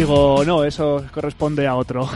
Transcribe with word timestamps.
Digo, 0.00 0.42
no, 0.46 0.64
eso 0.64 1.04
corresponde 1.12 1.66
a 1.66 1.76
otro. 1.76 2.08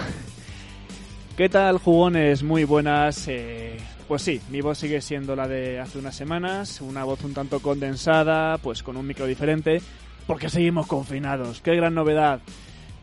¿Qué 1.37 1.51
tal, 1.51 1.77
jugones? 1.77 2.43
Muy 2.43 2.65
buenas. 2.65 3.29
Eh, 3.29 3.77
pues 4.09 4.23
sí, 4.23 4.41
mi 4.49 4.63
voz 4.63 4.79
sigue 4.79 5.03
siendo 5.03 5.37
la 5.37 5.47
de 5.47 5.81
hace 5.81 5.99
unas 5.99 6.17
semanas, 6.17 6.81
una 6.81 7.05
voz 7.05 7.23
un 7.25 7.35
tanto 7.35 7.61
condensada, 7.61 8.57
pues 8.57 8.83
con 8.83 8.97
un 8.97 9.07
micro 9.07 9.27
diferente, 9.27 9.83
porque 10.27 10.49
seguimos 10.49 10.87
confinados. 10.87 11.61
¡Qué 11.61 11.77
gran 11.77 11.93
novedad! 11.93 12.41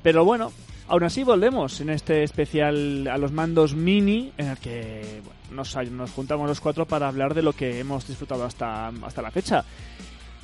Pero 0.02 0.26
bueno, 0.26 0.52
aún 0.88 1.04
así 1.04 1.24
volvemos 1.24 1.80
en 1.80 1.92
este 1.92 2.24
especial 2.24 3.08
a 3.08 3.20
los 3.20 3.32
mandos 3.32 3.76
mini, 3.76 4.34
en 4.36 4.48
el 4.48 4.58
que 4.58 5.22
nos, 5.52 5.76
nos 5.92 6.10
juntamos 6.10 6.48
los 6.50 6.60
cuatro 6.60 6.88
para 6.88 7.08
hablar 7.08 7.36
de 7.36 7.44
lo 7.44 7.54
que 7.54 7.80
hemos 7.80 8.08
disfrutado 8.08 8.46
hasta, 8.46 8.88
hasta 8.88 9.22
la 9.22 9.30
fecha. 9.30 9.64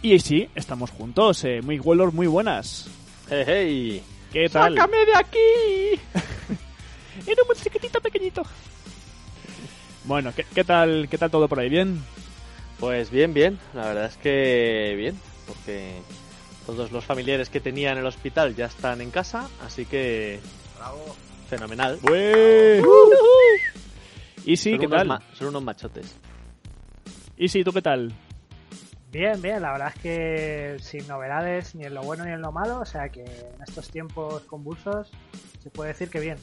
Y 0.03 0.19
sí, 0.19 0.47
estamos 0.53 0.91
juntos. 0.91 1.43
Eh, 1.43 1.63
muy 1.63 1.79
buenos, 1.79 2.13
muy 2.13 2.27
buenas. 2.27 2.87
Hey. 3.31 4.03
¿Qué 4.31 4.49
tal? 4.49 4.75
¡Sácame 4.75 5.05
de 5.05 5.15
aquí! 5.15 6.01
Era 7.27 7.43
un 7.47 7.55
chiquitito 7.55 8.01
pequeñito. 8.01 8.43
Bueno, 10.03 10.31
¿qué, 10.35 10.45
¿qué, 10.53 10.63
tal 10.63 11.07
qué 11.09 11.17
tal 11.17 11.31
todo 11.31 11.47
por 11.47 11.59
ahí? 11.59 11.69
¿Bien? 11.69 12.01
Pues 12.79 13.09
bien, 13.09 13.33
bien. 13.33 13.59
La 13.73 13.87
verdad 13.87 14.05
es 14.05 14.17
que 14.17 14.93
bien, 14.95 15.19
porque 15.47 16.01
todos 16.65 16.91
los 16.91 17.05
familiares 17.05 17.49
que 17.49 17.59
tenía 17.59 17.91
en 17.91 17.97
el 17.97 18.05
hospital 18.05 18.55
ya 18.55 18.65
están 18.65 19.01
en 19.01 19.09
casa, 19.09 19.49
así 19.65 19.85
que... 19.85 20.39
Bravo. 20.77 21.15
Fenomenal. 21.49 21.97
¿Y 24.45 24.57
sí, 24.57 24.71
son 24.71 24.79
qué 24.79 24.87
tal? 24.87 25.23
son 25.33 25.47
unos 25.47 25.63
machotes. 25.63 26.15
¿Y 27.37 27.47
sí, 27.47 27.63
tú 27.63 27.71
qué 27.71 27.81
tal? 27.81 28.13
Bien, 29.11 29.41
bien, 29.41 29.61
la 29.61 29.71
verdad 29.71 29.93
es 29.95 30.01
que 30.01 30.77
sin 30.81 31.07
novedades 31.07 31.75
ni 31.75 31.85
en 31.85 31.93
lo 31.93 32.01
bueno 32.03 32.25
ni 32.25 32.31
en 32.31 32.41
lo 32.41 32.51
malo, 32.51 32.79
o 32.81 32.85
sea 32.85 33.09
que 33.09 33.21
en 33.23 33.61
estos 33.65 33.89
tiempos 33.89 34.41
convulsos 34.43 35.09
se 35.63 35.69
puede 35.69 35.89
decir 35.89 36.09
que 36.09 36.19
bien. 36.19 36.37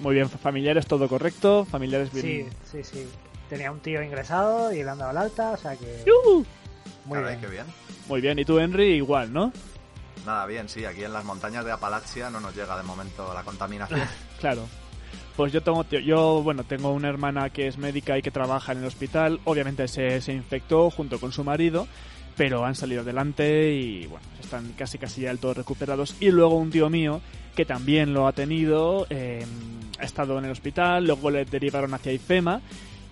Muy 0.00 0.14
bien, 0.16 0.28
familiares, 0.28 0.86
todo 0.86 1.08
correcto, 1.08 1.64
familiares 1.64 2.10
Sí, 2.12 2.22
bien. 2.22 2.50
sí, 2.64 2.82
sí. 2.82 3.08
Tenía 3.48 3.70
un 3.70 3.80
tío 3.80 4.02
ingresado 4.02 4.72
y 4.72 4.82
le 4.82 4.90
han 4.90 4.98
dado 4.98 5.10
el 5.12 5.16
alta, 5.18 5.52
o 5.52 5.56
sea 5.56 5.76
que 5.76 6.02
¡Yujú! 6.06 6.44
muy 7.04 7.18
Caray, 7.18 7.36
bien. 7.36 7.40
qué 7.40 7.46
bien. 7.54 7.66
Muy 8.08 8.20
bien, 8.20 8.38
y 8.38 8.44
tú, 8.44 8.58
Henry, 8.58 8.94
igual, 8.94 9.32
¿no? 9.32 9.52
Nada, 10.26 10.46
bien, 10.46 10.68
sí, 10.68 10.84
aquí 10.84 11.04
en 11.04 11.12
las 11.12 11.24
montañas 11.24 11.64
de 11.64 11.72
Apalachia 11.72 12.30
no 12.30 12.40
nos 12.40 12.54
llega 12.54 12.76
de 12.76 12.82
momento 12.82 13.32
la 13.32 13.42
contaminación. 13.44 14.00
Claro. 14.40 14.66
Pues 15.40 15.54
yo 15.54 15.62
tengo, 15.62 15.88
yo, 15.88 16.42
bueno, 16.42 16.64
tengo 16.64 16.92
una 16.92 17.08
hermana 17.08 17.48
que 17.48 17.66
es 17.66 17.78
médica 17.78 18.18
y 18.18 18.20
que 18.20 18.30
trabaja 18.30 18.72
en 18.72 18.80
el 18.80 18.84
hospital. 18.84 19.40
Obviamente 19.44 19.88
se, 19.88 20.20
se 20.20 20.34
infectó 20.34 20.90
junto 20.90 21.18
con 21.18 21.32
su 21.32 21.44
marido, 21.44 21.88
pero 22.36 22.66
han 22.66 22.74
salido 22.74 23.00
adelante 23.00 23.72
y, 23.72 24.04
bueno, 24.04 24.26
están 24.38 24.74
casi 24.76 24.98
casi 24.98 25.22
ya 25.22 25.28
del 25.28 25.38
todo 25.38 25.54
recuperados. 25.54 26.14
Y 26.20 26.30
luego 26.30 26.58
un 26.58 26.70
tío 26.70 26.90
mío 26.90 27.22
que 27.56 27.64
también 27.64 28.12
lo 28.12 28.26
ha 28.26 28.34
tenido, 28.34 29.06
eh, 29.08 29.46
ha 29.98 30.04
estado 30.04 30.38
en 30.38 30.44
el 30.44 30.50
hospital, 30.50 31.06
luego 31.06 31.30
le 31.30 31.46
derivaron 31.46 31.94
hacia 31.94 32.12
IFEMA. 32.12 32.60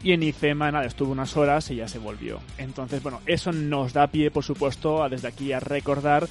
Y 0.02 0.12
en 0.12 0.22
IFEMA, 0.22 0.70
nada, 0.70 0.84
estuvo 0.84 1.10
unas 1.10 1.34
horas 1.34 1.70
y 1.70 1.76
ya 1.76 1.88
se 1.88 1.98
volvió. 1.98 2.40
Entonces, 2.58 3.02
bueno, 3.02 3.22
eso 3.24 3.52
nos 3.52 3.94
da 3.94 4.06
pie, 4.08 4.30
por 4.30 4.44
supuesto, 4.44 5.02
a 5.02 5.08
desde 5.08 5.28
aquí 5.28 5.54
a 5.54 5.60
recordar 5.60 6.28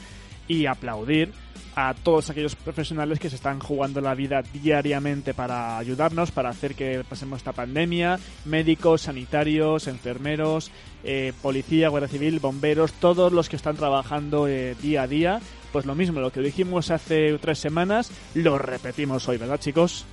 y 0.47 0.65
aplaudir 0.65 1.33
a 1.75 1.93
todos 1.93 2.31
aquellos 2.31 2.55
profesionales 2.55 3.19
que 3.19 3.29
se 3.29 3.35
están 3.35 3.59
jugando 3.59 4.01
la 4.01 4.15
vida 4.15 4.41
diariamente 4.41 5.35
para 5.35 5.77
ayudarnos, 5.77 6.31
para 6.31 6.49
hacer 6.49 6.73
que 6.73 7.03
pasemos 7.07 7.37
esta 7.37 7.53
pandemia, 7.53 8.19
médicos, 8.45 9.01
sanitarios, 9.01 9.85
enfermeros, 9.85 10.71
eh, 11.03 11.33
policía, 11.39 11.89
guardia 11.89 12.09
civil, 12.09 12.39
bomberos, 12.39 12.93
todos 12.93 13.31
los 13.31 13.47
que 13.47 13.57
están 13.57 13.75
trabajando 13.75 14.47
eh, 14.47 14.75
día 14.81 15.03
a 15.03 15.07
día, 15.07 15.39
pues 15.71 15.85
lo 15.85 15.93
mismo, 15.93 16.19
lo 16.19 16.31
que 16.31 16.41
dijimos 16.41 16.89
hace 16.89 17.37
tres 17.37 17.59
semanas, 17.59 18.09
lo 18.33 18.57
repetimos 18.57 19.27
hoy, 19.27 19.37
¿verdad 19.37 19.59
chicos? 19.59 20.03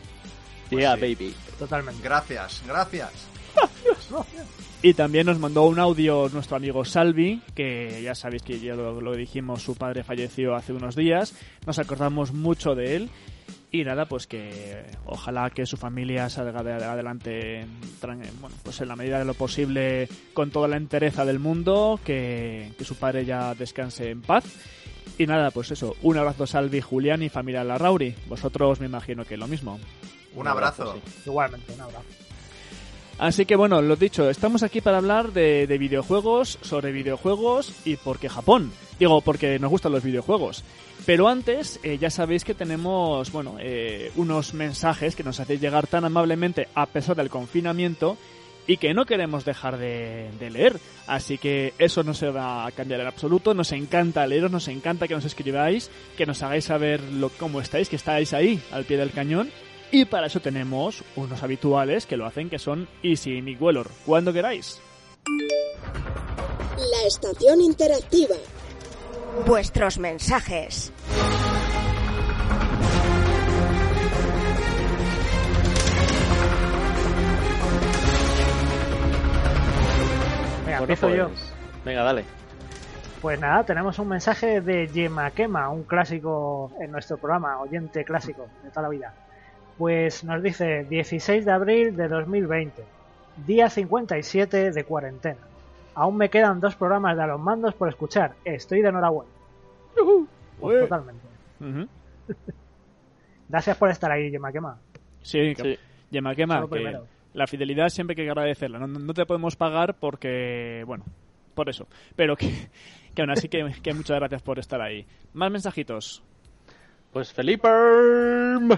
Pues 0.68 0.82
yeah, 0.82 0.96
sí. 0.96 1.00
baby. 1.00 1.34
Totalmente. 1.58 2.02
Gracias, 2.02 2.62
gracias. 2.66 3.10
Y 4.84 4.92
también 4.92 5.24
nos 5.24 5.38
mandó 5.38 5.62
un 5.62 5.78
audio 5.78 6.28
nuestro 6.28 6.58
amigo 6.58 6.84
Salvi, 6.84 7.40
que 7.54 8.02
ya 8.02 8.14
sabéis 8.14 8.42
que 8.42 8.60
ya 8.60 8.74
lo, 8.74 9.00
lo 9.00 9.16
dijimos, 9.16 9.62
su 9.62 9.76
padre 9.76 10.04
falleció 10.04 10.54
hace 10.54 10.74
unos 10.74 10.94
días, 10.94 11.34
nos 11.64 11.78
acordamos 11.78 12.34
mucho 12.34 12.74
de 12.74 12.96
él. 12.96 13.10
Y 13.70 13.82
nada, 13.82 14.04
pues 14.04 14.26
que 14.26 14.84
ojalá 15.06 15.48
que 15.48 15.64
su 15.64 15.78
familia 15.78 16.28
salga 16.28 16.62
de 16.62 16.74
adelante 16.74 17.66
bueno, 18.02 18.56
pues 18.62 18.78
en 18.82 18.88
la 18.88 18.94
medida 18.94 19.18
de 19.18 19.24
lo 19.24 19.32
posible 19.32 20.06
con 20.34 20.50
toda 20.50 20.68
la 20.68 20.76
entereza 20.76 21.24
del 21.24 21.38
mundo, 21.38 21.98
que, 22.04 22.74
que 22.76 22.84
su 22.84 22.96
padre 22.96 23.24
ya 23.24 23.54
descanse 23.54 24.10
en 24.10 24.20
paz. 24.20 24.44
Y 25.16 25.26
nada, 25.26 25.50
pues 25.50 25.70
eso, 25.70 25.96
un 26.02 26.18
abrazo 26.18 26.46
Salvi, 26.46 26.82
Julián 26.82 27.22
y 27.22 27.30
familia 27.30 27.64
Larrauri. 27.64 28.14
Vosotros 28.28 28.80
me 28.80 28.86
imagino 28.86 29.24
que 29.24 29.38
lo 29.38 29.48
mismo. 29.48 29.80
Un 30.34 30.46
abrazo. 30.46 30.94
sí. 30.94 31.22
Igualmente, 31.24 31.72
un 31.72 31.80
abrazo. 31.80 32.23
Así 33.18 33.46
que 33.46 33.56
bueno, 33.56 33.80
lo 33.80 33.96
dicho, 33.96 34.28
estamos 34.28 34.62
aquí 34.62 34.80
para 34.80 34.98
hablar 34.98 35.32
de, 35.32 35.66
de 35.66 35.78
videojuegos, 35.78 36.58
sobre 36.62 36.92
videojuegos 36.92 37.72
y 37.84 37.96
por 37.96 38.18
qué 38.18 38.28
Japón. 38.28 38.72
Digo, 38.98 39.20
porque 39.20 39.58
nos 39.58 39.70
gustan 39.70 39.92
los 39.92 40.02
videojuegos. 40.02 40.64
Pero 41.06 41.28
antes, 41.28 41.78
eh, 41.82 41.98
ya 41.98 42.10
sabéis 42.10 42.44
que 42.44 42.54
tenemos, 42.54 43.30
bueno, 43.30 43.56
eh, 43.60 44.10
unos 44.16 44.54
mensajes 44.54 45.14
que 45.14 45.22
nos 45.22 45.38
hacéis 45.38 45.60
llegar 45.60 45.86
tan 45.86 46.04
amablemente 46.04 46.68
a 46.74 46.86
pesar 46.86 47.14
del 47.16 47.28
confinamiento 47.28 48.16
y 48.66 48.78
que 48.78 48.94
no 48.94 49.04
queremos 49.04 49.44
dejar 49.44 49.76
de, 49.76 50.30
de 50.40 50.50
leer. 50.50 50.80
Así 51.06 51.36
que 51.36 51.74
eso 51.78 52.02
no 52.02 52.14
se 52.14 52.30
va 52.30 52.66
a 52.66 52.72
cambiar 52.72 53.00
en 53.00 53.06
absoluto. 53.06 53.52
Nos 53.54 53.72
encanta 53.72 54.26
leeros, 54.26 54.50
nos 54.50 54.68
encanta 54.68 55.06
que 55.06 55.14
nos 55.14 55.24
escribáis, 55.24 55.90
que 56.16 56.26
nos 56.26 56.42
hagáis 56.42 56.64
saber 56.64 57.00
lo, 57.00 57.28
cómo 57.28 57.60
estáis, 57.60 57.88
que 57.88 57.96
estáis 57.96 58.32
ahí 58.32 58.60
al 58.72 58.84
pie 58.84 58.96
del 58.96 59.12
cañón. 59.12 59.50
Y 59.96 60.06
para 60.06 60.26
eso 60.26 60.40
tenemos 60.40 61.04
unos 61.14 61.40
habituales 61.44 62.04
que 62.04 62.16
lo 62.16 62.26
hacen, 62.26 62.50
que 62.50 62.58
son 62.58 62.88
Easy 63.04 63.36
y 63.36 63.42
Nick 63.42 63.62
Wellor. 63.62 63.88
Cuando 64.04 64.32
queráis. 64.32 64.82
La 66.76 67.06
estación 67.06 67.60
interactiva. 67.60 68.34
Vuestros 69.46 70.00
mensajes. 70.00 70.92
Venga, 80.66 80.78
Bueno, 80.78 80.80
empiezo 80.80 81.08
yo. 81.10 81.28
pues, 81.28 81.52
Venga, 81.84 82.02
dale. 82.02 82.24
Pues 83.22 83.38
nada, 83.38 83.62
tenemos 83.64 83.96
un 84.00 84.08
mensaje 84.08 84.60
de 84.60 84.88
Yema 84.88 85.30
Quema, 85.30 85.68
un 85.68 85.84
clásico 85.84 86.72
en 86.80 86.90
nuestro 86.90 87.16
programa, 87.16 87.60
oyente 87.60 88.04
clásico 88.04 88.48
de 88.64 88.70
toda 88.70 88.82
la 88.82 88.88
vida. 88.88 89.14
Pues 89.78 90.22
nos 90.24 90.42
dice 90.42 90.84
16 90.84 91.44
de 91.44 91.52
abril 91.52 91.96
de 91.96 92.08
2020, 92.08 92.82
día 93.46 93.68
57 93.68 94.70
de 94.70 94.84
cuarentena. 94.84 95.40
Aún 95.94 96.16
me 96.16 96.28
quedan 96.30 96.60
dos 96.60 96.74
programas 96.76 97.16
de 97.16 97.22
a 97.24 97.26
los 97.26 97.40
mandos 97.40 97.74
por 97.74 97.88
escuchar. 97.88 98.34
Estoy 98.44 98.82
de 98.82 98.88
enhorabuena. 98.88 99.30
Pues 100.60 100.80
totalmente. 100.82 101.22
Gracias 103.48 103.76
por 103.76 103.90
estar 103.90 104.10
ahí, 104.10 104.30
Yema 104.30 104.52
Quema. 104.52 104.78
Sí, 105.22 105.54
que- 105.54 105.62
Sí. 105.62 105.78
Yema, 106.10 106.34
quema, 106.34 106.56
Solo 106.56 106.68
que 106.68 106.74
primero. 106.76 107.06
la 107.32 107.46
fidelidad 107.46 107.88
siempre 107.88 108.12
hay 108.16 108.24
que 108.24 108.30
agradecerla. 108.30 108.78
No, 108.78 108.86
no 108.86 109.12
te 109.14 109.26
podemos 109.26 109.56
pagar 109.56 109.94
porque, 109.98 110.84
bueno, 110.86 111.04
por 111.54 111.68
eso. 111.68 111.88
Pero 112.14 112.36
que, 112.36 112.68
que 113.14 113.22
aún 113.22 113.30
así 113.30 113.48
que, 113.48 113.66
que 113.82 113.94
muchas 113.94 114.18
gracias 114.18 114.42
por 114.42 114.58
estar 114.60 114.80
ahí. 114.80 115.04
Más 115.32 115.50
mensajitos. 115.50 116.22
Pues 117.14 117.32
Felipe 117.32 117.68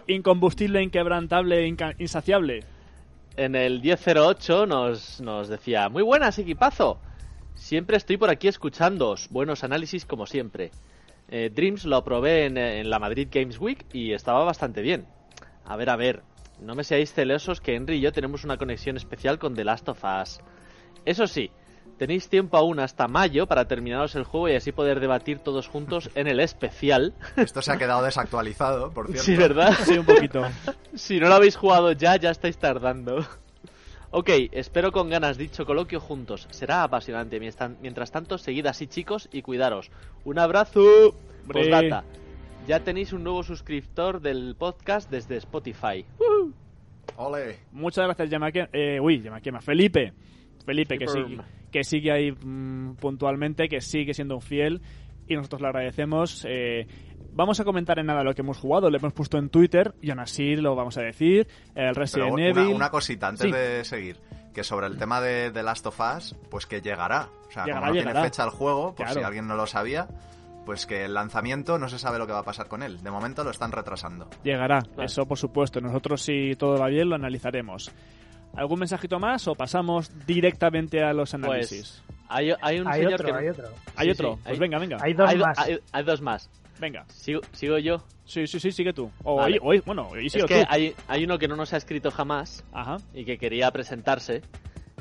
Incombustible, 0.07 0.83
inquebrantable, 0.83 1.67
inca- 1.67 1.95
insaciable. 1.99 2.63
en 3.37 3.55
el 3.57 3.81
1008 3.83 4.67
nos, 4.67 5.21
nos 5.21 5.49
decía, 5.49 5.89
muy 5.89 6.03
buenas, 6.03 6.39
equipazo. 6.39 7.01
Siempre 7.55 7.97
estoy 7.97 8.17
por 8.19 8.29
aquí 8.31 8.47
escuchándoos. 8.49 9.29
Buenos 9.31 9.65
análisis 9.65 10.05
como 10.07 10.27
siempre. 10.27 10.71
Eh, 11.29 11.51
Dreams 11.53 11.85
lo 11.87 12.05
probé 12.05 12.45
en, 12.45 12.57
en 12.59 12.89
la 12.91 12.99
Madrid 12.99 13.29
Games 13.33 13.59
Week 13.59 13.85
y 13.93 14.13
estaba 14.13 14.45
bastante 14.45 14.81
bien. 14.83 15.07
A 15.65 15.77
ver, 15.77 15.91
a 15.91 15.97
ver. 15.97 16.23
No 16.61 16.75
me 16.75 16.85
seáis 16.85 17.13
celosos 17.13 17.61
que 17.61 17.75
Henry 17.75 17.97
y 17.97 18.01
yo 18.01 18.13
tenemos 18.13 18.45
una 18.45 18.57
conexión 18.59 18.97
especial 18.97 19.39
con 19.39 19.55
The 19.55 19.65
Last 19.65 19.89
of 19.89 20.05
Us. 20.05 20.41
Eso 21.07 21.27
sí, 21.27 21.51
tenéis 21.99 22.29
tiempo 22.29 22.57
aún 22.57 22.81
hasta 22.81 23.09
mayo 23.09 23.47
para 23.47 23.67
terminaros 23.67 24.15
el 24.15 24.25
juego 24.25 24.49
y 24.49 24.55
así 24.55 24.73
poder 24.73 25.01
debatir 25.01 25.39
todos 25.39 25.69
juntos 25.69 26.11
en 26.15 26.27
el 26.27 26.41
especial. 26.41 27.15
Esto 27.37 27.63
se 27.63 27.73
ha 27.73 27.79
quedado 27.79 28.03
desactualizado, 28.03 28.91
por 28.91 29.07
cierto. 29.07 29.23
Sí, 29.23 29.37
¿verdad? 29.37 29.75
Sí, 29.85 29.99
un 29.99 30.07
poquito. 30.07 30.45
Si 30.95 31.21
no 31.21 31.29
lo 31.29 31.35
habéis 31.35 31.57
jugado 31.57 31.93
ya, 31.93 32.17
ya 32.17 32.31
estáis 32.31 32.57
tardando. 32.57 33.27
Ok, 34.11 34.31
espero 34.53 34.93
con 34.93 35.11
ganas 35.11 35.37
dicho 35.37 35.67
coloquio 35.67 36.01
juntos. 36.01 36.49
Será 36.51 36.83
apasionante. 36.83 37.39
Mientras 37.39 37.73
mientras 37.83 38.11
tanto, 38.11 38.39
seguid 38.39 38.65
así, 38.65 38.87
chicos, 38.87 39.29
y 39.31 39.43
cuidaros. 39.43 39.91
Un 40.25 40.39
abrazo. 40.39 41.15
Postdata. 41.47 42.05
Ya 42.67 42.81
tenéis 42.81 43.13
un 43.13 43.25
nuevo 43.25 43.43
suscriptor 43.43 44.21
del 44.21 44.57
podcast 44.59 45.11
desde 45.11 45.37
Spotify. 45.37 46.07
Ole. 47.17 47.59
Muchas 47.73 48.07
gracias, 48.07 48.31
Yamaquema. 48.31 48.69
Eh, 48.73 48.99
uy, 49.01 49.21
Yamaquema. 49.21 49.61
Felipe. 49.61 50.15
Felipe, 50.67 50.99
que 50.99 51.07
sigue, 51.09 51.39
que 51.73 51.85
sigue 51.85 52.13
ahí 52.13 52.33
mm, 52.33 52.97
puntualmente, 52.97 53.69
que 53.69 53.81
sigue 53.81 54.13
siendo 54.13 54.35
un 54.35 54.43
fiel. 54.43 54.83
y 55.29 55.35
nosotros 55.37 55.61
le 55.63 55.69
agradecemos. 55.69 56.45
Eh, 56.49 56.87
vamos 57.33 57.59
a 57.61 57.65
comentar 57.65 57.99
en 57.99 58.07
nada 58.07 58.23
lo 58.23 58.35
que 58.35 58.43
hemos 58.43 58.59
jugado, 58.59 58.91
lo 58.91 58.97
hemos 58.99 59.13
puesto 59.13 59.39
en 59.39 59.49
Twitter 59.49 59.95
y 60.03 60.11
aún 60.11 60.21
así 60.21 60.55
lo 60.57 60.75
vamos 60.77 60.97
a 60.99 61.03
decir. 61.03 61.49
El 61.75 61.95
Resident 61.95 62.35
Pero 62.35 62.49
Evil. 62.51 62.67
una, 62.67 62.77
una 62.77 62.91
cosita 62.91 63.29
antes 63.29 63.47
Sí. 63.47 63.51
de 63.53 63.85
seguir. 63.85 64.17
Que 64.55 64.63
sobre 64.65 64.87
el 64.87 64.97
tema 64.97 65.21
de, 65.21 65.51
de 65.51 65.63
Last 65.63 65.85
of 65.87 65.99
Us, 66.01 66.35
pues 66.51 66.65
que 66.67 66.81
llegará. 66.81 67.29
O 67.49 67.51
sea, 67.51 67.65
Llegará, 67.65 67.81
como 67.87 67.93
no 67.93 67.95
llegará. 67.95 68.13
tiene 68.21 68.29
fecha 68.29 68.45
el 68.45 68.51
juego, 68.51 68.95
por 68.95 69.05
Claro. 69.07 69.21
si 69.21 69.25
alguien 69.27 69.47
no 69.47 69.55
lo 69.57 69.67
sabía, 69.67 70.09
pues 70.65 70.87
que 70.87 71.05
el 71.05 71.13
lanzamiento 71.15 71.79
no 71.79 71.89
se 71.91 71.99
sabe 71.99 72.19
lo 72.19 72.27
que 72.27 72.33
va 72.33 72.39
a 72.39 72.45
pasar 72.45 72.67
con 72.69 72.83
él. 72.83 73.03
De 73.03 73.11
momento 73.11 73.45
lo 73.45 73.51
están 73.51 73.71
retrasando. 73.71 74.29
Llegará, 74.45 74.79
eso 75.03 75.27
por 75.27 75.37
supuesto. 75.39 75.81
Nosotros, 75.81 76.23
si 76.23 76.55
todo 76.57 76.79
va 76.79 76.89
bien, 76.89 77.09
lo 77.11 77.17
analizaremos. 77.17 77.93
¿Algún 78.57 78.79
mensajito 78.81 79.19
más 79.19 79.47
o 79.49 79.55
pasamos 79.55 80.11
directamente 80.27 81.03
a 81.03 81.13
los 81.13 81.35
análisis? 81.35 82.03
Pues 82.07 82.19
hay, 82.29 82.53
hay 82.61 82.81
un 82.81 82.89
Hay 82.89 83.01
señor 83.03 83.15
otro, 83.15 83.27
que 83.27 83.33
hay 83.35 83.49
otro. 83.49 83.69
¿Hay 83.97 84.07
sí, 84.07 84.13
otro? 84.13 84.35
sí, 84.35 84.41
pues 84.45 84.53
hay- 84.55 84.59
venga, 84.59 84.79
venga. 84.79 84.99
Hay 85.03 85.13
dos 85.15 85.29
hay, 85.31 85.39
do- 85.39 85.45
más. 85.47 85.59
hay- 85.59 85.79
hay 85.93 86.05
dos 86.05 86.21
más. 86.23 86.51
Venga. 86.81 87.05
Sigo, 87.09 87.41
sigo 87.53 87.79
yo. 87.79 88.05
Sí, 88.25 88.47
sí, 88.47 88.59
sí, 88.61 88.73
sigue 88.73 88.93
tú. 88.93 89.11
O 89.23 89.37
Vale. 89.37 89.59
hoy- 89.63 89.83
bueno, 89.87 90.09
hoy 90.11 90.27
es 90.27 90.33
que 90.35 90.43
tú. 90.43 90.55
hay, 90.69 90.95
hay 91.09 91.25
uno 91.25 91.39
que 91.39 91.49
no 91.49 91.57
nos 91.57 91.73
ha 91.73 91.77
escrito 91.77 92.11
jamás 92.11 92.65
Ajá. 92.73 92.97
y 93.15 93.25
que 93.25 93.39
quería 93.39 93.71
presentarse. 93.71 94.43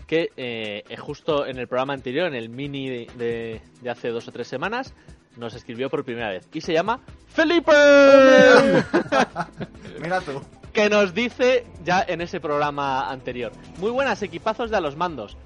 Que 0.07 0.29
eh, 0.37 0.83
eh, 0.87 0.97
justo 0.97 1.45
en 1.47 1.57
el 1.57 1.67
programa 1.67 1.93
anterior, 1.93 2.27
en 2.27 2.35
el 2.35 2.49
mini 2.49 2.87
de, 2.89 3.07
de- 3.17 3.61
de 3.81 3.89
hace 3.89 4.09
dos 4.09 4.27
o 4.27 4.31
tres 4.31 4.47
semanas, 4.47 4.93
nos 5.35 5.55
escribió 5.55 5.89
por 5.89 6.05
primera 6.05 6.29
vez. 6.29 6.47
Y 6.53 6.61
se 6.61 6.73
llama 6.73 7.01
Felipe. 7.27 7.71
Mira 10.01 10.21
tú. 10.21 10.41
Que 10.75 10.89
nos 10.89 11.13
dice 11.13 11.65
ya 11.85 12.03
en 12.05 12.19
ese 12.19 12.41
programa 12.41 13.09
anterior. 13.09 13.53
Muy 13.79 13.91
buenas 13.91 14.21
equipazos 14.21 14.69
de 14.69 14.75
a 14.75 14.81
los 14.81 14.97
mandos. 14.97 15.37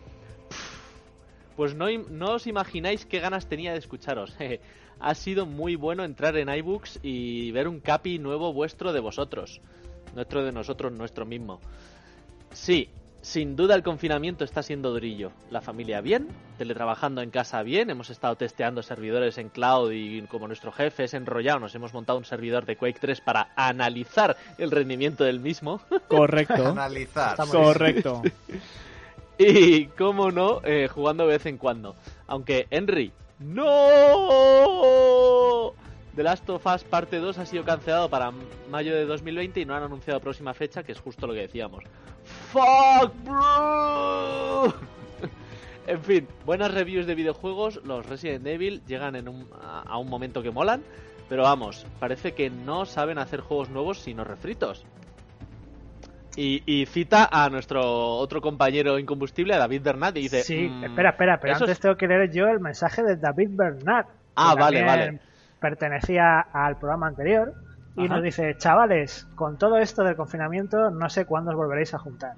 Pues 1.56 1.76
no, 1.76 1.86
no 2.10 2.34
os 2.34 2.48
imagináis 2.48 3.06
qué 3.06 3.20
ganas 3.20 3.48
tenía 3.48 3.74
de 3.74 3.78
escucharos. 3.78 4.36
ha 5.00 5.14
sido 5.14 5.46
muy 5.46 5.76
bueno 5.76 6.04
entrar 6.04 6.36
en 6.36 6.50
iBooks 6.50 7.02
y 7.04 7.52
ver 7.52 7.68
un 7.68 7.80
capi 7.80 8.18
nuevo 8.18 8.54
vuestro 8.54 8.92
de 8.92 9.02
vosotros. 9.02 9.62
Nuestro 10.16 10.44
de 10.44 10.52
nosotros, 10.52 10.92
nuestro 10.92 11.28
mismo. 11.28 11.60
Sí, 12.52 12.90
sin 13.22 13.56
duda 13.56 13.76
el 13.76 13.84
confinamiento 13.84 14.44
está 14.44 14.64
siendo 14.64 14.92
durillo. 14.92 15.32
La 15.52 15.62
familia 15.62 16.02
bien, 16.02 16.28
teletrabajando 16.58 17.22
en 17.22 17.30
casa 17.30 17.64
bien, 17.64 17.90
hemos 17.90 18.10
estado 18.10 18.36
testeando 18.36 18.82
servidores 18.82 19.38
en 19.38 19.50
cloud 19.50 19.92
y 19.92 20.22
como 20.24 20.48
nuestro 20.48 20.72
jefe 20.72 21.06
es 21.06 21.14
enrollado, 21.14 21.60
nos 21.60 21.76
hemos 21.76 21.94
montado 21.94 22.18
un 22.18 22.26
servidor 22.26 22.66
de 22.66 22.78
Quake 22.78 23.00
3 23.00 23.22
para 23.22 23.50
analizar 23.56 24.38
el 24.58 24.72
rendimiento 24.72 25.24
del 25.24 25.40
mismo. 25.40 25.82
Correcto. 26.08 26.68
Analizar. 26.68 27.36
Correcto. 27.38 28.22
Y, 29.42 29.86
cómo 29.86 30.32
no, 30.32 30.60
eh, 30.66 30.90
jugando 30.90 31.26
de 31.26 31.30
vez 31.30 31.46
en 31.46 31.58
cuando. 31.58 31.96
Aunque, 32.28 32.68
Henry, 32.72 33.14
¡No! 33.40 34.26
The 36.14 36.24
Last 36.24 36.50
of 36.50 36.66
Us 36.66 36.84
Parte 36.84 37.20
2 37.20 37.38
ha 37.38 37.46
sido 37.46 37.64
cancelado 37.64 38.10
para 38.10 38.34
mayo 38.70 38.94
de 38.94 39.06
2020 39.06 39.62
y 39.62 39.66
no 39.66 39.74
han 39.76 39.84
anunciado 39.84 40.20
próxima 40.20 40.54
fecha, 40.54 40.84
que 40.84 40.92
es 40.92 41.00
justo 41.00 41.26
lo 41.26 41.34
que 41.34 41.40
decíamos. 41.40 41.86
¡Fuck, 42.52 43.14
bro! 43.24 44.74
en 45.88 46.02
fin, 46.02 46.28
buenas 46.46 46.74
reviews 46.74 47.06
de 47.06 47.16
videojuegos. 47.16 47.82
Los 47.84 48.06
Resident 48.06 48.46
Evil 48.48 48.82
llegan 48.86 49.16
en 49.16 49.28
un, 49.28 49.48
a, 49.62 49.82
a 49.82 49.98
un 49.98 50.10
momento 50.10 50.42
que 50.42 50.52
molan. 50.52 50.82
Pero 51.28 51.44
vamos, 51.44 51.86
parece 52.00 52.34
que 52.34 52.50
no 52.50 52.86
saben 52.86 53.20
hacer 53.20 53.42
juegos 53.42 53.70
nuevos 53.70 54.00
sino 54.00 54.24
refritos. 54.24 54.84
Y, 56.36 56.64
y 56.66 56.86
cita 56.88 57.30
a 57.32 57.50
nuestro 57.50 57.82
otro 57.84 58.42
compañero 58.42 58.98
incombustible, 58.98 59.54
a 59.54 59.60
David 59.60 59.82
Bernat, 59.84 60.18
y 60.18 60.22
dice... 60.22 60.42
Sí, 60.42 60.68
"Mm, 60.70 60.86
espera, 60.86 61.10
espera, 61.12 61.40
pero 61.40 61.54
antes 61.54 61.70
es- 61.70 61.80
tengo 61.80 61.96
que 61.98 62.08
leer 62.08 62.32
yo 62.32 62.48
el 62.48 62.60
mensaje 62.60 63.04
de 63.04 63.16
David 63.18 63.50
Bernat. 63.52 64.08
Ah, 64.36 64.56
vale, 64.56 64.84
vale. 64.84 65.20
Pertenecía 65.60 66.40
al 66.40 66.78
programa 66.80 67.08
anterior 67.08 67.54
y 68.00 68.06
Ajá. 68.06 68.16
nos 68.16 68.24
dice, 68.24 68.56
chavales, 68.58 69.28
con 69.36 69.58
todo 69.58 69.78
esto 69.78 70.04
del 70.04 70.16
confinamiento 70.16 70.90
no 70.90 71.10
sé 71.10 71.26
cuándo 71.26 71.52
os 71.52 71.58
volveréis 71.58 71.94
a 71.94 72.00
juntar. 72.00 72.34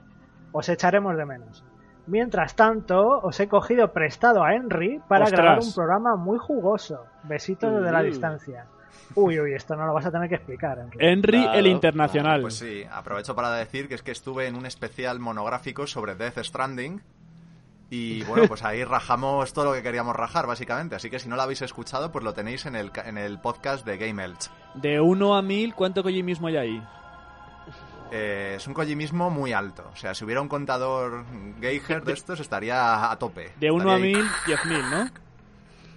Os 0.51 0.67
echaremos 0.69 1.15
de 1.15 1.25
menos. 1.25 1.63
Mientras 2.07 2.55
tanto, 2.55 3.19
os 3.21 3.39
he 3.39 3.47
cogido 3.47 3.93
prestado 3.93 4.43
a 4.43 4.53
Henry 4.55 4.99
para 5.07 5.25
Ostras. 5.25 5.39
grabar 5.41 5.59
un 5.63 5.73
programa 5.73 6.15
muy 6.15 6.37
jugoso. 6.39 7.05
Besitos 7.23 7.73
desde 7.73 7.91
la 7.91 8.01
Uh. 8.01 8.03
distancia. 8.05 8.65
Uy, 9.15 9.39
uy, 9.39 9.53
esto 9.53 9.75
no 9.75 9.85
lo 9.85 9.93
vas 9.93 10.05
a 10.05 10.11
tener 10.11 10.27
que 10.27 10.35
explicar, 10.35 10.79
Henry. 10.79 10.97
Henry 10.99 11.41
Claro. 11.43 11.59
el 11.59 11.67
internacional. 11.67 12.41
Pues 12.41 12.55
sí, 12.57 12.83
aprovecho 12.91 13.35
para 13.35 13.51
decir 13.51 13.87
que 13.87 13.95
es 13.95 14.01
que 14.03 14.11
estuve 14.11 14.47
en 14.47 14.55
un 14.55 14.65
especial 14.65 15.19
monográfico 15.19 15.85
sobre 15.87 16.15
Death 16.15 16.39
Stranding. 16.39 17.01
Y 17.89 18.23
bueno, 18.25 18.47
pues 18.47 18.63
ahí 18.63 18.83
rajamos 18.83 19.53
todo 19.53 19.65
lo 19.65 19.73
que 19.73 19.83
queríamos 19.83 20.15
rajar, 20.15 20.47
básicamente. 20.47 20.95
Así 20.95 21.09
que 21.09 21.19
si 21.19 21.29
no 21.29 21.35
lo 21.35 21.41
habéis 21.43 21.61
escuchado, 21.61 22.11
pues 22.11 22.23
lo 22.23 22.33
tenéis 22.33 22.65
en 22.65 22.75
el, 22.75 22.91
ca- 22.91 23.07
en 23.07 23.17
el 23.17 23.39
podcast 23.39 23.85
de 23.85 23.97
Game 23.97 24.23
Elch. 24.23 24.49
De 24.75 24.99
1 25.01 25.35
a 25.35 25.41
1000, 25.41 25.75
¿cuánto 25.75 26.03
mismo 26.03 26.47
hay 26.47 26.57
ahí? 26.57 26.83
Eh, 28.11 28.55
es 28.57 28.67
un 28.67 28.73
Kojimismo 28.73 29.29
muy 29.29 29.53
alto. 29.53 29.89
O 29.91 29.95
sea, 29.95 30.13
si 30.13 30.25
hubiera 30.25 30.41
un 30.41 30.49
contador 30.49 31.23
Geiger 31.61 32.03
de 32.03 32.13
estos, 32.13 32.39
estaría 32.39 33.09
a 33.09 33.17
tope. 33.17 33.53
De 33.59 33.71
1 33.71 33.89
a 33.89 33.95
Estaría 33.95 34.17
1000, 34.17 34.27
10.000, 34.47 34.89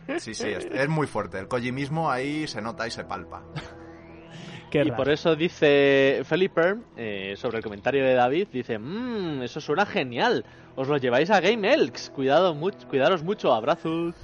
¿no? 0.07 0.19
Sí, 0.21 0.35
sí, 0.35 0.47
es, 0.49 0.65
es 0.67 0.89
muy 0.89 1.07
fuerte. 1.07 1.39
El 1.39 1.49
Kojimismo 1.49 2.11
ahí 2.11 2.47
se 2.47 2.61
nota 2.63 2.87
y 2.87 2.91
se 2.91 3.05
palpa. 3.05 3.43
Qué 4.71 4.81
Y 4.81 4.85
raro. 4.85 4.97
por 4.97 5.09
eso 5.09 5.35
dice 5.37 6.23
Felipe, 6.25 6.77
eh, 6.97 7.35
sobre 7.37 7.59
el 7.59 7.65
comentario 7.65 8.05
de 8.05 8.15
David, 8.15 8.49
dice, 8.53 8.79
mmm, 8.79 9.43
eso 9.43 9.61
suena 9.61 9.87
genial, 9.87 10.45
os 10.77 10.89
lo 10.89 10.97
lleváis 10.97 11.31
a 11.31 11.41
Game 11.41 11.73
Elks, 11.73 12.11
Cuidado 12.11 12.55
much- 12.55 12.85
cuidaros 12.89 13.23
mucho, 13.23 13.55
abrazos. 13.55 14.15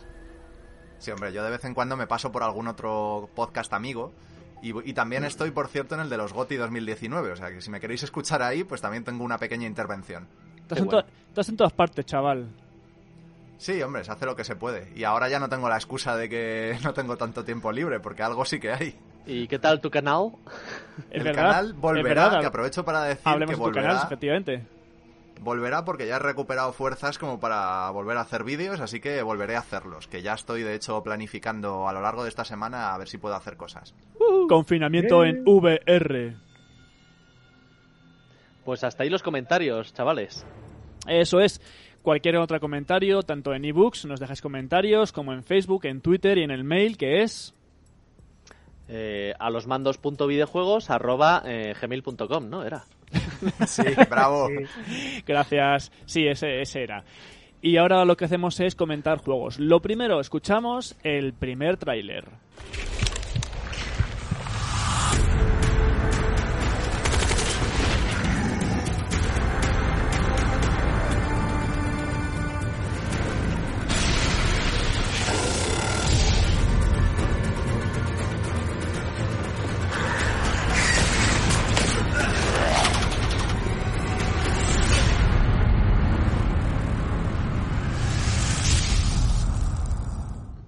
Sí, 0.98 1.10
hombre, 1.12 1.32
yo 1.32 1.42
de 1.44 1.50
vez 1.50 1.64
en 1.64 1.72
cuando 1.72 1.96
me 1.96 2.06
paso 2.06 2.30
por 2.32 2.42
algún 2.42 2.66
otro 2.68 3.30
podcast 3.34 3.72
amigo. 3.72 4.12
Y, 4.62 4.90
y 4.90 4.92
también 4.92 5.24
estoy, 5.24 5.50
por 5.52 5.68
cierto, 5.68 5.94
en 5.94 6.02
el 6.02 6.10
de 6.10 6.16
los 6.18 6.32
GOTI 6.32 6.56
2019. 6.56 7.32
O 7.32 7.36
sea 7.36 7.50
que 7.50 7.60
si 7.60 7.70
me 7.70 7.80
queréis 7.80 8.02
escuchar 8.02 8.42
ahí, 8.42 8.64
pues 8.64 8.80
también 8.80 9.04
tengo 9.04 9.24
una 9.24 9.38
pequeña 9.38 9.66
intervención. 9.66 10.26
Estás, 10.62 10.78
en 10.78 10.84
bueno. 10.86 11.02
to- 11.02 11.08
estás 11.28 11.48
en 11.48 11.56
todas 11.56 11.72
partes, 11.72 12.04
chaval. 12.06 12.46
Sí, 13.58 13.82
hombre, 13.82 14.04
se 14.04 14.12
hace 14.12 14.24
lo 14.26 14.34
que 14.36 14.44
se 14.44 14.56
puede. 14.56 14.90
Y 14.96 15.04
ahora 15.04 15.28
ya 15.28 15.38
no 15.38 15.48
tengo 15.48 15.68
la 15.68 15.76
excusa 15.76 16.16
de 16.16 16.28
que 16.28 16.78
no 16.84 16.92
tengo 16.94 17.16
tanto 17.16 17.44
tiempo 17.44 17.72
libre, 17.72 18.00
porque 18.00 18.22
algo 18.22 18.44
sí 18.44 18.58
que 18.60 18.72
hay. 18.72 18.94
¿Y 19.26 19.46
qué 19.48 19.58
tal 19.58 19.80
tu 19.80 19.90
canal? 19.90 20.32
El 21.10 21.22
verdad, 21.24 21.42
canal 21.46 21.72
volverá, 21.74 22.24
verdad. 22.24 22.40
que 22.40 22.46
aprovecho 22.46 22.84
para 22.84 23.04
decir 23.04 23.22
Hablemos 23.24 23.50
que 23.50 23.52
de 23.52 23.56
tu 23.56 23.62
volverá, 23.62 23.88
canal, 23.88 24.06
efectivamente. 24.06 24.66
Volverá 25.40 25.84
porque 25.84 26.06
ya 26.06 26.16
he 26.16 26.18
recuperado 26.18 26.72
fuerzas 26.72 27.18
como 27.18 27.40
para 27.40 27.90
volver 27.90 28.16
a 28.16 28.22
hacer 28.22 28.44
vídeos, 28.44 28.80
así 28.80 29.00
que 29.00 29.22
volveré 29.22 29.56
a 29.56 29.60
hacerlos. 29.60 30.06
Que 30.06 30.22
ya 30.22 30.34
estoy, 30.34 30.62
de 30.62 30.74
hecho, 30.74 31.02
planificando 31.02 31.88
a 31.88 31.92
lo 31.92 32.00
largo 32.00 32.22
de 32.22 32.28
esta 32.28 32.44
semana 32.44 32.94
a 32.94 32.98
ver 32.98 33.08
si 33.08 33.18
puedo 33.18 33.34
hacer 33.34 33.56
cosas. 33.56 33.94
Confinamiento 34.48 35.24
en 35.24 35.42
VR. 35.46 36.36
Pues 38.64 38.84
hasta 38.84 39.02
ahí 39.02 39.10
los 39.10 39.22
comentarios, 39.22 39.92
chavales. 39.94 40.46
Eso 41.06 41.40
es. 41.40 41.60
Cualquier 42.02 42.36
otro 42.36 42.60
comentario, 42.60 43.22
tanto 43.22 43.52
en 43.52 43.64
ebooks, 43.64 44.06
nos 44.06 44.20
dejáis 44.20 44.40
comentarios, 44.40 45.12
como 45.12 45.32
en 45.32 45.44
Facebook, 45.44 45.84
en 45.84 46.00
Twitter 46.00 46.38
y 46.38 46.44
en 46.44 46.50
el 46.50 46.64
mail, 46.64 46.96
que 46.96 47.22
es... 47.22 47.54
Eh, 48.88 49.34
a 49.38 49.50
los 49.50 49.68
mandos.videojuegos 49.68 50.90
arroba 50.90 51.42
eh, 51.46 51.74
gmail.com, 51.80 52.48
¿no? 52.48 52.64
Era. 52.64 52.84
Sí, 53.66 53.82
bravo. 54.10 54.48
Sí. 54.48 55.22
Gracias. 55.26 55.92
Sí, 56.06 56.26
ese, 56.26 56.62
ese 56.62 56.82
era. 56.82 57.04
Y 57.62 57.76
ahora 57.76 58.04
lo 58.04 58.16
que 58.16 58.24
hacemos 58.24 58.58
es 58.60 58.74
comentar 58.74 59.18
juegos. 59.18 59.58
Lo 59.58 59.80
primero, 59.80 60.20
escuchamos 60.20 60.96
el 61.02 61.32
primer 61.34 61.76
tráiler. 61.76 62.24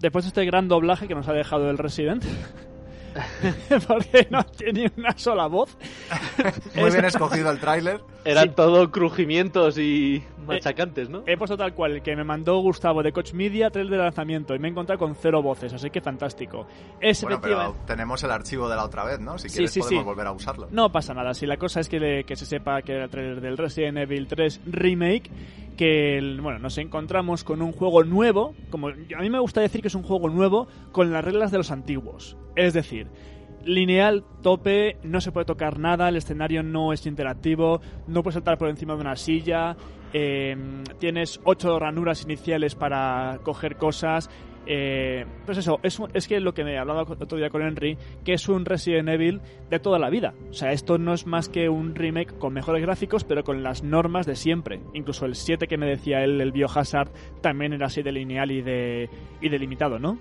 Después 0.03 0.25
de 0.25 0.31
este 0.31 0.45
gran 0.45 0.67
doblaje 0.67 1.07
que 1.07 1.15
nos 1.15 1.29
ha 1.29 1.33
dejado 1.33 1.71
el 1.71 1.79
Resident, 1.79 2.25
porque 3.89 4.27
no 4.31 4.45
tiene 4.45 4.91
una 4.97 5.17
sola 5.17 5.47
voz. 5.47 5.77
Muy 6.75 6.91
bien 6.91 7.05
escogido 7.05 7.51
el 7.51 7.59
tráiler. 7.59 8.01
Eran 8.25 8.55
todo 8.55 8.91
crujimientos 8.91 9.79
y 9.79 10.23
machacantes, 10.47 11.09
¿no? 11.11 11.23
He 11.27 11.37
puesto 11.37 11.57
tal 11.57 11.75
cual, 11.75 11.93
el 11.93 12.03
que 12.03 12.15
me 12.15 12.23
mandó 12.25 12.59
Gustavo 12.61 13.03
de 13.03 13.13
Coach 13.13 13.33
Media, 13.33 13.71
trailer 13.71 13.93
de 13.93 14.05
lanzamiento, 14.05 14.55
y 14.55 14.59
me 14.61 14.69
he 14.69 14.71
encontrado 14.71 14.99
con 15.01 15.15
cero 15.17 15.43
voces, 15.43 15.73
así 15.73 15.91
que 15.91 16.01
fantástico. 16.01 16.67
Es 17.01 17.23
Bueno, 17.23 17.41
pero 17.41 17.77
tenemos 17.87 18.23
el 18.23 18.31
archivo 18.31 18.69
de 18.69 18.77
la 18.77 18.85
otra 18.85 19.05
vez, 19.05 19.19
¿no? 19.21 19.39
Si 19.39 19.49
Sí, 19.49 19.55
quieres 19.57 19.73
sí, 19.73 19.81
podemos 19.81 20.03
sí. 20.03 20.07
volver 20.07 20.27
a 20.29 20.33
usarlo. 20.33 20.69
No 20.71 20.91
pasa 20.93 21.15
nada, 21.15 21.35
si 21.35 21.47
la 21.47 21.57
cosa 21.57 21.81
es 21.81 21.89
que, 21.89 21.99
le- 21.99 22.25
que 22.25 22.37
se 22.37 22.47
sepa 22.47 22.83
que 22.83 22.93
era 22.93 23.05
el 23.05 23.11
trailer 23.11 23.41
del 23.41 23.57
Resident 23.59 23.99
Evil 23.99 24.27
3 24.29 24.61
Remake, 24.67 25.31
que 25.77 26.19
el- 26.19 26.41
bueno, 26.41 26.61
nos 26.61 26.79
encontramos 26.79 27.43
con 27.43 27.61
un 27.61 27.73
juego 27.73 28.05
nuevo, 28.05 28.55
como 28.71 28.89
a 28.89 29.21
mí 29.21 29.31
me 29.31 29.41
gusta 29.41 29.61
decir 29.61 29.81
que 29.83 29.89
es 29.89 29.95
un 29.97 30.03
juego 30.05 30.29
nuevo 30.29 30.69
con 30.93 31.13
las 31.13 31.25
reglas 31.25 31.51
de 31.51 31.59
los 31.59 31.71
antiguos. 31.73 32.37
Es 32.57 32.75
decir, 32.75 33.09
lineal, 33.65 34.25
tope, 34.43 34.97
no 35.03 35.21
se 35.21 35.33
puede 35.33 35.47
tocar 35.47 35.79
nada, 35.79 36.09
el 36.09 36.17
escenario 36.17 36.63
no 36.63 36.93
es 36.93 37.07
interactivo, 37.07 37.81
no 38.09 38.23
puedes 38.23 38.35
saltar 38.35 38.59
por 38.59 38.69
encima 38.69 38.95
de 38.95 39.01
una 39.01 39.17
silla, 39.17 39.77
eh, 40.13 40.57
tienes 40.99 41.41
ocho 41.45 41.79
ranuras 41.79 42.25
iniciales 42.25 42.75
para 42.75 43.39
coger 43.43 43.77
cosas. 43.77 44.29
eh, 44.65 45.27
pues 45.45 45.59
eso, 45.59 45.81
es, 45.83 45.99
un- 45.99 46.09
es 46.15 46.29
que 46.29 46.39
lo 46.39 46.55
que 46.55 46.63
me 46.63 46.79
hablaba 46.79 47.03
otro 47.03 47.37
día 47.37 47.51
con 47.51 47.63
Henry, 47.63 47.99
que 48.25 48.35
es 48.35 48.49
un 48.49 48.65
Resident 48.65 49.09
Evil 49.09 49.41
de 49.69 49.81
toda 49.81 49.99
la 49.99 50.09
vida. 50.09 50.35
O 50.51 50.53
sea, 50.53 50.71
esto 50.71 50.99
no 50.99 51.15
es 51.15 51.27
más 51.27 51.49
que 51.49 51.69
un 51.69 51.97
remake 51.97 52.39
con 52.39 52.53
mejores 52.53 52.81
gráficos, 52.81 53.25
pero 53.25 53.43
con 53.43 53.65
las 53.65 53.83
normas 53.83 54.25
de 54.25 54.37
siempre. 54.37 54.81
Incluso 54.95 55.27
el 55.27 55.35
7 55.35 55.67
que 55.67 55.79
me 55.79 55.87
decía 55.87 56.23
él, 56.23 56.41
el 56.41 56.53
Biohazard, 56.53 57.11
también 57.41 57.73
era 57.73 57.87
así 57.87 58.03
de 58.05 58.13
lineal 58.13 58.53
y 58.53 58.63
de, 58.63 59.11
y 59.41 59.49
delimitado, 59.49 59.99
¿no? 59.99 60.17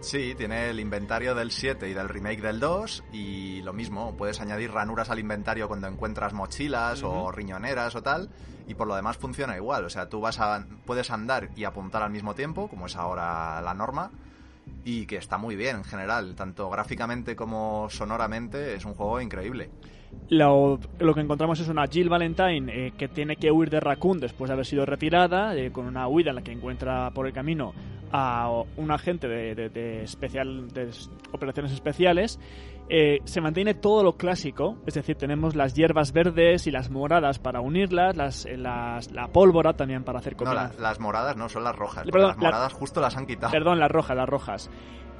Sí, 0.00 0.34
tiene 0.34 0.70
el 0.70 0.80
inventario 0.80 1.34
del 1.34 1.50
7 1.50 1.88
y 1.88 1.92
del 1.92 2.08
remake 2.08 2.40
del 2.40 2.58
2 2.58 3.04
y 3.12 3.60
lo 3.62 3.74
mismo, 3.74 4.16
puedes 4.16 4.40
añadir 4.40 4.72
ranuras 4.72 5.10
al 5.10 5.18
inventario 5.18 5.68
cuando 5.68 5.88
encuentras 5.88 6.32
mochilas 6.32 7.02
o 7.02 7.30
riñoneras 7.30 7.94
o 7.94 8.02
tal 8.02 8.30
y 8.66 8.74
por 8.74 8.88
lo 8.88 8.96
demás 8.96 9.18
funciona 9.18 9.56
igual, 9.56 9.84
o 9.84 9.90
sea, 9.90 10.08
tú 10.08 10.20
vas 10.20 10.40
a 10.40 10.66
puedes 10.86 11.10
andar 11.10 11.50
y 11.54 11.64
apuntar 11.64 12.02
al 12.02 12.10
mismo 12.10 12.34
tiempo, 12.34 12.66
como 12.68 12.86
es 12.86 12.96
ahora 12.96 13.60
la 13.60 13.74
norma 13.74 14.10
y 14.84 15.04
que 15.04 15.16
está 15.16 15.36
muy 15.36 15.54
bien 15.54 15.76
en 15.76 15.84
general, 15.84 16.34
tanto 16.34 16.70
gráficamente 16.70 17.36
como 17.36 17.88
sonoramente, 17.90 18.74
es 18.74 18.86
un 18.86 18.94
juego 18.94 19.20
increíble. 19.20 19.70
Lo, 20.28 20.78
lo 21.00 21.14
que 21.14 21.20
encontramos 21.20 21.58
es 21.58 21.68
una 21.68 21.86
Jill 21.88 22.08
Valentine 22.08 22.86
eh, 22.86 22.92
que 22.96 23.08
tiene 23.08 23.34
que 23.36 23.50
huir 23.50 23.68
de 23.68 23.80
Raccoon 23.80 24.20
después 24.20 24.48
de 24.48 24.52
haber 24.54 24.64
sido 24.66 24.86
retirada, 24.86 25.56
eh, 25.56 25.72
con 25.72 25.86
una 25.86 26.06
huida 26.06 26.30
en 26.30 26.36
la 26.36 26.42
que 26.42 26.52
encuentra 26.52 27.10
por 27.10 27.26
el 27.26 27.32
camino 27.32 27.72
a 28.12 28.48
un 28.76 28.90
agente 28.92 29.26
de, 29.28 29.54
de- 29.56 29.68
de 29.70 30.02
especial, 30.04 30.68
de 30.68 30.90
operaciones 31.32 31.72
especiales. 31.72 32.38
Eh, 32.88 33.18
se 33.24 33.40
mantiene 33.40 33.74
todo 33.74 34.02
lo 34.02 34.16
clásico, 34.16 34.76
es 34.86 34.94
decir, 34.94 35.14
tenemos 35.16 35.54
las 35.54 35.74
hierbas 35.74 36.12
verdes 36.12 36.66
y 36.66 36.72
las 36.72 36.90
moradas 36.90 37.38
para 37.38 37.60
unirlas, 37.60 38.16
las, 38.16 38.46
eh, 38.46 38.56
las- 38.56 39.12
la 39.12 39.28
pólvora 39.28 39.74
también 39.74 40.02
para 40.04 40.18
hacer 40.18 40.36
No, 40.40 40.52
la- 40.54 40.72
las 40.78 40.98
moradas 41.00 41.36
no, 41.36 41.48
son 41.48 41.62
las 41.64 41.74
rojas, 41.76 42.04
Perdón, 42.04 42.28
las 42.30 42.36
la- 42.36 42.42
moradas 42.42 42.72
justo 42.72 43.00
las 43.00 43.16
han 43.16 43.26
quitado. 43.26 43.52
Perdón, 43.52 43.78
las 43.78 43.90
rojas, 43.90 44.16
las 44.16 44.28
rojas. 44.28 44.70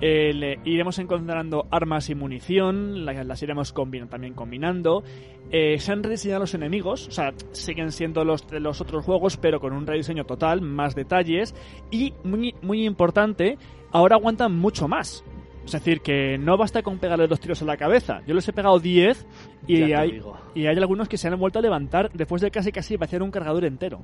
Eh, 0.00 0.32
le- 0.32 0.58
iremos 0.64 0.98
encontrando 0.98 1.66
armas 1.70 2.08
y 2.10 2.14
munición, 2.14 3.04
la- 3.04 3.22
las, 3.24 3.42
iremos 3.42 3.74
también 4.08 4.34
combinando. 4.34 5.02
Eh, 5.50 5.78
se 5.78 5.92
han 5.92 6.02
rediseñado 6.02 6.40
los 6.40 6.54
enemigos, 6.54 7.08
o 7.08 7.10
sea, 7.10 7.34
siguen 7.52 7.92
siendo 7.92 8.24
los 8.24 8.46
de 8.48 8.60
los 8.60 8.80
otros 8.80 9.04
juegos, 9.04 9.36
pero 9.36 9.60
con 9.60 9.72
un 9.72 9.86
rediseño 9.86 10.24
total, 10.24 10.60
más 10.62 10.94
detalles. 10.94 11.54
Y, 11.90 12.14
muy, 12.24 12.54
muy 12.62 12.84
importante, 12.86 13.58
ahora 13.92 14.16
aguantan 14.16 14.56
mucho 14.56 14.88
más. 14.88 15.24
Es 15.64 15.72
decir, 15.72 16.00
que 16.00 16.38
no 16.38 16.56
basta 16.56 16.82
con 16.82 16.98
pegarle 16.98 17.28
dos 17.28 17.38
tiros 17.38 17.60
a 17.60 17.66
la 17.66 17.76
cabeza. 17.76 18.22
Yo 18.26 18.34
les 18.34 18.48
he 18.48 18.52
pegado 18.52 18.78
10 18.78 19.26
y 19.66 19.92
hay, 19.92 20.12
digo. 20.12 20.36
y 20.54 20.66
hay 20.66 20.76
algunos 20.78 21.06
que 21.08 21.18
se 21.18 21.28
han 21.28 21.38
vuelto 21.38 21.58
a 21.58 21.62
levantar 21.62 22.10
después 22.14 22.40
de 22.40 22.50
casi 22.50 22.72
casi 22.72 22.96
vaciar 22.96 23.22
un 23.22 23.30
cargador 23.30 23.64
entero. 23.66 24.00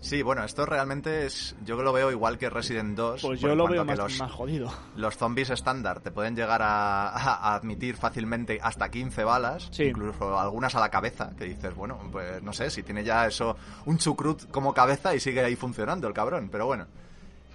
Sí, 0.00 0.22
bueno, 0.22 0.44
esto 0.44 0.64
realmente 0.66 1.26
es. 1.26 1.56
Yo 1.64 1.76
lo 1.82 1.92
veo 1.92 2.10
igual 2.12 2.38
que 2.38 2.48
Resident 2.48 2.96
2. 2.96 3.22
Pues 3.22 3.40
yo 3.40 3.54
lo 3.54 3.66
veo 3.66 3.84
más, 3.84 3.98
los, 3.98 4.18
más 4.18 4.30
jodido. 4.30 4.72
los 4.96 5.16
zombies 5.16 5.50
estándar 5.50 6.00
te 6.00 6.10
pueden 6.12 6.36
llegar 6.36 6.62
a, 6.62 7.08
a 7.08 7.54
admitir 7.54 7.96
fácilmente 7.96 8.58
hasta 8.62 8.88
15 8.90 9.24
balas, 9.24 9.68
Sí. 9.72 9.84
incluso 9.84 10.38
algunas 10.38 10.74
a 10.76 10.80
la 10.80 10.90
cabeza, 10.90 11.32
que 11.36 11.44
dices, 11.46 11.74
bueno, 11.74 11.98
pues 12.12 12.42
no 12.42 12.52
sé, 12.52 12.70
si 12.70 12.82
tiene 12.82 13.02
ya 13.02 13.26
eso, 13.26 13.56
un 13.86 13.98
chucrut 13.98 14.48
como 14.50 14.72
cabeza 14.74 15.14
y 15.14 15.20
sigue 15.20 15.42
ahí 15.42 15.56
funcionando 15.56 16.06
el 16.06 16.14
cabrón, 16.14 16.48
pero 16.50 16.66
bueno. 16.66 16.86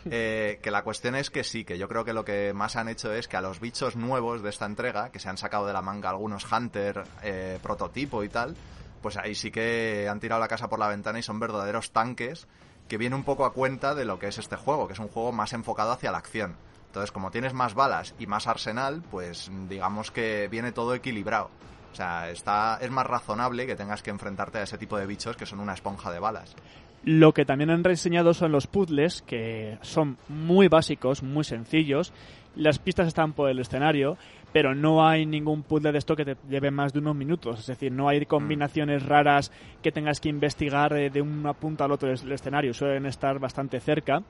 Eh, 0.10 0.58
que 0.64 0.72
la 0.72 0.84
cuestión 0.84 1.14
es 1.14 1.30
que 1.30 1.44
sí, 1.44 1.64
que 1.64 1.78
yo 1.78 1.88
creo 1.88 2.04
que 2.04 2.12
lo 2.12 2.26
que 2.26 2.54
más 2.56 2.76
han 2.76 2.90
hecho 2.90 3.14
es 3.14 3.28
que 3.28 3.38
a 3.38 3.42
los 3.42 3.60
bichos 3.60 3.96
nuevos 3.96 4.42
de 4.42 4.50
esta 4.50 4.66
entrega, 4.66 5.12
que 5.12 5.20
se 5.20 5.30
han 5.30 5.38
sacado 5.38 5.68
de 5.68 5.74
la 5.74 5.84
manga 5.84 6.10
algunos 6.10 6.52
Hunter, 6.52 7.04
eh, 7.22 7.60
prototipo 7.62 8.24
y 8.24 8.30
tal, 8.30 8.56
pues 9.02 9.18
ahí 9.18 9.36
sí 9.36 9.52
que 9.52 10.08
han 10.10 10.20
tirado 10.20 10.40
la 10.42 10.48
casa 10.48 10.70
por 10.70 10.80
la 10.80 10.88
ventana 10.88 11.20
y 11.20 11.24
son 11.24 11.40
verdaderos 11.40 11.92
tanques 11.92 12.48
que 12.88 12.98
viene 12.98 13.16
un 13.16 13.24
poco 13.24 13.46
a 13.46 13.54
cuenta 13.54 13.96
de 13.96 14.06
lo 14.06 14.20
que 14.20 14.28
es 14.28 14.38
este 14.38 14.56
juego, 14.56 14.88
que 14.88 14.94
es 14.94 15.00
un 15.00 15.08
juego 15.08 15.32
más 15.32 15.54
enfocado 15.54 15.92
hacia 15.92 16.12
la 16.12 16.18
acción. 16.18 16.56
Entonces, 16.88 17.12
como 17.12 17.32
tienes 17.32 17.54
más 17.54 17.74
balas 17.74 18.14
y 18.20 18.28
más 18.28 18.48
arsenal, 18.48 19.02
pues 19.10 19.50
digamos 19.70 20.12
que 20.12 20.50
viene 20.50 20.74
todo 20.74 20.94
equilibrado. 20.94 21.50
O 21.92 21.96
sea, 21.96 22.30
está, 22.30 22.80
es 22.82 22.92
más 22.92 23.06
razonable 23.06 23.66
que 23.66 23.76
tengas 23.76 24.04
que 24.04 24.10
enfrentarte 24.10 24.58
a 24.58 24.64
ese 24.64 24.78
tipo 24.78 24.98
de 24.98 25.06
bichos 25.06 25.38
que 25.38 25.46
son 25.46 25.60
una 25.60 25.74
esponja 25.74 26.12
de 26.12 26.20
balas. 26.20 26.56
Lo 27.04 27.34
que 27.34 27.46
también 27.46 27.70
han 27.70 27.84
reseñado 27.84 28.34
son 28.34 28.52
los 28.52 28.68
puzzles, 28.68 29.22
que 29.24 29.78
son 29.82 30.18
muy 30.28 30.68
básicos, 30.68 31.24
muy 31.24 31.44
sencillos. 31.44 32.14
Las 32.56 32.78
pistas 32.78 33.08
están 33.08 33.34
por 33.34 33.50
el 33.50 33.60
escenario, 33.60 34.18
pero 34.54 34.76
no 34.76 35.06
hay 35.08 35.26
ningún 35.26 35.64
puzzle 35.64 35.92
de 35.92 35.98
esto 35.98 36.16
que 36.16 36.26
te 36.26 36.38
lleve 36.50 36.72
más 36.72 36.94
de 36.94 37.00
unos 37.00 37.16
minutos. 37.16 37.60
Es 37.62 37.68
decir, 37.68 37.92
no 37.92 38.10
hay 38.10 38.26
combinaciones 38.26 39.06
raras 39.06 39.52
que 39.82 39.92
tengas 39.92 40.20
que 40.20 40.30
investigar 40.30 40.94
eh, 40.94 41.10
de 41.10 41.22
una 41.22 41.54
punta 41.54 41.86
al 41.86 41.92
otro 41.92 42.10
del 42.10 42.32
escenario. 42.32 42.74
Suelen 42.74 43.06
estar 43.06 43.40
bastante 43.40 43.80
cerca. 43.80 44.22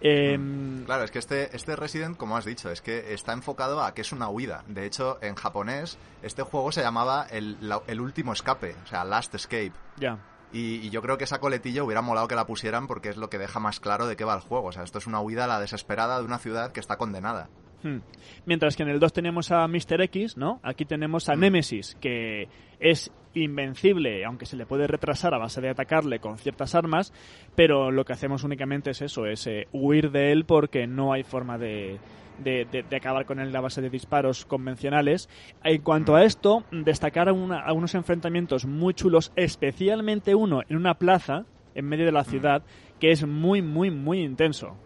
Em, 0.00 0.84
Claro, 0.84 1.02
es 1.04 1.10
que 1.10 1.18
este, 1.18 1.54
este 1.56 1.74
Resident, 1.74 2.16
como 2.16 2.36
has 2.36 2.44
dicho, 2.44 2.70
es 2.70 2.80
que 2.80 3.12
está 3.12 3.32
enfocado 3.32 3.82
a 3.82 3.94
que 3.94 4.02
es 4.02 4.12
una 4.12 4.28
huida. 4.28 4.62
De 4.68 4.86
hecho, 4.86 5.18
en 5.22 5.34
japonés, 5.34 5.98
este 6.22 6.42
juego 6.42 6.70
se 6.70 6.82
llamaba 6.82 7.26
el, 7.30 7.56
la- 7.60 7.82
el 7.88 8.00
último 8.00 8.32
escape, 8.32 8.76
o 8.84 8.86
sea, 8.86 9.04
Last 9.04 9.34
Escape. 9.34 9.72
ya. 9.98 10.18
Y, 10.50 10.76
y 10.76 10.88
yo 10.88 11.02
creo 11.02 11.18
que 11.18 11.24
esa 11.24 11.40
coletilla 11.40 11.82
hubiera 11.82 12.00
molado 12.00 12.26
que 12.26 12.34
la 12.34 12.46
pusieran 12.46 12.86
porque 12.86 13.10
es 13.10 13.18
lo 13.18 13.28
que 13.28 13.36
deja 13.36 13.60
más 13.60 13.80
claro 13.80 14.06
de 14.06 14.16
qué 14.16 14.24
va 14.24 14.34
el 14.34 14.40
juego. 14.40 14.68
O 14.68 14.72
sea, 14.72 14.82
esto 14.82 14.96
es 14.96 15.06
una 15.06 15.20
huida 15.20 15.44
a 15.44 15.46
la 15.46 15.60
desesperada 15.60 16.18
de 16.18 16.24
una 16.24 16.38
ciudad 16.38 16.72
que 16.72 16.80
está 16.80 16.96
condenada. 16.96 17.50
Hmm. 17.82 17.98
Mientras 18.46 18.76
que 18.76 18.82
en 18.82 18.88
el 18.88 18.98
2 18.98 19.12
tenemos 19.12 19.52
a 19.52 19.66
Mr. 19.68 20.00
X, 20.02 20.36
¿no? 20.36 20.58
Aquí 20.62 20.84
tenemos 20.84 21.28
a 21.28 21.34
Nemesis, 21.36 21.96
que 22.00 22.48
es 22.80 23.12
invencible, 23.34 24.24
aunque 24.24 24.46
se 24.46 24.56
le 24.56 24.66
puede 24.66 24.86
retrasar 24.86 25.32
a 25.34 25.38
base 25.38 25.60
de 25.60 25.68
atacarle 25.70 26.18
con 26.18 26.38
ciertas 26.38 26.74
armas, 26.74 27.12
pero 27.54 27.90
lo 27.92 28.04
que 28.04 28.12
hacemos 28.14 28.42
únicamente 28.44 28.90
es 28.90 29.02
eso, 29.02 29.26
es 29.26 29.46
eh, 29.46 29.68
huir 29.72 30.10
de 30.10 30.32
él 30.32 30.44
porque 30.44 30.86
no 30.88 31.12
hay 31.12 31.22
forma 31.22 31.56
de, 31.56 31.98
de, 32.42 32.66
de- 32.70 32.82
de 32.82 32.96
acabar 32.96 33.26
con 33.26 33.38
él 33.38 33.54
a 33.54 33.60
base 33.60 33.80
de 33.80 33.90
disparos 33.90 34.44
convencionales. 34.44 35.28
En 35.62 35.80
cuanto 35.82 36.16
a 36.16 36.24
esto, 36.24 36.64
destacar 36.72 37.30
una- 37.30 37.60
algunos 37.60 37.94
enfrentamientos 37.94 38.66
muy 38.66 38.92
chulos, 38.94 39.32
especialmente 39.36 40.34
uno 40.34 40.62
en 40.68 40.76
una 40.76 40.94
plaza, 40.94 41.44
en 41.76 41.84
medio 41.84 42.06
de 42.06 42.12
la 42.12 42.24
ciudad, 42.24 42.62
que 42.98 43.12
es 43.12 43.24
muy, 43.24 43.62
muy, 43.62 43.90
muy 43.92 44.20
intenso. 44.22 44.76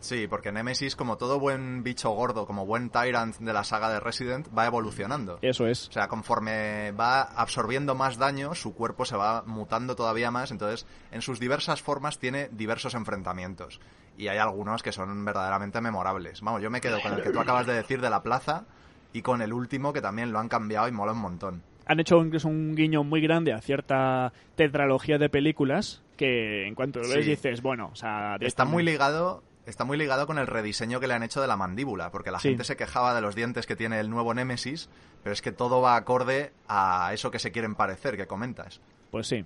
Sí, 0.00 0.26
porque 0.26 0.50
Nemesis, 0.50 0.96
como 0.96 1.16
todo 1.18 1.38
buen 1.38 1.82
bicho 1.82 2.10
gordo, 2.10 2.46
como 2.46 2.64
buen 2.66 2.88
Tyrant 2.90 3.36
de 3.36 3.52
la 3.52 3.64
saga 3.64 3.90
de 3.92 4.00
Resident, 4.00 4.48
va 4.56 4.66
evolucionando. 4.66 5.38
Eso 5.42 5.66
es. 5.66 5.88
O 5.88 5.92
sea, 5.92 6.08
conforme 6.08 6.92
va 6.92 7.20
absorbiendo 7.22 7.94
más 7.94 8.16
daño, 8.18 8.54
su 8.54 8.74
cuerpo 8.74 9.04
se 9.04 9.16
va 9.16 9.42
mutando 9.46 9.94
todavía 9.96 10.30
más, 10.30 10.50
entonces 10.50 10.86
en 11.12 11.20
sus 11.22 11.38
diversas 11.38 11.82
formas 11.82 12.18
tiene 12.18 12.48
diversos 12.50 12.94
enfrentamientos. 12.94 13.78
Y 14.16 14.28
hay 14.28 14.38
algunos 14.38 14.82
que 14.82 14.92
son 14.92 15.24
verdaderamente 15.24 15.80
memorables. 15.80 16.40
Vamos, 16.40 16.62
yo 16.62 16.70
me 16.70 16.80
quedo 16.80 17.00
con 17.00 17.12
el 17.14 17.22
que 17.22 17.30
tú 17.30 17.40
acabas 17.40 17.66
de 17.66 17.74
decir 17.74 18.00
de 18.00 18.10
la 18.10 18.22
plaza 18.22 18.64
y 19.12 19.22
con 19.22 19.42
el 19.42 19.52
último 19.52 19.92
que 19.92 20.00
también 20.00 20.32
lo 20.32 20.38
han 20.38 20.48
cambiado 20.48 20.88
y 20.88 20.92
mola 20.92 21.12
un 21.12 21.18
montón. 21.18 21.62
han 21.86 21.98
hecho 22.00 22.18
incluso 22.22 22.46
un 22.48 22.74
guiño 22.76 23.02
muy 23.02 23.20
grande 23.20 23.52
a 23.52 23.60
cierta 23.60 24.32
tetralogía 24.54 25.18
de 25.18 25.28
películas 25.28 26.02
que 26.16 26.66
en 26.66 26.74
cuanto 26.74 27.00
lo 27.00 27.08
ves 27.08 27.24
Sí. 27.24 27.30
dices, 27.30 27.62
bueno, 27.62 27.90
o 27.92 27.96
sea, 27.96 28.36
Está 28.40 28.64
muy 28.64 28.82
ligado 28.84 29.42
está 29.70 29.84
muy 29.84 29.96
ligado 29.96 30.26
con 30.26 30.38
el 30.38 30.46
rediseño 30.46 31.00
que 31.00 31.06
le 31.06 31.14
han 31.14 31.22
hecho 31.22 31.40
de 31.40 31.46
la 31.46 31.56
mandíbula, 31.56 32.10
porque 32.10 32.30
la 32.30 32.38
Sí. 32.40 32.48
gente 32.48 32.64
se 32.64 32.76
quejaba 32.76 33.14
de 33.14 33.20
los 33.20 33.34
dientes 33.34 33.66
que 33.66 33.76
tiene 33.76 33.98
el 34.00 34.10
nuevo 34.10 34.34
Nemesis, 34.34 34.88
pero 35.22 35.32
es 35.32 35.40
que 35.42 35.52
todo 35.52 35.80
va 35.80 35.96
acorde 35.96 36.52
a 36.68 37.10
eso 37.14 37.30
que 37.30 37.38
se 37.38 37.50
quieren 37.52 37.74
parecer, 37.74 38.16
que 38.16 38.26
comentas. 38.26 38.80
Pues 39.10 39.26
sí. 39.28 39.44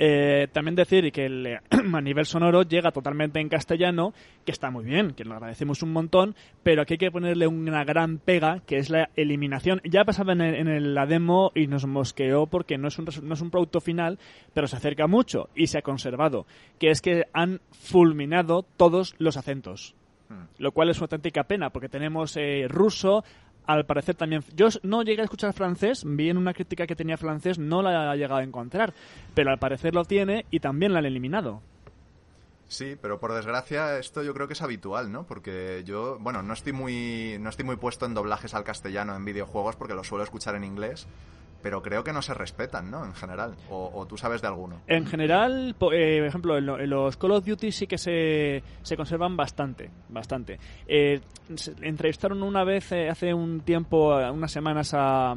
Eh, 0.00 0.46
también 0.52 0.76
decir 0.76 1.10
que 1.10 1.26
el, 1.26 1.46
eh, 1.46 1.60
a 1.92 2.00
nivel 2.00 2.24
sonoro 2.24 2.62
llega 2.62 2.92
totalmente 2.92 3.40
en 3.40 3.48
castellano, 3.48 4.14
que 4.44 4.52
está 4.52 4.70
muy 4.70 4.84
bien, 4.84 5.12
que 5.12 5.24
lo 5.24 5.34
agradecemos 5.34 5.82
un 5.82 5.92
montón, 5.92 6.36
pero 6.62 6.82
aquí 6.82 6.94
hay 6.94 6.98
que 6.98 7.10
ponerle 7.10 7.48
una 7.48 7.82
gran 7.84 8.18
pega, 8.18 8.60
que 8.66 8.76
es 8.76 8.90
la 8.90 9.10
eliminación. 9.16 9.80
Ya 9.84 10.04
pasaba 10.04 10.32
en, 10.34 10.40
el- 10.40 10.54
en 10.54 10.68
el- 10.68 10.94
la 10.94 11.06
demo 11.06 11.50
y 11.54 11.66
nos 11.66 11.84
mosqueó 11.86 12.46
porque 12.46 12.78
no 12.78 12.88
es, 12.88 12.98
un, 12.98 13.06
no 13.24 13.34
es 13.34 13.40
un 13.40 13.50
producto 13.50 13.80
final, 13.80 14.18
pero 14.54 14.68
se 14.68 14.76
acerca 14.76 15.08
mucho 15.08 15.48
y 15.56 15.66
se 15.66 15.78
ha 15.78 15.82
conservado, 15.82 16.46
que 16.78 16.90
es 16.90 17.00
que 17.02 17.24
han 17.32 17.60
fulminado 17.72 18.64
todos 18.76 19.14
los 19.18 19.36
acentos. 19.36 19.94
Hmm. 20.28 20.44
Lo 20.58 20.72
cual 20.72 20.90
es 20.90 20.98
una 20.98 21.06
auténtica 21.06 21.44
pena, 21.44 21.70
porque 21.70 21.88
tenemos 21.88 22.36
eh, 22.36 22.66
ruso, 22.68 23.24
al 23.68 23.84
parecer 23.84 24.16
también. 24.16 24.42
Yo 24.56 24.68
no 24.82 25.02
llegué 25.02 25.20
a 25.20 25.24
escuchar 25.24 25.52
francés, 25.52 26.02
vi 26.04 26.30
en 26.30 26.38
una 26.38 26.54
crítica 26.54 26.86
que 26.86 26.96
tenía 26.96 27.18
francés, 27.18 27.58
no 27.58 27.82
la 27.82 28.14
he 28.14 28.16
llegado 28.16 28.40
a 28.40 28.42
encontrar, 28.42 28.94
pero 29.34 29.50
al 29.50 29.58
parecer 29.58 29.94
lo 29.94 30.04
tiene 30.04 30.46
y 30.50 30.58
también 30.60 30.92
la 30.92 31.00
han 31.00 31.06
eliminado. 31.06 31.60
Sí, 32.66 32.96
pero 33.00 33.20
por 33.20 33.32
desgracia 33.32 33.98
esto 33.98 34.22
yo 34.22 34.34
creo 34.34 34.46
que 34.46 34.54
es 34.54 34.62
habitual, 34.62 35.12
¿no? 35.12 35.24
Porque 35.26 35.82
yo, 35.84 36.18
bueno, 36.18 36.42
no 36.42 36.54
estoy 36.54 36.72
muy 36.72 37.36
no 37.40 37.50
estoy 37.50 37.64
muy 37.64 37.76
puesto 37.76 38.06
en 38.06 38.14
doblajes 38.14 38.54
al 38.54 38.64
castellano 38.64 39.14
en 39.14 39.24
videojuegos 39.24 39.76
porque 39.76 39.94
lo 39.94 40.04
suelo 40.04 40.24
escuchar 40.24 40.54
en 40.54 40.64
inglés, 40.64 41.06
pero 41.62 41.82
creo 41.82 42.04
que 42.04 42.12
no 42.12 42.22
se 42.22 42.34
respetan, 42.34 42.90
¿no? 42.90 43.04
En 43.04 43.14
general. 43.14 43.56
O, 43.70 44.06
tú 44.06 44.16
sabes 44.16 44.40
de 44.42 44.48
alguno. 44.48 44.80
En 44.86 45.06
general, 45.06 45.74
por 45.78 45.94
eh, 45.94 46.26
ejemplo, 46.26 46.58
en, 46.58 46.90
los 46.90 47.16
Call 47.16 47.32
of 47.32 47.44
Duty 47.44 47.72
sí 47.72 47.86
que 47.86 47.98
se, 47.98 48.62
se 48.82 48.96
conservan 48.96 49.36
bastante, 49.36 49.90
bastante. 50.08 50.58
Eh, 50.86 51.20
entrevistaron 51.82 52.42
una 52.42 52.64
vez 52.64 52.92
eh, 52.92 53.08
hace 53.08 53.34
un 53.34 53.60
tiempo, 53.60 54.16
unas 54.16 54.52
semanas 54.52 54.92
a 54.94 55.34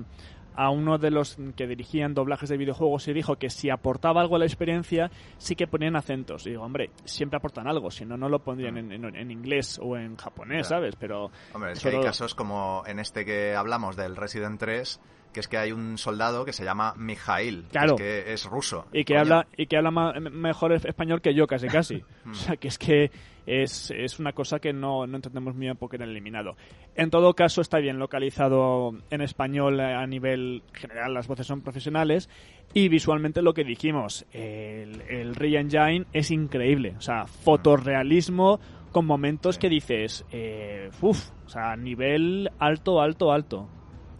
a 0.56 0.70
uno 0.70 0.98
de 0.98 1.12
los 1.12 1.38
que 1.56 1.68
dirigían 1.68 2.14
doblajes 2.14 2.50
de 2.50 2.58
videojuegos 2.58 3.08
y 3.08 3.14
dijo 3.14 3.38
que 3.38 3.50
si 3.50 3.70
aportaba 3.70 4.22
algo 4.22 4.36
a 4.36 4.40
la 4.40 4.46
experiencia, 4.46 5.10
sí 5.38 5.56
que 5.56 5.68
ponían 5.68 5.96
acentos. 5.96 6.46
Y 6.46 6.52
digo, 6.52 6.64
hombre, 6.64 6.92
siempre 7.06 7.38
aportan 7.38 7.68
algo, 7.68 7.92
si 7.92 8.06
no, 8.06 8.18
no 8.18 8.30
lo 8.30 8.40
pondrían 8.40 8.78
en, 8.78 8.92
en, 8.92 9.32
inglés 9.32 9.80
o 9.82 9.98
en 9.98 10.16
japonés, 10.18 10.68
¿sabes? 10.68 10.96
Pero. 10.98 11.32
Hombre, 11.54 11.74
es 11.74 11.80
que 11.80 11.90
hay 11.90 12.02
casos 12.02 12.36
como 12.36 12.84
en 12.86 13.00
este 13.00 13.26
que 13.26 13.56
hablamos 13.56 13.96
del 13.96 14.16
Resident 14.16 14.60
3 14.60 15.00
que 15.34 15.40
es 15.40 15.48
que 15.48 15.58
hay 15.58 15.72
un 15.72 15.98
soldado 15.98 16.46
que 16.46 16.54
se 16.54 16.64
llama 16.64 16.94
Mijail, 16.98 17.66
que 17.98 18.34
es 18.34 18.46
ruso. 18.46 18.86
Y 18.92 19.04
que 19.04 19.18
habla 19.18 19.48
y 19.56 19.68
que 19.68 19.78
habla 19.78 19.92
mejor 20.32 20.74
español 20.74 21.22
que 21.22 21.34
yo 21.34 21.48
casi 21.48 21.68
casi. 21.68 22.04
o 22.30 22.34
sea, 22.34 22.58
que 22.58 22.68
es 22.68 22.78
que 22.78 23.12
es, 23.46 23.92
es 23.92 24.20
una 24.20 24.34
cosa 24.34 24.60
que 24.60 24.74
no, 24.74 25.08
no 25.08 25.16
entendemos 25.16 25.56
muy 25.56 25.66
bien 25.66 25.78
porque 25.78 25.96
era 25.96 26.06
eliminado. 26.06 26.56
En 26.96 27.10
todo 27.10 27.34
caso, 27.34 27.62
está 27.62 27.80
bien 27.80 27.98
localizado 27.98 28.94
en 29.10 29.22
español 29.22 29.80
a 29.80 30.06
nivel 30.06 30.64
general, 30.74 31.14
las 31.14 31.28
voces 31.28 31.48
son 31.48 31.62
profesionales 31.62 32.30
y 32.74 32.90
visualmente 32.90 33.42
lo 33.42 33.54
que 33.54 33.64
dijimos, 33.64 34.26
el, 34.32 35.02
el 35.10 35.36
Re-Engine 35.36 36.06
es 36.14 36.32
increíble. 36.32 36.96
O 36.98 37.02
sea, 37.02 37.26
fotorrealismo 37.26 38.60
con 38.92 39.06
momentos 39.06 39.58
que 39.58 39.70
dices, 39.70 40.26
eh, 40.32 40.90
uff, 41.02 41.32
o 41.46 41.50
sea, 41.50 41.76
nivel 41.76 42.52
alto, 42.60 43.02
alto, 43.02 43.32
alto. 43.32 43.70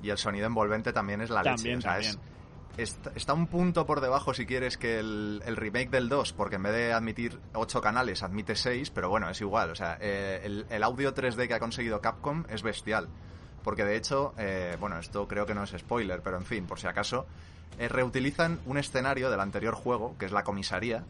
Y 0.04 0.10
el 0.10 0.18
sonido 0.18 0.48
envolvente 0.48 0.94
también 0.94 1.22
es 1.22 1.30
la 1.30 1.44
leche. 1.44 1.76
O 1.76 1.82
sea, 1.82 2.00
está, 2.78 3.34
un 3.34 3.48
punto 3.48 3.86
por 3.86 4.02
debajo, 4.02 4.34
si 4.34 4.46
quieres, 4.46 4.78
que 4.78 5.00
el, 5.00 5.42
remake 5.56 5.90
del 5.90 6.10
2, 6.10 6.34
porque 6.34 6.56
en 6.56 6.64
vez 6.64 6.74
de 6.74 6.94
admitir 6.94 7.40
8 7.54 7.82
canales, 7.82 8.24
admite 8.24 8.56
6, 8.56 8.92
pero 8.92 9.10
bueno, 9.10 9.30
es 9.30 9.40
igual. 9.42 9.72
O 9.72 9.76
sea, 9.76 9.98
eh, 10.00 10.66
el, 10.70 10.84
audio 10.84 11.14
3D 11.14 11.48
que 11.48 11.54
ha 11.54 11.60
conseguido 11.60 12.02
Capcom 12.02 12.44
es 12.50 12.64
bestial. 12.64 13.08
Porque 13.64 13.86
de 13.86 13.96
hecho, 13.96 14.34
eh, 14.38 14.76
bueno, 14.80 14.98
esto 14.98 15.28
creo 15.28 15.46
que 15.46 15.54
no 15.54 15.64
es 15.64 15.72
spoiler, 15.78 16.22
pero 16.22 16.38
en 16.38 16.46
fin, 16.46 16.66
por 16.66 16.80
si 16.80 16.88
acaso, 16.88 17.28
eh, 17.78 17.88
reutilizan 17.88 18.60
un 18.66 18.78
escenario 18.78 19.30
del 19.30 19.40
anterior 19.40 19.76
juego, 19.76 20.16
que 20.18 20.26
es 20.26 20.32
la 20.32 20.44
comisaría, 20.44 21.04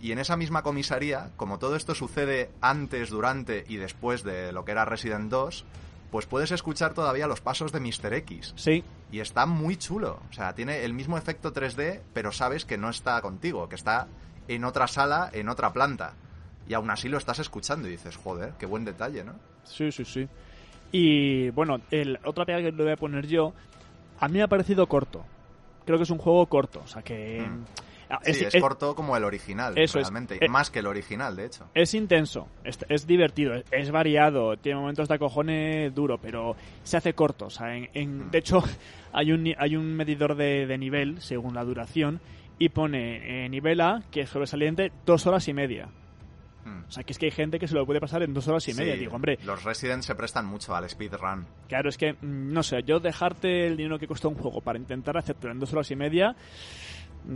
y 0.00 0.12
en 0.12 0.18
esa 0.18 0.36
misma 0.36 0.62
comisaría, 0.62 1.30
como 1.36 1.58
todo 1.58 1.76
esto 1.76 1.94
sucede 1.94 2.50
antes, 2.60 3.10
durante 3.10 3.64
y 3.68 3.76
después 3.76 4.22
de 4.22 4.52
lo 4.52 4.64
que 4.64 4.72
era 4.72 4.84
Resident 4.84 5.30
2, 5.30 5.64
pues 6.10 6.26
puedes 6.26 6.50
escuchar 6.52 6.94
todavía 6.94 7.26
los 7.26 7.40
pasos 7.40 7.72
de 7.72 7.80
Mr. 7.80 8.14
X. 8.14 8.54
Sí. 8.56 8.82
Y 9.12 9.20
está 9.20 9.46
muy 9.46 9.76
chulo. 9.76 10.20
O 10.30 10.32
sea, 10.32 10.54
tiene 10.54 10.84
el 10.84 10.94
mismo 10.94 11.18
efecto 11.18 11.52
3D, 11.52 12.00
pero 12.12 12.32
sabes 12.32 12.64
que 12.64 12.78
no 12.78 12.88
está 12.88 13.20
contigo, 13.20 13.68
que 13.68 13.74
está 13.74 14.08
en 14.48 14.64
otra 14.64 14.86
sala, 14.86 15.30
en 15.32 15.48
otra 15.48 15.72
planta. 15.72 16.14
Y 16.66 16.74
aún 16.74 16.90
así 16.90 17.08
lo 17.08 17.18
estás 17.18 17.38
escuchando 17.38 17.88
y 17.88 17.92
dices, 17.92 18.16
joder, 18.16 18.54
qué 18.58 18.66
buen 18.66 18.84
detalle, 18.84 19.24
¿no? 19.24 19.34
Sí, 19.64 19.92
sí, 19.92 20.04
sí. 20.04 20.28
Y 20.92 21.50
bueno, 21.50 21.80
el 21.90 22.18
otra 22.24 22.44
pega 22.44 22.58
que 22.58 22.72
le 22.72 22.82
voy 22.82 22.92
a 22.92 22.96
poner 22.96 23.26
yo, 23.26 23.52
a 24.20 24.28
mí 24.28 24.34
me 24.38 24.42
ha 24.42 24.48
parecido 24.48 24.86
corto. 24.86 25.24
Creo 25.84 25.98
que 25.98 26.04
es 26.04 26.10
un 26.10 26.18
juego 26.18 26.46
corto, 26.46 26.82
o 26.84 26.88
sea 26.88 27.02
que... 27.02 27.46
Mm. 27.48 27.64
Ah, 28.10 28.20
es, 28.24 28.40
es, 28.40 28.60
corto 28.60 28.94
como 28.94 29.16
el 29.16 29.24
original, 29.24 29.74
realmente. 29.74 30.38
Eh, 30.40 30.48
más 30.48 30.70
que 30.70 30.78
el 30.78 30.86
original, 30.86 31.36
de 31.36 31.46
hecho. 31.46 31.68
Es 31.74 31.92
intenso, 31.92 32.48
es, 32.64 33.06
divertido, 33.06 33.52
es, 33.70 33.90
variado, 33.90 34.56
tiene 34.56 34.80
momentos 34.80 35.08
de 35.08 35.14
acojone 35.14 35.90
duro, 35.90 36.18
pero 36.18 36.56
se 36.84 36.96
hace 36.96 37.12
corto. 37.12 37.46
O 37.46 37.50
sea, 37.50 37.76
en, 37.76 38.28
mm. 38.28 38.30
De 38.30 38.38
hecho, 38.38 38.62
hay 39.12 39.32
un, 39.32 39.54
hay 39.58 39.76
un 39.76 39.94
medidor 39.94 40.36
de, 40.36 40.78
nivel, 40.78 41.20
según 41.20 41.54
la 41.54 41.64
duración, 41.64 42.20
y 42.58 42.70
pone 42.70 43.44
eh, 43.44 43.48
nivel 43.50 43.80
A, 43.82 44.02
que 44.10 44.22
es 44.22 44.30
sobresaliente, 44.30 44.90
dos 45.04 45.26
horas 45.26 45.46
y 45.48 45.52
media. 45.52 45.88
Mm. 46.64 46.84
O 46.88 46.90
sea, 46.90 47.04
que 47.04 47.12
es 47.12 47.18
que 47.18 47.26
hay 47.26 47.32
gente 47.32 47.58
que 47.58 47.68
se 47.68 47.74
lo 47.74 47.84
puede 47.84 48.00
pasar 48.00 48.22
en 48.22 48.32
dos 48.32 48.48
horas 48.48 48.66
y 48.68 48.74
media. 48.74 48.94
Digo, 48.94 49.14
hombre. 49.14 49.38
Los 49.44 49.64
Resident 49.64 50.02
se 50.02 50.14
prestan 50.14 50.46
mucho 50.46 50.74
al 50.74 50.88
speedrun. 50.88 51.46
Claro, 51.68 51.90
es 51.90 51.98
que, 51.98 52.14
mm, 52.14 52.52
no 52.52 52.62
sé, 52.62 52.82
yo 52.84 53.00
dejarte 53.00 53.66
el 53.66 53.76
dinero 53.76 53.98
que 53.98 54.06
cuesta 54.06 54.28
un 54.28 54.34
juego 54.34 54.62
para 54.62 54.78
intentar 54.78 55.18
hacértelo 55.18 55.52
en 55.52 55.60
dos 55.60 55.72
horas 55.74 55.90
y 55.90 55.96
media, 55.96 56.34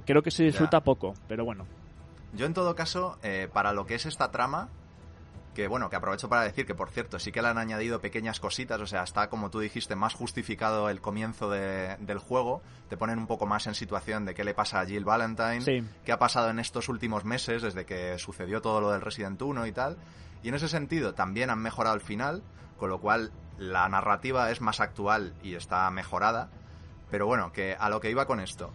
Creo 0.05 0.23
que 0.23 0.31
se 0.31 0.45
disfruta 0.45 0.81
poco, 0.81 1.15
pero 1.29 1.45
bueno. 1.45 1.67
Yo 2.35 2.47
en 2.47 2.55
todo 2.55 2.75
caso, 2.75 3.19
eh, 3.23 3.49
para 3.53 3.73
lo 3.73 3.87
que 3.87 3.95
es 3.95 4.07
esta 4.07 4.31
trama, 4.31 4.71
que 5.55 5.69
bueno, 5.69 5.91
que 5.91 5.97
aprovecho 5.97 6.29
para 6.29 6.43
decir 6.43 6.67
que 6.67 6.75
por 6.75 6.91
cierto 6.91 7.19
sí 7.19 7.31
que 7.31 7.43
le 7.43 7.49
han 7.49 7.59
añadido 7.59 8.01
pequeñas 8.01 8.41
cositas, 8.41 8.81
o 8.81 8.87
sea, 8.87 9.03
está 9.03 9.29
como 9.29 9.51
tú 9.51 9.61
dijiste 9.61 9.97
más 9.97 10.15
justificado 10.15 10.89
el 10.89 11.01
comienzo 11.01 11.51
del 11.51 12.19
juego, 12.19 12.63
te 12.89 12.97
ponen 12.97 13.19
un 13.19 13.27
poco 13.27 13.47
más 13.47 13.67
en 13.67 13.75
situación 13.75 14.25
de 14.25 14.35
qué 14.35 14.45
le 14.45 14.55
pasa 14.55 14.81
a 14.81 14.87
Jill 14.87 15.05
Valentine, 15.05 15.85
qué 16.05 16.13
ha 16.13 16.19
pasado 16.19 16.49
en 16.51 16.59
estos 16.59 16.89
últimos 16.89 17.25
meses 17.25 17.63
desde 17.63 17.85
que 17.85 18.19
sucedió 18.19 18.63
todo 18.63 18.81
lo 18.81 18.93
del 18.93 19.03
Resident 19.03 19.41
1 19.41 19.67
y 19.67 19.73
tal, 19.73 19.99
y 20.43 20.49
en 20.49 20.55
ese 20.55 20.69
sentido 20.69 21.15
también 21.15 21.51
han 21.51 21.61
mejorado 21.61 21.95
el 21.95 22.01
final, 22.01 22.43
con 22.79 22.89
lo 22.89 23.01
cual 23.01 23.31
la 23.59 23.89
narrativa 23.89 24.51
es 24.51 24.61
más 24.61 24.81
actual 24.81 25.35
y 25.43 25.55
está 25.55 25.91
mejorada, 25.91 26.49
pero 27.11 27.27
bueno, 27.27 27.53
que 27.53 27.77
a 27.79 27.91
lo 27.91 28.01
que 28.01 28.11
iba 28.11 28.27
con 28.27 28.41
esto, 28.41 28.73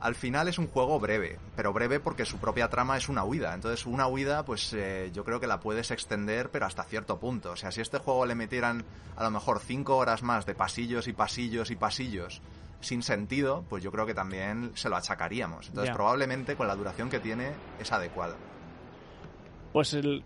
al 0.00 0.14
final 0.14 0.48
es 0.48 0.58
un 0.58 0.68
juego 0.68 1.00
breve, 1.00 1.38
pero 1.56 1.72
breve 1.72 2.00
porque 2.00 2.24
su 2.24 2.38
propia 2.38 2.68
trama 2.68 2.96
es 2.96 3.08
una 3.08 3.24
huida. 3.24 3.54
Entonces, 3.54 3.86
una 3.86 4.06
huida, 4.06 4.44
pues 4.44 4.72
eh, 4.74 5.10
yo 5.12 5.24
creo 5.24 5.40
que 5.40 5.46
la 5.46 5.60
puedes 5.60 5.90
extender, 5.90 6.50
pero 6.50 6.66
hasta 6.66 6.84
cierto 6.84 7.18
punto. 7.18 7.52
O 7.52 7.56
sea, 7.56 7.70
si 7.70 7.80
este 7.80 7.98
juego 7.98 8.26
le 8.26 8.34
metieran 8.34 8.84
a 9.16 9.24
lo 9.24 9.30
mejor 9.30 9.60
cinco 9.60 9.96
horas 9.96 10.22
más 10.22 10.46
de 10.46 10.54
pasillos 10.54 11.08
y 11.08 11.12
pasillos 11.12 11.70
y 11.70 11.76
pasillos 11.76 12.42
sin 12.80 13.02
sentido, 13.02 13.64
pues 13.68 13.82
yo 13.82 13.90
creo 13.90 14.04
que 14.04 14.14
también 14.14 14.72
se 14.74 14.88
lo 14.88 14.96
achacaríamos. 14.96 15.68
Entonces, 15.68 15.94
probablemente 15.94 16.54
con 16.54 16.68
la 16.68 16.76
duración 16.76 17.08
que 17.08 17.18
tiene 17.18 17.52
es 17.80 17.90
adecuado. 17.90 18.36
Pues 19.72 19.94
el, 19.94 20.22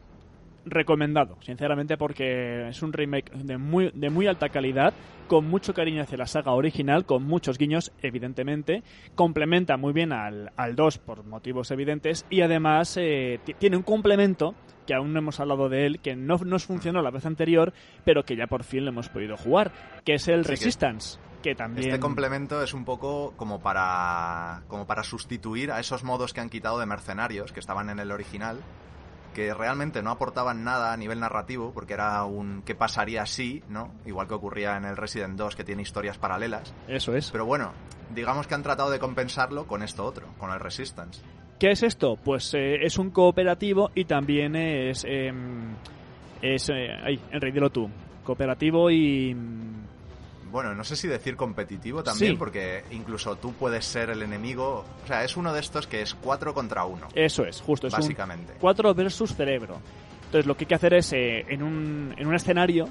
recomendado, 0.65 1.39
sinceramente, 1.41 1.97
porque 1.97 2.69
es 2.69 2.83
un 2.83 2.93
remake 2.93 3.31
de 3.33 3.59
muy, 3.59 3.91
de 3.95 4.11
muy 4.11 4.27
alta 4.27 4.49
calidad, 4.49 4.95
con 5.27 5.49
mucho 5.49 5.75
cariño 5.75 6.03
hacia 6.03 6.19
la 6.19 6.27
saga 6.27 6.53
original, 6.53 7.05
con 7.05 7.25
muchos 7.25 7.59
guiños, 7.59 7.93
evidentemente, 8.03 8.83
complementa 9.15 9.77
muy 9.77 9.93
bien 9.93 10.13
al, 10.13 10.53
al 10.57 10.75
2 10.77 10.99
por 10.99 11.25
motivos 11.25 11.71
evidentes 11.71 12.27
y 12.31 12.41
además 12.41 12.97
eh, 12.97 13.41
tiene 13.59 13.77
un 13.77 13.83
complemento 13.83 14.55
que 14.87 14.95
aún 14.95 15.13
no 15.13 15.19
hemos 15.19 15.39
hablado 15.39 15.69
de 15.69 15.85
él, 15.85 16.01
que 16.01 16.17
no 16.17 16.39
nos 16.39 16.65
funcionó 16.65 17.03
la 17.03 17.11
vez 17.11 17.27
anterior, 17.27 17.75
pero 18.07 18.25
que 18.25 18.37
ya 18.37 18.47
por 18.47 18.65
fin 18.65 18.87
lo 18.87 18.91
hemos 18.91 19.11
podido 19.11 19.37
jugar, 19.37 19.71
que 20.03 20.15
es 20.15 20.29
el 20.29 20.47
Resistance. 20.47 21.19
Que... 21.43 21.55
también... 21.55 21.89
Este 21.89 22.01
complemento 22.01 22.63
es 22.63 22.73
un 22.73 22.87
poco 22.87 23.35
como 23.37 23.61
para, 23.61 24.63
como 24.67 24.87
para 24.87 25.03
sustituir 25.03 25.71
a 25.73 25.79
esos 25.79 26.05
modos 26.05 26.33
que 26.33 26.41
han 26.41 26.49
quitado 26.49 26.79
de 26.79 26.87
mercenarios 26.87 27.53
que 27.53 27.61
estaban 27.61 27.91
en 27.91 27.99
el 27.99 28.11
original 28.11 28.61
que 29.35 29.55
realmente 29.55 30.03
no 30.03 30.11
aportaban 30.11 30.65
nada 30.65 30.93
a 30.93 30.97
nivel 30.97 31.21
narrativo, 31.21 31.73
porque 31.73 31.95
era 31.95 32.25
un 32.25 32.63
qué 32.63 32.75
pasaría 32.75 33.25
si, 33.27 33.63
¿no? 33.69 33.93
Igual 34.07 34.29
que 34.29 34.35
ocurría 34.35 34.77
en 34.77 34.85
el 34.85 34.97
Resident 34.97 35.37
2, 35.37 35.57
que 35.57 35.65
tiene 35.65 35.83
historias 35.83 36.19
paralelas. 36.19 36.75
Eso 36.87 37.15
es. 37.15 37.31
Pero 37.31 37.47
bueno, 37.47 37.73
digamos 38.15 38.47
que 38.47 38.55
han 38.55 38.63
tratado 38.63 38.91
de 38.91 38.99
compensarlo 38.99 39.67
con 39.67 39.83
esto 39.83 40.05
otro, 40.05 40.27
con 40.39 40.51
el 40.51 40.61
Resistance. 40.61 41.23
¿Qué 41.59 41.71
es 41.71 41.83
esto? 41.83 42.17
Pues 42.17 42.55
eh, 42.55 42.85
es 42.85 42.99
un 42.99 43.11
cooperativo 43.11 43.91
y 43.95 44.05
también 44.05 44.55
es... 44.55 45.05
Em, 45.05 45.75
es 46.41 46.69
eh, 46.71 46.89
ahí, 47.03 47.21
Enrique, 47.33 47.55
dilo 47.55 47.71
tú. 47.71 47.91
Cooperativo 48.23 48.91
y 48.91 49.35
bueno, 50.51 50.75
no 50.75 50.85
sé 50.85 50.97
si 50.97 51.09
decir 51.09 51.37
competitivo 51.37 52.03
también, 52.03 52.39
porque 52.39 52.85
incluso 52.91 53.37
tú 53.37 53.53
puedes 53.53 53.85
ser 53.85 54.11
el 54.11 54.23
enemigo. 54.23 54.85
O 55.05 55.07
sea, 55.07 55.25
es 55.25 55.37
uno 55.37 55.53
de 55.53 55.61
estos 55.61 55.87
que 55.87 56.03
es 56.03 56.15
4 56.15 56.55
contra 56.55 56.85
1. 56.85 57.09
Eso 57.15 57.45
es, 57.45 57.61
justo. 57.61 57.87
Es 57.87 57.93
básicamente. 57.93 58.55
4 58.61 58.95
versus 58.95 59.35
cerebro. 59.35 59.81
Entonces 60.29 60.45
lo 60.45 60.59
que 60.59 60.65
hay 60.65 60.69
que 60.69 60.75
hacer 60.75 60.93
es 60.93 61.11
eh, 61.15 61.47
en, 61.49 61.63
un, 61.63 62.15
en 62.19 62.27
un 62.27 62.35
escenario 62.35 62.87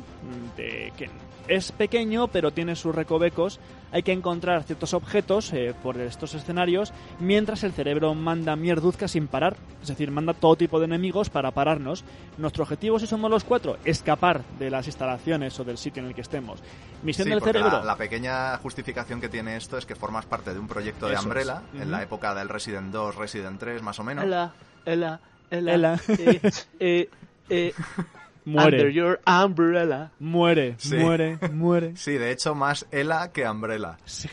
de, 0.56 0.92
que 0.98 1.08
es 1.48 1.72
pequeño 1.72 2.28
pero 2.30 2.52
tiene 2.52 2.76
sus 2.76 2.96
recovecos, 2.96 3.60
hay 3.92 4.02
que 4.02 4.12
encontrar 4.12 4.64
ciertos 4.64 4.96
objetos 4.96 5.54
eh, 5.54 5.76
por 5.84 6.02
estos 6.02 6.34
escenarios 6.34 6.94
mientras 7.20 7.64
el 7.64 7.74
cerebro 7.74 8.16
manda 8.16 8.56
mierduzca 8.56 9.08
sin 9.08 9.28
parar, 9.28 9.56
es 9.84 9.88
decir, 9.88 10.10
manda 10.10 10.34
todo 10.34 10.56
tipo 10.56 10.80
de 10.80 10.86
enemigos 10.86 11.30
para 11.30 11.52
pararnos. 11.52 12.04
Nuestro 12.40 12.64
objetivo 12.64 12.98
si 12.98 13.06
somos 13.06 13.30
los 13.30 13.44
cuatro, 13.44 13.78
escapar 13.86 14.44
de 14.58 14.72
las 14.72 14.88
instalaciones 14.88 15.60
o 15.60 15.64
del 15.64 15.78
sitio 15.78 16.02
en 16.02 16.10
el 16.10 16.16
que 16.16 16.22
estemos. 16.22 16.60
Misión 17.04 17.30
del 17.30 17.42
cerebro. 17.44 17.84
La, 17.84 17.96
pequeña 17.96 18.58
justificación 18.58 19.22
que 19.22 19.30
tiene 19.30 19.58
esto 19.58 19.78
es 19.78 19.86
que 19.86 19.96
formas 19.96 20.26
parte 20.26 20.56
de 20.56 20.60
un 20.60 20.68
proyecto 20.68 21.08
de 21.08 21.18
Umbrella 21.18 21.62
en 21.74 21.92
la 21.92 22.02
época 22.02 22.34
del 22.34 22.50
Resident 22.50 22.92
2, 22.92 23.16
Resident 23.16 23.60
3 23.60 23.84
más 23.84 24.00
o 24.00 24.04
menos. 24.04 24.24
Ela, 24.24 24.54
ela, 24.86 25.20
ela, 25.52 25.74
ela. 25.74 26.00
Eh, 26.08 26.42
eh, 26.80 27.10
Muere. 28.46 28.78
Under 28.78 28.90
your 28.94 29.20
umbrella. 29.28 30.12
Muere, 30.20 30.76
Sí. 30.78 30.96
muere, 30.96 31.38
muere. 31.52 31.96
Sí, 31.98 32.14
de 32.14 32.32
hecho, 32.32 32.56
más 32.56 32.88
Ela 32.92 33.32
que 33.34 33.48
Umbrella. 33.50 33.98
Sí. 34.06 34.30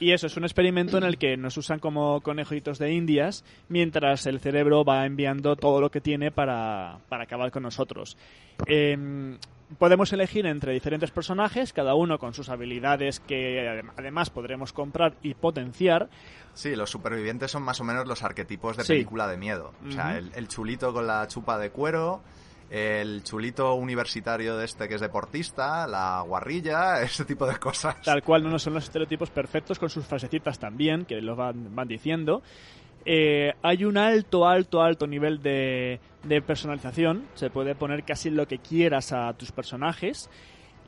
Y 0.00 0.10
eso 0.12 0.26
es 0.26 0.36
un 0.36 0.42
experimento 0.44 0.98
en 0.98 1.04
el 1.04 1.16
que 1.16 1.36
nos 1.36 1.56
usan 1.56 1.78
como 1.78 2.20
conejitos 2.20 2.78
de 2.78 2.92
indias 2.92 3.44
mientras 3.68 4.26
el 4.26 4.40
cerebro 4.40 4.84
va 4.84 5.06
enviando 5.06 5.54
todo 5.54 5.80
lo 5.80 5.90
que 5.90 6.00
tiene 6.00 6.32
para, 6.32 6.98
para 7.08 7.22
acabar 7.24 7.52
con 7.52 7.62
nosotros. 7.62 8.18
Em, 8.66 9.38
podemos 9.78 10.12
elegir 10.12 10.46
entre 10.46 10.72
diferentes 10.72 11.12
personajes, 11.12 11.72
cada 11.72 11.94
uno 11.94 12.18
con 12.18 12.34
sus 12.34 12.48
habilidades 12.48 13.20
que 13.20 13.60
adem- 13.64 13.92
además 13.96 14.30
podremos 14.30 14.72
comprar 14.72 15.14
y 15.22 15.34
potenciar. 15.34 16.08
Sí, 16.54 16.74
los 16.76 16.88
supervivientes 16.90 17.50
son 17.50 17.62
más 17.62 17.80
o 17.80 17.84
menos 17.84 18.06
los 18.06 18.22
arquetipos 18.22 18.76
de 18.76 18.84
Sí. 18.84 18.92
película 18.94 19.26
de 19.28 19.36
miedo. 19.36 19.72
O 19.86 19.90
sea, 19.92 20.16
el, 20.16 20.30
el 20.34 20.48
chulito 20.48 20.92
con 20.92 21.06
la 21.06 21.26
chupa 21.26 21.58
de 21.58 21.70
cuero, 21.70 22.22
el 22.70 23.22
chulito 23.22 23.74
universitario 23.74 24.56
de 24.56 24.64
este 24.64 24.88
que 24.88 24.94
es 24.94 25.00
deportista, 25.00 25.86
la 25.86 26.22
guarrilla, 26.26 27.02
ese 27.02 27.24
tipo 27.24 27.46
de 27.46 27.56
cosas. 27.58 28.00
Tal 28.02 28.22
cual 28.22 28.42
no 28.48 28.58
son 28.58 28.74
los 28.74 28.84
estereotipos 28.84 29.30
perfectos 29.30 29.78
con 29.78 29.90
sus 29.90 30.06
frasecitas 30.06 30.58
también, 30.58 31.04
que 31.04 31.20
lo 31.20 31.36
van, 31.36 31.74
van 31.74 31.88
diciendo. 31.88 32.42
Eh, 33.06 33.52
hay 33.62 33.84
un 33.84 33.98
alto, 33.98 34.46
alto, 34.48 34.80
alto 34.82 35.06
nivel 35.06 35.42
de, 35.42 36.00
de 36.22 36.40
personalización. 36.40 37.26
Se 37.34 37.50
puede 37.50 37.74
poner 37.74 38.02
casi 38.04 38.30
lo 38.30 38.48
que 38.48 38.58
quieras 38.58 39.12
a 39.12 39.34
tus 39.34 39.52
personajes. 39.52 40.30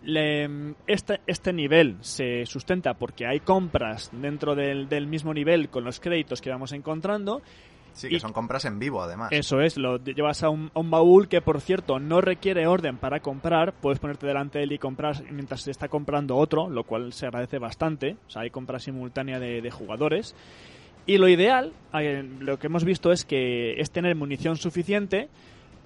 Le- 0.02 0.74
este, 0.86 1.20
este 1.26 1.52
nivel 1.52 1.96
se 2.00 2.46
sustenta 2.46 2.94
porque 2.94 3.26
hay 3.26 3.40
compras 3.40 4.10
dentro 4.12 4.54
del, 4.54 4.88
del 4.88 5.06
mismo 5.06 5.34
nivel 5.34 5.68
con 5.68 5.84
los 5.84 5.98
créditos 6.00 6.40
que 6.40 6.50
vamos 6.50 6.72
encontrando. 6.72 7.42
Sí, 7.92 8.08
que 8.10 8.16
y- 8.16 8.20
son 8.20 8.32
compras 8.34 8.66
en 8.66 8.78
vivo, 8.78 9.02
además. 9.02 9.30
Eso 9.32 9.60
es, 9.62 9.78
lo 9.78 9.96
llevas 9.96 10.42
a 10.42 10.50
un, 10.50 10.70
a 10.74 10.80
un 10.80 10.90
baúl 10.90 11.28
que, 11.28 11.40
por 11.40 11.60
cierto, 11.62 11.98
no 11.98 12.20
requiere 12.20 12.66
orden 12.66 12.98
para 12.98 13.20
comprar. 13.20 13.72
Puedes 13.72 13.98
ponerte 13.98 14.26
delante 14.26 14.58
de 14.58 14.64
él 14.64 14.72
y 14.72 14.78
comprar 14.78 15.22
mientras 15.32 15.62
se 15.62 15.70
está 15.70 15.88
comprando 15.88 16.36
otro, 16.36 16.68
lo 16.68 16.84
cual 16.84 17.12
se 17.14 17.26
agradece 17.26 17.58
bastante. 17.58 18.16
O 18.28 18.30
sea, 18.30 18.42
hay 18.42 18.50
compra 18.50 18.78
simultánea 18.78 19.40
de, 19.40 19.62
de 19.62 19.70
jugadores. 19.70 20.34
Y 21.06 21.18
lo 21.18 21.28
ideal, 21.28 21.72
lo 22.40 22.58
que 22.58 22.66
hemos 22.66 22.84
visto 22.84 23.12
es 23.12 23.24
que 23.24 23.80
es 23.80 23.90
tener 23.92 24.14
munición 24.16 24.56
suficiente, 24.56 25.28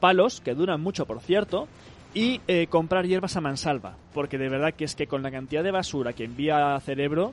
palos, 0.00 0.40
que 0.40 0.54
duran 0.54 0.80
mucho, 0.80 1.04
por 1.06 1.20
cierto, 1.20 1.68
y 2.14 2.40
eh, 2.48 2.66
comprar 2.68 3.06
hierbas 3.06 3.36
a 3.36 3.40
mansalva. 3.40 3.96
Porque 4.12 4.38
de 4.38 4.48
verdad 4.48 4.74
que 4.74 4.84
es 4.84 4.94
que 4.94 5.06
con 5.06 5.22
la 5.22 5.30
cantidad 5.30 5.62
de 5.62 5.70
basura 5.70 6.12
que 6.12 6.24
envía 6.24 6.78
cerebro, 6.80 7.32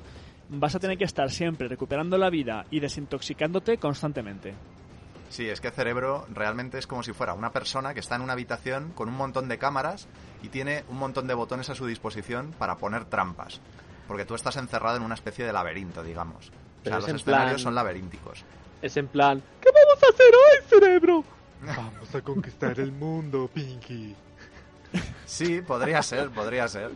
vas 0.50 0.76
a 0.76 0.80
tener 0.80 0.98
que 0.98 1.04
estar 1.06 1.30
siempre 1.32 1.68
recuperando 1.68 2.18
la 2.18 2.30
vida 2.30 2.66
y 2.72 2.80
desintoxicándote 2.80 3.78
constantemente. 3.78 4.54
Sí, 5.30 5.50
es 5.50 5.60
que 5.60 5.72
Cerebro 5.72 6.26
realmente 6.34 6.78
es 6.78 6.88
como 6.88 7.04
si 7.04 7.12
fuera 7.12 7.34
una 7.34 7.52
persona 7.52 7.94
que 7.94 8.00
está 8.00 8.16
en 8.16 8.22
una 8.22 8.32
habitación 8.32 8.92
con 8.96 9.10
un 9.10 9.18
montón 9.18 9.50
de 9.50 9.58
cámaras 9.58 10.08
y 10.42 10.48
tiene 10.48 10.86
un 10.88 10.98
montón 10.98 11.28
de 11.28 11.34
botones 11.34 11.70
a 11.70 11.76
su 11.76 11.86
disposición 11.86 12.54
para 12.58 12.78
poner 12.78 13.04
trampas. 13.06 13.60
Porque 14.08 14.24
tú 14.24 14.36
estás 14.36 14.56
encerrado 14.56 14.96
en 14.96 15.04
una 15.04 15.16
especie 15.16 15.44
de 15.46 15.52
laberinto, 15.52 16.02
digamos. 16.02 16.48
O 16.48 16.52
Pero 16.84 16.96
sea, 16.96 16.98
es 17.00 17.02
los 17.02 17.10
en 17.10 17.16
escenarios 17.18 17.52
plan- 17.52 17.60
son 17.60 17.76
laberínticos. 17.76 18.46
Es 18.82 18.96
en 18.96 19.08
plan, 19.08 19.42
¿qué 19.60 19.70
vamos 19.70 20.02
a 20.04 20.14
hacer 20.14 20.28
hoy, 20.34 20.70
cerebro? 20.70 21.24
Vamos 21.76 22.16
a 22.16 22.22
conquistar 22.22 22.80
el 22.80 22.92
mundo, 22.94 23.50
Pinky. 23.54 24.16
Sí, 25.26 25.62
podría 25.62 26.02
ser, 26.02 26.30
podría 26.30 26.68
ser. 26.68 26.92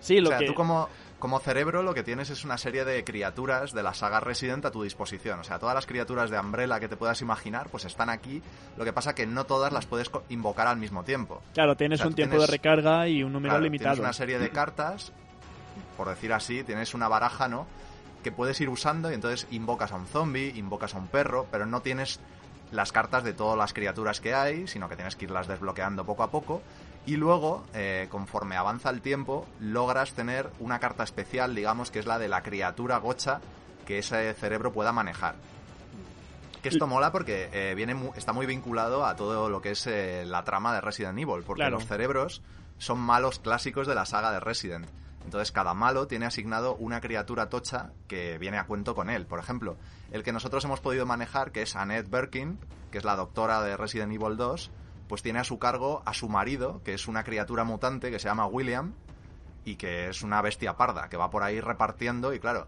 Sí, 0.00 0.20
lo 0.20 0.28
o 0.28 0.30
sea, 0.30 0.38
que... 0.38 0.46
tú 0.46 0.54
como, 0.54 0.88
como 1.18 1.40
cerebro 1.40 1.82
lo 1.82 1.94
que 1.94 2.02
tienes 2.02 2.30
es 2.30 2.44
una 2.44 2.58
serie 2.58 2.84
de 2.84 3.02
criaturas 3.02 3.72
de 3.72 3.82
la 3.82 3.94
saga 3.94 4.20
Resident 4.20 4.64
a 4.66 4.70
tu 4.70 4.82
disposición. 4.82 5.40
O 5.40 5.44
sea, 5.44 5.58
todas 5.58 5.74
las 5.74 5.86
criaturas 5.86 6.30
de 6.30 6.38
Umbrella 6.38 6.78
que 6.78 6.88
te 6.88 6.96
puedas 6.96 7.20
imaginar, 7.22 7.68
pues 7.70 7.84
están 7.86 8.10
aquí. 8.10 8.42
Lo 8.76 8.84
que 8.84 8.92
pasa 8.92 9.14
que 9.14 9.26
no 9.26 9.44
todas 9.44 9.72
las 9.72 9.86
puedes 9.86 10.10
invocar 10.28 10.66
al 10.66 10.76
mismo 10.76 11.02
tiempo. 11.02 11.42
Claro, 11.54 11.76
tienes 11.76 12.00
O 12.00 12.02
sea, 12.02 12.08
un 12.08 12.14
tiempo 12.14 12.36
tienes- 12.36 12.48
de 12.50 12.52
recarga 12.56 13.08
y 13.08 13.22
un 13.22 13.32
número 13.32 13.52
Claro, 13.52 13.64
limitado. 13.64 13.90
Tienes 13.94 14.04
una 14.06 14.12
serie 14.12 14.38
de 14.38 14.50
cartas, 14.50 15.12
por 15.96 16.08
decir 16.08 16.32
así, 16.32 16.62
tienes 16.62 16.94
una 16.94 17.08
baraja, 17.08 17.48
¿no? 17.48 17.66
Que 18.22 18.30
puedes 18.32 18.60
ir 18.60 18.68
usando 18.68 19.10
y 19.10 19.14
entonces 19.14 19.46
invocas 19.50 19.92
a 19.92 19.96
un 19.96 20.06
zombie, 20.06 20.52
invocas 20.56 20.94
a 20.94 20.98
un 20.98 21.06
perro, 21.08 21.46
pero 21.50 21.64
no 21.66 21.80
tienes 21.80 22.20
las 22.72 22.90
cartas 22.92 23.22
de 23.24 23.32
todas 23.32 23.56
las 23.56 23.72
criaturas 23.72 24.20
que 24.20 24.34
hay, 24.34 24.66
sino 24.66 24.88
que 24.88 24.96
tienes 24.96 25.14
que 25.16 25.24
irlas 25.24 25.46
desbloqueando 25.46 26.04
poco 26.04 26.22
a 26.24 26.30
poco. 26.30 26.60
Y 27.06 27.16
luego, 27.16 27.64
eh, 27.72 28.08
conforme 28.10 28.56
avanza 28.56 28.90
el 28.90 29.00
tiempo, 29.00 29.46
logras 29.60 30.12
tener 30.12 30.50
una 30.58 30.80
carta 30.80 31.04
especial, 31.04 31.54
digamos, 31.54 31.90
que 31.90 32.00
es 32.00 32.06
la 32.06 32.18
de 32.18 32.26
la 32.28 32.42
criatura 32.42 32.98
gocha 32.98 33.40
que 33.86 33.98
ese 33.98 34.34
cerebro 34.34 34.72
pueda 34.72 34.90
manejar. 34.92 35.36
Que 36.62 36.68
esto 36.70 36.88
mola 36.88 37.12
porque 37.12 37.48
eh, 37.52 37.74
viene 37.76 37.94
mu- 37.94 38.12
está 38.16 38.32
muy 38.32 38.44
vinculado 38.46 39.06
a 39.06 39.14
todo 39.14 39.48
lo 39.48 39.62
que 39.62 39.70
es 39.70 39.86
eh, 39.86 40.24
la 40.26 40.42
trama 40.42 40.74
de 40.74 40.80
Resident 40.80 41.16
Evil, 41.18 41.44
porque 41.46 41.60
Claro. 41.60 41.76
los 41.76 41.86
cerebros 41.86 42.42
son 42.78 42.98
malos 42.98 43.38
clásicos 43.38 43.86
de 43.86 43.94
la 43.94 44.04
saga 44.04 44.32
de 44.32 44.40
Resident. 44.40 44.86
Entonces 45.24 45.52
cada 45.52 45.74
malo 45.74 46.08
tiene 46.08 46.26
asignado 46.26 46.74
una 46.74 47.00
criatura 47.00 47.48
tocha 47.48 47.90
que 48.08 48.38
viene 48.38 48.58
a 48.58 48.64
cuento 48.66 48.96
con 48.96 49.10
él. 49.10 49.26
Por 49.26 49.38
ejemplo, 49.38 49.76
el 50.10 50.24
que 50.24 50.32
nosotros 50.32 50.64
hemos 50.64 50.80
podido 50.80 51.06
manejar, 51.06 51.52
que 51.52 51.62
es 51.62 51.76
Annette 51.76 52.10
Birkin, 52.10 52.58
que 52.90 52.98
es 52.98 53.04
la 53.04 53.14
doctora 53.16 53.62
de 53.62 53.76
Resident 53.76 54.12
Evil 54.12 54.36
2, 54.36 54.70
pues 55.08 55.22
tiene 55.22 55.38
a 55.38 55.44
su 55.44 55.58
cargo 55.58 56.02
a 56.04 56.14
su 56.14 56.28
marido, 56.28 56.82
que 56.84 56.94
es 56.94 57.08
una 57.08 57.24
criatura 57.24 57.64
mutante 57.64 58.10
que 58.10 58.18
se 58.18 58.28
llama 58.28 58.46
William, 58.46 58.94
y 59.64 59.76
que 59.76 60.08
es 60.08 60.22
una 60.22 60.40
bestia 60.42 60.76
parda, 60.76 61.08
que 61.08 61.16
va 61.16 61.28
por 61.30 61.42
ahí 61.42 61.60
repartiendo 61.60 62.32
y 62.32 62.38
claro, 62.38 62.66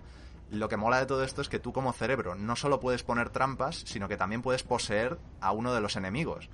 lo 0.51 0.69
que 0.69 0.77
mola 0.77 0.99
de 0.99 1.07
todo 1.07 1.25
esto 1.25 1.43
es 1.43 1.49
que 1.49 1.59
tú 1.59 1.73
como 1.73 1.93
cerebro 1.93 2.35
no 2.35 2.57
solo 2.57 2.81
puedes 2.81 3.03
poner 3.03 3.31
trampas, 3.31 3.83
sino 3.87 4.09
que 4.09 4.17
también 4.17 4.43
puedes 4.43 4.63
poseer 4.63 5.19
a 5.41 5.53
uno 5.53 5.75
de 5.75 5.81
los 5.81 5.97
enemigos. 5.97 6.49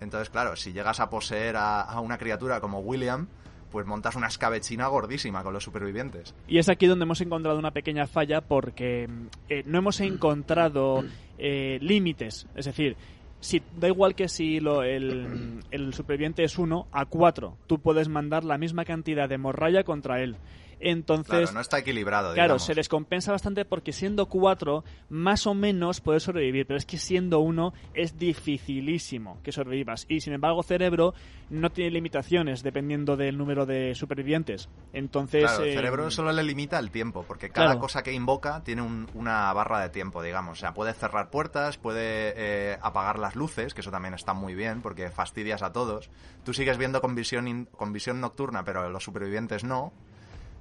Entonces, 0.00 0.30
claro, 0.30 0.56
si 0.56 0.72
llegas 0.72 1.00
a 1.00 1.10
poseer 1.10 1.56
a, 1.56 2.00
una 2.00 2.18
criatura 2.18 2.60
como 2.60 2.80
William, 2.80 3.28
pues 3.70 3.86
montas 3.86 4.16
una 4.16 4.28
escabechina 4.28 4.86
gordísima 4.86 5.42
con 5.42 5.52
los 5.52 5.64
supervivientes. 5.64 6.34
Y 6.46 6.58
es 6.58 6.68
aquí 6.68 6.86
donde 6.86 7.02
hemos 7.02 7.20
encontrado 7.20 7.58
una 7.58 7.72
pequeña 7.72 8.06
falla 8.06 8.40
porque 8.40 9.08
eh, 9.48 9.62
no 9.66 9.78
hemos 9.78 10.00
encontrado 10.00 11.04
eh, 11.36 11.78
límites. 11.82 12.46
Es 12.54 12.64
decir, 12.64 12.96
si 13.40 13.62
da 13.78 13.88
igual 13.88 14.14
que 14.14 14.28
si 14.28 14.60
lo- 14.60 14.82
el, 14.82 15.60
el 15.70 15.94
superviviente 15.94 16.42
es 16.44 16.58
uno 16.58 16.86
a 16.92 17.06
cuatro, 17.06 17.56
tú 17.66 17.78
puedes 17.80 18.08
mandar 18.08 18.44
la 18.44 18.58
misma 18.58 18.84
cantidad 18.84 19.28
de 19.28 19.38
morralla 19.38 19.84
contra 19.84 20.20
él. 20.20 20.36
Entonces, 20.80 21.26
Claro, 21.40 21.52
no 21.54 21.60
está 21.60 21.78
equilibrado, 21.78 22.34
Claro, 22.34 22.44
digamos. 22.54 22.64
se 22.64 22.74
les 22.76 22.88
compensa 22.88 23.32
bastante 23.32 23.64
porque 23.64 23.92
siendo 23.92 24.26
cuatro, 24.26 24.84
más 25.08 25.44
o 25.48 25.54
menos 25.54 26.00
puedes 26.00 26.22
sobrevivir, 26.22 26.66
pero 26.68 26.78
es 26.78 26.86
que 26.86 26.98
siendo 26.98 27.40
uno 27.40 27.72
es 27.94 28.16
dificilísimo 28.16 29.40
que 29.42 29.52
sobrevivas. 29.52 30.04
Y 30.08 30.20
sin 30.20 30.34
embargo, 30.34 30.62
Cerebro 30.62 31.14
no 31.50 31.70
tiene 31.70 31.90
limitaciones 31.90 32.62
dependiendo 32.62 33.16
del 33.16 33.36
número 33.38 33.66
de 33.66 33.94
supervivientes. 33.94 34.68
Entonces, 34.92 35.42
Claro, 35.44 35.64
el 35.64 35.70
eh, 35.70 35.74
cerebro 35.74 36.10
solo 36.10 36.32
le 36.32 36.42
limita 36.42 36.78
el 36.78 36.90
tiempo, 36.90 37.24
porque 37.26 37.50
cada 37.50 37.66
Claro. 37.68 37.80
cosa 37.80 38.02
que 38.02 38.12
invoca 38.12 38.62
tiene 38.62 38.82
un- 38.82 39.08
una 39.14 39.52
barra 39.52 39.80
de 39.80 39.88
tiempo, 39.90 40.22
digamos. 40.22 40.58
O 40.58 40.60
sea, 40.60 40.74
puede 40.74 40.92
cerrar 40.94 41.30
puertas, 41.30 41.76
puede 41.78 42.34
eh, 42.36 42.78
apagar 42.82 43.18
las 43.28 43.36
luces, 43.36 43.74
que 43.74 43.82
eso 43.82 43.90
también 43.90 44.14
está 44.14 44.32
muy 44.32 44.54
bien, 44.54 44.80
porque 44.80 45.10
fastidias 45.10 45.62
a 45.62 45.70
todos. 45.70 46.08
Tú 46.46 46.54
sigues 46.54 46.78
viendo 46.78 47.02
con 47.02 47.14
visión, 47.14 47.68
con 47.76 47.92
visión 47.92 48.22
nocturna, 48.22 48.64
pero 48.64 48.88
los 48.88 49.04
supervivientes 49.04 49.64
no. 49.64 49.92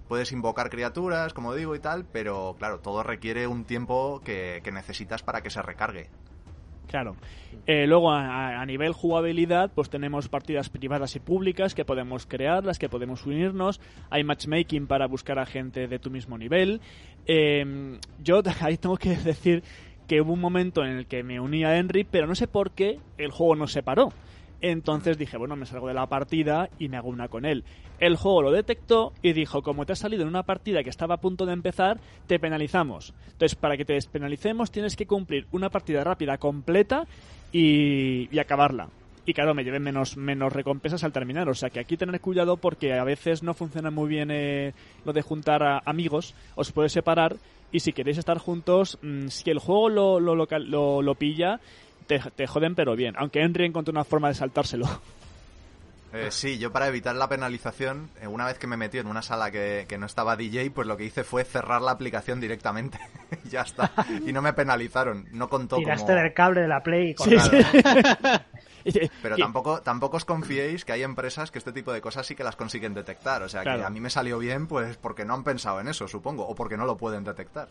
Puedes 0.10 0.34
invocar 0.34 0.70
criaturas, 0.70 1.34
como 1.34 1.56
digo, 1.56 1.76
y 1.76 1.80
tal, 1.80 2.04
pero 2.04 2.58
claro, 2.60 2.80
todo 2.80 3.04
requiere 3.04 3.48
un 3.48 3.64
tiempo 3.64 4.22
que, 4.22 4.62
necesitas 4.74 5.24
para 5.24 5.42
que 5.42 5.50
se 5.50 5.62
recargue. 5.62 6.10
Claro. 6.88 7.16
Eh, 7.68 7.88
luego, 7.88 8.12
a, 8.12 8.62
a 8.62 8.66
nivel 8.66 8.92
jugabilidad, 8.92 9.72
pues 9.74 9.90
tenemos 9.90 10.28
partidas 10.28 10.70
privadas 10.70 11.16
y 11.16 11.22
públicas 11.22 11.74
que 11.74 11.86
podemos 11.86 12.26
crear, 12.26 12.66
las 12.66 12.80
que 12.80 12.90
podemos 12.90 13.26
unirnos. 13.26 13.80
Hay 14.10 14.26
matchmaking 14.26 14.88
para 14.88 15.08
buscar 15.08 15.40
a 15.40 15.46
gente 15.46 15.88
de 15.88 16.00
tu 16.00 16.12
mismo 16.12 16.38
nivel. 16.38 16.82
Eh, 17.28 18.00
yo 18.20 18.42
ahí 18.62 18.78
tengo 18.78 18.98
que 18.98 19.16
decir 19.16 19.64
que 20.08 20.22
hubo 20.22 20.34
un 20.34 20.42
momento 20.42 20.84
en 20.84 20.98
el 20.98 21.06
que 21.06 21.24
me 21.24 21.40
uní 21.40 21.64
a 21.64 21.78
Henry, 21.78 22.04
pero 22.04 22.28
no 22.28 22.36
sé 22.36 22.48
por 22.48 22.72
qué 22.72 23.00
el 23.18 23.32
juego 23.32 23.56
nos 23.56 23.72
separó. 23.72 24.12
Entonces 24.60 25.18
dije, 25.18 25.38
bueno, 25.38 25.56
me 25.56 25.66
salgo 25.66 25.88
de 25.88 25.94
la 25.94 26.08
partida 26.08 26.70
y 26.80 26.90
me 26.90 26.98
hago 26.98 27.10
una 27.10 27.28
con 27.28 27.46
él. 27.46 27.64
El 28.00 28.16
juego 28.16 28.42
lo 28.42 28.52
detectó 28.52 29.14
y 29.22 29.34
dijo, 29.34 29.62
como 29.62 29.86
te 29.86 29.94
has 29.94 30.00
salido 30.00 30.24
en 30.24 30.30
una 30.30 30.44
partida 30.44 30.84
que 30.84 30.90
estaba 30.90 31.16
a 31.16 31.22
punto 31.22 31.46
de 31.46 31.54
empezar, 31.54 32.00
te 32.26 32.40
penalizamos. 32.40 33.14
Entonces, 33.26 33.56
para 33.56 33.78
que 33.78 33.86
te 33.86 33.94
despenalicemos 33.94 34.72
tienes 34.72 34.96
que 34.96 35.06
cumplir 35.06 35.48
una 35.52 35.70
partida 35.70 36.04
rápida 36.04 36.38
completa 36.38 37.06
y, 37.52 38.34
y 38.34 38.40
acabarla. 38.40 38.90
Y 39.28 39.34
claro, 39.34 39.54
me 39.54 39.66
lleven 39.66 39.84
menos, 39.84 40.16
menos 40.16 40.54
recompensas 40.54 41.04
al 41.04 41.12
terminar. 41.12 41.50
O 41.50 41.54
sea 41.54 41.70
que 41.70 41.82
aquí 41.82 41.98
tener 41.98 42.22
cuidado 42.22 42.56
porque 42.56 42.94
a 42.94 43.04
veces 43.04 43.44
no 43.44 43.54
funciona 43.54 43.92
muy 43.92 44.08
bien 44.08 44.32
eh, 44.32 44.74
lo 45.04 45.12
de 45.12 45.22
juntar 45.22 45.64
a 45.64 45.82
amigos. 45.84 46.34
Os 46.56 46.72
puede 46.72 46.88
separar. 46.88 47.36
Y 47.70 47.82
si 47.82 47.92
queréis 47.92 48.18
estar 48.18 48.38
juntos, 48.38 48.98
mm, 49.02 49.28
si 49.28 49.50
el 49.50 49.60
juego 49.60 49.90
lo, 49.90 50.20
lo, 50.22 50.36
lo, 50.36 51.02
lo 51.02 51.16
pilla, 51.16 51.60
te, 52.08 52.20
te 52.38 52.48
joden 52.48 52.74
pero 52.74 52.96
bien. 52.96 53.16
Aunque 53.18 53.42
Henry 53.42 53.66
encontró 53.66 53.92
una 53.92 54.06
forma 54.06 54.30
de 54.30 54.36
saltárselo. 54.36 54.88
Eh, 56.14 56.32
sí, 56.32 56.58
yo 56.58 56.72
para 56.72 56.88
evitar 56.88 57.16
la 57.16 57.28
penalización, 57.28 58.10
eh, 58.22 58.28
una 58.28 58.46
vez 58.46 58.58
que 58.58 58.66
me 58.66 58.78
metí 58.78 58.98
en 58.98 59.08
una 59.08 59.22
sala 59.22 59.52
que, 59.52 59.86
que 59.90 59.98
no 59.98 60.06
estaba 60.06 60.38
DJ, 60.38 60.72
pues 60.72 60.88
lo 60.88 60.96
que 60.96 61.04
hice 61.04 61.26
fue 61.26 61.44
cerrar 61.44 61.82
la 61.82 61.92
aplicación 61.92 62.40
directamente. 62.40 62.98
y 63.44 63.50
ya 63.50 63.62
está. 63.62 63.92
Y 64.26 64.32
no 64.32 64.42
me 64.42 64.54
penalizaron. 64.54 65.28
No 65.34 65.50
contó 65.50 65.76
Tiraste 65.76 66.14
como... 66.14 66.20
del 66.20 66.34
cable 66.34 66.62
de 66.62 66.68
la 66.70 66.82
Play 66.82 67.12
y 67.12 67.24
Sí, 67.24 67.38
sí. 67.38 67.58
Pero 69.22 69.38
tampoco, 69.38 69.82
tampoco 69.82 70.18
os 70.18 70.26
confiéis 70.26 70.86
que 70.86 70.92
hay 70.94 71.04
empresas 71.04 71.52
que 71.52 71.58
este 71.60 71.72
tipo 71.72 71.92
de 71.94 72.02
cosas 72.02 72.26
sí 72.26 72.36
que 72.36 72.44
las 72.44 72.56
consiguen 72.56 72.94
detectar. 72.94 73.44
O 73.44 73.50
sea, 73.50 73.62
Claro. 73.64 73.80
que 73.80 73.86
a 73.86 73.90
mí 73.90 74.00
me 74.00 74.10
salió 74.10 74.40
bien 74.40 74.68
pues 74.68 74.98
porque 74.98 75.26
no 75.26 75.34
han 75.34 75.44
pensado 75.44 75.80
en 75.80 75.88
eso, 75.88 76.08
supongo, 76.08 76.48
o 76.48 76.56
porque 76.56 76.78
no 76.78 76.86
lo 76.86 76.98
pueden 76.98 77.24
detectar. 77.24 77.68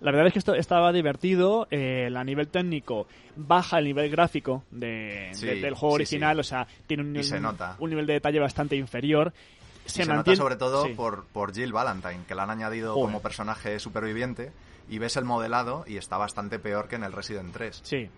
La 0.00 0.10
verdad 0.10 0.26
es 0.26 0.32
que 0.32 0.38
esto 0.40 0.54
estaba 0.54 0.92
divertido. 0.92 1.66
eh, 1.70 2.10
a 2.14 2.24
nivel 2.24 2.48
técnico 2.48 3.06
baja 3.36 3.78
el 3.78 3.84
nivel 3.84 4.10
gráfico 4.10 4.64
de, 4.70 5.30
Sí, 5.32 5.46
de- 5.46 5.60
del 5.60 5.74
juego 5.74 5.94
sí, 5.96 6.02
original. 6.02 6.36
sí. 6.36 6.40
O 6.40 6.44
sea, 6.44 6.66
tiene 6.86 7.02
un, 7.04 7.22
se 7.24 7.40
un 7.78 7.90
nivel 7.90 8.06
de 8.06 8.14
detalle 8.14 8.40
bastante 8.40 8.76
inferior. 8.76 9.32
Y 9.86 9.88
Se, 9.90 10.04
se, 10.04 10.12
nota 10.12 10.34
sobre 10.34 10.56
todo 10.56 10.86
por, 10.96 11.24
por 11.26 11.54
Jill 11.54 11.72
Valentine, 11.72 12.20
que 12.26 12.34
la 12.34 12.42
han 12.44 12.50
añadido 12.50 12.94
Joder. 12.94 13.06
como 13.06 13.22
personaje 13.22 13.78
superviviente 13.78 14.50
y 14.88 14.98
ves 14.98 15.16
el 15.16 15.24
modelado 15.24 15.84
y 15.86 15.96
está 15.98 16.16
bastante 16.16 16.58
peor 16.58 16.88
que 16.88 16.96
en 16.96 17.04
el 17.04 17.12
Resident 17.12 17.52
3. 17.52 17.80
Sí. 17.84 18.08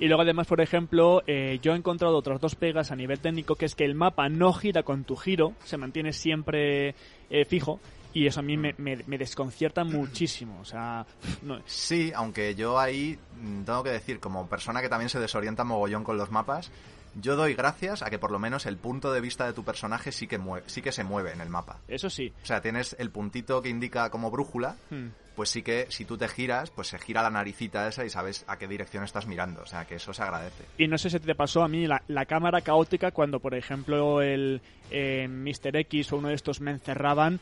Y 0.00 0.06
luego 0.08 0.22
además, 0.22 0.46
por 0.46 0.60
ejemplo, 0.60 1.22
eh, 1.26 1.58
yo 1.62 1.72
he 1.74 1.76
encontrado 1.76 2.16
otras 2.16 2.40
dos 2.40 2.54
pegas 2.56 2.90
a 2.90 2.96
nivel 2.96 3.20
técnico, 3.20 3.54
que 3.54 3.66
es 3.66 3.74
que 3.74 3.84
el 3.84 3.94
mapa 3.94 4.28
no 4.30 4.52
gira 4.52 4.82
con 4.82 5.04
tu 5.04 5.14
giro, 5.14 5.52
se 5.62 5.76
mantiene 5.76 6.12
siempre 6.12 6.94
eh, 7.28 7.44
fijo, 7.44 7.78
y 8.14 8.26
eso 8.26 8.40
a 8.40 8.42
mí 8.42 8.56
me, 8.56 8.74
me- 8.78 9.04
me 9.06 9.18
desconcierta 9.18 9.84
muchísimo. 9.84 10.58
O 10.60 10.64
sea, 10.64 11.06
no, 11.42 11.60
Sí, 11.66 12.10
aunque 12.14 12.54
yo 12.54 12.78
ahí 12.78 13.18
mm, 13.40 13.62
tengo 13.64 13.82
que 13.84 13.90
decir, 13.90 14.18
como 14.20 14.48
persona 14.48 14.80
que 14.80 14.88
también 14.88 15.10
se 15.10 15.20
desorienta 15.20 15.64
mogollón 15.64 16.02
con 16.02 16.16
los 16.16 16.30
mapas, 16.30 16.72
yo 17.20 17.36
doy 17.36 17.54
gracias 17.54 18.02
a 18.02 18.08
que 18.10 18.18
por 18.18 18.30
lo 18.30 18.38
menos 18.38 18.66
el 18.66 18.76
punto 18.78 19.12
de 19.12 19.20
vista 19.20 19.44
de 19.44 19.52
tu 19.52 19.64
personaje 19.64 20.12
sí 20.12 20.26
que, 20.26 20.38
mueve, 20.38 20.64
sí 20.68 20.80
que 20.80 20.92
se 20.92 21.04
mueve 21.04 21.32
en 21.32 21.40
el 21.40 21.50
mapa. 21.50 21.78
eso 21.88 22.08
sí. 22.08 22.32
O 22.42 22.46
sea, 22.46 22.60
tienes 22.62 22.96
el 22.98 23.10
puntito 23.10 23.60
que 23.62 23.68
indica 23.68 24.08
como 24.10 24.30
brújula, 24.30 24.76
Hmm. 24.90 25.08
Pues 25.40 25.48
sí 25.48 25.62
que 25.62 25.86
si 25.88 26.04
tú 26.04 26.18
te 26.18 26.28
giras, 26.28 26.68
pues 26.68 26.88
se 26.88 26.98
gira 26.98 27.22
la 27.22 27.30
naricita 27.30 27.88
esa 27.88 28.04
y 28.04 28.10
sabes 28.10 28.44
a 28.46 28.58
qué 28.58 28.68
dirección 28.68 29.04
estás 29.04 29.24
mirando. 29.26 29.62
O 29.62 29.66
sea, 29.66 29.86
que 29.86 29.94
eso 29.94 30.12
se 30.12 30.22
agradece. 30.22 30.64
Y 30.76 30.86
no 30.86 30.98
sé 30.98 31.08
si 31.08 31.18
te 31.18 31.34
pasó 31.34 31.62
a 31.62 31.68
mí 31.68 31.86
la, 31.86 32.02
la 32.08 32.26
cámara 32.26 32.60
caótica 32.60 33.10
cuando, 33.10 33.40
por 33.40 33.54
ejemplo, 33.54 34.20
el 34.20 34.60
eh, 34.90 35.26
Mr. 35.28 35.74
X 35.78 36.12
o 36.12 36.18
uno 36.18 36.28
de 36.28 36.34
estos 36.34 36.60
me 36.60 36.72
encerraban, 36.72 37.40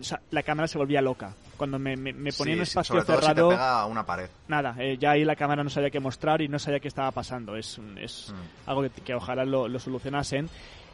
o 0.00 0.04
sea, 0.04 0.20
la 0.30 0.44
cámara 0.44 0.68
se 0.68 0.78
volvía 0.78 1.02
loca. 1.02 1.34
Cuando 1.56 1.80
me, 1.80 1.96
me, 1.96 2.12
me 2.12 2.32
ponía 2.32 2.54
en 2.54 2.60
un 2.60 2.62
espacio 2.62 2.94
sobre 2.94 3.04
todo 3.04 3.16
si 3.20 3.26
cerrado, 3.26 3.48
te 3.48 3.54
pega 3.56 3.80
a 3.80 3.86
una 3.86 4.06
pared. 4.06 4.30
nada, 4.46 4.76
eh, 4.78 4.96
ya 4.96 5.10
ahí 5.10 5.24
la 5.24 5.34
cámara 5.34 5.64
no 5.64 5.70
sabía 5.70 5.90
qué 5.90 5.98
mostrar 5.98 6.40
y 6.42 6.46
no 6.46 6.60
sabía 6.60 6.78
qué 6.78 6.86
estaba 6.86 7.10
pasando. 7.10 7.56
Es, 7.56 7.80
es 8.00 8.32
Mm. 8.32 8.68
algo 8.70 8.82
que, 8.82 8.90
que 8.90 9.12
ojalá 9.16 9.44
lo, 9.44 9.66
lo 9.66 9.80
solucionasen. 9.80 10.48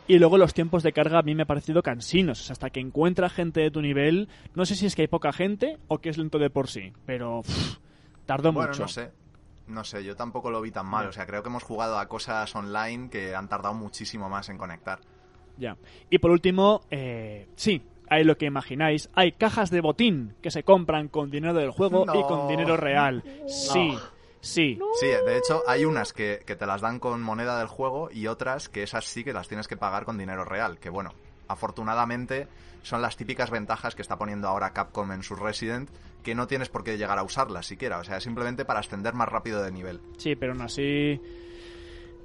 Y 0.08 0.18
luego 0.18 0.38
los 0.38 0.54
tiempos 0.54 0.82
de 0.84 0.92
carga 0.92 1.18
a 1.18 1.22
mí 1.22 1.34
me 1.34 1.42
ha 1.42 1.46
parecido 1.46 1.82
cansinos. 1.82 2.40
O 2.40 2.44
sea, 2.44 2.52
hasta 2.52 2.70
que 2.70 2.78
encuentra 2.80 3.28
gente 3.28 3.60
de 3.60 3.70
tu 3.70 3.82
nivel, 3.82 4.28
no 4.54 4.64
sé 4.64 4.76
si 4.76 4.86
es 4.86 4.94
que 4.94 5.02
hay 5.02 5.08
poca 5.08 5.32
gente 5.32 5.78
o 5.88 5.98
que 5.98 6.10
es 6.10 6.18
lento 6.18 6.38
de 6.38 6.48
por 6.48 6.68
sí, 6.68 6.92
pero 7.06 7.42
pff, 7.42 7.78
tardó 8.24 8.52
Bueno, 8.52 8.68
mucho. 8.70 8.82
no 8.82 8.88
sé. 8.88 9.10
No 9.66 9.82
sé, 9.82 10.04
yo 10.04 10.14
tampoco 10.14 10.50
lo 10.52 10.60
vi 10.60 10.70
tan 10.70 10.86
mal. 10.86 11.08
O 11.08 11.12
sea, 11.12 11.26
creo 11.26 11.42
que 11.42 11.48
hemos 11.48 11.64
jugado 11.64 11.98
a 11.98 12.06
cosas 12.06 12.54
online 12.54 13.10
que 13.10 13.34
han 13.34 13.48
tardado 13.48 13.74
muchísimo 13.74 14.28
más 14.28 14.48
en 14.48 14.58
conectar. 14.58 15.00
Ya. 15.58 15.76
Y 16.08 16.18
por 16.18 16.30
último, 16.30 16.82
eh, 16.92 17.48
sí, 17.56 17.82
hay 18.08 18.22
lo 18.22 18.36
que 18.38 18.46
imagináis. 18.46 19.10
Hay 19.14 19.32
cajas 19.32 19.70
de 19.70 19.80
botín 19.80 20.34
que 20.40 20.52
se 20.52 20.62
compran 20.62 21.08
con 21.08 21.32
dinero 21.32 21.54
del 21.54 21.72
juego 21.72 22.04
y 22.14 22.22
con 22.22 22.46
dinero 22.46 22.76
real. 22.76 23.24
Sí, 23.48 23.92
sí. 24.46 24.78
Sí, 25.00 25.06
de 25.06 25.36
hecho, 25.36 25.62
hay 25.66 25.84
unas 25.84 26.12
que, 26.12 26.42
que 26.46 26.56
te 26.56 26.66
las 26.66 26.80
dan 26.80 26.98
con 26.98 27.22
moneda 27.22 27.58
del 27.58 27.68
juego 27.68 28.08
y 28.10 28.26
otras 28.26 28.68
que 28.68 28.82
esas 28.82 29.04
sí 29.04 29.24
que 29.24 29.32
las 29.32 29.48
tienes 29.48 29.68
que 29.68 29.76
pagar 29.76 30.04
con 30.04 30.18
dinero 30.18 30.44
real. 30.44 30.78
Que 30.78 30.90
bueno, 30.90 31.12
afortunadamente 31.48 32.48
son 32.82 33.02
las 33.02 33.16
típicas 33.16 33.50
ventajas 33.50 33.94
que 33.94 34.02
está 34.02 34.16
poniendo 34.16 34.48
ahora 34.48 34.72
Capcom 34.72 35.10
en 35.12 35.22
su 35.22 35.34
Resident, 35.34 35.90
que 36.22 36.34
no 36.34 36.46
tienes 36.46 36.68
por 36.68 36.84
qué 36.84 36.96
llegar 36.96 37.18
a 37.18 37.24
usarlas 37.24 37.66
siquiera. 37.66 37.98
O 37.98 38.04
sea, 38.04 38.20
simplemente 38.20 38.64
para 38.64 38.80
ascender 38.80 39.14
más 39.14 39.28
rápido 39.28 39.62
de 39.62 39.72
nivel. 39.72 40.00
Sí, 40.18 40.36
pero 40.36 40.52
aún 40.52 40.62
así. 40.62 41.20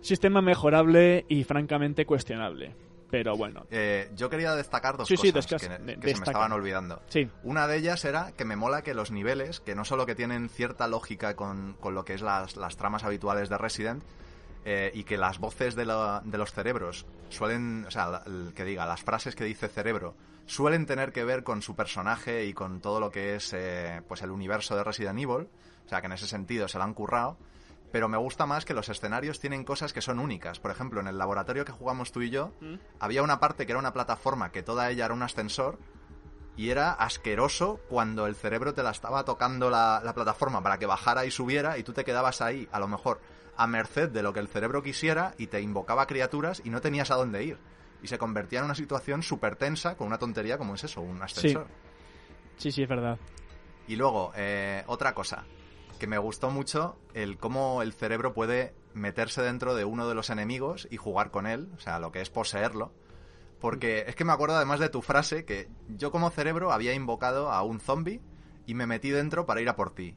Sistema 0.01 0.41
mejorable 0.41 1.25
y 1.27 1.43
francamente 1.43 2.05
cuestionable. 2.05 2.75
Pero 3.11 3.35
bueno. 3.37 3.65
Eh, 3.69 4.09
yo 4.15 4.29
quería 4.29 4.55
destacar 4.55 4.97
dos 4.97 5.07
Sí, 5.07 5.15
cosas 5.17 5.45
que, 5.45 5.59
se 5.59 5.69
me 5.79 6.11
estaban 6.13 6.51
olvidando. 6.53 7.01
Sí. 7.09 7.29
Una 7.43 7.67
de 7.67 7.77
ellas 7.77 8.03
era 8.05 8.31
que 8.31 8.45
me 8.45 8.55
mola 8.55 8.81
que 8.81 8.93
los 8.93 9.11
niveles, 9.11 9.59
que 9.59 9.75
no 9.75 9.85
solo 9.85 10.05
que 10.05 10.15
tienen 10.15 10.49
cierta 10.49 10.87
lógica 10.87 11.35
con, 11.35 11.73
con 11.79 11.93
lo 11.93 12.05
que 12.05 12.13
es 12.13 12.21
las, 12.21 12.55
las 12.55 12.77
tramas 12.77 13.03
habituales 13.03 13.49
de 13.49 13.57
Resident, 13.57 14.03
eh, 14.63 14.91
y 14.93 15.03
que 15.03 15.17
las 15.17 15.39
voces 15.39 15.75
de, 15.75 15.85
la- 15.85 16.21
de 16.23 16.37
los 16.37 16.51
cerebros 16.53 17.05
suelen, 17.29 17.85
o 17.87 17.91
sea, 17.91 18.21
el 18.25 18.53
que 18.55 18.63
diga, 18.63 18.85
las 18.85 19.01
frases 19.01 19.35
que 19.35 19.43
dice 19.43 19.67
cerebro, 19.67 20.15
suelen 20.45 20.85
tener 20.85 21.11
que 21.11 21.23
ver 21.23 21.43
con 21.43 21.61
su 21.61 21.75
personaje 21.75 22.45
y 22.45 22.53
con 22.53 22.79
todo 22.79 22.99
lo 22.99 23.09
que 23.09 23.35
es 23.35 23.53
eh, 23.53 24.01
pues 24.07 24.21
el 24.21 24.29
universo 24.31 24.75
de 24.75 24.83
Resident 24.83 25.17
Evil, 25.19 25.47
o 25.85 25.89
sea 25.89 25.99
que 26.01 26.07
en 26.07 26.13
ese 26.13 26.27
sentido 26.27 26.67
se 26.67 26.77
lo 26.77 26.83
han 26.83 26.93
currado, 26.93 27.37
pero 27.91 28.07
me 28.07 28.17
gusta 28.17 28.45
más 28.45 28.65
que 28.65 28.73
los 28.73 28.89
escenarios 28.89 29.39
tienen 29.39 29.63
cosas 29.63 29.93
que 29.93 30.01
son 30.01 30.19
únicas. 30.19 30.59
Por 30.59 30.71
ejemplo, 30.71 31.01
en 31.01 31.07
el 31.07 31.17
laboratorio 31.17 31.65
que 31.65 31.71
jugamos 31.71 32.11
tú 32.11 32.21
y 32.21 32.29
yo, 32.29 32.53
había 32.99 33.23
una 33.23 33.39
parte 33.39 33.65
que 33.65 33.71
era 33.71 33.79
una 33.79 33.93
plataforma 33.93 34.51
que 34.51 34.63
toda 34.63 34.89
ella 34.89 35.05
era 35.05 35.13
un 35.13 35.23
ascensor 35.23 35.77
y 36.55 36.69
era 36.69 36.91
asqueroso 36.91 37.79
cuando 37.89 38.27
el 38.27 38.35
cerebro 38.35 38.73
te 38.73 38.83
la 38.83 38.91
estaba 38.91 39.23
tocando 39.23 39.69
la, 39.69 40.01
la 40.03 40.13
plataforma 40.13 40.61
para 40.61 40.77
que 40.77 40.85
bajara 40.85 41.25
y 41.25 41.31
subiera 41.31 41.77
y 41.77 41.83
tú 41.83 41.93
te 41.93 42.03
quedabas 42.03 42.41
ahí, 42.41 42.67
a 42.71 42.79
lo 42.79 42.87
mejor, 42.87 43.19
a 43.57 43.67
merced 43.67 44.09
de 44.09 44.23
lo 44.23 44.33
que 44.33 44.39
el 44.39 44.47
cerebro 44.47 44.81
quisiera 44.81 45.33
y 45.37 45.47
te 45.47 45.61
invocaba 45.61 46.07
criaturas 46.07 46.61
y 46.63 46.69
no 46.69 46.81
tenías 46.81 47.11
a 47.11 47.15
dónde 47.15 47.43
ir. 47.43 47.57
Y 48.03 48.07
se 48.07 48.17
convertía 48.17 48.59
en 48.59 48.65
una 48.65 48.75
situación 48.75 49.21
súper 49.21 49.55
tensa 49.55 49.95
con 49.95 50.07
una 50.07 50.17
tontería 50.17 50.57
como 50.57 50.75
es 50.75 50.83
eso, 50.83 51.01
un 51.01 51.21
ascensor. 51.21 51.67
Sí, 52.57 52.71
sí, 52.71 52.83
es 52.83 52.89
verdad. 52.89 53.19
Y 53.87 53.95
luego, 53.95 54.31
eh, 54.35 54.83
otra 54.87 55.13
cosa, 55.13 55.45
que 56.01 56.07
me 56.07 56.17
gustó 56.17 56.49
mucho 56.49 56.97
el 57.13 57.37
cómo 57.37 57.83
el 57.83 57.93
cerebro 57.93 58.33
puede 58.33 58.73
meterse 58.95 59.43
dentro 59.43 59.75
de 59.75 59.85
uno 59.85 60.07
de 60.09 60.15
los 60.15 60.31
enemigos 60.31 60.87
y 60.89 60.97
jugar 60.97 61.29
con 61.29 61.45
él, 61.45 61.69
o 61.77 61.79
sea, 61.79 61.99
lo 61.99 62.11
que 62.11 62.21
es 62.21 62.31
poseerlo. 62.31 62.91
Porque 63.59 64.05
es 64.07 64.15
que 64.15 64.25
me 64.25 64.33
acuerdo 64.33 64.55
además 64.55 64.79
de 64.79 64.89
tu 64.89 65.03
frase 65.03 65.45
que 65.45 65.69
yo 65.89 66.09
como 66.11 66.31
cerebro 66.31 66.71
había 66.71 66.95
invocado 66.95 67.51
a 67.51 67.61
un 67.61 67.79
zombie 67.79 68.19
y 68.65 68.73
me 68.73 68.87
metí 68.87 69.11
dentro 69.11 69.45
para 69.45 69.61
ir 69.61 69.69
a 69.69 69.75
por 69.75 69.93
ti. 69.93 70.15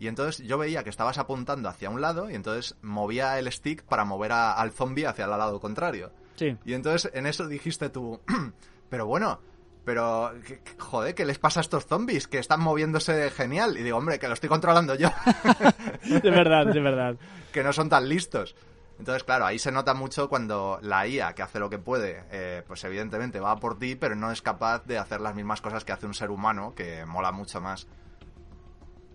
Y 0.00 0.08
entonces 0.08 0.44
yo 0.44 0.58
veía 0.58 0.82
que 0.82 0.90
estabas 0.90 1.18
apuntando 1.18 1.68
hacia 1.68 1.90
un 1.90 2.00
lado 2.00 2.28
y 2.28 2.34
entonces 2.34 2.74
movía 2.82 3.38
el 3.38 3.50
stick 3.52 3.84
para 3.84 4.04
mover 4.04 4.32
a- 4.32 4.54
al 4.54 4.72
zombie 4.72 5.06
hacia 5.06 5.26
el 5.26 5.30
lado 5.30 5.60
contrario. 5.60 6.10
Sí. 6.34 6.58
Y 6.64 6.72
entonces 6.72 7.12
en 7.14 7.26
eso 7.26 7.46
dijiste 7.46 7.88
tú, 7.88 8.20
pero 8.90 9.06
bueno, 9.06 9.38
pero 9.84 10.32
¿qué- 10.46 10.60
qué- 10.60 10.72
joder, 10.78 11.14
¿qué 11.14 11.24
les 11.24 11.38
pasa 11.38 11.60
a 11.60 11.62
estos 11.62 11.86
zombies? 11.86 12.26
Que 12.26 12.38
están 12.38 12.60
moviéndose 12.60 13.30
genial. 13.30 13.76
Y 13.78 13.82
digo, 13.82 13.98
hombre, 13.98 14.18
que 14.18 14.26
lo 14.28 14.34
estoy 14.34 14.48
controlando 14.48 14.94
yo, 14.94 15.08
De 16.22 16.30
verdad, 16.30 16.66
de 16.66 16.80
verdad. 16.80 17.16
que 17.52 17.62
no 17.62 17.72
son 17.72 17.88
tan 17.88 18.08
listos. 18.08 18.54
Entonces, 18.98 19.24
claro, 19.24 19.44
ahí 19.44 19.58
se 19.58 19.72
nota 19.72 19.92
mucho 19.92 20.28
cuando 20.28 20.78
la 20.80 21.06
IA, 21.08 21.34
que 21.34 21.42
hace 21.42 21.58
lo 21.58 21.68
que 21.68 21.78
puede, 21.78 22.22
eh, 22.30 22.62
pues 22.66 22.84
evidentemente 22.84 23.40
va 23.40 23.56
por 23.56 23.76
ti, 23.78 23.96
pero 23.96 24.14
no 24.14 24.30
es 24.30 24.40
capaz 24.40 24.84
de 24.84 24.98
hacer 24.98 25.20
las 25.20 25.34
mismas 25.34 25.60
cosas 25.60 25.84
que 25.84 25.90
hace 25.92 26.06
un 26.06 26.14
ser 26.14 26.30
humano, 26.30 26.74
que 26.76 27.04
mola 27.04 27.32
mucho 27.32 27.60
más. 27.60 27.88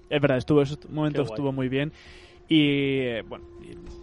Es 0.10 0.20
verdad, 0.22 0.38
estuvo, 0.38 0.62
ese 0.62 0.76
momento 0.90 1.22
estuvo 1.22 1.52
muy 1.54 1.70
bien. 1.70 1.94
Y 2.50 3.00
eh, 3.02 3.24
bueno, 3.28 3.46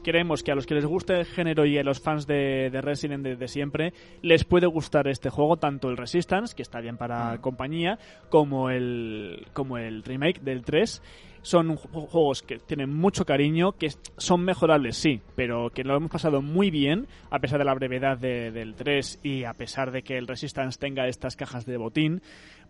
creemos 0.04 0.42
que 0.44 0.52
a 0.52 0.54
los 0.54 0.66
que 0.66 0.74
les 0.74 0.86
guste 0.86 1.18
el 1.18 1.24
género 1.26 1.66
y 1.66 1.76
a 1.78 1.82
los 1.82 2.00
fans 2.00 2.26
de, 2.28 2.70
de 2.70 2.80
Resident 2.80 3.24
de, 3.24 3.34
de 3.36 3.48
siempre 3.48 3.92
les 4.22 4.44
puede 4.44 4.66
gustar 4.68 5.08
este 5.08 5.30
juego, 5.30 5.56
tanto 5.56 5.90
el 5.90 5.96
Resistance, 5.96 6.54
que 6.54 6.62
está 6.62 6.80
bien 6.80 6.96
para 6.96 7.34
Mm. 7.34 7.38
compañía, 7.40 7.98
como 8.30 8.70
el, 8.70 9.46
como 9.52 9.78
el 9.78 10.04
remake 10.04 10.40
del 10.42 10.62
3. 10.62 11.02
Son 11.42 11.76
ju- 11.76 12.06
juegos 12.08 12.42
que 12.42 12.58
tienen 12.58 12.92
mucho 12.92 13.24
cariño, 13.24 13.72
que 13.72 13.90
son 14.16 14.44
mejorables, 14.44 14.96
sí, 14.96 15.20
pero 15.36 15.70
que 15.70 15.84
lo 15.84 15.96
hemos 15.96 16.10
pasado 16.10 16.40
muy 16.42 16.70
bien, 16.70 17.06
a 17.30 17.38
pesar 17.40 17.58
de 17.58 17.64
la 17.64 17.74
brevedad 17.74 18.16
de- 18.18 18.50
del 18.52 18.74
3 18.74 19.18
y 19.24 19.44
a 19.44 19.54
pesar 19.54 19.90
de 19.92 20.02
que 20.02 20.18
el 20.18 20.26
Resistance 20.28 20.78
tenga 20.78 21.06
estas 21.08 21.34
cajas 21.36 21.64
de 21.66 21.76
botín. 21.76 22.20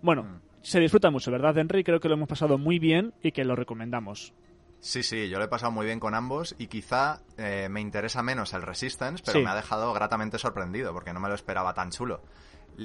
Bueno, 0.02 0.22
Mm. 0.24 0.40
se 0.62 0.80
disfruta 0.80 1.10
mucho, 1.10 1.30
¿verdad, 1.30 1.56
Henry? 1.58 1.84
Creo 1.84 2.00
que 2.00 2.08
lo 2.08 2.14
hemos 2.14 2.28
pasado 2.28 2.56
muy 2.58 2.78
bien 2.78 3.12
y 3.22 3.32
que 3.32 3.44
lo 3.44 3.56
recomendamos. 3.56 4.32
Sí, 4.80 5.02
sí, 5.02 5.28
yo 5.28 5.38
lo 5.38 5.44
he 5.44 5.48
pasado 5.48 5.72
muy 5.72 5.84
bien 5.86 5.98
con 5.98 6.14
ambos 6.14 6.54
y 6.58 6.68
quizá 6.68 7.20
eh, 7.38 7.68
me 7.70 7.80
interesa 7.80 8.22
menos 8.22 8.52
el 8.54 8.62
Resistance, 8.62 9.22
pero 9.26 9.38
Sí. 9.38 9.44
me 9.44 9.50
ha 9.50 9.54
dejado 9.54 9.92
gratamente 9.92 10.38
sorprendido 10.38 10.92
porque 10.92 11.12
no 11.12 11.18
me 11.20 11.28
lo 11.28 11.34
esperaba 11.34 11.74
tan 11.74 11.90
chulo. 11.90 12.22